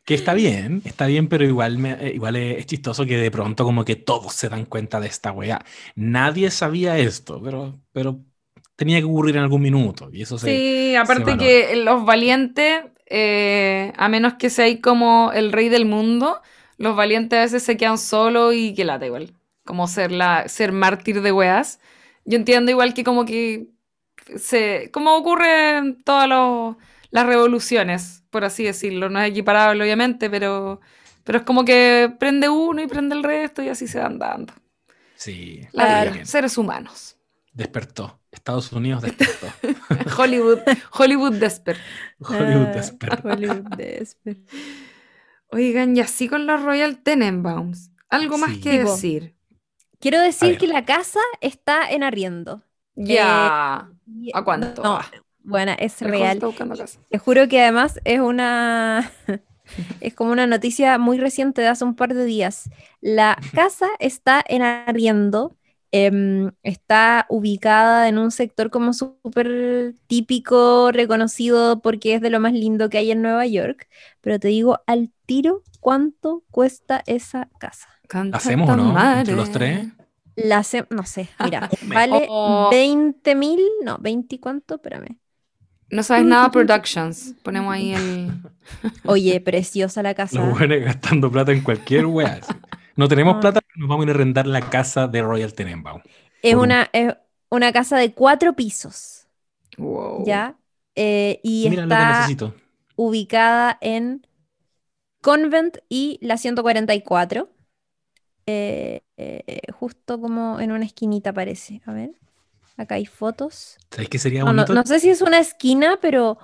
que 0.03 0.13
está 0.13 0.33
bien, 0.33 0.81
está 0.83 1.05
bien, 1.05 1.29
pero 1.29 1.45
igual, 1.45 1.77
me, 1.77 1.93
eh, 1.93 2.15
igual 2.15 2.35
es 2.35 2.65
chistoso 2.65 3.05
que 3.05 3.15
de 3.15 3.31
pronto 3.31 3.63
como 3.63 3.85
que 3.85 3.95
todos 3.95 4.33
se 4.33 4.49
dan 4.49 4.65
cuenta 4.65 4.99
de 4.99 5.07
esta 5.07 5.31
weá. 5.31 5.63
Nadie 5.95 6.51
sabía 6.51 6.97
esto, 6.97 7.41
pero, 7.41 7.79
pero 7.93 8.19
tenía 8.75 8.99
que 8.99 9.05
ocurrir 9.05 9.37
en 9.37 9.43
algún 9.43 9.61
minuto. 9.61 10.09
Y 10.11 10.23
eso 10.23 10.37
sí, 10.37 10.97
aparte 10.97 11.37
que 11.37 11.77
los 11.77 12.03
valientes 12.03 12.83
eh, 13.07 13.93
a 13.97 14.09
menos 14.09 14.35
que 14.35 14.49
seáis 14.49 14.79
como 14.81 15.31
el 15.33 15.51
rey 15.51 15.69
del 15.69 15.85
mundo, 15.85 16.41
los 16.77 16.95
valientes 16.95 17.37
a 17.37 17.41
veces 17.43 17.63
se 17.63 17.77
quedan 17.77 17.97
solos 17.97 18.53
y 18.55 18.73
que 18.73 18.85
lata 18.85 19.05
igual. 19.05 19.33
Como 19.65 19.87
ser, 19.87 20.11
la, 20.11 20.47
ser 20.47 20.71
mártir 20.71 21.21
de 21.21 21.31
weas. 21.31 21.79
Yo 22.25 22.37
entiendo 22.37 22.71
igual 22.71 22.93
que 22.93 23.03
como 23.03 23.25
que 23.25 23.67
se, 24.37 24.89
como 24.91 25.15
ocurre 25.15 25.77
en 25.77 26.03
todas 26.03 26.27
las 27.11 27.25
revoluciones, 27.25 28.23
por 28.29 28.45
así 28.45 28.63
decirlo. 28.63 29.09
No 29.09 29.19
es 29.21 29.29
equiparable, 29.29 29.83
obviamente, 29.83 30.29
pero, 30.29 30.81
pero 31.23 31.39
es 31.39 31.43
como 31.45 31.63
que 31.65 32.13
prende 32.19 32.49
uno 32.49 32.81
y 32.81 32.87
prende 32.87 33.15
el 33.15 33.23
resto 33.23 33.61
y 33.61 33.69
así 33.69 33.87
se 33.87 33.99
van 33.99 34.19
dando. 34.19 34.53
Sí. 35.15 35.61
seres 36.23 36.57
humanos. 36.57 37.17
Despertó. 37.53 38.19
Estados 38.33 38.71
Unidos 38.71 39.03
despertó. 39.03 39.47
Hollywood, 40.21 40.59
Hollywood 40.91 41.33
despertó. 41.33 41.83
Hollywood 42.19 42.67
ah, 42.67 42.71
despertó. 42.73 43.29
Hollywood 43.29 43.67
Oigan, 45.49 45.95
y 45.95 45.99
así 45.99 46.27
con 46.27 46.47
los 46.47 46.61
Royal 46.63 46.97
Tenenbaums. 46.97 47.91
Algo 48.09 48.37
más 48.37 48.57
que 48.57 48.83
decir. 48.83 49.35
Quiero 49.99 50.19
decir 50.19 50.57
que 50.57 50.67
la 50.67 50.83
casa 50.83 51.19
está 51.41 51.89
en 51.89 52.03
arriendo. 52.03 52.63
Ya. 52.95 53.89
Eh, 54.07 54.31
¿A 54.33 54.43
cuánto? 54.43 54.83
No, 54.83 54.99
bueno, 55.43 55.73
es 55.77 56.01
real. 56.01 56.39
Te 57.09 57.17
juro 57.17 57.47
que 57.47 57.61
además 57.61 57.99
es 58.03 58.19
una. 58.19 59.11
es 60.01 60.13
como 60.13 60.31
una 60.31 60.47
noticia 60.47 60.97
muy 60.97 61.17
reciente 61.17 61.61
de 61.61 61.67
hace 61.67 61.85
un 61.85 61.95
par 61.95 62.13
de 62.13 62.25
días. 62.25 62.69
La 62.99 63.37
casa 63.53 63.87
está 63.99 64.43
en 64.47 64.63
arriendo 64.63 65.55
Em, 65.95 66.49
está 66.63 67.27
ubicada 67.29 68.09
en 68.09 68.17
un 68.17 68.31
sector 68.31 68.71
como 68.71 68.93
súper 68.93 69.93
típico, 70.07 70.91
reconocido 70.91 71.81
porque 71.81 72.15
es 72.15 72.21
de 72.21 72.31
lo 72.31 72.39
más 72.39 72.53
lindo 72.53 72.89
que 72.89 72.97
hay 72.97 73.11
en 73.11 73.21
Nueva 73.21 73.45
York, 73.45 73.87
pero 74.19 74.39
te 74.39 74.47
digo 74.47 74.79
al 74.87 75.11
tiro 75.27 75.61
cuánto 75.81 76.43
cuesta 76.49 77.03
esa 77.05 77.47
casa. 77.59 77.89
¿Hacemos 78.31 78.67
o 78.71 78.75
no? 78.75 79.17
¿Entre 79.19 79.35
los 79.35 79.51
tres? 79.51 79.87
La 80.35 80.65
no 80.89 81.05
sé, 81.05 81.29
mira, 81.43 81.69
vale 81.85 82.27
20 82.71 83.35
mil, 83.35 83.61
no, 83.85 83.99
20 83.99 84.39
cuánto, 84.39 84.75
espérame. 84.75 85.19
No 85.91 86.01
sabes 86.01 86.25
nada 86.25 86.49
Productions. 86.49 87.35
Ponemos 87.43 87.71
ahí 87.71 87.93
el. 87.93 88.31
Oye, 89.05 89.39
preciosa 89.41 90.01
la 90.01 90.15
casa. 90.15 90.39
Lo 90.39 90.55
bueno 90.55 90.73
gastando 90.79 91.31
plata 91.31 91.51
en 91.51 91.61
cualquier 91.61 92.07
wea. 92.07 92.41
No 92.95 93.07
tenemos 93.07 93.35
ah. 93.35 93.39
plata, 93.39 93.61
pero 93.61 93.79
nos 93.79 93.89
vamos 93.89 94.05
a 94.05 94.09
ir 94.09 94.15
a 94.15 94.17
rentar 94.17 94.47
la 94.47 94.69
casa 94.69 95.07
de 95.07 95.21
Royal 95.21 95.53
Tenenbaum. 95.53 96.01
Es 96.41 96.55
una, 96.55 96.89
una 97.49 97.71
casa 97.71 97.97
de 97.97 98.13
cuatro 98.13 98.53
pisos. 98.53 99.27
Wow. 99.77 100.25
¿Ya? 100.25 100.55
Eh, 100.95 101.39
y 101.43 101.67
está 101.67 102.27
ubicada 102.95 103.77
en 103.81 104.27
Convent 105.21 105.77
y 105.89 106.19
la 106.21 106.37
144. 106.37 107.49
Eh, 108.45 109.01
eh, 109.17 109.61
justo 109.71 110.19
como 110.19 110.59
en 110.59 110.71
una 110.71 110.85
esquinita 110.85 111.33
parece. 111.33 111.81
A 111.85 111.93
ver. 111.93 112.11
Acá 112.77 112.95
hay 112.95 113.05
fotos. 113.05 113.77
¿Sabes 113.91 114.09
qué 114.09 114.19
sería 114.19 114.43
bonito? 114.43 114.73
No, 114.73 114.83
sé 114.83 114.99
si 114.99 115.09
es 115.09 115.21
una 115.21 115.39
esquina, 115.39 115.99
pero 116.01 116.37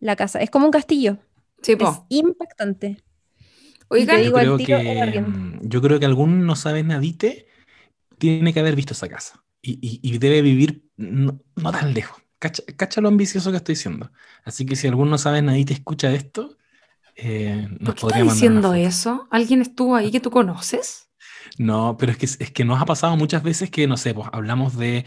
la 0.00 0.16
casa 0.16 0.40
es 0.40 0.50
como 0.50 0.66
un 0.66 0.72
castillo. 0.72 1.18
Sí, 1.62 1.72
Es 1.72 2.00
impactante. 2.08 3.02
Oigan, 3.92 4.22
yo, 4.22 4.32
creo 4.32 4.56
que, 4.56 5.20
mm, 5.20 5.60
yo 5.62 5.82
creo 5.82 5.98
que 5.98 6.06
algún 6.06 6.46
no 6.46 6.54
sabe 6.54 6.84
nadite 6.84 7.48
tiene 8.18 8.52
que 8.52 8.60
haber 8.60 8.76
visto 8.76 8.92
esa 8.92 9.08
casa 9.08 9.42
y, 9.60 10.18
debe 10.18 10.42
vivir 10.42 10.84
no, 10.96 11.40
tan 11.72 11.92
lejos. 11.92 12.22
Cacha, 12.38 13.00
lo 13.00 13.08
ambicioso 13.08 13.50
que 13.50 13.56
estoy 13.56 13.74
diciendo. 13.74 14.12
Así 14.44 14.64
que 14.64 14.76
si 14.76 14.86
algún 14.86 15.10
no 15.10 15.18
sabe 15.18 15.42
nadite 15.42 15.74
escucha 15.74 16.12
esto, 16.12 16.56
eh, 17.16 17.68
nos 17.80 17.96
¿Por 17.96 18.12
qué 18.12 18.22
diciendo 18.22 18.74
eso? 18.74 19.26
¿Alguien 19.30 19.60
estuvo 19.60 19.96
ahí 19.96 20.12
que 20.12 20.20
tú 20.20 20.30
conoces? 20.30 21.10
No, 21.58 21.96
pero 21.98 22.12
es 22.12 22.18
que, 22.18 22.26
es 22.26 22.50
que 22.52 22.64
nos 22.64 22.80
ha 22.80 22.86
pasado 22.86 23.16
muchas 23.16 23.42
veces 23.42 23.70
que, 23.70 23.88
no 23.88 23.96
sé, 23.96 24.14
pues 24.14 24.28
hablamos 24.32 24.76
de, 24.76 25.04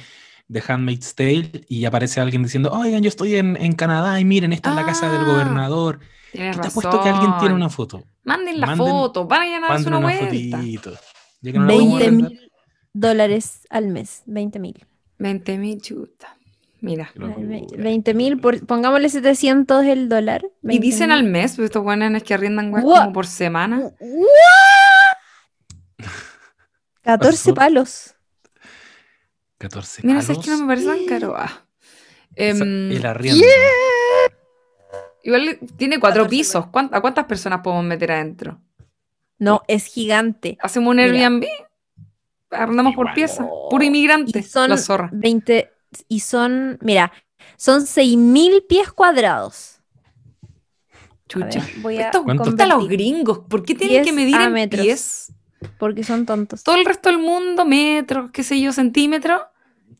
de 0.49 0.63
Handmaid's 0.67 1.15
Tale 1.15 1.65
y 1.69 1.85
aparece 1.85 2.19
alguien 2.19 2.43
diciendo, 2.43 2.69
oigan, 2.71 3.01
yo 3.01 3.07
estoy 3.07 3.35
en, 3.35 3.55
en 3.55 3.73
Canadá 3.73 4.19
y 4.19 4.25
miren, 4.25 4.51
esta 4.51 4.71
es 4.71 4.75
la 4.75 4.85
casa 4.85 5.09
del 5.09 5.21
ah. 5.21 5.25
gobernador. 5.25 6.01
Tienes 6.33 6.59
te 6.59 6.67
apuesto 6.67 7.01
que 7.01 7.09
alguien 7.09 7.31
tiene 7.39 7.55
una 7.55 7.69
foto. 7.69 8.03
Manden 8.23 8.59
la 8.59 8.75
foto, 8.75 9.25
vayan 9.27 9.63
a 9.63 9.69
darse 9.69 9.87
una, 9.87 9.97
una 9.99 10.07
vuelta. 10.07 10.59
20 11.41 12.11
mil 12.11 12.51
dólares 12.93 13.67
al 13.69 13.87
mes, 13.87 14.23
20 14.25 14.59
mil. 14.59 14.85
20 15.17 15.57
mil, 15.57 15.81
chuta. 15.81 16.37
Mira. 16.79 17.11
20 17.15 18.13
mil, 18.13 18.39
pongámosle 18.39 19.09
700 19.09 19.85
el 19.85 20.09
dólar. 20.09 20.45
Y 20.63 20.79
dicen 20.79 21.11
al 21.11 21.23
mes, 21.23 21.55
pues 21.55 21.67
estos 21.67 21.83
buenos 21.83 22.13
es 22.13 22.23
que 22.23 22.33
arriendan 22.33 22.71
como 22.71 23.13
por 23.13 23.25
semana. 23.25 23.91
14 27.03 27.53
palos. 27.55 28.15
14 29.59 30.01
palos. 30.01 30.03
Mira, 30.03 30.19
es 30.19 30.45
que 30.45 30.51
no 30.51 30.57
me 30.57 30.67
parece 30.67 30.87
tan 30.87 31.05
caro. 31.05 31.35
Ah. 31.37 31.65
el 32.35 32.91
em, 32.91 33.05
arriendo. 33.05 33.45
Igual 35.23 35.57
tiene 35.77 35.99
cuatro 35.99 36.27
pisos. 36.27 36.65
¿A 36.91 37.01
cuántas 37.01 37.25
personas 37.25 37.61
podemos 37.61 37.85
meter 37.85 38.11
adentro? 38.11 38.59
No, 39.39 39.61
es 39.67 39.85
gigante. 39.85 40.57
¿Hacemos 40.61 40.91
un 40.91 40.99
Airbnb? 40.99 41.45
Arrendamos 42.51 42.95
por 42.95 43.13
pieza. 43.13 43.47
Puro 43.69 43.83
inmigrante. 43.83 44.39
Y 44.39 44.43
son 44.43 44.69
la 44.69 44.77
zorra. 44.77 45.09
20. 45.11 45.71
Y 46.07 46.19
son, 46.19 46.77
mira, 46.81 47.11
son 47.57 47.81
6.000 47.81 48.67
pies 48.67 48.91
cuadrados. 48.91 49.79
Chucha. 51.27 51.65
voy 51.77 51.97
a 51.97 52.07
Esto 52.07 52.23
cuesta 52.23 52.63
a 52.63 52.67
los 52.67 52.87
gringos. 52.87 53.39
¿Por 53.49 53.63
qué 53.63 53.75
tienen 53.75 54.03
que 54.03 54.11
medir 54.11 54.35
en 54.35 54.69
pies? 54.69 55.31
Porque 55.77 56.03
son 56.03 56.25
tontos. 56.25 56.63
Todo 56.63 56.75
el 56.75 56.85
resto 56.85 57.09
del 57.09 57.19
mundo, 57.19 57.65
metros, 57.65 58.31
qué 58.31 58.43
sé 58.43 58.59
yo, 58.59 58.73
centímetros, 58.73 59.41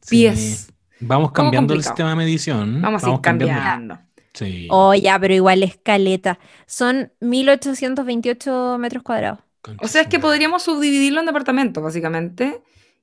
pies. 0.10 0.72
Vamos 1.00 1.32
cambiando 1.32 1.74
el 1.74 1.84
sistema 1.84 2.10
de 2.10 2.16
medición. 2.16 2.82
Vamos, 2.82 3.04
a 3.04 3.10
ir 3.10 3.22
cambiando. 3.22 3.98
Sí. 4.34 4.68
Oh, 4.72 4.94
ya, 4.94 5.20
pero 5.20 5.34
igual 5.34 5.64
escaleta. 5.64 6.40
Son 6.66 7.12
1828 7.20 8.78
metros 8.80 9.04
cuadrados. 9.04 9.40
O 9.80 9.88
sea, 9.88 10.02
es 10.02 10.08
que 10.08 10.20
podríamos 10.20 10.64
subdividirlo 10.64 11.20
en 11.20 11.26
departamentos, 11.26 11.84
básicamente. 11.84 12.62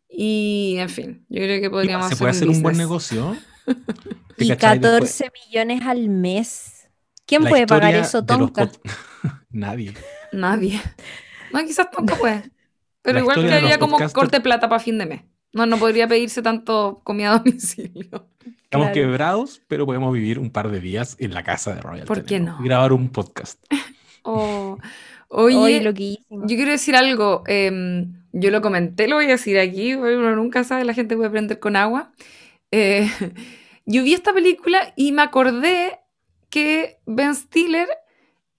Y, 0.09 0.77
en 0.79 0.89
fin, 0.89 1.25
yo 1.29 1.41
creo 1.43 1.61
que 1.61 1.71
podríamos 1.71 2.09
¿Se 2.09 2.17
puede 2.17 2.33
hacer 2.33 2.49
un, 2.49 2.63
buen 2.63 2.77
negocio? 2.77 3.37
y 4.37 4.55
14 4.55 5.31
millones 5.47 5.83
al 5.87 6.09
mes. 6.09 6.89
¿Quién 7.27 7.45
puede 7.45 7.67
pagar 7.67 7.95
eso, 7.95 8.25
Tonka? 8.25 8.71
Nadie. 9.51 9.95
Nadie. 10.33 10.81
No, 11.53 11.61
quizás 11.61 11.91
Tonka 11.91 12.17
puede. 12.17 12.51
Pero 13.03 13.21
igual 13.21 13.47
que 13.47 13.53
haría 13.53 13.79
como 13.79 13.97
corte 14.13 14.41
plata 14.41 14.69
para 14.69 14.81
fin 14.81 14.99
de 14.99 15.07
mes. 15.07 15.23
No, 15.53 15.67
no 15.67 15.79
podría 15.79 16.07
pedirse 16.07 16.43
tanto 16.43 17.01
comida 17.05 17.33
a 17.33 17.39
domicilio. 17.39 18.27
Estamos 18.65 18.91
quebrados, 18.91 19.63
pero 19.67 19.85
podemos 19.85 20.13
vivir 20.13 20.39
un 20.39 20.51
par 20.51 20.71
de 20.71 20.81
días 20.81 21.17
en 21.19 21.35
la 21.35 21.43
casa 21.43 21.75
de 21.75 21.81
Royal. 21.81 22.07
¿Por 22.07 22.25
qué 22.25 22.39
no? 22.39 22.57
Y 22.61 22.65
grabar 22.65 22.93
un 22.93 23.09
podcast. 23.09 23.61
oh. 24.23 24.79
Oye, 25.33 25.81
yo 25.83 26.47
quiero 26.47 26.71
decir 26.71 26.97
algo. 26.97 27.45
Em, 27.47 28.13
yo 28.33 28.51
lo 28.51 28.61
comenté, 28.61 29.09
lo 29.09 29.17
voy 29.17 29.27
a 29.27 29.29
decir 29.29 29.59
aquí, 29.59 29.95
uno 29.95 30.35
nunca 30.35 30.65
sabe, 30.65 30.85
la 30.85 30.95
gente 30.95 31.17
puede 31.17 31.29
aprender 31.29 31.59
con 31.59 31.77
agua. 31.77 32.13
Eh, 32.71 33.09
yo 33.87 34.03
vi 34.03 34.15
esta 34.15 34.33
película 34.33 34.93
y 34.97 35.13
me 35.13 35.23
acordé 35.23 36.01
que 36.49 36.99
Ben 37.07 37.35
Stiller 37.35 37.89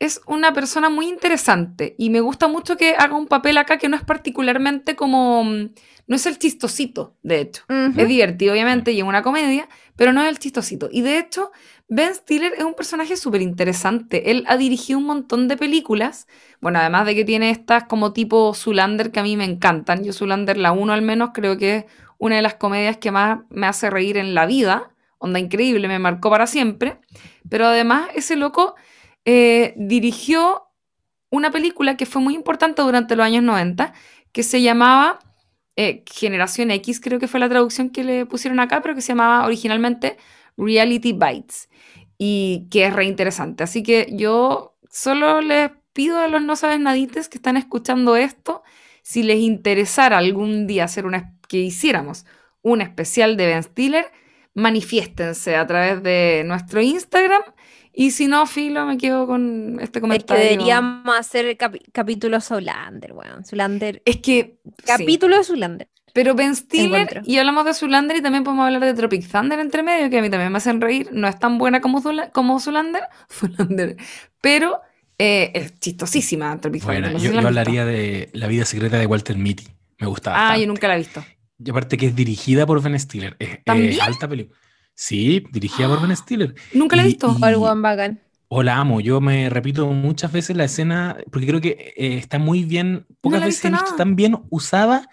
es 0.02 0.20
una 0.26 0.52
persona 0.52 0.90
muy 0.90 1.08
interesante 1.08 1.94
y 2.00 2.10
me 2.10 2.22
gusta 2.22 2.48
mucho 2.48 2.76
que 2.76 2.96
haga 2.98 3.16
un 3.16 3.28
papel 3.28 3.56
acá 3.60 3.78
que 3.78 3.88
no 3.88 3.96
es 3.96 4.04
particularmente 4.04 4.96
como... 4.96 5.44
No 6.08 6.16
es 6.16 6.26
el 6.26 6.40
chistosito, 6.40 7.16
de 7.22 7.40
hecho. 7.40 7.64
Es 7.70 8.08
divertido, 8.08 8.52
obviamente, 8.52 8.92
y 8.92 8.98
es 8.98 9.06
una 9.06 9.22
comedia, 9.22 9.70
pero 9.96 10.12
no 10.12 10.22
es 10.24 10.28
el 10.28 10.40
chistosito. 10.40 10.90
Y 10.92 11.02
de 11.02 11.20
hecho, 11.20 11.52
Ben 11.88 12.14
Stiller 12.14 12.54
es 12.58 12.64
un 12.64 12.74
personaje 12.74 13.16
súper 13.16 13.42
interesante. 13.42 14.32
Él 14.32 14.44
ha 14.48 14.58
dirigido 14.58 14.98
un 15.00 15.06
montón 15.06 15.48
de 15.48 15.56
películas. 15.56 16.28
Bueno, 16.60 16.80
además 16.80 17.06
de 17.06 17.16
que 17.16 17.24
tiene 17.24 17.52
estas 17.52 17.84
como 17.84 18.12
tipo 18.12 18.54
Zulander 18.56 19.12
que 19.12 19.22
a 19.22 19.24
mí 19.24 19.38
me 19.38 19.46
encantan. 19.46 20.04
Yo 20.04 20.12
Zulander, 20.12 20.58
la 20.58 20.72
1 20.74 20.92
al 20.92 21.04
menos, 21.04 21.30
creo 21.34 21.58
que 21.58 21.76
es 21.76 21.86
una 22.18 22.36
de 22.38 22.42
las 22.42 22.56
comedias 22.56 22.98
que 22.98 23.12
más 23.12 23.42
me 23.50 23.68
hace 23.68 23.90
reír 23.90 24.18
en 24.18 24.34
la 24.34 24.48
vida. 24.48 24.92
Onda 25.20 25.40
increíble, 25.40 25.88
me 25.88 26.00
marcó 26.00 26.30
para 26.32 26.48
siempre. 26.48 27.00
Pero 27.48 27.68
además, 27.68 28.10
ese 28.16 28.36
loco 28.36 28.76
eh, 29.26 29.74
dirigió 29.78 30.64
una 31.30 31.52
película 31.52 31.98
que 31.98 32.06
fue 32.06 32.22
muy 32.22 32.36
importante 32.36 32.82
durante 32.82 33.16
los 33.16 33.26
años 33.26 33.44
90, 33.44 33.94
que 34.32 34.44
se 34.44 34.62
llamaba 34.62 35.20
eh, 35.76 36.04
Generación 36.06 36.72
X, 36.72 37.00
creo 37.00 37.20
que 37.20 37.28
fue 37.28 37.40
la 37.40 37.50
traducción 37.50 37.90
que 37.90 38.04
le 38.04 38.26
pusieron 38.26 38.60
acá, 38.60 38.82
pero 38.82 38.96
que 38.96 39.02
se 39.02 39.10
llamaba 39.10 39.46
originalmente 39.46 40.18
Reality 40.58 41.14
Bites 41.14 41.70
y 42.18 42.68
que 42.70 42.86
es 42.86 42.94
re 42.94 43.06
interesante. 43.06 43.64
Así 43.64 43.82
que 43.84 44.08
yo 44.12 44.78
solo 44.90 45.42
les 45.42 45.72
pido 45.94 46.20
a 46.20 46.28
los 46.28 46.42
no 46.42 46.56
sabes 46.56 46.80
nadites 46.80 47.30
que 47.30 47.38
están 47.38 47.58
escuchando 47.58 48.16
esto, 48.16 48.64
si 49.02 49.24
les 49.24 49.40
interesara 49.40 50.18
algún 50.18 50.68
día 50.68 50.84
hacer 50.84 51.06
una, 51.06 51.34
que 51.48 51.58
hiciéramos 51.58 52.26
un 52.62 52.82
especial 52.82 53.38
de 53.38 53.48
Ben 53.48 53.64
Stiller, 53.64 54.06
manifiéstense 54.54 55.56
a 55.56 55.66
través 55.66 56.04
de 56.04 56.44
nuestro 56.46 56.82
Instagram. 56.82 57.42
Y 57.94 58.12
si 58.12 58.28
no, 58.28 58.46
Filo, 58.46 58.86
me 58.86 58.98
quedo 58.98 59.28
con 59.28 59.80
este 59.82 60.00
comentario. 60.00 60.44
Es 60.44 60.50
que 60.50 60.56
deberíamos 60.56 61.18
hacer 61.18 61.58
capítulos 61.92 62.46
Zulander, 62.46 63.14
weón. 63.14 63.44
Zulander. 63.46 64.02
Es 64.06 64.18
que. 64.18 64.60
Capítulo 64.86 65.38
de 65.38 65.44
Zulander. 65.44 65.90
Pero 66.14 66.36
Ben 66.36 66.56
Stiller, 66.56 67.22
y 67.26 67.38
hablamos 67.38 67.66
de 67.66 67.74
Zulander 67.74 68.18
y 68.18 68.22
también 68.22 68.44
podemos 68.44 68.66
hablar 68.66 68.82
de 68.82 68.94
Tropic 68.94 69.30
Thunder 69.30 69.60
entre 69.60 69.82
medio, 69.82 70.10
que 70.10 70.20
a 70.20 70.22
mí 70.22 70.30
también 70.30 70.52
me 70.52 70.58
hacen 70.58 70.82
reír. 70.82 71.10
No 71.12 71.28
es 71.28 71.40
tan 71.40 71.58
buena 71.58 71.80
como, 71.80 72.02
como 72.34 72.60
Zulander, 72.60 73.04
pero 74.42 74.82
eh, 75.18 75.52
es 75.54 75.80
chistosísima 75.80 76.60
Tropic 76.60 76.84
Thunder. 76.84 77.18
yo, 77.18 77.38
hablaría 77.40 77.86
de 77.86 78.30
La 78.34 78.48
vida 78.48 78.66
secreta 78.66 78.98
de 78.98 79.06
Walter 79.06 79.38
Mitty. 79.38 79.68
Me 80.00 80.08
gustaba. 80.08 80.52
Ah, 80.52 80.58
yo 80.58 80.68
nunca 80.68 80.88
la 80.88 80.96
he 80.96 80.98
visto. 80.98 81.24
Y 81.64 81.70
aparte 81.70 81.98
que 81.98 82.08
es 82.08 82.16
dirigida 82.16 82.66
por 82.66 82.82
Ben 82.82 83.00
Stiller. 83.00 83.36
Es, 83.40 84.00
alta 84.02 84.28
película. 84.28 84.58
Sí, 84.94 85.44
dirigida 85.52 85.88
por 85.88 86.02
Ben 86.02 86.16
Stiller. 86.18 86.56
Nunca 86.74 86.96
la 86.96 87.04
he 87.04 87.08
visto. 87.08 87.30
One 87.30 88.20
O 88.48 88.64
la 88.64 88.78
amo. 88.78 89.02
Yo 89.02 89.22
me 89.22 89.50
repito 89.50 89.88
muchas 89.88 90.32
veces 90.32 90.56
la 90.56 90.66
escena, 90.66 91.18
porque 91.32 91.48
creo 91.48 91.62
que 91.62 91.94
eh, 91.96 92.18
está 92.18 92.40
muy 92.40 92.64
bien, 92.64 93.06
pocas 93.22 93.44
veces 93.44 93.66
he 93.66 93.70
visto 93.70 93.96
tan 93.96 94.16
bien 94.16 94.40
usada 94.50 95.10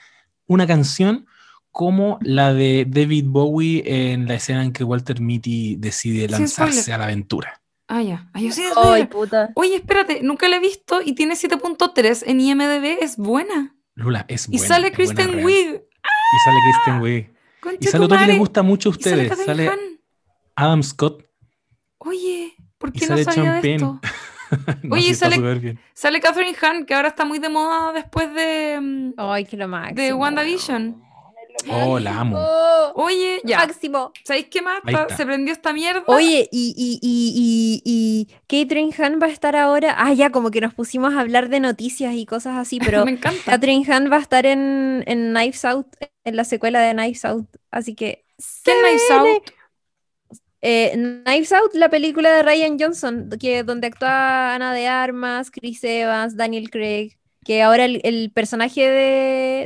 una 0.47 0.67
canción 0.67 1.27
como 1.71 2.19
la 2.23 2.55
de 2.55 2.87
David 2.89 3.27
Bowie 3.29 3.85
en 3.87 4.27
la 4.27 4.35
escena 4.35 4.65
en 4.65 4.73
que 4.73 4.83
Walter 4.83 5.21
Mitty 5.21 5.77
decide 5.77 6.29
lanzarse 6.29 6.93
a 6.93 6.99
la 6.99 7.05
aventura. 7.05 7.63
Ah, 7.87 8.03
ya. 8.03 8.31
Ay, 8.35 9.07
puta. 9.07 9.51
Oye, 9.55 9.77
espérate, 9.77 10.21
nunca 10.23 10.49
la 10.49 10.57
he 10.57 10.61
visto 10.61 11.01
y 11.03 11.15
tiene 11.15 11.35
7.3 11.35 12.25
en 12.27 12.41
IMDB, 12.41 12.99
es 13.01 13.17
buena. 13.17 13.75
Lula, 13.95 14.27
es 14.29 14.47
buena. 14.47 14.65
Y 14.65 14.67
sale 14.67 14.93
Kristen 14.93 15.45
Wiig. 15.45 15.88
Y 16.33 16.39
sale 16.45 16.59
Kristen 16.65 17.01
Wiig. 17.01 17.33
Y 17.81 17.87
sale 17.87 18.05
otro 18.05 18.19
que 18.19 18.27
les 18.27 18.39
gusta 18.39 18.63
mucho 18.63 18.91
a 18.91 18.93
ustedes. 18.93 19.45
Sale, 19.45 19.71
Adam 20.55 20.83
Scott. 20.83 21.25
Oye, 21.99 22.55
¿por 22.79 22.93
qué 22.93 23.07
no 23.07 23.19
sabía 23.19 23.55
de 23.55 23.75
esto? 23.75 24.01
Oye, 24.91 25.15
sale, 25.15 25.79
sale 25.93 26.21
Catherine 26.21 26.57
Hahn, 26.61 26.87
que 26.87 26.95
ahora 26.95 27.09
está 27.09 27.25
muy 27.25 27.39
de 27.39 27.49
moda 27.49 27.93
después 27.93 28.33
de. 28.35 28.79
Mm, 28.81 29.13
Ay, 29.17 29.45
que 29.45 29.57
lo 29.57 29.69
máximo. 29.69 30.01
De 30.01 30.13
WandaVision. 30.13 31.03
Oh, 31.71 31.99
la 31.99 32.21
amo. 32.21 32.39
Oye, 32.95 33.41
ya. 33.45 33.59
Máximo. 33.59 34.13
¿Sabéis 34.25 34.47
qué 34.51 34.63
más? 34.63 34.81
Se 35.17 35.27
prendió 35.27 35.53
esta 35.53 35.73
mierda. 35.73 36.03
Oye, 36.07 36.49
y, 36.53 36.75
y, 36.77 36.99
y, 37.03 37.83
y, 37.85 38.29
Catherine 38.47 38.93
Hahn 38.97 39.19
va 39.21 39.27
a 39.27 39.31
estar 39.31 39.57
ahora. 39.57 39.95
Ah, 39.99 40.13
ya, 40.13 40.31
como 40.31 40.51
que 40.51 40.61
nos 40.61 40.75
pusimos 40.75 41.15
a 41.15 41.21
hablar 41.21 41.49
de 41.49 41.61
noticias 41.61 42.15
y 42.15 42.27
cosas 42.27 42.57
así, 42.57 42.79
pero. 42.85 43.05
Me 43.05 43.13
encanta. 43.13 43.43
Catherine 43.45 43.85
Hahn 43.87 44.11
va 44.11 44.17
a 44.17 44.21
estar 44.21 44.47
en, 44.47 45.05
en 45.07 45.31
Knives 45.33 45.65
Out, 45.65 45.89
en 46.25 46.37
la 46.37 46.45
secuela 46.45 46.81
de 46.81 46.93
Knives 46.93 47.25
Out. 47.25 47.49
Así 47.71 47.95
que. 47.95 48.25
¿Qué 48.65 48.73
Knives 48.73 49.11
Out? 49.11 49.53
Eh, 50.61 50.93
Knives 51.25 51.53
Out, 51.53 51.75
la 51.75 51.89
película 51.89 52.33
de 52.33 52.43
Ryan 52.43 52.77
Johnson, 52.79 53.29
que, 53.39 53.63
donde 53.63 53.89
actúa 53.89 54.55
Ana 54.55 54.73
de 54.73 54.89
Armas, 54.89 55.51
Chris 55.51 55.83
Evans, 55.85 56.37
Daniel 56.37 56.71
Craig, 56.71 57.18
que 57.49 57.63
ahora 57.63 57.87
el, 57.87 58.31
personaje 58.35 58.83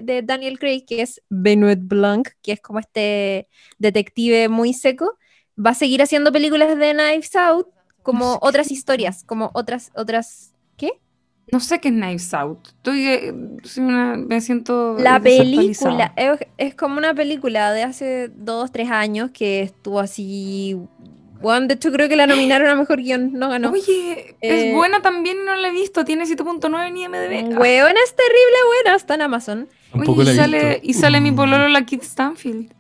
de, 0.04 0.22
Daniel 0.24 0.60
Craig, 0.60 0.84
que 0.86 1.02
es 1.02 1.20
Benoit 1.28 1.80
Blanc, 1.82 2.28
que 2.40 2.52
es 2.52 2.60
como 2.60 2.78
este 2.78 3.48
detective 3.76 4.48
muy 4.48 4.72
seco, 4.72 5.18
va 5.58 5.70
a 5.70 5.74
seguir 5.74 6.00
haciendo 6.00 6.30
películas 6.30 6.78
de 6.78 6.92
Knives 6.92 7.34
Out 7.34 7.66
como 8.04 8.38
otras 8.40 8.70
historias, 8.70 9.24
como 9.24 9.50
otras, 9.54 9.90
otras, 9.96 10.54
¿qué? 10.76 10.92
No 11.50 11.58
sé 11.58 11.80
qué 11.80 11.88
es 11.88 11.94
Knives 11.94 12.32
Out. 12.34 12.68
Estoy, 12.68 13.08
eh, 13.08 13.32
me 13.32 14.40
siento. 14.40 14.96
La 15.00 15.18
película 15.18 16.14
es, 16.58 16.76
como 16.76 16.98
una 16.98 17.14
película 17.14 17.72
de 17.72 17.82
hace 17.82 18.28
dos, 18.28 18.70
tres 18.70 18.92
años 18.92 19.32
que 19.32 19.62
estuvo 19.62 19.98
así. 19.98 20.78
Bueno, 21.42 21.66
de 21.66 21.74
hecho, 21.74 21.90
creo 21.90 22.08
que 22.08 22.16
la 22.16 22.26
nominaron 22.26 22.68
a 22.68 22.74
mejor 22.74 22.98
guion, 23.00 23.32
no 23.32 23.48
ganó. 23.50 23.70
Oye, 23.70 24.36
es 24.40 24.64
eh, 24.64 24.72
buena 24.74 25.02
también, 25.02 25.44
no 25.44 25.54
la 25.56 25.68
he 25.68 25.72
visto. 25.72 26.04
Tiene 26.04 26.24
7.9 26.24 26.88
en 26.88 26.96
IMDb. 26.96 27.58
Weón, 27.58 27.94
es 28.02 28.14
terrible 28.14 28.56
buena, 28.66 28.96
está 28.96 29.16
en 29.16 29.22
Amazon. 29.22 29.68
Oye, 29.92 30.32
y, 30.32 30.36
sale, 30.36 30.80
y 30.82 30.94
sale 30.94 31.20
mi 31.20 31.32
pololo, 31.32 31.68
la 31.68 31.84
Kid 31.84 32.02
Stanfield. 32.02 32.72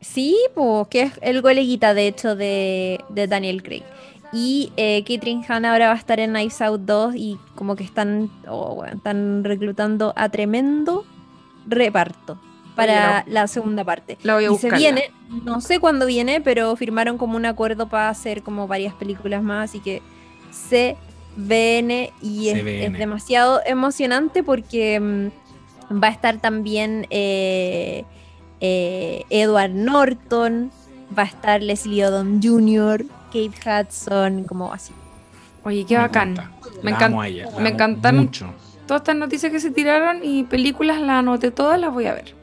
Sí, 0.00 0.36
pues, 0.54 0.88
que 0.88 1.02
es 1.02 1.12
el 1.22 1.42
goleguita, 1.42 1.94
de 1.94 2.08
hecho, 2.08 2.34
de, 2.34 3.00
de 3.08 3.26
Daniel 3.26 3.62
Craig. 3.62 3.84
Y 4.32 4.72
eh, 4.76 5.02
Catherine 5.06 5.44
Hahn 5.48 5.64
ahora 5.64 5.88
va 5.88 5.94
a 5.94 5.98
estar 5.98 6.20
en 6.20 6.30
Knives 6.30 6.60
Out 6.62 6.82
2 6.82 7.14
y 7.16 7.38
como 7.54 7.76
que 7.76 7.84
están, 7.84 8.30
oh, 8.48 8.84
están 8.84 9.44
reclutando 9.44 10.12
a 10.16 10.28
tremendo 10.28 11.04
reparto 11.66 12.40
para 12.86 13.24
la 13.26 13.46
segunda 13.46 13.84
parte. 13.84 14.18
La 14.22 14.34
voy 14.34 14.44
a 14.44 14.52
y 14.52 14.56
se 14.56 14.70
viene, 14.70 15.10
no 15.44 15.60
sé 15.60 15.78
cuándo 15.78 16.06
viene, 16.06 16.40
pero 16.40 16.74
firmaron 16.76 17.18
como 17.18 17.36
un 17.36 17.46
acuerdo 17.46 17.88
para 17.88 18.08
hacer 18.08 18.42
como 18.42 18.66
varias 18.66 18.94
películas 18.94 19.42
más, 19.42 19.70
así 19.70 19.80
que 19.80 20.02
se 20.50 20.96
viene 21.36 22.12
y 22.20 22.48
es, 22.48 22.64
demasiado 22.64 23.60
emocionante 23.64 24.42
porque 24.42 24.98
mm, 25.00 26.02
va 26.02 26.08
a 26.08 26.10
estar 26.10 26.38
también 26.38 27.06
eh, 27.10 28.04
eh, 28.60 29.24
Edward 29.30 29.72
Norton, 29.72 30.70
va 31.16 31.22
a 31.24 31.26
estar 31.26 31.62
Leslie 31.62 32.04
Odom 32.04 32.40
Jr., 32.42 33.04
Kate 33.32 33.52
Hudson, 33.64 34.44
como 34.44 34.72
así. 34.72 34.92
Oye, 35.64 35.84
qué 35.84 35.96
bacán. 35.96 36.34
Me, 36.82 36.92
me 37.60 37.68
encantaron 37.70 38.24
mucho. 38.24 38.52
todas 38.86 39.02
estas 39.02 39.16
noticias 39.16 39.52
que 39.52 39.60
se 39.60 39.70
tiraron 39.70 40.20
y 40.22 40.44
películas 40.44 41.00
las 41.00 41.18
anoté 41.18 41.50
todas, 41.50 41.78
las 41.78 41.92
voy 41.92 42.06
a 42.06 42.14
ver. 42.14 42.39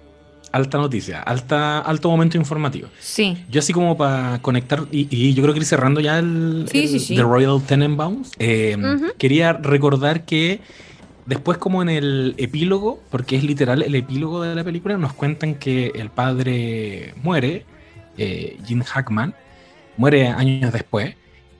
Alta 0.51 0.77
noticia, 0.77 1.21
alta, 1.21 1.79
alto 1.79 2.09
momento 2.09 2.37
informativo. 2.37 2.87
Sí. 2.99 3.37
Yo 3.49 3.59
así 3.59 3.73
como 3.73 3.97
para 3.97 4.39
conectar, 4.41 4.85
y, 4.91 5.33
yo 5.33 5.43
creo 5.43 5.53
que 5.53 5.59
ir 5.59 5.65
cerrando 5.65 5.99
ya 5.99 6.19
el, 6.19 6.67
The 6.71 7.21
Royal 7.21 7.61
Tenenbaums, 7.61 8.31
eh, 8.39 8.77
quería 9.17 9.53
recordar 9.53 10.23
que 10.25 10.61
después 11.27 11.57
como 11.57 11.81
en 11.81 11.89
el 11.89 12.33
epílogo, 12.37 12.99
porque 13.11 13.35
es 13.35 13.43
literal 13.43 13.83
el 13.83 13.93
epílogo 13.93 14.41
de 14.41 14.55
la 14.55 14.63
película, 14.63 14.97
nos 14.97 15.13
cuentan 15.13 15.55
que 15.55 15.91
el 15.93 16.09
padre 16.09 17.13
muere, 17.21 17.65
eh, 18.17 18.57
Jim 18.65 18.81
Hackman, 18.81 19.35
muere 19.97 20.29
años 20.29 20.73
después. 20.73 21.15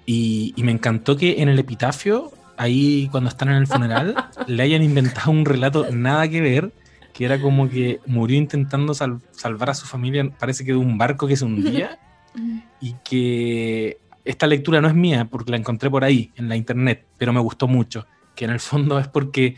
Y, 0.05 0.53
me 0.57 0.72
encantó 0.72 1.18
que 1.18 1.41
en 1.41 1.49
el 1.49 1.59
epitafio, 1.59 2.31
ahí 2.55 3.09
cuando 3.11 3.30
están 3.30 3.49
en 3.49 3.55
el 3.55 3.68
funeral, 3.68 4.15
le 4.47 4.64
hayan 4.64 4.81
inventado 4.81 5.31
un 5.31 5.43
relato 5.43 5.85
nada 5.91 6.27
que 6.30 6.39
ver, 6.39 6.72
que 7.18 7.26
era 7.26 7.41
como 7.41 7.68
que 7.68 7.99
murió 8.06 8.38
intentando 8.38 8.94
salvar 8.94 9.72
a 9.72 9.73
su 9.73 9.88
familia, 9.88 10.30
parece 10.38 10.64
que 10.64 10.73
de 10.73 10.77
un 10.77 10.99
barco 10.99 11.26
que 11.26 11.35
se 11.35 11.45
hundía, 11.45 11.98
y 12.80 12.94
que 13.03 13.98
esta 14.23 14.45
lectura 14.45 14.81
no 14.81 14.88
es 14.88 14.94
mía, 14.94 15.26
porque 15.26 15.49
la 15.49 15.57
encontré 15.57 15.89
por 15.89 16.03
ahí, 16.03 16.31
en 16.35 16.48
la 16.48 16.56
internet, 16.56 17.07
pero 17.18 17.34
me 17.34 17.39
gustó 17.39 17.68
mucho, 17.68 18.06
que 18.35 18.45
en 18.45 18.52
el 18.52 18.60
fondo 18.60 18.99
es 18.99 19.07
porque 19.07 19.56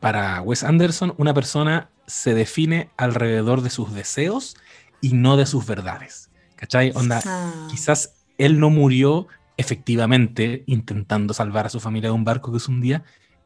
para 0.00 0.42
Wes 0.42 0.64
Anderson 0.64 1.14
una 1.16 1.32
persona 1.32 1.90
se 2.08 2.34
define 2.34 2.90
alrededor 2.96 3.62
de 3.62 3.70
sus 3.70 3.94
deseos 3.94 4.56
y 5.00 5.12
no 5.12 5.36
de 5.36 5.46
sus 5.46 5.66
verdades. 5.66 6.28
¿Cachai? 6.56 6.90
Onda, 6.96 7.22
ah. 7.24 7.68
quizás 7.70 8.16
él 8.36 8.58
no 8.58 8.70
murió 8.70 9.28
efectivamente 9.56 10.64
intentando 10.66 11.34
salvar 11.34 11.66
a 11.66 11.70
su 11.70 11.78
familia 11.78 12.08
de 12.08 12.16
un 12.16 12.24
barco 12.24 12.50
que 12.50 12.58
es 12.58 12.66
un 12.66 12.80
día, 12.80 13.04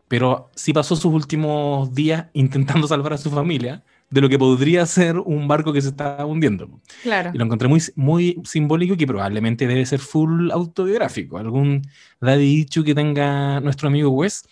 pero 0.09 0.51
sí 0.55 0.73
pasó 0.73 0.97
sus 0.97 1.13
últimos 1.13 1.95
días 1.95 2.27
intentando 2.33 2.89
salvar 2.89 3.13
a 3.13 3.19
su 3.19 3.31
familia 3.31 3.85
de 4.11 4.23
lo 4.23 4.29
que 4.29 4.39
podría 4.39 4.87
ser 4.87 5.19
un 5.19 5.47
barco 5.47 5.73
que 5.73 5.83
se 5.83 5.89
está 5.89 6.25
hundiendo. 6.25 6.81
Claro. 7.03 7.31
Y 7.35 7.39
lo 7.39 7.45
encontré 7.45 7.69
muy, 7.69 7.83
muy 7.95 8.41
simbólico 8.45 8.95
y 8.95 8.97
que 8.97 9.07
probablemente 9.07 9.67
debe 9.67 9.85
ser 9.85 10.01
full 10.01 10.51
autobiográfico. 10.51 11.37
Algún 11.37 11.83
daddy 12.21 12.57
dicho 12.57 12.83
que 12.83 12.95
tenga 12.95 13.61
nuestro 13.61 13.89
amigo 13.89 14.09
Wes, 14.11 14.49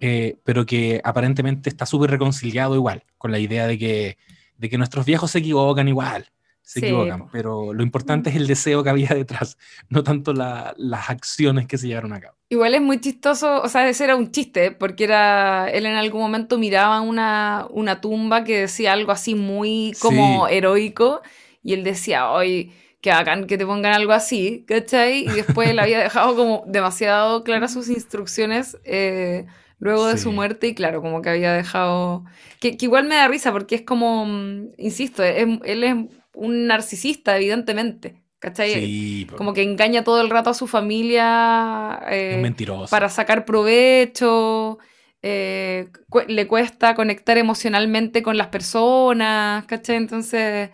eh, 0.00 0.36
pero 0.44 0.66
que 0.66 1.00
aparentemente 1.02 1.70
está 1.70 1.86
súper 1.86 2.10
reconciliado 2.10 2.74
igual, 2.74 3.04
con 3.16 3.32
la 3.32 3.38
idea 3.38 3.66
de 3.66 3.78
que, 3.78 4.18
de 4.58 4.68
que 4.68 4.76
nuestros 4.76 5.06
viejos 5.06 5.30
se 5.30 5.38
equivocan 5.38 5.88
igual 5.88 6.30
se 6.68 6.80
equivocan, 6.80 7.30
pero 7.32 7.72
lo 7.72 7.82
importante 7.82 8.28
es 8.28 8.36
el 8.36 8.46
deseo 8.46 8.84
que 8.84 8.90
había 8.90 9.08
detrás, 9.08 9.56
no 9.88 10.02
tanto 10.02 10.34
las 10.34 11.10
acciones 11.10 11.66
que 11.66 11.78
se 11.78 11.88
llevaron 11.88 12.12
a 12.12 12.20
cabo. 12.20 12.34
Igual 12.50 12.74
es 12.74 12.82
muy 12.82 13.00
chistoso, 13.00 13.62
o 13.62 13.68
sea, 13.70 13.88
ese 13.88 14.04
era 14.04 14.16
un 14.16 14.30
chiste, 14.30 14.70
porque 14.70 15.04
era, 15.04 15.70
él 15.70 15.86
en 15.86 15.94
algún 15.94 16.20
momento 16.20 16.58
miraba 16.58 17.00
una, 17.00 17.66
una 17.70 18.02
tumba 18.02 18.44
que 18.44 18.60
decía 18.60 18.92
algo 18.92 19.12
así 19.12 19.34
muy 19.34 19.94
como 19.98 20.46
heroico, 20.48 21.22
y 21.62 21.72
él 21.72 21.84
decía, 21.84 22.30
hoy 22.30 22.70
que 23.00 23.12
hagan 23.12 23.46
que 23.46 23.56
te 23.56 23.64
pongan 23.64 23.94
algo 23.94 24.12
así, 24.12 24.64
¿cachai? 24.68 25.20
Y 25.20 25.30
después 25.30 25.70
él 25.70 25.78
había 25.78 26.00
dejado 26.00 26.36
como 26.36 26.64
demasiado 26.66 27.44
claras 27.44 27.72
sus 27.72 27.88
instrucciones 27.88 28.76
eh, 28.84 29.46
luego 29.78 30.06
de 30.06 30.18
su 30.18 30.32
muerte, 30.32 30.66
y 30.66 30.74
claro, 30.74 31.00
como 31.00 31.22
que 31.22 31.30
había 31.30 31.54
dejado... 31.54 32.24
Que, 32.60 32.76
igual 32.78 33.06
me 33.06 33.14
da 33.14 33.28
risa, 33.28 33.52
porque 33.52 33.76
es 33.76 33.82
como, 33.82 34.26
mm, 34.26 34.72
insisto, 34.76 35.22
él 35.22 35.84
es 35.84 35.94
un 36.34 36.66
narcisista, 36.66 37.36
evidentemente. 37.36 38.22
¿Cachai? 38.38 39.26
Como 39.36 39.52
que 39.52 39.62
engaña 39.62 40.04
todo 40.04 40.20
el 40.20 40.30
rato 40.30 40.50
a 40.50 40.54
su 40.54 40.68
familia 40.68 42.00
eh, 42.08 42.54
para 42.88 43.08
sacar 43.08 43.44
provecho. 43.44 44.78
Eh, 45.22 45.88
le 46.28 46.46
cuesta 46.46 46.94
conectar 46.94 47.36
emocionalmente 47.36 48.22
con 48.22 48.36
las 48.36 48.46
personas, 48.46 49.66
¿cachai? 49.66 49.96
Entonces 49.96 50.70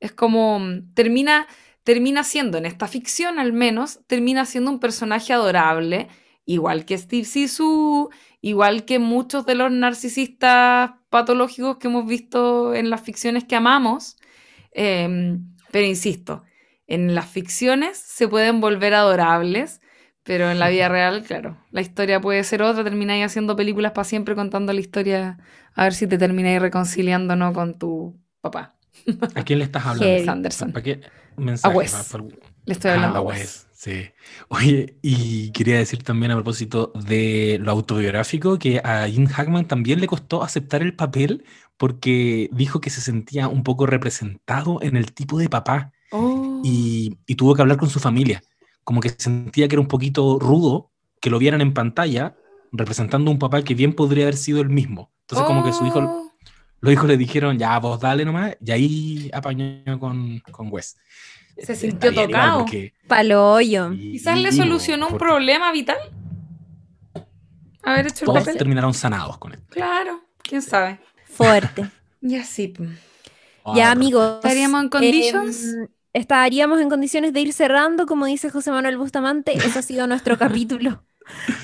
es 0.00 0.12
como 0.12 0.60
termina, 0.92 1.46
termina 1.82 2.22
siendo, 2.22 2.58
en 2.58 2.66
esta 2.66 2.86
ficción 2.86 3.38
al 3.38 3.54
menos, 3.54 4.00
termina 4.06 4.44
siendo 4.44 4.70
un 4.70 4.80
personaje 4.80 5.32
adorable, 5.32 6.08
igual 6.44 6.84
que 6.84 6.98
Steve 6.98 7.24
Sisu, 7.24 8.10
igual 8.42 8.84
que 8.84 8.98
muchos 8.98 9.46
de 9.46 9.54
los 9.54 9.72
narcisistas 9.72 10.92
patológicos 11.08 11.78
que 11.78 11.88
hemos 11.88 12.06
visto 12.06 12.74
en 12.74 12.90
las 12.90 13.00
ficciones 13.00 13.44
que 13.44 13.56
amamos. 13.56 14.18
Em, 14.78 15.54
pero 15.72 15.86
insisto, 15.86 16.44
en 16.86 17.14
las 17.14 17.26
ficciones 17.26 17.96
se 17.96 18.28
pueden 18.28 18.60
volver 18.60 18.92
adorables, 18.92 19.80
pero 20.22 20.50
en 20.50 20.58
la 20.58 20.68
vida 20.68 20.90
real, 20.90 21.22
claro, 21.22 21.56
la 21.70 21.80
historia 21.80 22.20
puede 22.20 22.44
ser 22.44 22.60
otra, 22.60 22.84
termináis 22.84 23.24
haciendo 23.24 23.56
películas 23.56 23.92
para 23.92 24.04
siempre 24.04 24.34
contando 24.34 24.74
la 24.74 24.80
historia, 24.80 25.38
a 25.74 25.84
ver 25.84 25.94
si 25.94 26.06
te 26.06 26.18
termináis 26.18 26.60
reconciliando 26.60 27.36
no 27.36 27.54
con 27.54 27.78
tu 27.78 28.20
papá. 28.42 28.76
¿A 29.34 29.44
quién 29.44 29.60
le 29.60 29.64
estás 29.64 29.86
hablando? 29.86 30.30
Anderson. 30.30 30.72
¿Para 30.72 30.82
qué 30.82 31.00
mensaje? 31.38 31.72
A 31.72 31.76
Wes. 31.76 32.16
Le 32.66 32.72
estoy 32.74 32.90
hablando 32.90 33.16
ah, 33.16 33.20
a 33.20 33.22
Wes. 33.22 33.66
Sí. 33.72 34.10
Oye, 34.48 34.96
y 35.00 35.52
quería 35.52 35.78
decir 35.78 36.02
también 36.02 36.32
a 36.32 36.34
propósito 36.34 36.92
de 36.94 37.58
lo 37.62 37.70
autobiográfico 37.70 38.58
que 38.58 38.80
a 38.82 39.06
Jim 39.06 39.26
Hackman 39.26 39.66
también 39.66 40.00
le 40.00 40.06
costó 40.06 40.42
aceptar 40.42 40.82
el 40.82 40.94
papel 40.94 41.44
porque 41.76 42.48
dijo 42.52 42.80
que 42.80 42.90
se 42.90 43.00
sentía 43.00 43.48
un 43.48 43.62
poco 43.62 43.86
representado 43.86 44.78
en 44.82 44.96
el 44.96 45.12
tipo 45.12 45.38
de 45.38 45.48
papá 45.48 45.92
oh. 46.10 46.60
y, 46.64 47.16
tuvo 47.36 47.54
que 47.54 47.62
hablar 47.62 47.76
con 47.76 47.90
su 47.90 48.00
familia. 48.00 48.42
Como 48.84 49.00
que 49.00 49.10
sentía 49.10 49.68
que 49.68 49.74
era 49.74 49.80
un 49.80 49.88
poquito 49.88 50.38
rudo 50.38 50.90
que 51.20 51.30
lo 51.30 51.38
vieran 51.38 51.60
en 51.60 51.74
pantalla 51.74 52.36
representando 52.72 53.30
a 53.30 53.34
un 53.34 53.38
papá 53.38 53.62
que 53.62 53.74
bien 53.74 53.94
podría 53.94 54.24
haber 54.24 54.36
sido 54.36 54.60
el 54.60 54.68
mismo. 54.68 55.10
Entonces, 55.22 55.46
como 55.46 55.64
que 55.64 55.72
su 55.72 55.84
hijo, 55.86 55.98
oh. 55.98 56.32
los 56.80 56.92
hijos 56.92 57.06
le 57.06 57.16
dijeron, 57.16 57.58
ya, 57.58 57.78
vos 57.78 58.00
dale 58.00 58.24
nomás, 58.24 58.56
y 58.64 58.70
ahí 58.70 59.30
apañó 59.32 59.98
con, 59.98 60.40
con 60.52 60.72
Wes. 60.72 60.96
Se 61.58 61.74
sintió 61.74 62.14
tocado. 62.14 62.66
Paloyo. 63.08 63.90
Quizás 63.90 64.38
le 64.38 64.52
solucionó 64.52 65.08
un 65.08 65.18
problema 65.18 65.72
vital. 65.72 65.96
Haber 67.82 68.08
hecho 68.08 68.24
el 68.24 68.26
Todos 68.26 68.56
terminaron 68.56 68.92
sanados 68.92 69.38
con 69.38 69.52
él. 69.54 69.60
Claro, 69.70 70.20
quién 70.42 70.60
sabe. 70.60 71.00
Fuerte. 71.36 71.90
ya 72.20 72.44
sí. 72.44 72.72
ya, 73.74 73.90
amigos. 73.90 74.36
¿Estaríamos 74.36 74.82
en 74.82 74.88
conditions? 74.88 75.64
Em, 75.64 75.88
estaríamos 76.12 76.80
en 76.80 76.88
condiciones 76.88 77.32
de 77.32 77.40
ir 77.40 77.52
cerrando, 77.52 78.06
como 78.06 78.26
dice 78.26 78.50
José 78.50 78.70
Manuel 78.70 78.96
Bustamante. 78.96 79.52
Eso 79.52 79.78
ha 79.78 79.82
sido 79.82 80.06
nuestro 80.06 80.38
capítulo 80.38 81.02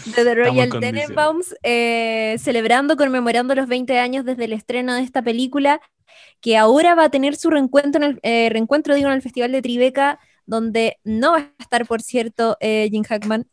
de 0.05 0.25
The 0.25 0.35
Royal 0.35 0.81
Tenenbaums, 0.81 1.55
eh, 1.63 2.37
celebrando, 2.39 2.97
conmemorando 2.97 3.55
los 3.55 3.69
20 3.69 3.99
años 3.99 4.25
desde 4.25 4.45
el 4.45 4.53
estreno 4.53 4.95
de 4.95 5.03
esta 5.03 5.23
película, 5.23 5.81
que 6.41 6.57
ahora 6.57 6.95
va 6.95 7.05
a 7.05 7.11
tener 7.11 7.37
su 7.37 7.49
reencuentro, 7.51 8.05
en 8.05 8.11
el, 8.11 8.21
eh, 8.23 8.49
reencuentro 8.51 8.95
digo, 8.95 9.09
en 9.09 9.15
el 9.15 9.23
Festival 9.23 9.53
de 9.53 9.63
Tribeca, 9.63 10.19
donde 10.47 10.99
no 11.05 11.33
va 11.33 11.39
a 11.39 11.63
estar, 11.63 11.87
por 11.87 12.03
cierto, 12.03 12.57
eh, 12.61 12.89
Jim 12.91 13.05
Hackman, 13.05 13.47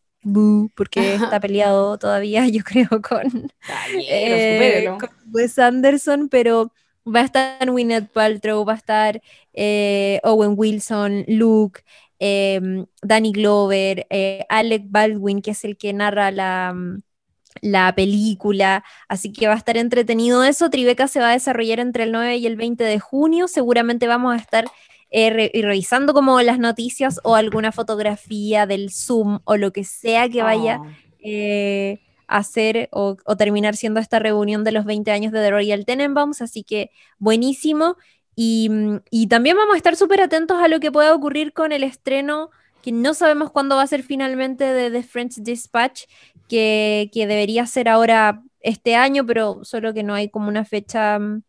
porque 0.76 1.16
está 1.16 1.40
peleado 1.40 1.98
todavía, 1.98 2.48
yo 2.50 2.64
creo, 2.64 2.90
con, 3.02 3.52
eh, 3.98 4.90
con 5.00 5.10
Wes 5.32 5.58
Anderson, 5.60 6.30
pero 6.30 6.72
va 7.06 7.22
a 7.22 7.26
estar 7.26 7.70
Winnet 7.70 8.12
Paltrow, 8.12 8.66
va 8.66 8.74
a 8.74 8.78
estar 8.78 9.22
eh, 9.54 10.20
Owen 10.24 10.54
Wilson, 10.58 11.26
Luke, 11.28 11.82
em, 12.20 12.86
Danny 13.02 13.32
Glover, 13.32 14.06
eh, 14.10 14.46
Alec 14.50 14.84
Baldwin, 14.88 15.41
que 15.41 15.52
es 15.52 15.64
el 15.64 15.78
que 15.78 15.94
narra 15.94 16.32
la, 16.32 16.76
la 17.62 17.94
película, 17.96 18.84
así 19.08 19.32
que 19.32 19.48
va 19.48 19.54
a 19.54 19.58
estar 19.58 19.78
entretenido 19.78 20.44
eso. 20.44 20.70
Tribeca 20.70 21.08
se 21.08 21.20
va 21.20 21.30
a 21.30 21.34
desarrollar 21.34 21.80
entre 21.80 22.04
el 22.04 22.12
9 22.12 22.38
y 22.38 22.48
el 22.48 22.56
20 22.56 22.84
de 22.84 23.00
junio, 23.00 23.48
seguramente 23.48 24.08
vamos 24.08 24.34
a 24.34 24.38
estar 24.38 24.66
eh, 25.11 25.52
revisando 25.61 26.14
como 26.14 26.40
las 26.41 26.60
noticias 26.60 27.19
o 27.23 27.36
alguna 27.36 27.72
fotografía 27.72 28.68
del 28.68 28.91
Zoom 28.91 29.40
o 29.44 29.57
lo 29.57 29.73
que 29.73 29.84
sea 29.84 30.30
que 30.30 30.44
vaya 30.44 30.80
oh. 30.81 30.88
eh, 31.19 31.99
a 32.27 32.38
hacer 32.38 32.90
o, 32.91 33.15
terminar 33.38 33.76
siendo 33.76 33.99
esta 33.99 34.19
reunión 34.19 34.64
de 34.64 34.72
los 34.72 34.86
20 34.86 35.10
años 35.10 35.31
de 35.31 35.40
The 35.40 35.49
Royal 35.49 35.86
Tenenbaums, 35.86 36.41
así 36.41 36.64
que 36.64 36.91
buenísimo. 37.18 37.98
Y, 38.36 38.69
también 39.30 39.57
vamos 39.57 39.73
a 39.73 39.77
estar 39.77 39.95
súper 39.95 40.22
atentos 40.22 40.61
a 40.61 40.68
lo 40.68 40.80
que 40.80 40.91
pueda 40.91 41.14
ocurrir 41.14 41.53
con 41.53 41.72
el 41.72 41.84
estreno, 41.84 42.52
que 42.81 42.91
no 42.91 43.14
sabemos 43.14 43.52
cuándo 43.52 43.76
va 43.76 43.81
a 43.81 43.88
ser 43.88 44.03
finalmente 44.03 44.64
de 44.64 44.91
The 44.91 45.03
French 45.03 45.38
Dispatch, 45.38 46.03
que, 46.48 47.10
que 47.11 47.27
debería 47.27 47.65
ser 47.65 47.90
ahora 47.90 48.44
este 48.61 48.95
año, 48.95 49.26
pero 49.26 49.65
solo 49.65 49.94
que 49.94 50.03
no 50.03 50.14
hay 50.14 50.30
como 50.30 50.48
una 50.48 50.65
fecha 50.65 51.19
mm, 51.19 51.41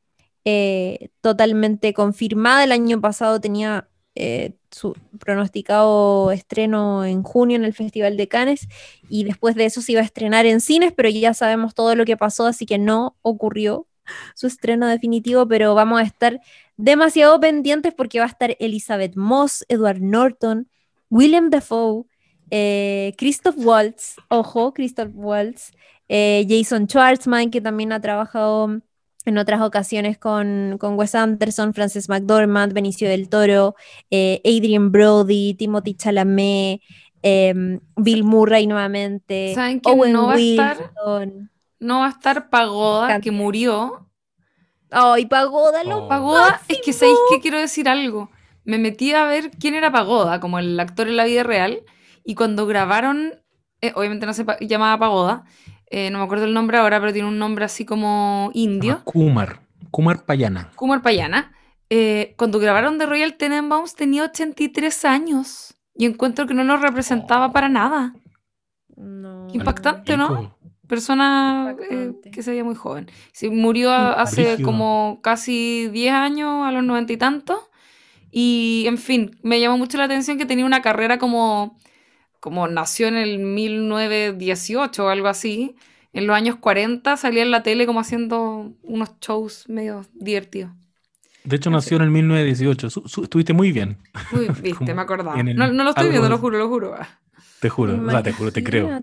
eh, 0.45 1.11
totalmente 1.21 1.93
confirmada. 1.93 2.65
El 2.65 2.73
año 2.73 3.01
pasado 3.01 3.41
tenía 3.41 3.89
eh, 4.15 4.55
su 4.71 4.95
pronosticado 5.19 6.31
estreno 6.31 7.05
en 7.05 7.23
junio 7.23 7.57
en 7.57 7.65
el 7.65 7.75
Festival 7.75 8.17
de 8.17 8.29
Cannes 8.29 8.69
y 9.09 9.25
después 9.25 9.55
de 9.55 9.67
eso 9.67 9.83
se 9.83 9.93
iba 9.93 10.01
a 10.01 10.05
estrenar 10.05 10.47
en 10.47 10.61
cines, 10.61 10.93
pero 10.97 11.09
ya 11.11 11.35
sabemos 11.35 11.75
todo 11.75 11.95
lo 11.95 12.05
que 12.05 12.17
pasó, 12.17 12.47
así 12.47 12.67
que 12.67 12.79
no 12.79 13.17
ocurrió 13.23 13.87
su 14.35 14.47
estreno 14.47 14.87
definitivo, 14.89 15.47
pero 15.47 15.75
vamos 15.75 16.01
a 16.01 16.05
estar 16.05 16.41
demasiado 16.77 17.39
pendientes 17.39 17.93
porque 17.95 18.19
va 18.19 18.25
a 18.25 18.29
estar 18.29 18.57
Elizabeth 18.61 19.17
Moss, 19.17 19.65
Edward 19.69 20.01
Norton, 20.01 20.69
William 21.11 21.51
Dafoe, 21.51 22.05
eh, 22.51 23.13
Christoph 23.19 23.57
Waltz, 23.59 24.17
ojo, 24.29 24.73
Christoph 24.73 25.11
Waltz, 25.15 25.73
Jason 26.09 26.89
Schwartzman, 26.89 27.51
que 27.51 27.61
también 27.61 27.93
ha 27.93 28.01
trabajado 28.01 28.81
en 29.25 29.39
otras 29.39 29.61
ocasiones 29.61 30.19
con, 30.19 30.77
con 30.79 30.99
Wes 30.99 31.15
Anderson, 31.15 31.75
Frances 31.75 32.09
McDormand, 32.09 32.73
Benicio 32.73 33.09
del 33.09 33.29
Toro, 33.29 33.75
eh, 34.11 34.41
Adrian 34.45 34.91
Brody, 34.93 35.55
Timothy 35.55 35.95
Chalamet, 35.95 36.81
em, 37.23 37.81
Bill 37.97 38.25
Murray 38.25 38.67
nuevamente, 38.67 39.55
¿Saben 39.55 39.81
Owen 39.85 40.13
no 40.13 40.27
va 40.27 40.35
A 40.35 40.39
estar, 40.39 40.93
no 41.79 42.01
va 42.01 42.07
a 42.07 42.11
estar 42.11 42.51
Pagoda, 42.51 43.21
que 43.21 43.31
murió. 43.31 44.09
Ay, 44.91 45.27
Pagoda, 45.27 45.85
lo 45.85 46.05
oh. 46.05 46.09
Pagoda, 46.09 46.61
es 46.69 46.81
que 46.85 46.93
¿sabéis 46.93 47.19
que 47.31 47.41
quiero 47.41 47.59
decir 47.59 47.89
algo? 47.89 48.31
Me 48.65 48.79
metí 48.79 49.13
a 49.13 49.25
ver 49.25 49.51
quién 49.53 49.75
era 49.75 49.93
Pagoda, 49.93 50.41
como 50.41 50.59
el 50.59 50.79
actor 50.81 51.09
en 51.09 51.17
la 51.17 51.25
vida 51.25 51.43
real, 51.43 51.83
y 52.25 52.35
cuando 52.35 52.67
grabaron, 52.67 53.35
eh, 53.81 53.93
obviamente 53.95 54.27
no 54.27 54.35
se 54.35 54.45
llamaba 54.61 54.99
Pagoda, 54.99 55.45
eh, 55.91 56.11
no 56.11 56.19
me 56.19 56.25
acuerdo 56.25 56.45
el 56.45 56.55
nombre 56.55 56.79
ahora, 56.79 57.01
pero 57.01 57.13
tiene 57.13 57.29
un 57.29 57.39
nombre 57.39 57.65
así 57.65 57.85
como 57.85 58.51
indio. 58.55 59.03
Kumar, 59.05 59.61
Kumar 59.91 60.25
Payana. 60.25 60.71
Kumar 60.77 61.03
Payana. 61.03 61.53
Eh, 61.91 62.35
cuando 62.37 62.61
grabaron 62.61 62.99
The 62.99 63.07
Royal 63.07 63.37
Tenenbaums 63.37 63.97
tenía 63.97 64.25
83 64.25 65.05
años 65.05 65.75
y 65.95 66.07
encuentro 66.07 66.47
que 66.47 66.55
no 66.55 66.63
lo 66.63 66.77
representaba 66.77 67.53
para 67.53 67.69
nada. 67.69 68.15
No. 68.97 69.49
impactante, 69.53 70.17
¿no? 70.17 70.55
persona 70.91 71.77
eh, 71.89 72.13
que 72.33 72.43
se 72.43 72.51
veía 72.51 72.65
muy 72.65 72.75
joven. 72.75 73.09
murió 73.53 73.93
hace 73.93 74.61
como 74.61 75.21
casi 75.23 75.89
10 75.89 76.13
años, 76.13 76.67
a 76.67 76.73
los 76.73 76.83
noventa 76.83 77.13
y 77.13 77.17
tantos. 77.17 77.61
Y, 78.33 78.85
en 78.87 78.99
fin, 78.99 79.39
me 79.43 79.61
llamó 79.61 79.79
mucho 79.79 79.99
la 79.99 80.05
atención 80.05 80.37
que 80.37 80.47
tenía 80.47 80.67
una 80.67 80.83
carrera 80.83 81.19
como, 81.19 81.79
como 82.41 82.67
nació 82.69 83.07
en 83.09 83.17
el 83.17 83.39
1918 83.39 85.05
o 85.05 85.09
algo 85.09 85.29
así. 85.29 85.77
En 86.13 86.27
los 86.27 86.35
años 86.35 86.57
40 86.57 87.17
salía 87.17 87.43
en 87.43 87.51
la 87.51 87.63
tele 87.63 87.87
como 87.87 88.01
haciendo 88.01 88.73
unos 88.83 89.11
shows 89.21 89.69
medio 89.69 90.05
divertidos. 90.15 90.73
De 91.45 91.57
hecho, 91.57 91.71
nació 91.71 91.97
en 91.97 92.03
el 92.05 92.11
1918. 92.11 93.23
estuviste 93.23 93.53
muy 93.53 93.73
bien. 93.73 93.97
Uy, 94.33 94.49
viste, 94.63 94.93
me 94.95 95.03
acordaba. 95.03 95.41
No, 95.43 95.69
lo 95.69 95.91
estoy 95.91 96.11
viendo, 96.11 96.29
lo 96.29 96.39
juro, 96.39 96.59
lo 96.59 96.69
juro. 96.69 96.97
Te 97.61 97.69
juro, 97.69 98.03
o 98.07 98.11
sea, 98.11 98.23
te 98.23 98.33
juro, 98.33 98.53
te 98.53 98.65
creo. 98.65 99.03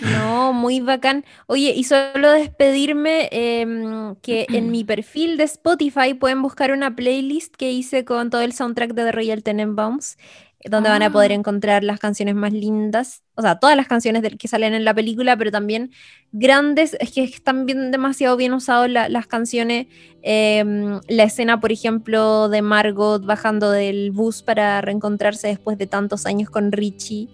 No, 0.00 0.52
muy 0.52 0.80
bacán. 0.80 1.24
Oye, 1.46 1.72
y 1.76 1.84
solo 1.84 2.32
despedirme, 2.32 3.28
em, 3.30 4.16
que 4.16 4.46
en 4.50 4.70
mi 4.70 4.84
perfil 4.84 5.36
de 5.36 5.44
Spotify 5.44 6.14
pueden 6.14 6.42
buscar 6.42 6.72
una 6.72 6.96
playlist 6.96 7.54
que 7.54 7.70
hice 7.70 8.04
con 8.04 8.30
todo 8.30 8.40
el 8.40 8.52
soundtrack 8.52 8.94
de 8.94 9.04
The 9.04 9.12
Royal 9.12 9.42
Tenenbaums, 9.42 10.18
donde 10.64 10.88
van 10.88 11.02
a 11.02 11.12
poder 11.12 11.32
ah. 11.32 11.34
encontrar 11.34 11.84
las 11.84 12.00
canciones 12.00 12.34
más 12.34 12.52
lindas, 12.52 13.22
o 13.34 13.42
sea, 13.42 13.58
todas 13.58 13.76
las 13.76 13.86
canciones 13.86 14.22
que 14.36 14.48
salen 14.48 14.74
en 14.74 14.84
la 14.84 14.94
película, 14.94 15.36
pero 15.36 15.50
también 15.50 15.90
grandes, 16.32 16.96
es 16.98 17.12
que 17.12 17.24
están 17.24 17.66
bien, 17.66 17.90
demasiado 17.90 18.36
bien 18.36 18.52
usadas 18.52 18.90
las 18.90 19.26
canciones, 19.26 19.86
em, 20.22 21.00
la 21.08 21.24
escena, 21.24 21.60
por 21.60 21.72
ejemplo, 21.72 22.48
de 22.48 22.62
Margot 22.62 23.24
bajando 23.24 23.70
del 23.70 24.10
bus 24.10 24.42
para 24.42 24.80
reencontrarse 24.80 25.48
después 25.48 25.78
de 25.78 25.86
tantos 25.86 26.26
años 26.26 26.50
con 26.50 26.72
Richie. 26.72 27.28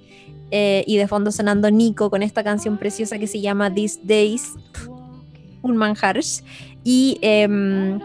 Eh, 0.54 0.84
y 0.86 0.98
de 0.98 1.08
fondo 1.08 1.32
sonando 1.32 1.70
Nico 1.70 2.10
con 2.10 2.22
esta 2.22 2.44
canción 2.44 2.76
preciosa 2.76 3.18
que 3.18 3.26
se 3.26 3.40
llama 3.40 3.72
These 3.72 4.00
Days, 4.04 4.52
un 5.62 5.78
manjar. 5.78 6.20
Y 6.84 7.18
em, 7.22 7.98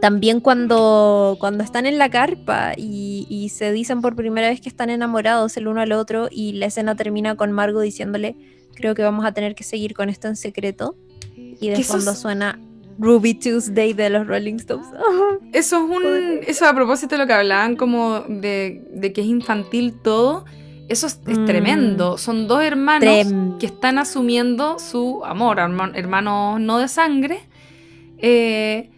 también 0.00 0.40
cuando, 0.40 1.36
cuando 1.38 1.62
están 1.62 1.86
en 1.86 1.98
la 1.98 2.10
carpa 2.10 2.72
y, 2.76 3.26
y, 3.28 3.50
se 3.50 3.72
dicen 3.72 4.00
por 4.00 4.16
primera 4.16 4.48
vez 4.48 4.60
que 4.60 4.68
están 4.68 4.90
enamorados 4.90 5.56
el 5.56 5.68
uno 5.68 5.80
al 5.80 5.92
otro 5.92 6.28
y 6.30 6.52
la 6.52 6.66
escena 6.66 6.96
termina 6.96 7.36
con 7.36 7.52
Margo 7.52 7.80
diciéndole, 7.80 8.36
creo 8.74 8.94
que 8.94 9.02
vamos 9.02 9.24
a 9.24 9.32
tener 9.32 9.54
que 9.54 9.64
seguir 9.64 9.94
con 9.94 10.08
esto 10.08 10.28
en 10.28 10.36
secreto. 10.36 10.96
Y 11.36 11.68
de 11.68 11.84
fondo 11.84 12.14
suena 12.14 12.58
Ruby 12.98 13.34
Tuesday 13.34 13.92
de 13.92 14.10
los 14.10 14.26
Rolling 14.26 14.56
Stones. 14.56 14.86
eso 15.52 15.76
es 15.76 15.96
un. 15.96 16.40
Eso 16.46 16.66
a 16.66 16.74
propósito 16.74 17.14
de 17.14 17.18
lo 17.18 17.26
que 17.26 17.32
hablaban, 17.32 17.76
como 17.76 18.20
de, 18.20 18.82
de 18.92 19.12
que 19.12 19.20
es 19.20 19.26
infantil 19.26 19.94
todo. 20.02 20.44
Eso 20.88 21.06
es, 21.06 21.20
mm. 21.24 21.44
tremendo. 21.46 22.18
Son 22.18 22.48
dos 22.48 22.62
hermanos 22.62 23.26
que 23.60 23.66
están 23.66 23.98
asumiendo 23.98 24.78
su 24.78 25.24
amor, 25.24 25.58
hermanos 25.94 26.60
no 26.60 26.78
de 26.78 26.88
sangre. 26.88 27.40
Eh, 28.18 28.90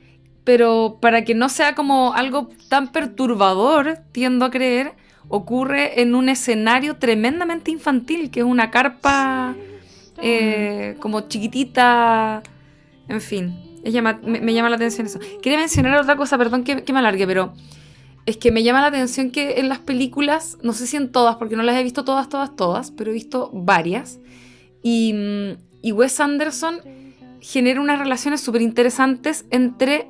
pero 0.44 0.98
para 1.01 1.24
que 1.24 1.35
no 1.35 1.48
sea 1.48 1.74
como 1.74 2.14
algo 2.14 2.51
tan 2.69 2.93
perturbador, 2.93 3.98
tiendo 4.12 4.44
a 4.44 4.51
creer, 4.51 4.93
ocurre 5.28 6.02
en 6.02 6.14
un 6.14 6.28
escenario 6.28 6.97
tremendamente 6.97 7.70
infantil, 7.70 8.31
que 8.31 8.40
es 8.40 8.47
una 8.47 8.70
carpa 8.70 9.55
eh, 10.20 10.97
como 11.01 11.23
chiquitita. 11.23 12.43
En 13.09 13.20
fin, 13.20 13.55
me, 13.82 14.55
llama 14.55 14.70
la 14.70 14.77
atención 14.77 15.06
eso. 15.06 15.19
Quería 15.43 15.59
mencionar 15.59 16.01
otra 16.01 16.16
cosa, 16.16 16.39
perdón 16.39 16.64
que, 16.64 16.85
que 16.85 16.93
me 16.93 16.98
alargue, 16.98 17.27
pero 17.27 17.52
es 18.27 18.36
que 18.36 18.52
me 18.52 18.62
llama 18.62 18.81
la 18.81 18.86
atención 18.89 19.31
que 19.31 19.59
en 19.59 19.69
las 19.69 19.81
películas, 19.81 20.59
no 20.62 20.73
sé 20.73 20.86
si 20.86 20.97
en 20.97 21.10
todas, 21.10 21.36
porque 21.36 21.56
no 21.56 21.62
las 21.62 21.77
he 21.77 21.82
visto 21.82 22.05
todas, 22.05 22.28
todas, 22.28 22.55
todas, 22.55 22.90
pero 22.93 23.10
he 23.10 23.14
visto 23.14 23.51
varias. 23.52 24.20
Y, 24.82 25.12
mm, 25.12 25.93
Wes 25.94 26.20
Anderson 26.20 26.81
genera 27.40 27.81
unas 27.81 27.98
relaciones 27.98 28.40
súper 28.40 28.62
interesantes 28.62 29.44
entre 29.51 30.06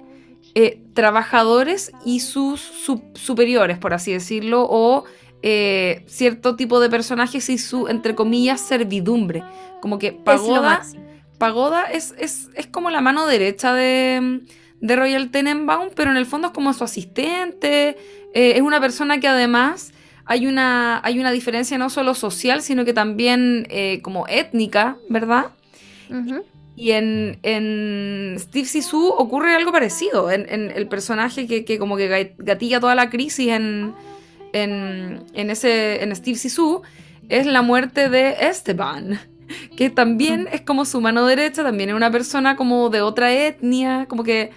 eh, 0.55 0.83
trabajadores 0.95 1.93
y 2.05 2.21
sus 2.21 2.61
superiores, 3.15 3.79
por 3.79 3.95
así 3.95 4.13
decirlo, 4.13 4.67
o 4.69 5.05
eh, 5.43 6.05
cierto 6.07 6.57
tipo 6.57 6.79
de 6.79 6.91
personajes 6.91 7.49
y 7.49 7.59
su, 7.59 7.89
entre 7.89 8.15
comillas, 8.15 8.61
servidumbre. 8.61 9.43
Como 9.81 9.99
que 9.99 10.13
Pagoda, 10.13 10.83
Pagoda 11.39 11.85
es, 11.85 12.15
es, 12.19 12.51
es 12.55 12.67
como 12.67 12.91
la 12.91 13.01
mano 13.01 13.27
derecha 13.27 13.73
de 13.73 14.43
de 14.81 14.97
Royal 14.97 15.31
Tenenbaum, 15.31 15.91
pero 15.95 16.11
en 16.11 16.17
el 16.17 16.27
fondo 16.27 16.49
es 16.49 16.53
como 16.53 16.73
su 16.73 16.83
asistente, 16.83 17.97
eh, 18.35 18.53
es 18.57 18.63
una 18.63 18.81
persona 18.81 19.21
que 19.21 19.29
además 19.29 19.93
hay 20.25 20.49
una, 20.49 21.01
hay 21.05 21.21
una 21.21 21.31
diferencia 21.31 21.79
no 21.79 21.89
solo 21.89 22.15
social, 22.15 22.63
sino 22.63 22.85
que 22.85 22.93
también 22.93 23.69
como 24.03 24.27
étnica, 24.27 24.97
¿verdad? 25.09 25.53
Y 26.75 26.93
en, 26.93 27.39
en 27.43 28.37
Steve 28.39 28.67
Sisu 28.67 29.09
ocurre 29.09 29.55
algo 29.55 29.73
parecido, 29.73 30.31
en, 30.31 30.47
el 30.49 30.89
personaje 30.89 31.47
que, 31.47 31.79
como 31.79 31.97
que 31.97 32.35
gatilla 32.39 32.81
toda 32.81 32.95
la 32.95 33.11
crisis 33.11 33.49
en, 33.49 33.95
en, 34.53 35.51
ese, 35.51 36.03
en 36.03 36.15
Steve 36.17 36.39
Sisu 36.39 36.83
es 37.29 37.47
la 37.47 37.63
muerte 37.63 38.09
de 38.09 38.37
Esteban 38.41 39.21
que 39.77 39.91
también 39.91 40.49
es 40.53 40.63
como 40.63 40.85
su 40.85 41.01
mano 41.01 41.27
derecha, 41.27 41.63
también 41.63 41.91
es 41.91 41.97
una 41.97 42.11
persona 42.11 42.57
como 42.57 42.91
de 42.91 43.03
otra 43.03 43.33
etnia, 43.33 44.07
como 44.09 44.25
que 44.25 44.51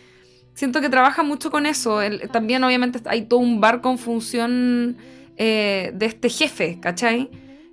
siento 0.53 0.81
que 0.81 0.89
trabaja 0.89 1.23
mucho 1.23 1.51
con 1.51 1.65
eso. 1.65 1.99
también 2.31 2.63
obviamente 2.63 2.99
hay 3.05 3.23
todo 3.23 3.39
un 3.39 3.59
bar 3.61 3.81
con 3.81 3.97
función 3.97 4.97
eh, 5.37 5.91
de 5.93 6.05
este 6.05 6.29
jefe, 6.29 6.79
¿cachai? 6.79 7.29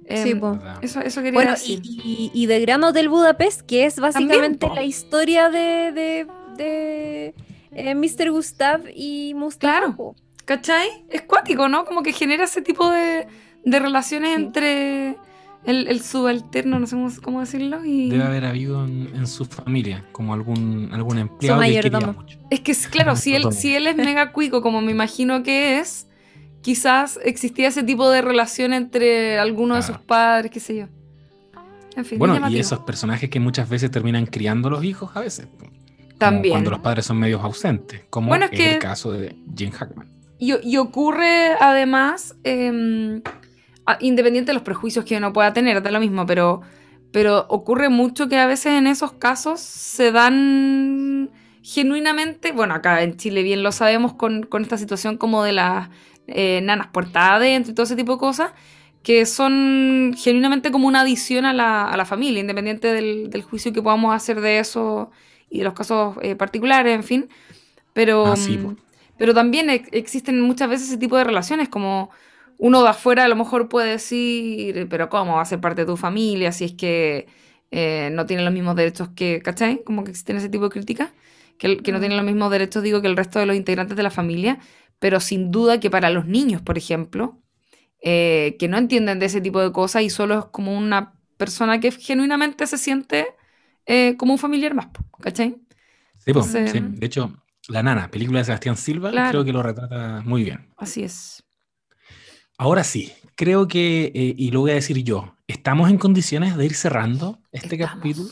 Sí, 0.08 0.30
em, 0.30 0.40
eso, 0.82 1.00
eso 1.00 1.22
quería 1.22 1.50
decir. 1.50 1.80
Y, 1.82 2.30
y, 2.34 2.46
de 2.46 2.60
Gran 2.60 2.82
Hotel 2.84 3.08
Budapest, 3.08 3.62
que 3.62 3.86
es 3.86 3.98
básicamente 3.98 4.68
la 4.74 4.84
historia 4.84 5.50
de, 5.50 5.92
de, 5.92 6.26
de 6.56 7.34
eh, 7.72 7.94
Mr. 7.94 8.30
Gustav 8.30 8.82
y 8.94 9.34
Mustafa. 9.34 9.80
Claro, 9.80 10.14
¿cachai? 10.44 11.04
Es 11.08 11.22
cuático, 11.22 11.68
¿no? 11.68 11.84
Como 11.84 12.02
que 12.02 12.12
genera 12.12 12.44
ese 12.44 12.62
tipo 12.62 12.90
de, 12.90 13.26
de 13.64 13.78
relaciones 13.78 14.36
entre 14.36 15.16
el, 15.64 16.00
subalterno, 16.00 16.78
no 16.78 16.86
sé 16.86 17.20
cómo, 17.22 17.40
decirlo. 17.40 17.84
Y... 17.84 18.10
Debe 18.10 18.24
haber 18.24 18.44
habido 18.44 18.84
en, 18.84 19.26
su 19.26 19.44
familia, 19.44 20.04
como 20.12 20.34
algún, 20.34 20.90
algún 20.92 21.18
empleado 21.18 21.60
que 21.60 21.80
quería 21.80 22.00
mucho. 22.00 22.38
Es 22.50 22.60
que, 22.60 22.74
claro, 22.90 23.16
si 23.16 23.34
él, 23.34 23.52
si 23.52 23.74
él 23.74 23.86
es 23.86 23.96
mega 23.96 24.32
cuico, 24.32 24.62
como 24.62 24.80
me 24.80 24.92
imagino 24.92 25.42
que 25.42 25.78
es, 25.78 26.08
quizás 26.62 27.18
existía 27.24 27.68
ese 27.68 27.82
tipo 27.82 28.10
de 28.10 28.22
relación 28.22 28.72
entre 28.72 29.38
alguno 29.38 29.76
de 29.76 29.82
sus 29.82 29.98
padres, 29.98 30.50
qué 30.50 30.60
sé 30.60 30.76
yo. 30.76 30.86
En 31.94 32.06
fin, 32.06 32.18
bueno, 32.18 32.48
y 32.48 32.58
esos 32.58 32.78
personajes 32.80 33.28
que 33.28 33.38
muchas 33.38 33.68
veces 33.68 33.90
terminan 33.90 34.24
criando 34.24 34.70
los 34.70 34.82
hijos 34.82 35.10
a 35.14 35.20
veces. 35.20 35.46
También. 36.16 36.54
Cuando 36.54 36.70
los 36.70 36.80
padres 36.80 37.04
son 37.04 37.18
medios 37.18 37.42
ausentes, 37.42 38.02
como 38.08 38.34
es, 38.34 38.50
el 38.52 38.78
caso 38.78 39.12
de 39.12 39.36
Jim 39.54 39.70
Hackman. 39.70 40.08
Y, 40.38 40.76
ocurre 40.76 41.52
además... 41.60 42.34
Em, 42.42 43.22
Ah, 43.84 43.98
independiente 44.00 44.50
de 44.50 44.54
los 44.54 44.62
prejuicios 44.62 45.04
que 45.04 45.16
uno 45.16 45.32
pueda 45.32 45.52
tener, 45.52 45.82
da 45.82 45.90
lo 45.90 45.98
mismo, 45.98 46.24
pero, 46.24 46.60
pero 47.10 47.46
ocurre 47.48 47.88
mucho 47.88 48.28
que 48.28 48.36
a 48.36 48.46
veces 48.46 48.74
en 48.74 48.86
esos 48.86 49.12
casos 49.12 49.60
se 49.60 50.12
dan 50.12 51.30
genuinamente, 51.62 52.52
bueno, 52.52 52.74
acá 52.74 53.02
en 53.02 53.16
Chile 53.16 53.42
bien 53.42 53.64
lo 53.64 53.72
sabemos 53.72 54.14
con, 54.14 54.48
esta 54.60 54.78
situación 54.78 55.16
como 55.16 55.42
de 55.42 55.52
las 55.52 55.88
eh, 56.26 56.60
nanas 56.62 56.88
puertas 56.88 57.32
adentro 57.32 57.72
y 57.72 57.74
todo 57.74 57.84
ese 57.84 57.96
tipo 57.96 58.12
de 58.12 58.18
cosas, 58.18 58.52
que 59.02 59.26
son 59.26 60.14
genuinamente 60.16 60.70
como 60.70 60.86
una 60.88 61.00
adición 61.00 61.44
a 61.44 61.52
la, 61.52 62.04
familia, 62.04 62.40
independiente 62.40 62.92
del, 62.92 63.42
juicio 63.42 63.72
que 63.72 63.82
podamos 63.82 64.14
hacer 64.14 64.40
de 64.40 64.58
eso 64.58 65.10
y 65.50 65.58
de 65.58 65.64
los 65.64 65.74
casos 65.74 66.16
eh, 66.22 66.36
particulares, 66.36 66.94
en 66.94 67.04
fin. 67.04 67.28
Pero, 67.92 68.26
ah, 68.26 68.36
mm, 68.36 68.76
pero 69.18 69.34
también 69.34 69.68
existen 69.70 70.40
muchas 70.40 70.68
veces 70.68 70.88
ese 70.88 70.98
tipo 70.98 71.16
de 71.16 71.24
relaciones 71.24 71.68
como 71.68 72.10
uno 72.58 72.82
de 72.82 72.90
afuera 72.90 73.24
a 73.24 73.28
lo 73.28 73.34
mejor 73.34 73.68
puede 73.68 73.90
decir, 73.90 74.86
pero 74.88 75.08
¿cómo 75.08 75.34
va 75.34 75.42
a 75.42 75.44
ser 75.44 75.60
parte 75.60 75.82
de 75.82 75.86
tu 75.86 75.96
familia 75.96 76.52
si 76.52 76.64
es 76.64 76.72
que 76.72 77.26
eh, 77.72 78.10
no 78.12 78.24
tiene 78.26 78.44
los 78.44 78.52
mismos 78.52 78.76
derechos 78.76 79.08
que, 79.16 79.40
¿cachai? 79.42 79.82
Como 79.82 80.04
que 80.04 80.10
existen 80.10 80.36
ese 80.36 80.48
tipo 80.48 80.64
de 80.64 80.70
críticas, 80.70 81.10
que, 81.58 81.78
que 81.78 81.90
no 81.90 81.98
tiene 81.98 82.14
los 82.14 82.24
mismos 82.24 82.50
derechos, 82.52 82.82
digo, 82.82 83.00
que 83.02 83.08
el 83.08 83.16
resto 83.16 83.40
de 83.40 83.46
los 83.46 83.56
integrantes 83.56 83.96
de 83.96 84.02
la 84.04 84.10
familia, 84.10 84.60
pero 85.02 85.18
sin 85.18 85.50
duda 85.50 85.80
que 85.80 85.90
para 85.90 86.10
los 86.10 86.26
niños, 86.26 86.62
por 86.62 86.78
ejemplo, 86.78 87.42
eh, 88.02 88.54
que 88.60 88.68
no 88.68 88.78
entienden 88.78 89.18
de 89.18 89.26
ese 89.26 89.40
tipo 89.40 89.60
de 89.60 89.72
cosas 89.72 90.04
y 90.04 90.10
solo 90.10 90.38
es 90.38 90.44
como 90.52 90.78
una 90.78 91.14
persona 91.36 91.80
que 91.80 91.90
genuinamente 91.90 92.68
se 92.68 92.78
siente 92.78 93.26
eh, 93.84 94.14
como 94.16 94.34
un 94.34 94.38
familiar 94.38 94.74
más, 94.74 94.86
¿cachai? 95.20 95.56
Sí, 96.18 96.32
sí, 96.32 96.80
de 96.80 97.04
hecho, 97.04 97.32
La 97.66 97.82
Nana, 97.82 98.12
película 98.12 98.38
de 98.38 98.44
Sebastián 98.44 98.76
Silva, 98.76 99.10
creo 99.10 99.44
que 99.44 99.52
lo 99.52 99.64
retrata 99.64 100.22
muy 100.24 100.44
bien. 100.44 100.68
Así 100.76 101.02
es. 101.02 101.42
Ahora 102.56 102.84
sí, 102.84 103.12
creo 103.34 103.66
que, 103.66 104.12
eh, 104.14 104.34
y 104.38 104.52
lo 104.52 104.60
voy 104.60 104.70
a 104.70 104.74
decir 104.74 105.02
yo, 105.02 105.34
¿estamos 105.48 105.90
en 105.90 105.98
condiciones 105.98 106.56
de 106.56 106.64
ir 106.64 106.74
cerrando 106.74 107.40
este 107.50 107.76
capítulo? 107.76 108.28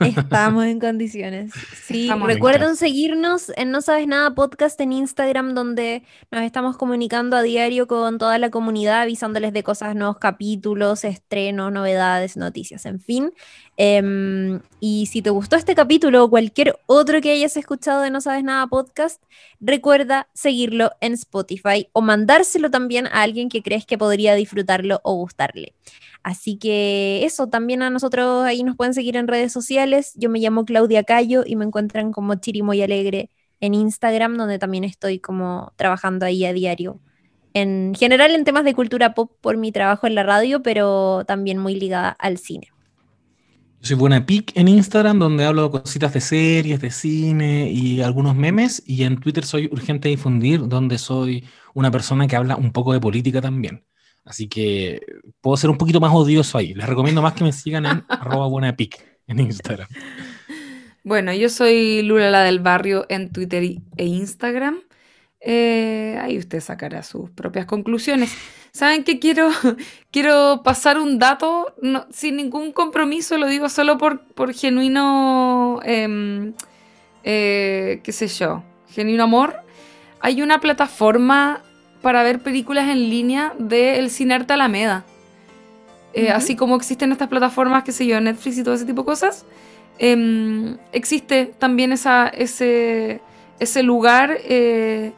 Estamos 0.00 0.64
en 0.64 0.80
condiciones. 0.80 1.52
Sí, 1.84 2.10
recuerden 2.24 2.76
seguirnos 2.76 3.52
en 3.56 3.70
No 3.70 3.82
Sabes 3.82 4.06
Nada 4.06 4.34
Podcast 4.34 4.80
en 4.80 4.92
Instagram, 4.92 5.54
donde 5.54 6.02
nos 6.30 6.42
estamos 6.42 6.76
comunicando 6.76 7.36
a 7.36 7.42
diario 7.42 7.86
con 7.86 8.18
toda 8.18 8.38
la 8.38 8.50
comunidad, 8.50 9.02
avisándoles 9.02 9.52
de 9.52 9.62
cosas, 9.62 9.94
nuevos 9.94 10.18
capítulos, 10.18 11.04
estrenos, 11.04 11.70
novedades, 11.72 12.36
noticias, 12.36 12.86
en 12.86 13.00
fin. 13.00 13.32
Em, 13.82 14.60
y 14.78 15.06
si 15.06 15.22
te 15.22 15.30
gustó 15.30 15.56
este 15.56 15.74
capítulo 15.74 16.22
o 16.22 16.28
cualquier 16.28 16.78
otro 16.84 17.22
que 17.22 17.32
hayas 17.32 17.56
escuchado 17.56 18.02
de 18.02 18.10
No 18.10 18.20
Sabes 18.20 18.44
Nada 18.44 18.66
Podcast, 18.66 19.22
recuerda 19.58 20.28
seguirlo 20.34 20.90
en 21.00 21.14
Spotify 21.14 21.88
o 21.94 22.02
mandárselo 22.02 22.70
también 22.70 23.06
a 23.06 23.22
alguien 23.22 23.48
que 23.48 23.62
crees 23.62 23.86
que 23.86 23.96
podría 23.96 24.34
disfrutarlo 24.34 25.00
o 25.02 25.14
gustarle. 25.14 25.72
Así 26.22 26.58
que 26.58 27.24
eso, 27.24 27.46
también 27.46 27.80
a 27.80 27.88
nosotros 27.88 28.44
ahí 28.44 28.64
nos 28.64 28.76
pueden 28.76 28.92
seguir 28.92 29.16
en 29.16 29.26
redes 29.26 29.50
sociales. 29.50 30.12
Yo 30.14 30.28
me 30.28 30.40
llamo 30.40 30.66
Claudia 30.66 31.02
Cayo 31.02 31.42
y 31.46 31.56
me 31.56 31.64
encuentran 31.64 32.12
como 32.12 32.34
Chirimoy 32.34 32.82
Alegre 32.82 33.30
en 33.60 33.72
Instagram, 33.72 34.36
donde 34.36 34.58
también 34.58 34.84
estoy 34.84 35.20
como 35.20 35.72
trabajando 35.76 36.26
ahí 36.26 36.44
a 36.44 36.52
diario. 36.52 37.00
En 37.54 37.94
general 37.94 38.34
en 38.34 38.44
temas 38.44 38.64
de 38.64 38.74
cultura 38.74 39.14
pop 39.14 39.32
por 39.40 39.56
mi 39.56 39.72
trabajo 39.72 40.06
en 40.06 40.16
la 40.16 40.22
radio, 40.22 40.62
pero 40.62 41.24
también 41.26 41.56
muy 41.56 41.76
ligada 41.76 42.10
al 42.10 42.36
cine. 42.36 42.68
Yo 43.80 43.86
soy 43.86 43.96
Buena 43.96 44.26
Pic 44.26 44.52
en 44.56 44.68
Instagram, 44.68 45.18
donde 45.18 45.46
hablo 45.46 45.70
cositas 45.70 46.12
de 46.12 46.20
series, 46.20 46.82
de 46.82 46.90
cine 46.90 47.70
y 47.70 48.02
algunos 48.02 48.36
memes. 48.36 48.82
Y 48.84 49.04
en 49.04 49.18
Twitter 49.18 49.42
soy 49.42 49.70
Urgente 49.72 50.10
Difundir, 50.10 50.68
donde 50.68 50.98
soy 50.98 51.48
una 51.72 51.90
persona 51.90 52.26
que 52.26 52.36
habla 52.36 52.56
un 52.56 52.72
poco 52.72 52.92
de 52.92 53.00
política 53.00 53.40
también. 53.40 53.86
Así 54.26 54.48
que 54.48 55.00
puedo 55.40 55.56
ser 55.56 55.70
un 55.70 55.78
poquito 55.78 55.98
más 55.98 56.12
odioso 56.12 56.58
ahí. 56.58 56.74
Les 56.74 56.86
recomiendo 56.86 57.22
más 57.22 57.32
que 57.32 57.42
me 57.42 57.52
sigan 57.52 57.86
en 57.86 58.04
arroba 58.08 58.46
buena 58.48 58.76
en 59.26 59.40
Instagram. 59.40 59.88
Bueno, 61.02 61.32
yo 61.32 61.48
soy 61.48 62.02
Lula 62.02 62.30
la 62.30 62.42
del 62.42 62.60
barrio 62.60 63.06
en 63.08 63.32
Twitter 63.32 63.62
e 63.96 64.04
Instagram. 64.04 64.80
Eh, 65.40 66.18
ahí 66.20 66.36
usted 66.36 66.60
sacará 66.60 67.02
sus 67.02 67.30
propias 67.30 67.64
conclusiones. 67.64 68.36
¿Saben 68.72 69.04
qué 69.04 69.18
quiero? 69.18 69.50
quiero 70.10 70.62
pasar 70.62 70.98
un 70.98 71.18
dato 71.18 71.74
sin 72.10 72.36
ningún 72.36 72.72
compromiso, 72.72 73.38
lo 73.38 73.46
digo 73.46 73.68
solo 73.68 73.98
por, 73.98 74.20
por 74.20 74.52
genuino, 74.54 75.80
em, 75.84 76.52
eh, 77.24 78.00
qué 78.02 78.12
sé 78.12 78.28
yo, 78.28 78.62
genuino 78.88 79.24
amor. 79.24 79.56
Hay 80.20 80.42
una 80.42 80.60
plataforma 80.60 81.62
para 82.02 82.22
ver 82.22 82.40
películas 82.40 82.88
en 82.88 83.10
línea 83.10 83.54
del 83.58 84.10
Cine 84.10 84.34
Arte 84.34 84.52
Alameda. 84.52 85.04
Eh, 86.12 86.30
así 86.30 86.56
como 86.56 86.76
existen 86.76 87.12
estas 87.12 87.28
plataformas, 87.28 87.84
qué 87.84 87.92
sé 87.92 88.06
yo, 88.06 88.20
Netflix 88.20 88.58
y 88.58 88.64
todo 88.64 88.74
ese 88.74 88.84
tipo 88.84 89.02
de 89.02 89.06
cosas, 89.06 89.46
em, 89.98 90.76
existe 90.92 91.52
también 91.58 91.92
esa, 91.92 92.28
ese, 92.28 93.20
ese 93.60 93.82
lugar 93.82 94.38
eh, 94.42 95.12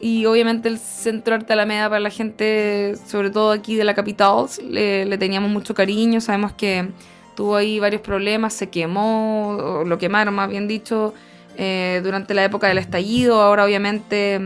y 0.00 0.24
obviamente 0.24 0.68
el 0.68 0.78
Centro 0.78 1.34
Arte 1.34 1.52
Alameda 1.52 1.88
para 1.88 2.00
la 2.00 2.10
gente, 2.10 2.94
sobre 3.06 3.30
todo 3.30 3.52
aquí 3.52 3.76
de 3.76 3.84
la 3.84 3.94
capital, 3.94 4.46
le, 4.68 5.18
teníamos 5.18 5.50
mucho 5.50 5.74
cariño, 5.74 6.22
sabemos 6.22 6.52
que 6.52 6.88
tuvo 7.36 7.56
ahí 7.56 7.78
varios 7.78 8.00
problemas, 8.00 8.54
se 8.54 8.70
quemó, 8.70 9.50
o 9.50 9.84
lo 9.84 9.98
quemaron 9.98 10.34
más 10.34 10.48
bien 10.48 10.66
dicho, 10.68 11.12
eh, 11.56 12.00
durante 12.02 12.32
la 12.32 12.44
época 12.44 12.66
del 12.68 12.78
estallido, 12.78 13.42
ahora 13.42 13.64
obviamente 13.64 14.40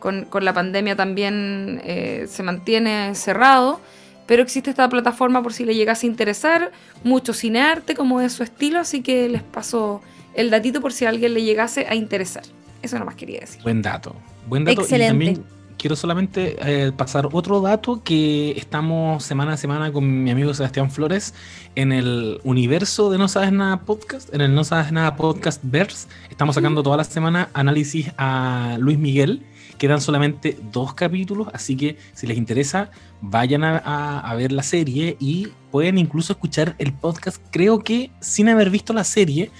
con, 0.00 0.26
la 0.40 0.52
pandemia 0.52 0.96
también 0.96 1.80
eh, 1.84 2.26
se 2.28 2.42
mantiene 2.42 3.14
cerrado, 3.14 3.80
pero 4.26 4.42
existe 4.42 4.70
esta 4.70 4.88
plataforma 4.88 5.40
por 5.40 5.52
si 5.52 5.64
le 5.64 5.76
llegase 5.76 6.06
a 6.06 6.10
interesar, 6.10 6.72
mucho 7.04 7.32
cinearte 7.32 7.94
como 7.94 8.20
es 8.20 8.32
su 8.32 8.42
estilo, 8.42 8.80
así 8.80 9.02
que 9.02 9.28
les 9.28 9.42
paso 9.44 10.02
el 10.34 10.50
datito 10.50 10.80
por 10.80 10.92
si 10.92 11.04
a 11.04 11.10
alguien 11.10 11.34
le 11.34 11.42
llegase 11.44 11.86
a 11.88 11.94
interesar. 11.94 12.42
Eso 12.82 12.98
nomás 12.98 13.14
quería 13.14 13.40
decir. 13.40 13.62
Buen 13.62 13.82
dato. 13.82 14.16
Buen 14.50 14.64
dato. 14.64 14.82
Excelente. 14.82 15.06
Y 15.06 15.08
también 15.08 15.44
quiero 15.78 15.94
solamente 15.96 16.56
eh, 16.60 16.92
pasar 16.92 17.28
otro 17.32 17.60
dato 17.60 18.02
que 18.02 18.50
estamos 18.50 19.22
semana 19.22 19.52
a 19.52 19.56
semana 19.56 19.92
con 19.92 20.24
mi 20.24 20.30
amigo 20.30 20.52
Sebastián 20.52 20.90
Flores 20.90 21.34
en 21.76 21.92
el 21.92 22.40
universo 22.44 23.10
de 23.10 23.18
No 23.18 23.28
Sabes 23.28 23.52
Nada 23.52 23.80
Podcast, 23.82 24.34
en 24.34 24.40
el 24.40 24.54
No 24.54 24.64
Sabes 24.64 24.90
Nada 24.90 25.14
Podcast 25.14 25.62
Verse. 25.62 26.08
Estamos 26.28 26.56
sacando 26.56 26.82
toda 26.82 26.96
la 26.96 27.04
semana 27.04 27.48
análisis 27.54 28.10
a 28.18 28.76
Luis 28.80 28.98
Miguel 28.98 29.44
quedan 29.80 30.02
solamente 30.02 30.58
dos 30.70 30.92
capítulos, 30.92 31.48
así 31.54 31.74
que 31.74 31.96
si 32.12 32.26
les 32.26 32.36
interesa, 32.36 32.90
vayan 33.22 33.64
a, 33.64 34.34
ver 34.36 34.52
la 34.52 34.62
serie 34.62 35.16
y 35.18 35.48
pueden 35.70 35.96
incluso 35.96 36.34
escuchar 36.34 36.74
el 36.76 36.92
podcast, 36.92 37.42
creo 37.50 37.78
que 37.78 38.10
sin 38.20 38.50
haber 38.50 38.68
visto 38.68 38.92
la 38.92 39.04
serie, 39.04 39.50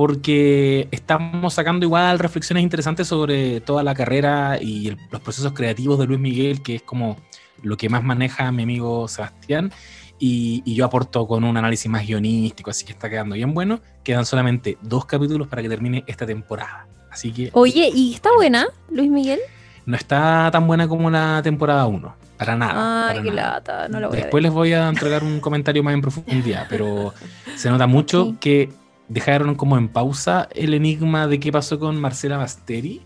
porque 0.00 0.88
estamos 0.92 1.52
sacando 1.52 1.84
igual 1.84 2.18
reflexiones 2.18 2.62
interesantes 2.62 3.06
sobre 3.06 3.60
toda 3.60 3.82
la 3.82 3.94
carrera 3.94 4.56
y 4.58 4.96
los 5.10 5.20
procesos 5.20 5.52
creativos 5.52 5.98
de 5.98 6.06
Luis 6.06 6.18
Miguel, 6.18 6.62
que 6.62 6.76
es 6.76 6.82
como 6.82 7.18
lo 7.62 7.76
que 7.76 7.90
más 7.90 8.02
maneja 8.02 8.50
mi 8.50 8.62
amigo 8.62 9.08
Sebastián. 9.08 9.70
Y, 10.18 10.62
y, 10.64 10.74
yo 10.74 10.86
aporto 10.86 11.26
con 11.26 11.44
un 11.44 11.54
análisis 11.54 11.90
más 11.90 12.06
guionístico, 12.06 12.70
así 12.70 12.86
que 12.86 12.92
está 12.92 13.10
quedando 13.10 13.34
bien 13.34 13.52
bueno. 13.52 13.80
Quedan 14.02 14.24
solamente 14.24 14.78
dos 14.80 15.04
capítulos 15.04 15.48
para 15.48 15.60
que 15.60 15.68
termine 15.68 16.02
esta 16.06 16.24
temporada. 16.24 16.86
Así 17.10 17.30
que. 17.30 17.50
Oye, 17.52 17.90
¿y 17.94 18.14
está 18.14 18.30
buena, 18.34 18.68
Luis 18.88 19.10
Miguel? 19.10 19.40
no 19.84 19.96
está 19.96 20.48
tan 20.50 20.66
buena 20.66 20.88
como 20.88 21.10
la 21.10 21.42
temporada 21.42 21.86
1. 21.86 22.14
Para 22.38 22.56
nada. 22.56 23.10
Ay, 23.10 23.22
qué 23.22 23.32
lata, 23.32 23.86
no 23.88 24.00
lo 24.00 24.08
voy 24.08 24.16
Después 24.16 24.42
les 24.42 24.50
voy 24.50 24.72
a 24.72 24.88
entregar 24.88 25.22
un 25.22 25.40
comentario 25.40 25.82
más 25.82 25.92
en 25.92 26.00
profundidad, 26.00 26.66
pero 26.70 27.12
se 27.54 27.68
nota 27.68 27.86
mucho 27.86 28.34
que 28.40 28.70
dejaron 29.10 29.54
como 29.54 29.76
en 29.76 29.88
pausa 29.88 30.48
el 30.54 30.72
enigma 30.72 31.26
de 31.26 31.38
qué 31.38 31.52
pasó 31.52 31.78
con 31.78 32.00
Marcela 32.00 32.38
Basteri 32.38 33.02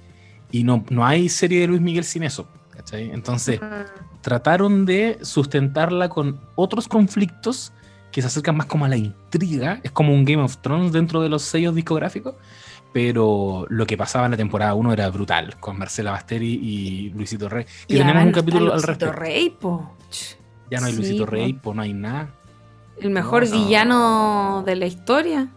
y 0.52 0.62
no, 0.62 0.84
no 0.90 1.04
hay 1.04 1.28
serie 1.28 1.62
de 1.62 1.66
Luis 1.66 1.80
Miguel 1.80 2.04
sin 2.04 2.22
eso. 2.22 2.46
¿cachai? 2.70 3.10
Entonces, 3.10 3.58
trataron 4.20 4.86
de 4.86 5.18
sustentarla 5.22 6.08
con 6.08 6.40
otros 6.54 6.86
conflictos 6.86 7.72
que 8.12 8.20
se 8.20 8.28
acercan 8.28 8.56
más 8.56 8.66
como 8.66 8.84
a 8.84 8.88
la 8.88 8.96
intriga. 8.96 9.80
Es 9.82 9.90
como 9.90 10.14
un 10.14 10.24
Game 10.24 10.42
of 10.42 10.58
Thrones 10.58 10.92
dentro 10.92 11.20
de 11.20 11.28
los 11.28 11.42
sellos 11.42 11.74
discográficos 11.74 12.36
pero 12.94 13.66
lo 13.70 13.88
que 13.88 13.96
pasaba 13.96 14.26
en 14.26 14.30
la 14.30 14.36
temporada 14.36 14.72
1 14.74 14.92
era 14.92 15.10
brutal, 15.10 15.56
con 15.58 15.76
Marcela 15.76 16.12
Basteri 16.12 16.60
y 16.62 17.10
Luisito 17.10 17.48
Rey. 17.48 17.66
Y, 17.88 17.98
tenemos 17.98 18.22
un 18.22 18.30
capítulo 18.30 18.72
al 18.72 18.84
respecto. 18.84 19.12
Rey, 19.12 19.50
po. 19.50 19.96
Ya 20.70 20.78
no 20.78 20.86
hay 20.86 20.92
Luisito 20.92 21.26
Rey, 21.26 21.54
po, 21.54 21.74
no 21.74 21.82
hay 21.82 21.92
nada. 21.92 22.28
El 23.00 23.10
mejor 23.10 23.50
villano 23.50 24.62
de 24.64 24.76
la 24.76 24.86
historia. 24.86 25.48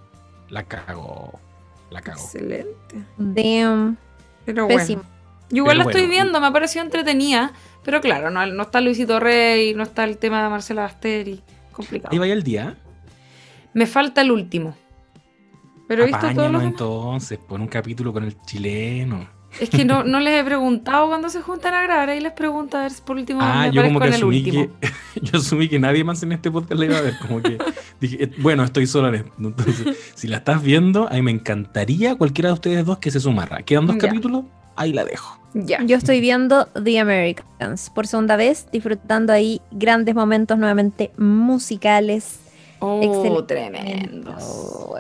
La 0.50 0.64
cagó. 0.64 1.40
La 1.90 2.02
cagó. 2.02 2.22
Excelente. 2.22 3.04
Damn. 3.18 3.98
Pero 4.46 4.68
bueno. 4.68 5.04
Yo 5.50 5.58
igual 5.58 5.78
la 5.78 5.86
estoy 5.86 6.08
viendo, 6.08 6.42
me 6.42 6.48
ha 6.48 6.52
parecido 6.52 6.84
entretenida. 6.84 7.54
Pero 7.84 8.02
claro, 8.02 8.30
no, 8.30 8.46
no, 8.46 8.64
está 8.64 8.82
Luisito 8.82 9.20
Rey, 9.20 9.74
no 9.74 9.84
está 9.84 10.04
el 10.04 10.18
tema 10.18 10.44
de 10.44 10.50
Marcela 10.50 10.82
Basteri. 10.82 11.42
Complicado. 11.72 12.12
Ahí 12.12 12.20
vaya 12.20 12.34
el 12.34 12.44
día. 12.44 12.76
Me 13.74 13.86
falta 13.86 14.22
el 14.22 14.32
último. 14.32 14.76
Pero 15.88 16.04
he 16.04 16.08
visto 16.08 16.28
todo 16.34 16.62
entonces, 16.62 17.40
pon 17.40 17.62
un 17.62 17.68
capítulo 17.68 18.12
con 18.12 18.26
el 18.26 18.42
chileno. 18.42 19.37
Es 19.60 19.70
que 19.70 19.86
no, 19.86 20.04
no 20.06 20.20
les 20.20 20.42
he 20.42 20.44
preguntado 20.44 21.08
cuando 21.08 21.30
se 21.30 21.42
juntan 21.42 21.74
a 21.74 21.84
grabar, 21.84 22.10
ahí 22.10 22.20
les 22.20 22.34
pregunto 22.34 22.78
a 22.78 22.84
ver 22.84 22.92
por 23.06 23.18
último 23.18 23.40
ah, 23.42 23.68
yo 23.68 23.84
como 23.84 24.00
que 24.00 24.10
asumí 24.10 24.44
que, 24.44 24.70
yo 25.22 25.40
asumí 25.40 25.68
que 25.68 25.80
nadie 25.80 26.04
más 26.04 26.22
en 26.24 26.32
este 26.32 26.52
podcast 26.52 26.80
la 26.80 26.86
iba 26.86 26.98
a 26.98 27.02
ver, 27.02 27.18
como 27.20 27.42
que 27.42 27.58
dije, 28.02 28.24
eh, 28.24 28.32
bueno, 28.40 28.64
estoy 28.64 28.88
solo 28.88 29.10
en 29.10 29.16
esto. 29.16 29.32
Entonces, 29.40 29.98
si 30.16 30.28
la 30.28 30.38
estás 30.38 30.62
viendo, 30.62 31.08
a 31.08 31.14
mí 31.14 31.22
me 31.22 31.32
encantaría 31.32 32.16
cualquiera 32.16 32.50
de 32.50 32.54
ustedes 32.54 32.86
dos 32.86 33.00
que 33.00 33.12
se 33.12 33.20
sumara. 33.20 33.62
Quedan 33.64 33.88
dos 33.88 33.98
capítulos, 33.98 34.46
ahí 34.76 34.94
la 34.94 35.04
dejo. 35.04 35.40
Ya. 35.54 35.82
Yo 35.84 35.98
estoy 35.98 36.20
viendo 36.22 36.66
The 36.66 37.00
Americans 37.00 37.90
por 37.90 38.06
segunda 38.06 38.36
vez, 38.36 38.68
disfrutando 38.72 39.34
ahí 39.34 39.62
grandes 39.72 40.14
momentos 40.14 40.58
nuevamente 40.58 41.12
musicales 41.18 42.40
Oh, 42.80 43.44
tremendo. 43.46 44.36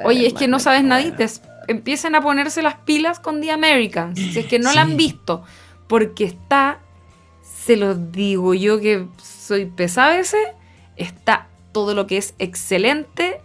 Oye, 0.03 0.27
es 0.27 0.33
que 0.33 0.47
no 0.47 0.59
sabes 0.59 0.83
nadites. 0.83 1.41
Empiecen 1.67 2.15
a 2.15 2.21
ponerse 2.21 2.61
las 2.61 2.75
pilas 2.75 3.19
con 3.19 3.41
The 3.41 3.51
Americans. 3.51 4.19
Si 4.19 4.39
es 4.39 4.45
que 4.45 4.59
no 4.59 4.73
la 4.73 4.81
han 4.81 4.97
visto. 4.97 5.43
Porque 5.87 6.25
está, 6.25 6.79
se 7.43 7.77
los 7.77 8.11
digo 8.11 8.53
yo 8.53 8.79
que 8.79 9.07
soy 9.21 9.65
pesada 9.65 10.19
ese, 10.19 10.37
está 10.95 11.47
todo 11.71 11.93
lo 11.93 12.07
que 12.07 12.17
es 12.17 12.33
excelente. 12.39 13.41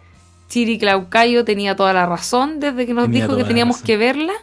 Chiri 0.49 0.77
Claucayo 0.77 1.45
tenía 1.45 1.75
toda 1.75 1.93
la 1.93 2.05
razón 2.05 2.59
desde 2.59 2.85
que 2.85 2.93
nos 2.93 3.09
dijo 3.09 3.35
que 3.37 3.43
teníamos 3.43 3.81
que 3.81 3.97
verla. 3.97 4.33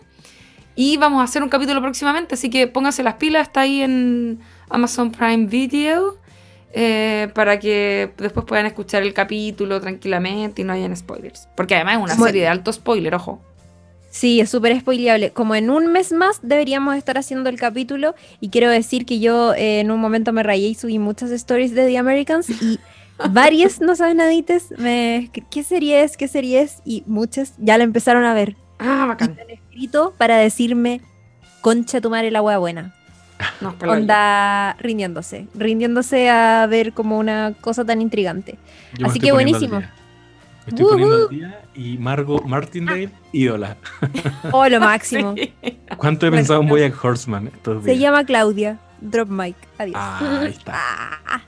Y 0.74 0.97
vamos 0.97 1.20
a 1.20 1.24
hacer 1.24 1.43
un 1.43 1.48
capítulo 1.48 1.81
próximamente, 1.82 2.35
así 2.35 2.48
que 2.48 2.66
pónganse 2.66 3.02
las 3.02 3.15
pilas, 3.15 3.48
está 3.48 3.62
ahí 3.62 3.82
en 3.82 4.40
Amazon 4.69 5.12
Prime 5.12 5.47
Video. 5.47 6.19
Eh, 6.73 7.28
para 7.35 7.59
que 7.59 8.12
después 8.16 8.47
puedan 8.47 8.65
escuchar 8.65 9.02
el 9.02 9.12
capítulo 9.12 9.81
tranquilamente 9.81 10.62
y 10.62 10.65
no 10.65 10.73
hayan 10.73 10.97
spoilers. 10.97 11.48
Porque 11.57 11.74
además 11.74 11.97
es 11.97 12.02
una 12.02 12.27
serie 12.27 12.43
de 12.43 12.48
alto 12.48 12.73
spoiler, 12.73 13.15
ojo. 13.15 13.43
Sí, 14.11 14.41
es 14.41 14.51
súper 14.51 14.78
spoileable. 14.81 15.31
Como 15.31 15.55
en 15.55 15.70
un 15.70 15.93
mes 15.93 16.12
más 16.12 16.41
deberíamos 16.43 16.97
estar 16.97 17.16
haciendo 17.16 17.49
el 17.49 17.59
capítulo 17.59 18.15
y 18.41 18.51
quiero 18.51 18.69
decir 18.69 19.07
que 19.07 19.20
yo 19.20 19.55
eh, 19.55 19.81
en 19.81 19.91
un 19.93 20.01
momento 20.01 20.32
me 20.32 20.43
rayé 20.43 20.66
y 20.69 20.74
subí 20.74 20.99
muchas 20.99 21.31
stories 21.31 21.74
de 21.74 21.87
The 21.87 21.97
Americans 21.97 22.51
y 22.51 22.81
varias 23.31 23.81
no 23.81 23.95
saben 23.95 24.16
nadites, 24.16 24.74
me, 24.78 25.31
¿qué 25.51 25.62
serie 25.62 26.03
es? 26.03 26.16
¿Qué 26.16 26.27
serie 26.27 26.61
es? 26.61 26.82
Y 26.85 27.05
muchas 27.07 27.55
ya 27.59 27.78
la 27.78 27.85
empezaron 27.85 28.24
a 28.24 28.35
ver. 28.35 28.57
Ah, 28.81 29.07
bacán. 29.07 29.31
Y 29.31 29.35
me 29.35 29.43
han 29.43 29.51
escrito 29.51 30.15
para 30.19 30.39
decirme, 30.39 31.01
concha 31.61 32.01
tu 32.01 32.11
madre 32.11 32.32
la 32.32 32.43
hueá 32.43 32.59
buena. 32.59 32.95
No, 33.61 33.74
Onda 33.87 34.77
rindiéndose, 34.81 35.47
rindiéndose 35.55 36.28
a 36.28 36.66
ver 36.66 36.93
como 36.93 37.19
una 37.19 37.55
cosa 37.61 37.85
tan 37.85 38.03
intrigante. 38.03 38.59
Así 39.03 39.19
que 39.19 39.32
buenísimo. 39.32 39.82
Estoy 40.66 40.85
poniendo 40.85 41.28
al 41.28 41.28
día 41.28 41.62
y 41.74 41.99
Margot 41.99 42.45
Martindale, 42.45 43.11
ídola. 43.32 43.77
Oh, 44.53 44.69
lo 44.69 44.81
máximo. 44.81 45.35
¿Cuánto 45.97 46.27
he 46.27 46.31
pensado 46.31 46.61
en 46.62 46.69
Boyack 46.69 47.05
Horseman 47.05 47.49
estos 47.49 47.85
días? 47.85 47.97
Se 47.97 48.01
llama 48.01 48.24
Claudia. 48.24 48.78
Drop 49.01 49.28
mic. 49.28 49.57
Adiós. 49.78 49.97
Ah, 49.97 50.41
ahí 50.43 50.51
está. 50.51 50.74
Ah, 51.27 51.43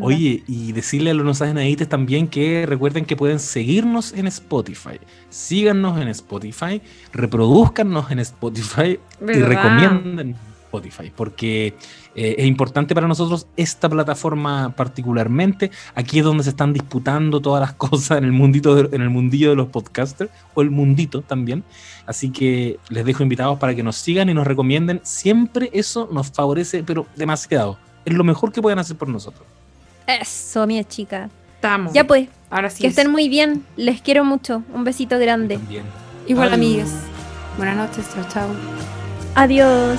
Oye, 0.00 0.44
y 0.46 0.72
decirle 0.72 1.10
a 1.10 1.14
los 1.14 1.26
no 1.26 1.34
saben 1.34 1.76
también 1.88 2.28
que 2.28 2.64
recuerden 2.66 3.04
que 3.04 3.16
pueden 3.16 3.40
seguirnos 3.40 4.12
en 4.12 4.26
Spotify. 4.28 5.00
Síganos 5.30 6.00
en 6.00 6.08
Spotify, 6.08 6.80
reproduzcanos 7.12 8.10
en 8.10 8.20
Spotify 8.20 9.00
y 9.20 9.40
recomienden 9.40 10.36
Spotify, 10.74 11.12
porque 11.14 11.74
eh, 12.14 12.36
es 12.38 12.46
importante 12.46 12.94
para 12.94 13.08
nosotros 13.08 13.46
esta 13.56 13.88
plataforma 13.88 14.74
particularmente. 14.76 15.70
Aquí 15.94 16.18
es 16.18 16.24
donde 16.24 16.44
se 16.44 16.50
están 16.50 16.72
disputando 16.72 17.40
todas 17.40 17.60
las 17.60 17.72
cosas 17.74 18.18
en 18.18 18.24
el 18.24 18.32
mundito 18.32 18.78
en 18.92 19.00
el 19.00 19.10
mundillo 19.10 19.50
de 19.50 19.56
los 19.56 19.68
podcasters 19.68 20.30
o 20.54 20.62
el 20.62 20.70
mundito 20.70 21.22
también. 21.22 21.64
Así 22.06 22.30
que 22.30 22.78
les 22.88 23.04
dejo 23.04 23.22
invitados 23.22 23.58
para 23.58 23.74
que 23.74 23.82
nos 23.82 23.96
sigan 23.96 24.28
y 24.28 24.34
nos 24.34 24.46
recomienden. 24.46 25.00
Siempre 25.02 25.70
eso 25.72 26.08
nos 26.12 26.30
favorece, 26.30 26.82
pero 26.82 27.06
demasiado. 27.16 27.78
Es 28.04 28.14
lo 28.14 28.24
mejor 28.24 28.52
que 28.52 28.60
pueden 28.60 28.78
hacer 28.78 28.96
por 28.96 29.08
nosotros. 29.08 29.46
Eso, 30.06 30.66
mi 30.66 30.84
chica. 30.84 31.30
Estamos. 31.54 31.92
Ya 31.94 32.06
pues. 32.06 32.28
Ahora 32.50 32.68
sí. 32.68 32.82
Que 32.82 32.88
estén 32.88 33.10
muy 33.10 33.28
bien. 33.28 33.64
Les 33.76 34.02
quiero 34.02 34.24
mucho. 34.24 34.62
Un 34.74 34.84
besito 34.84 35.18
grande. 35.18 35.58
Igual, 36.26 36.52
amigas. 36.52 36.90
Buenas 37.56 37.76
noches. 37.76 38.06
Chao, 38.12 38.24
chao. 38.28 38.48
Adiós. 39.34 39.98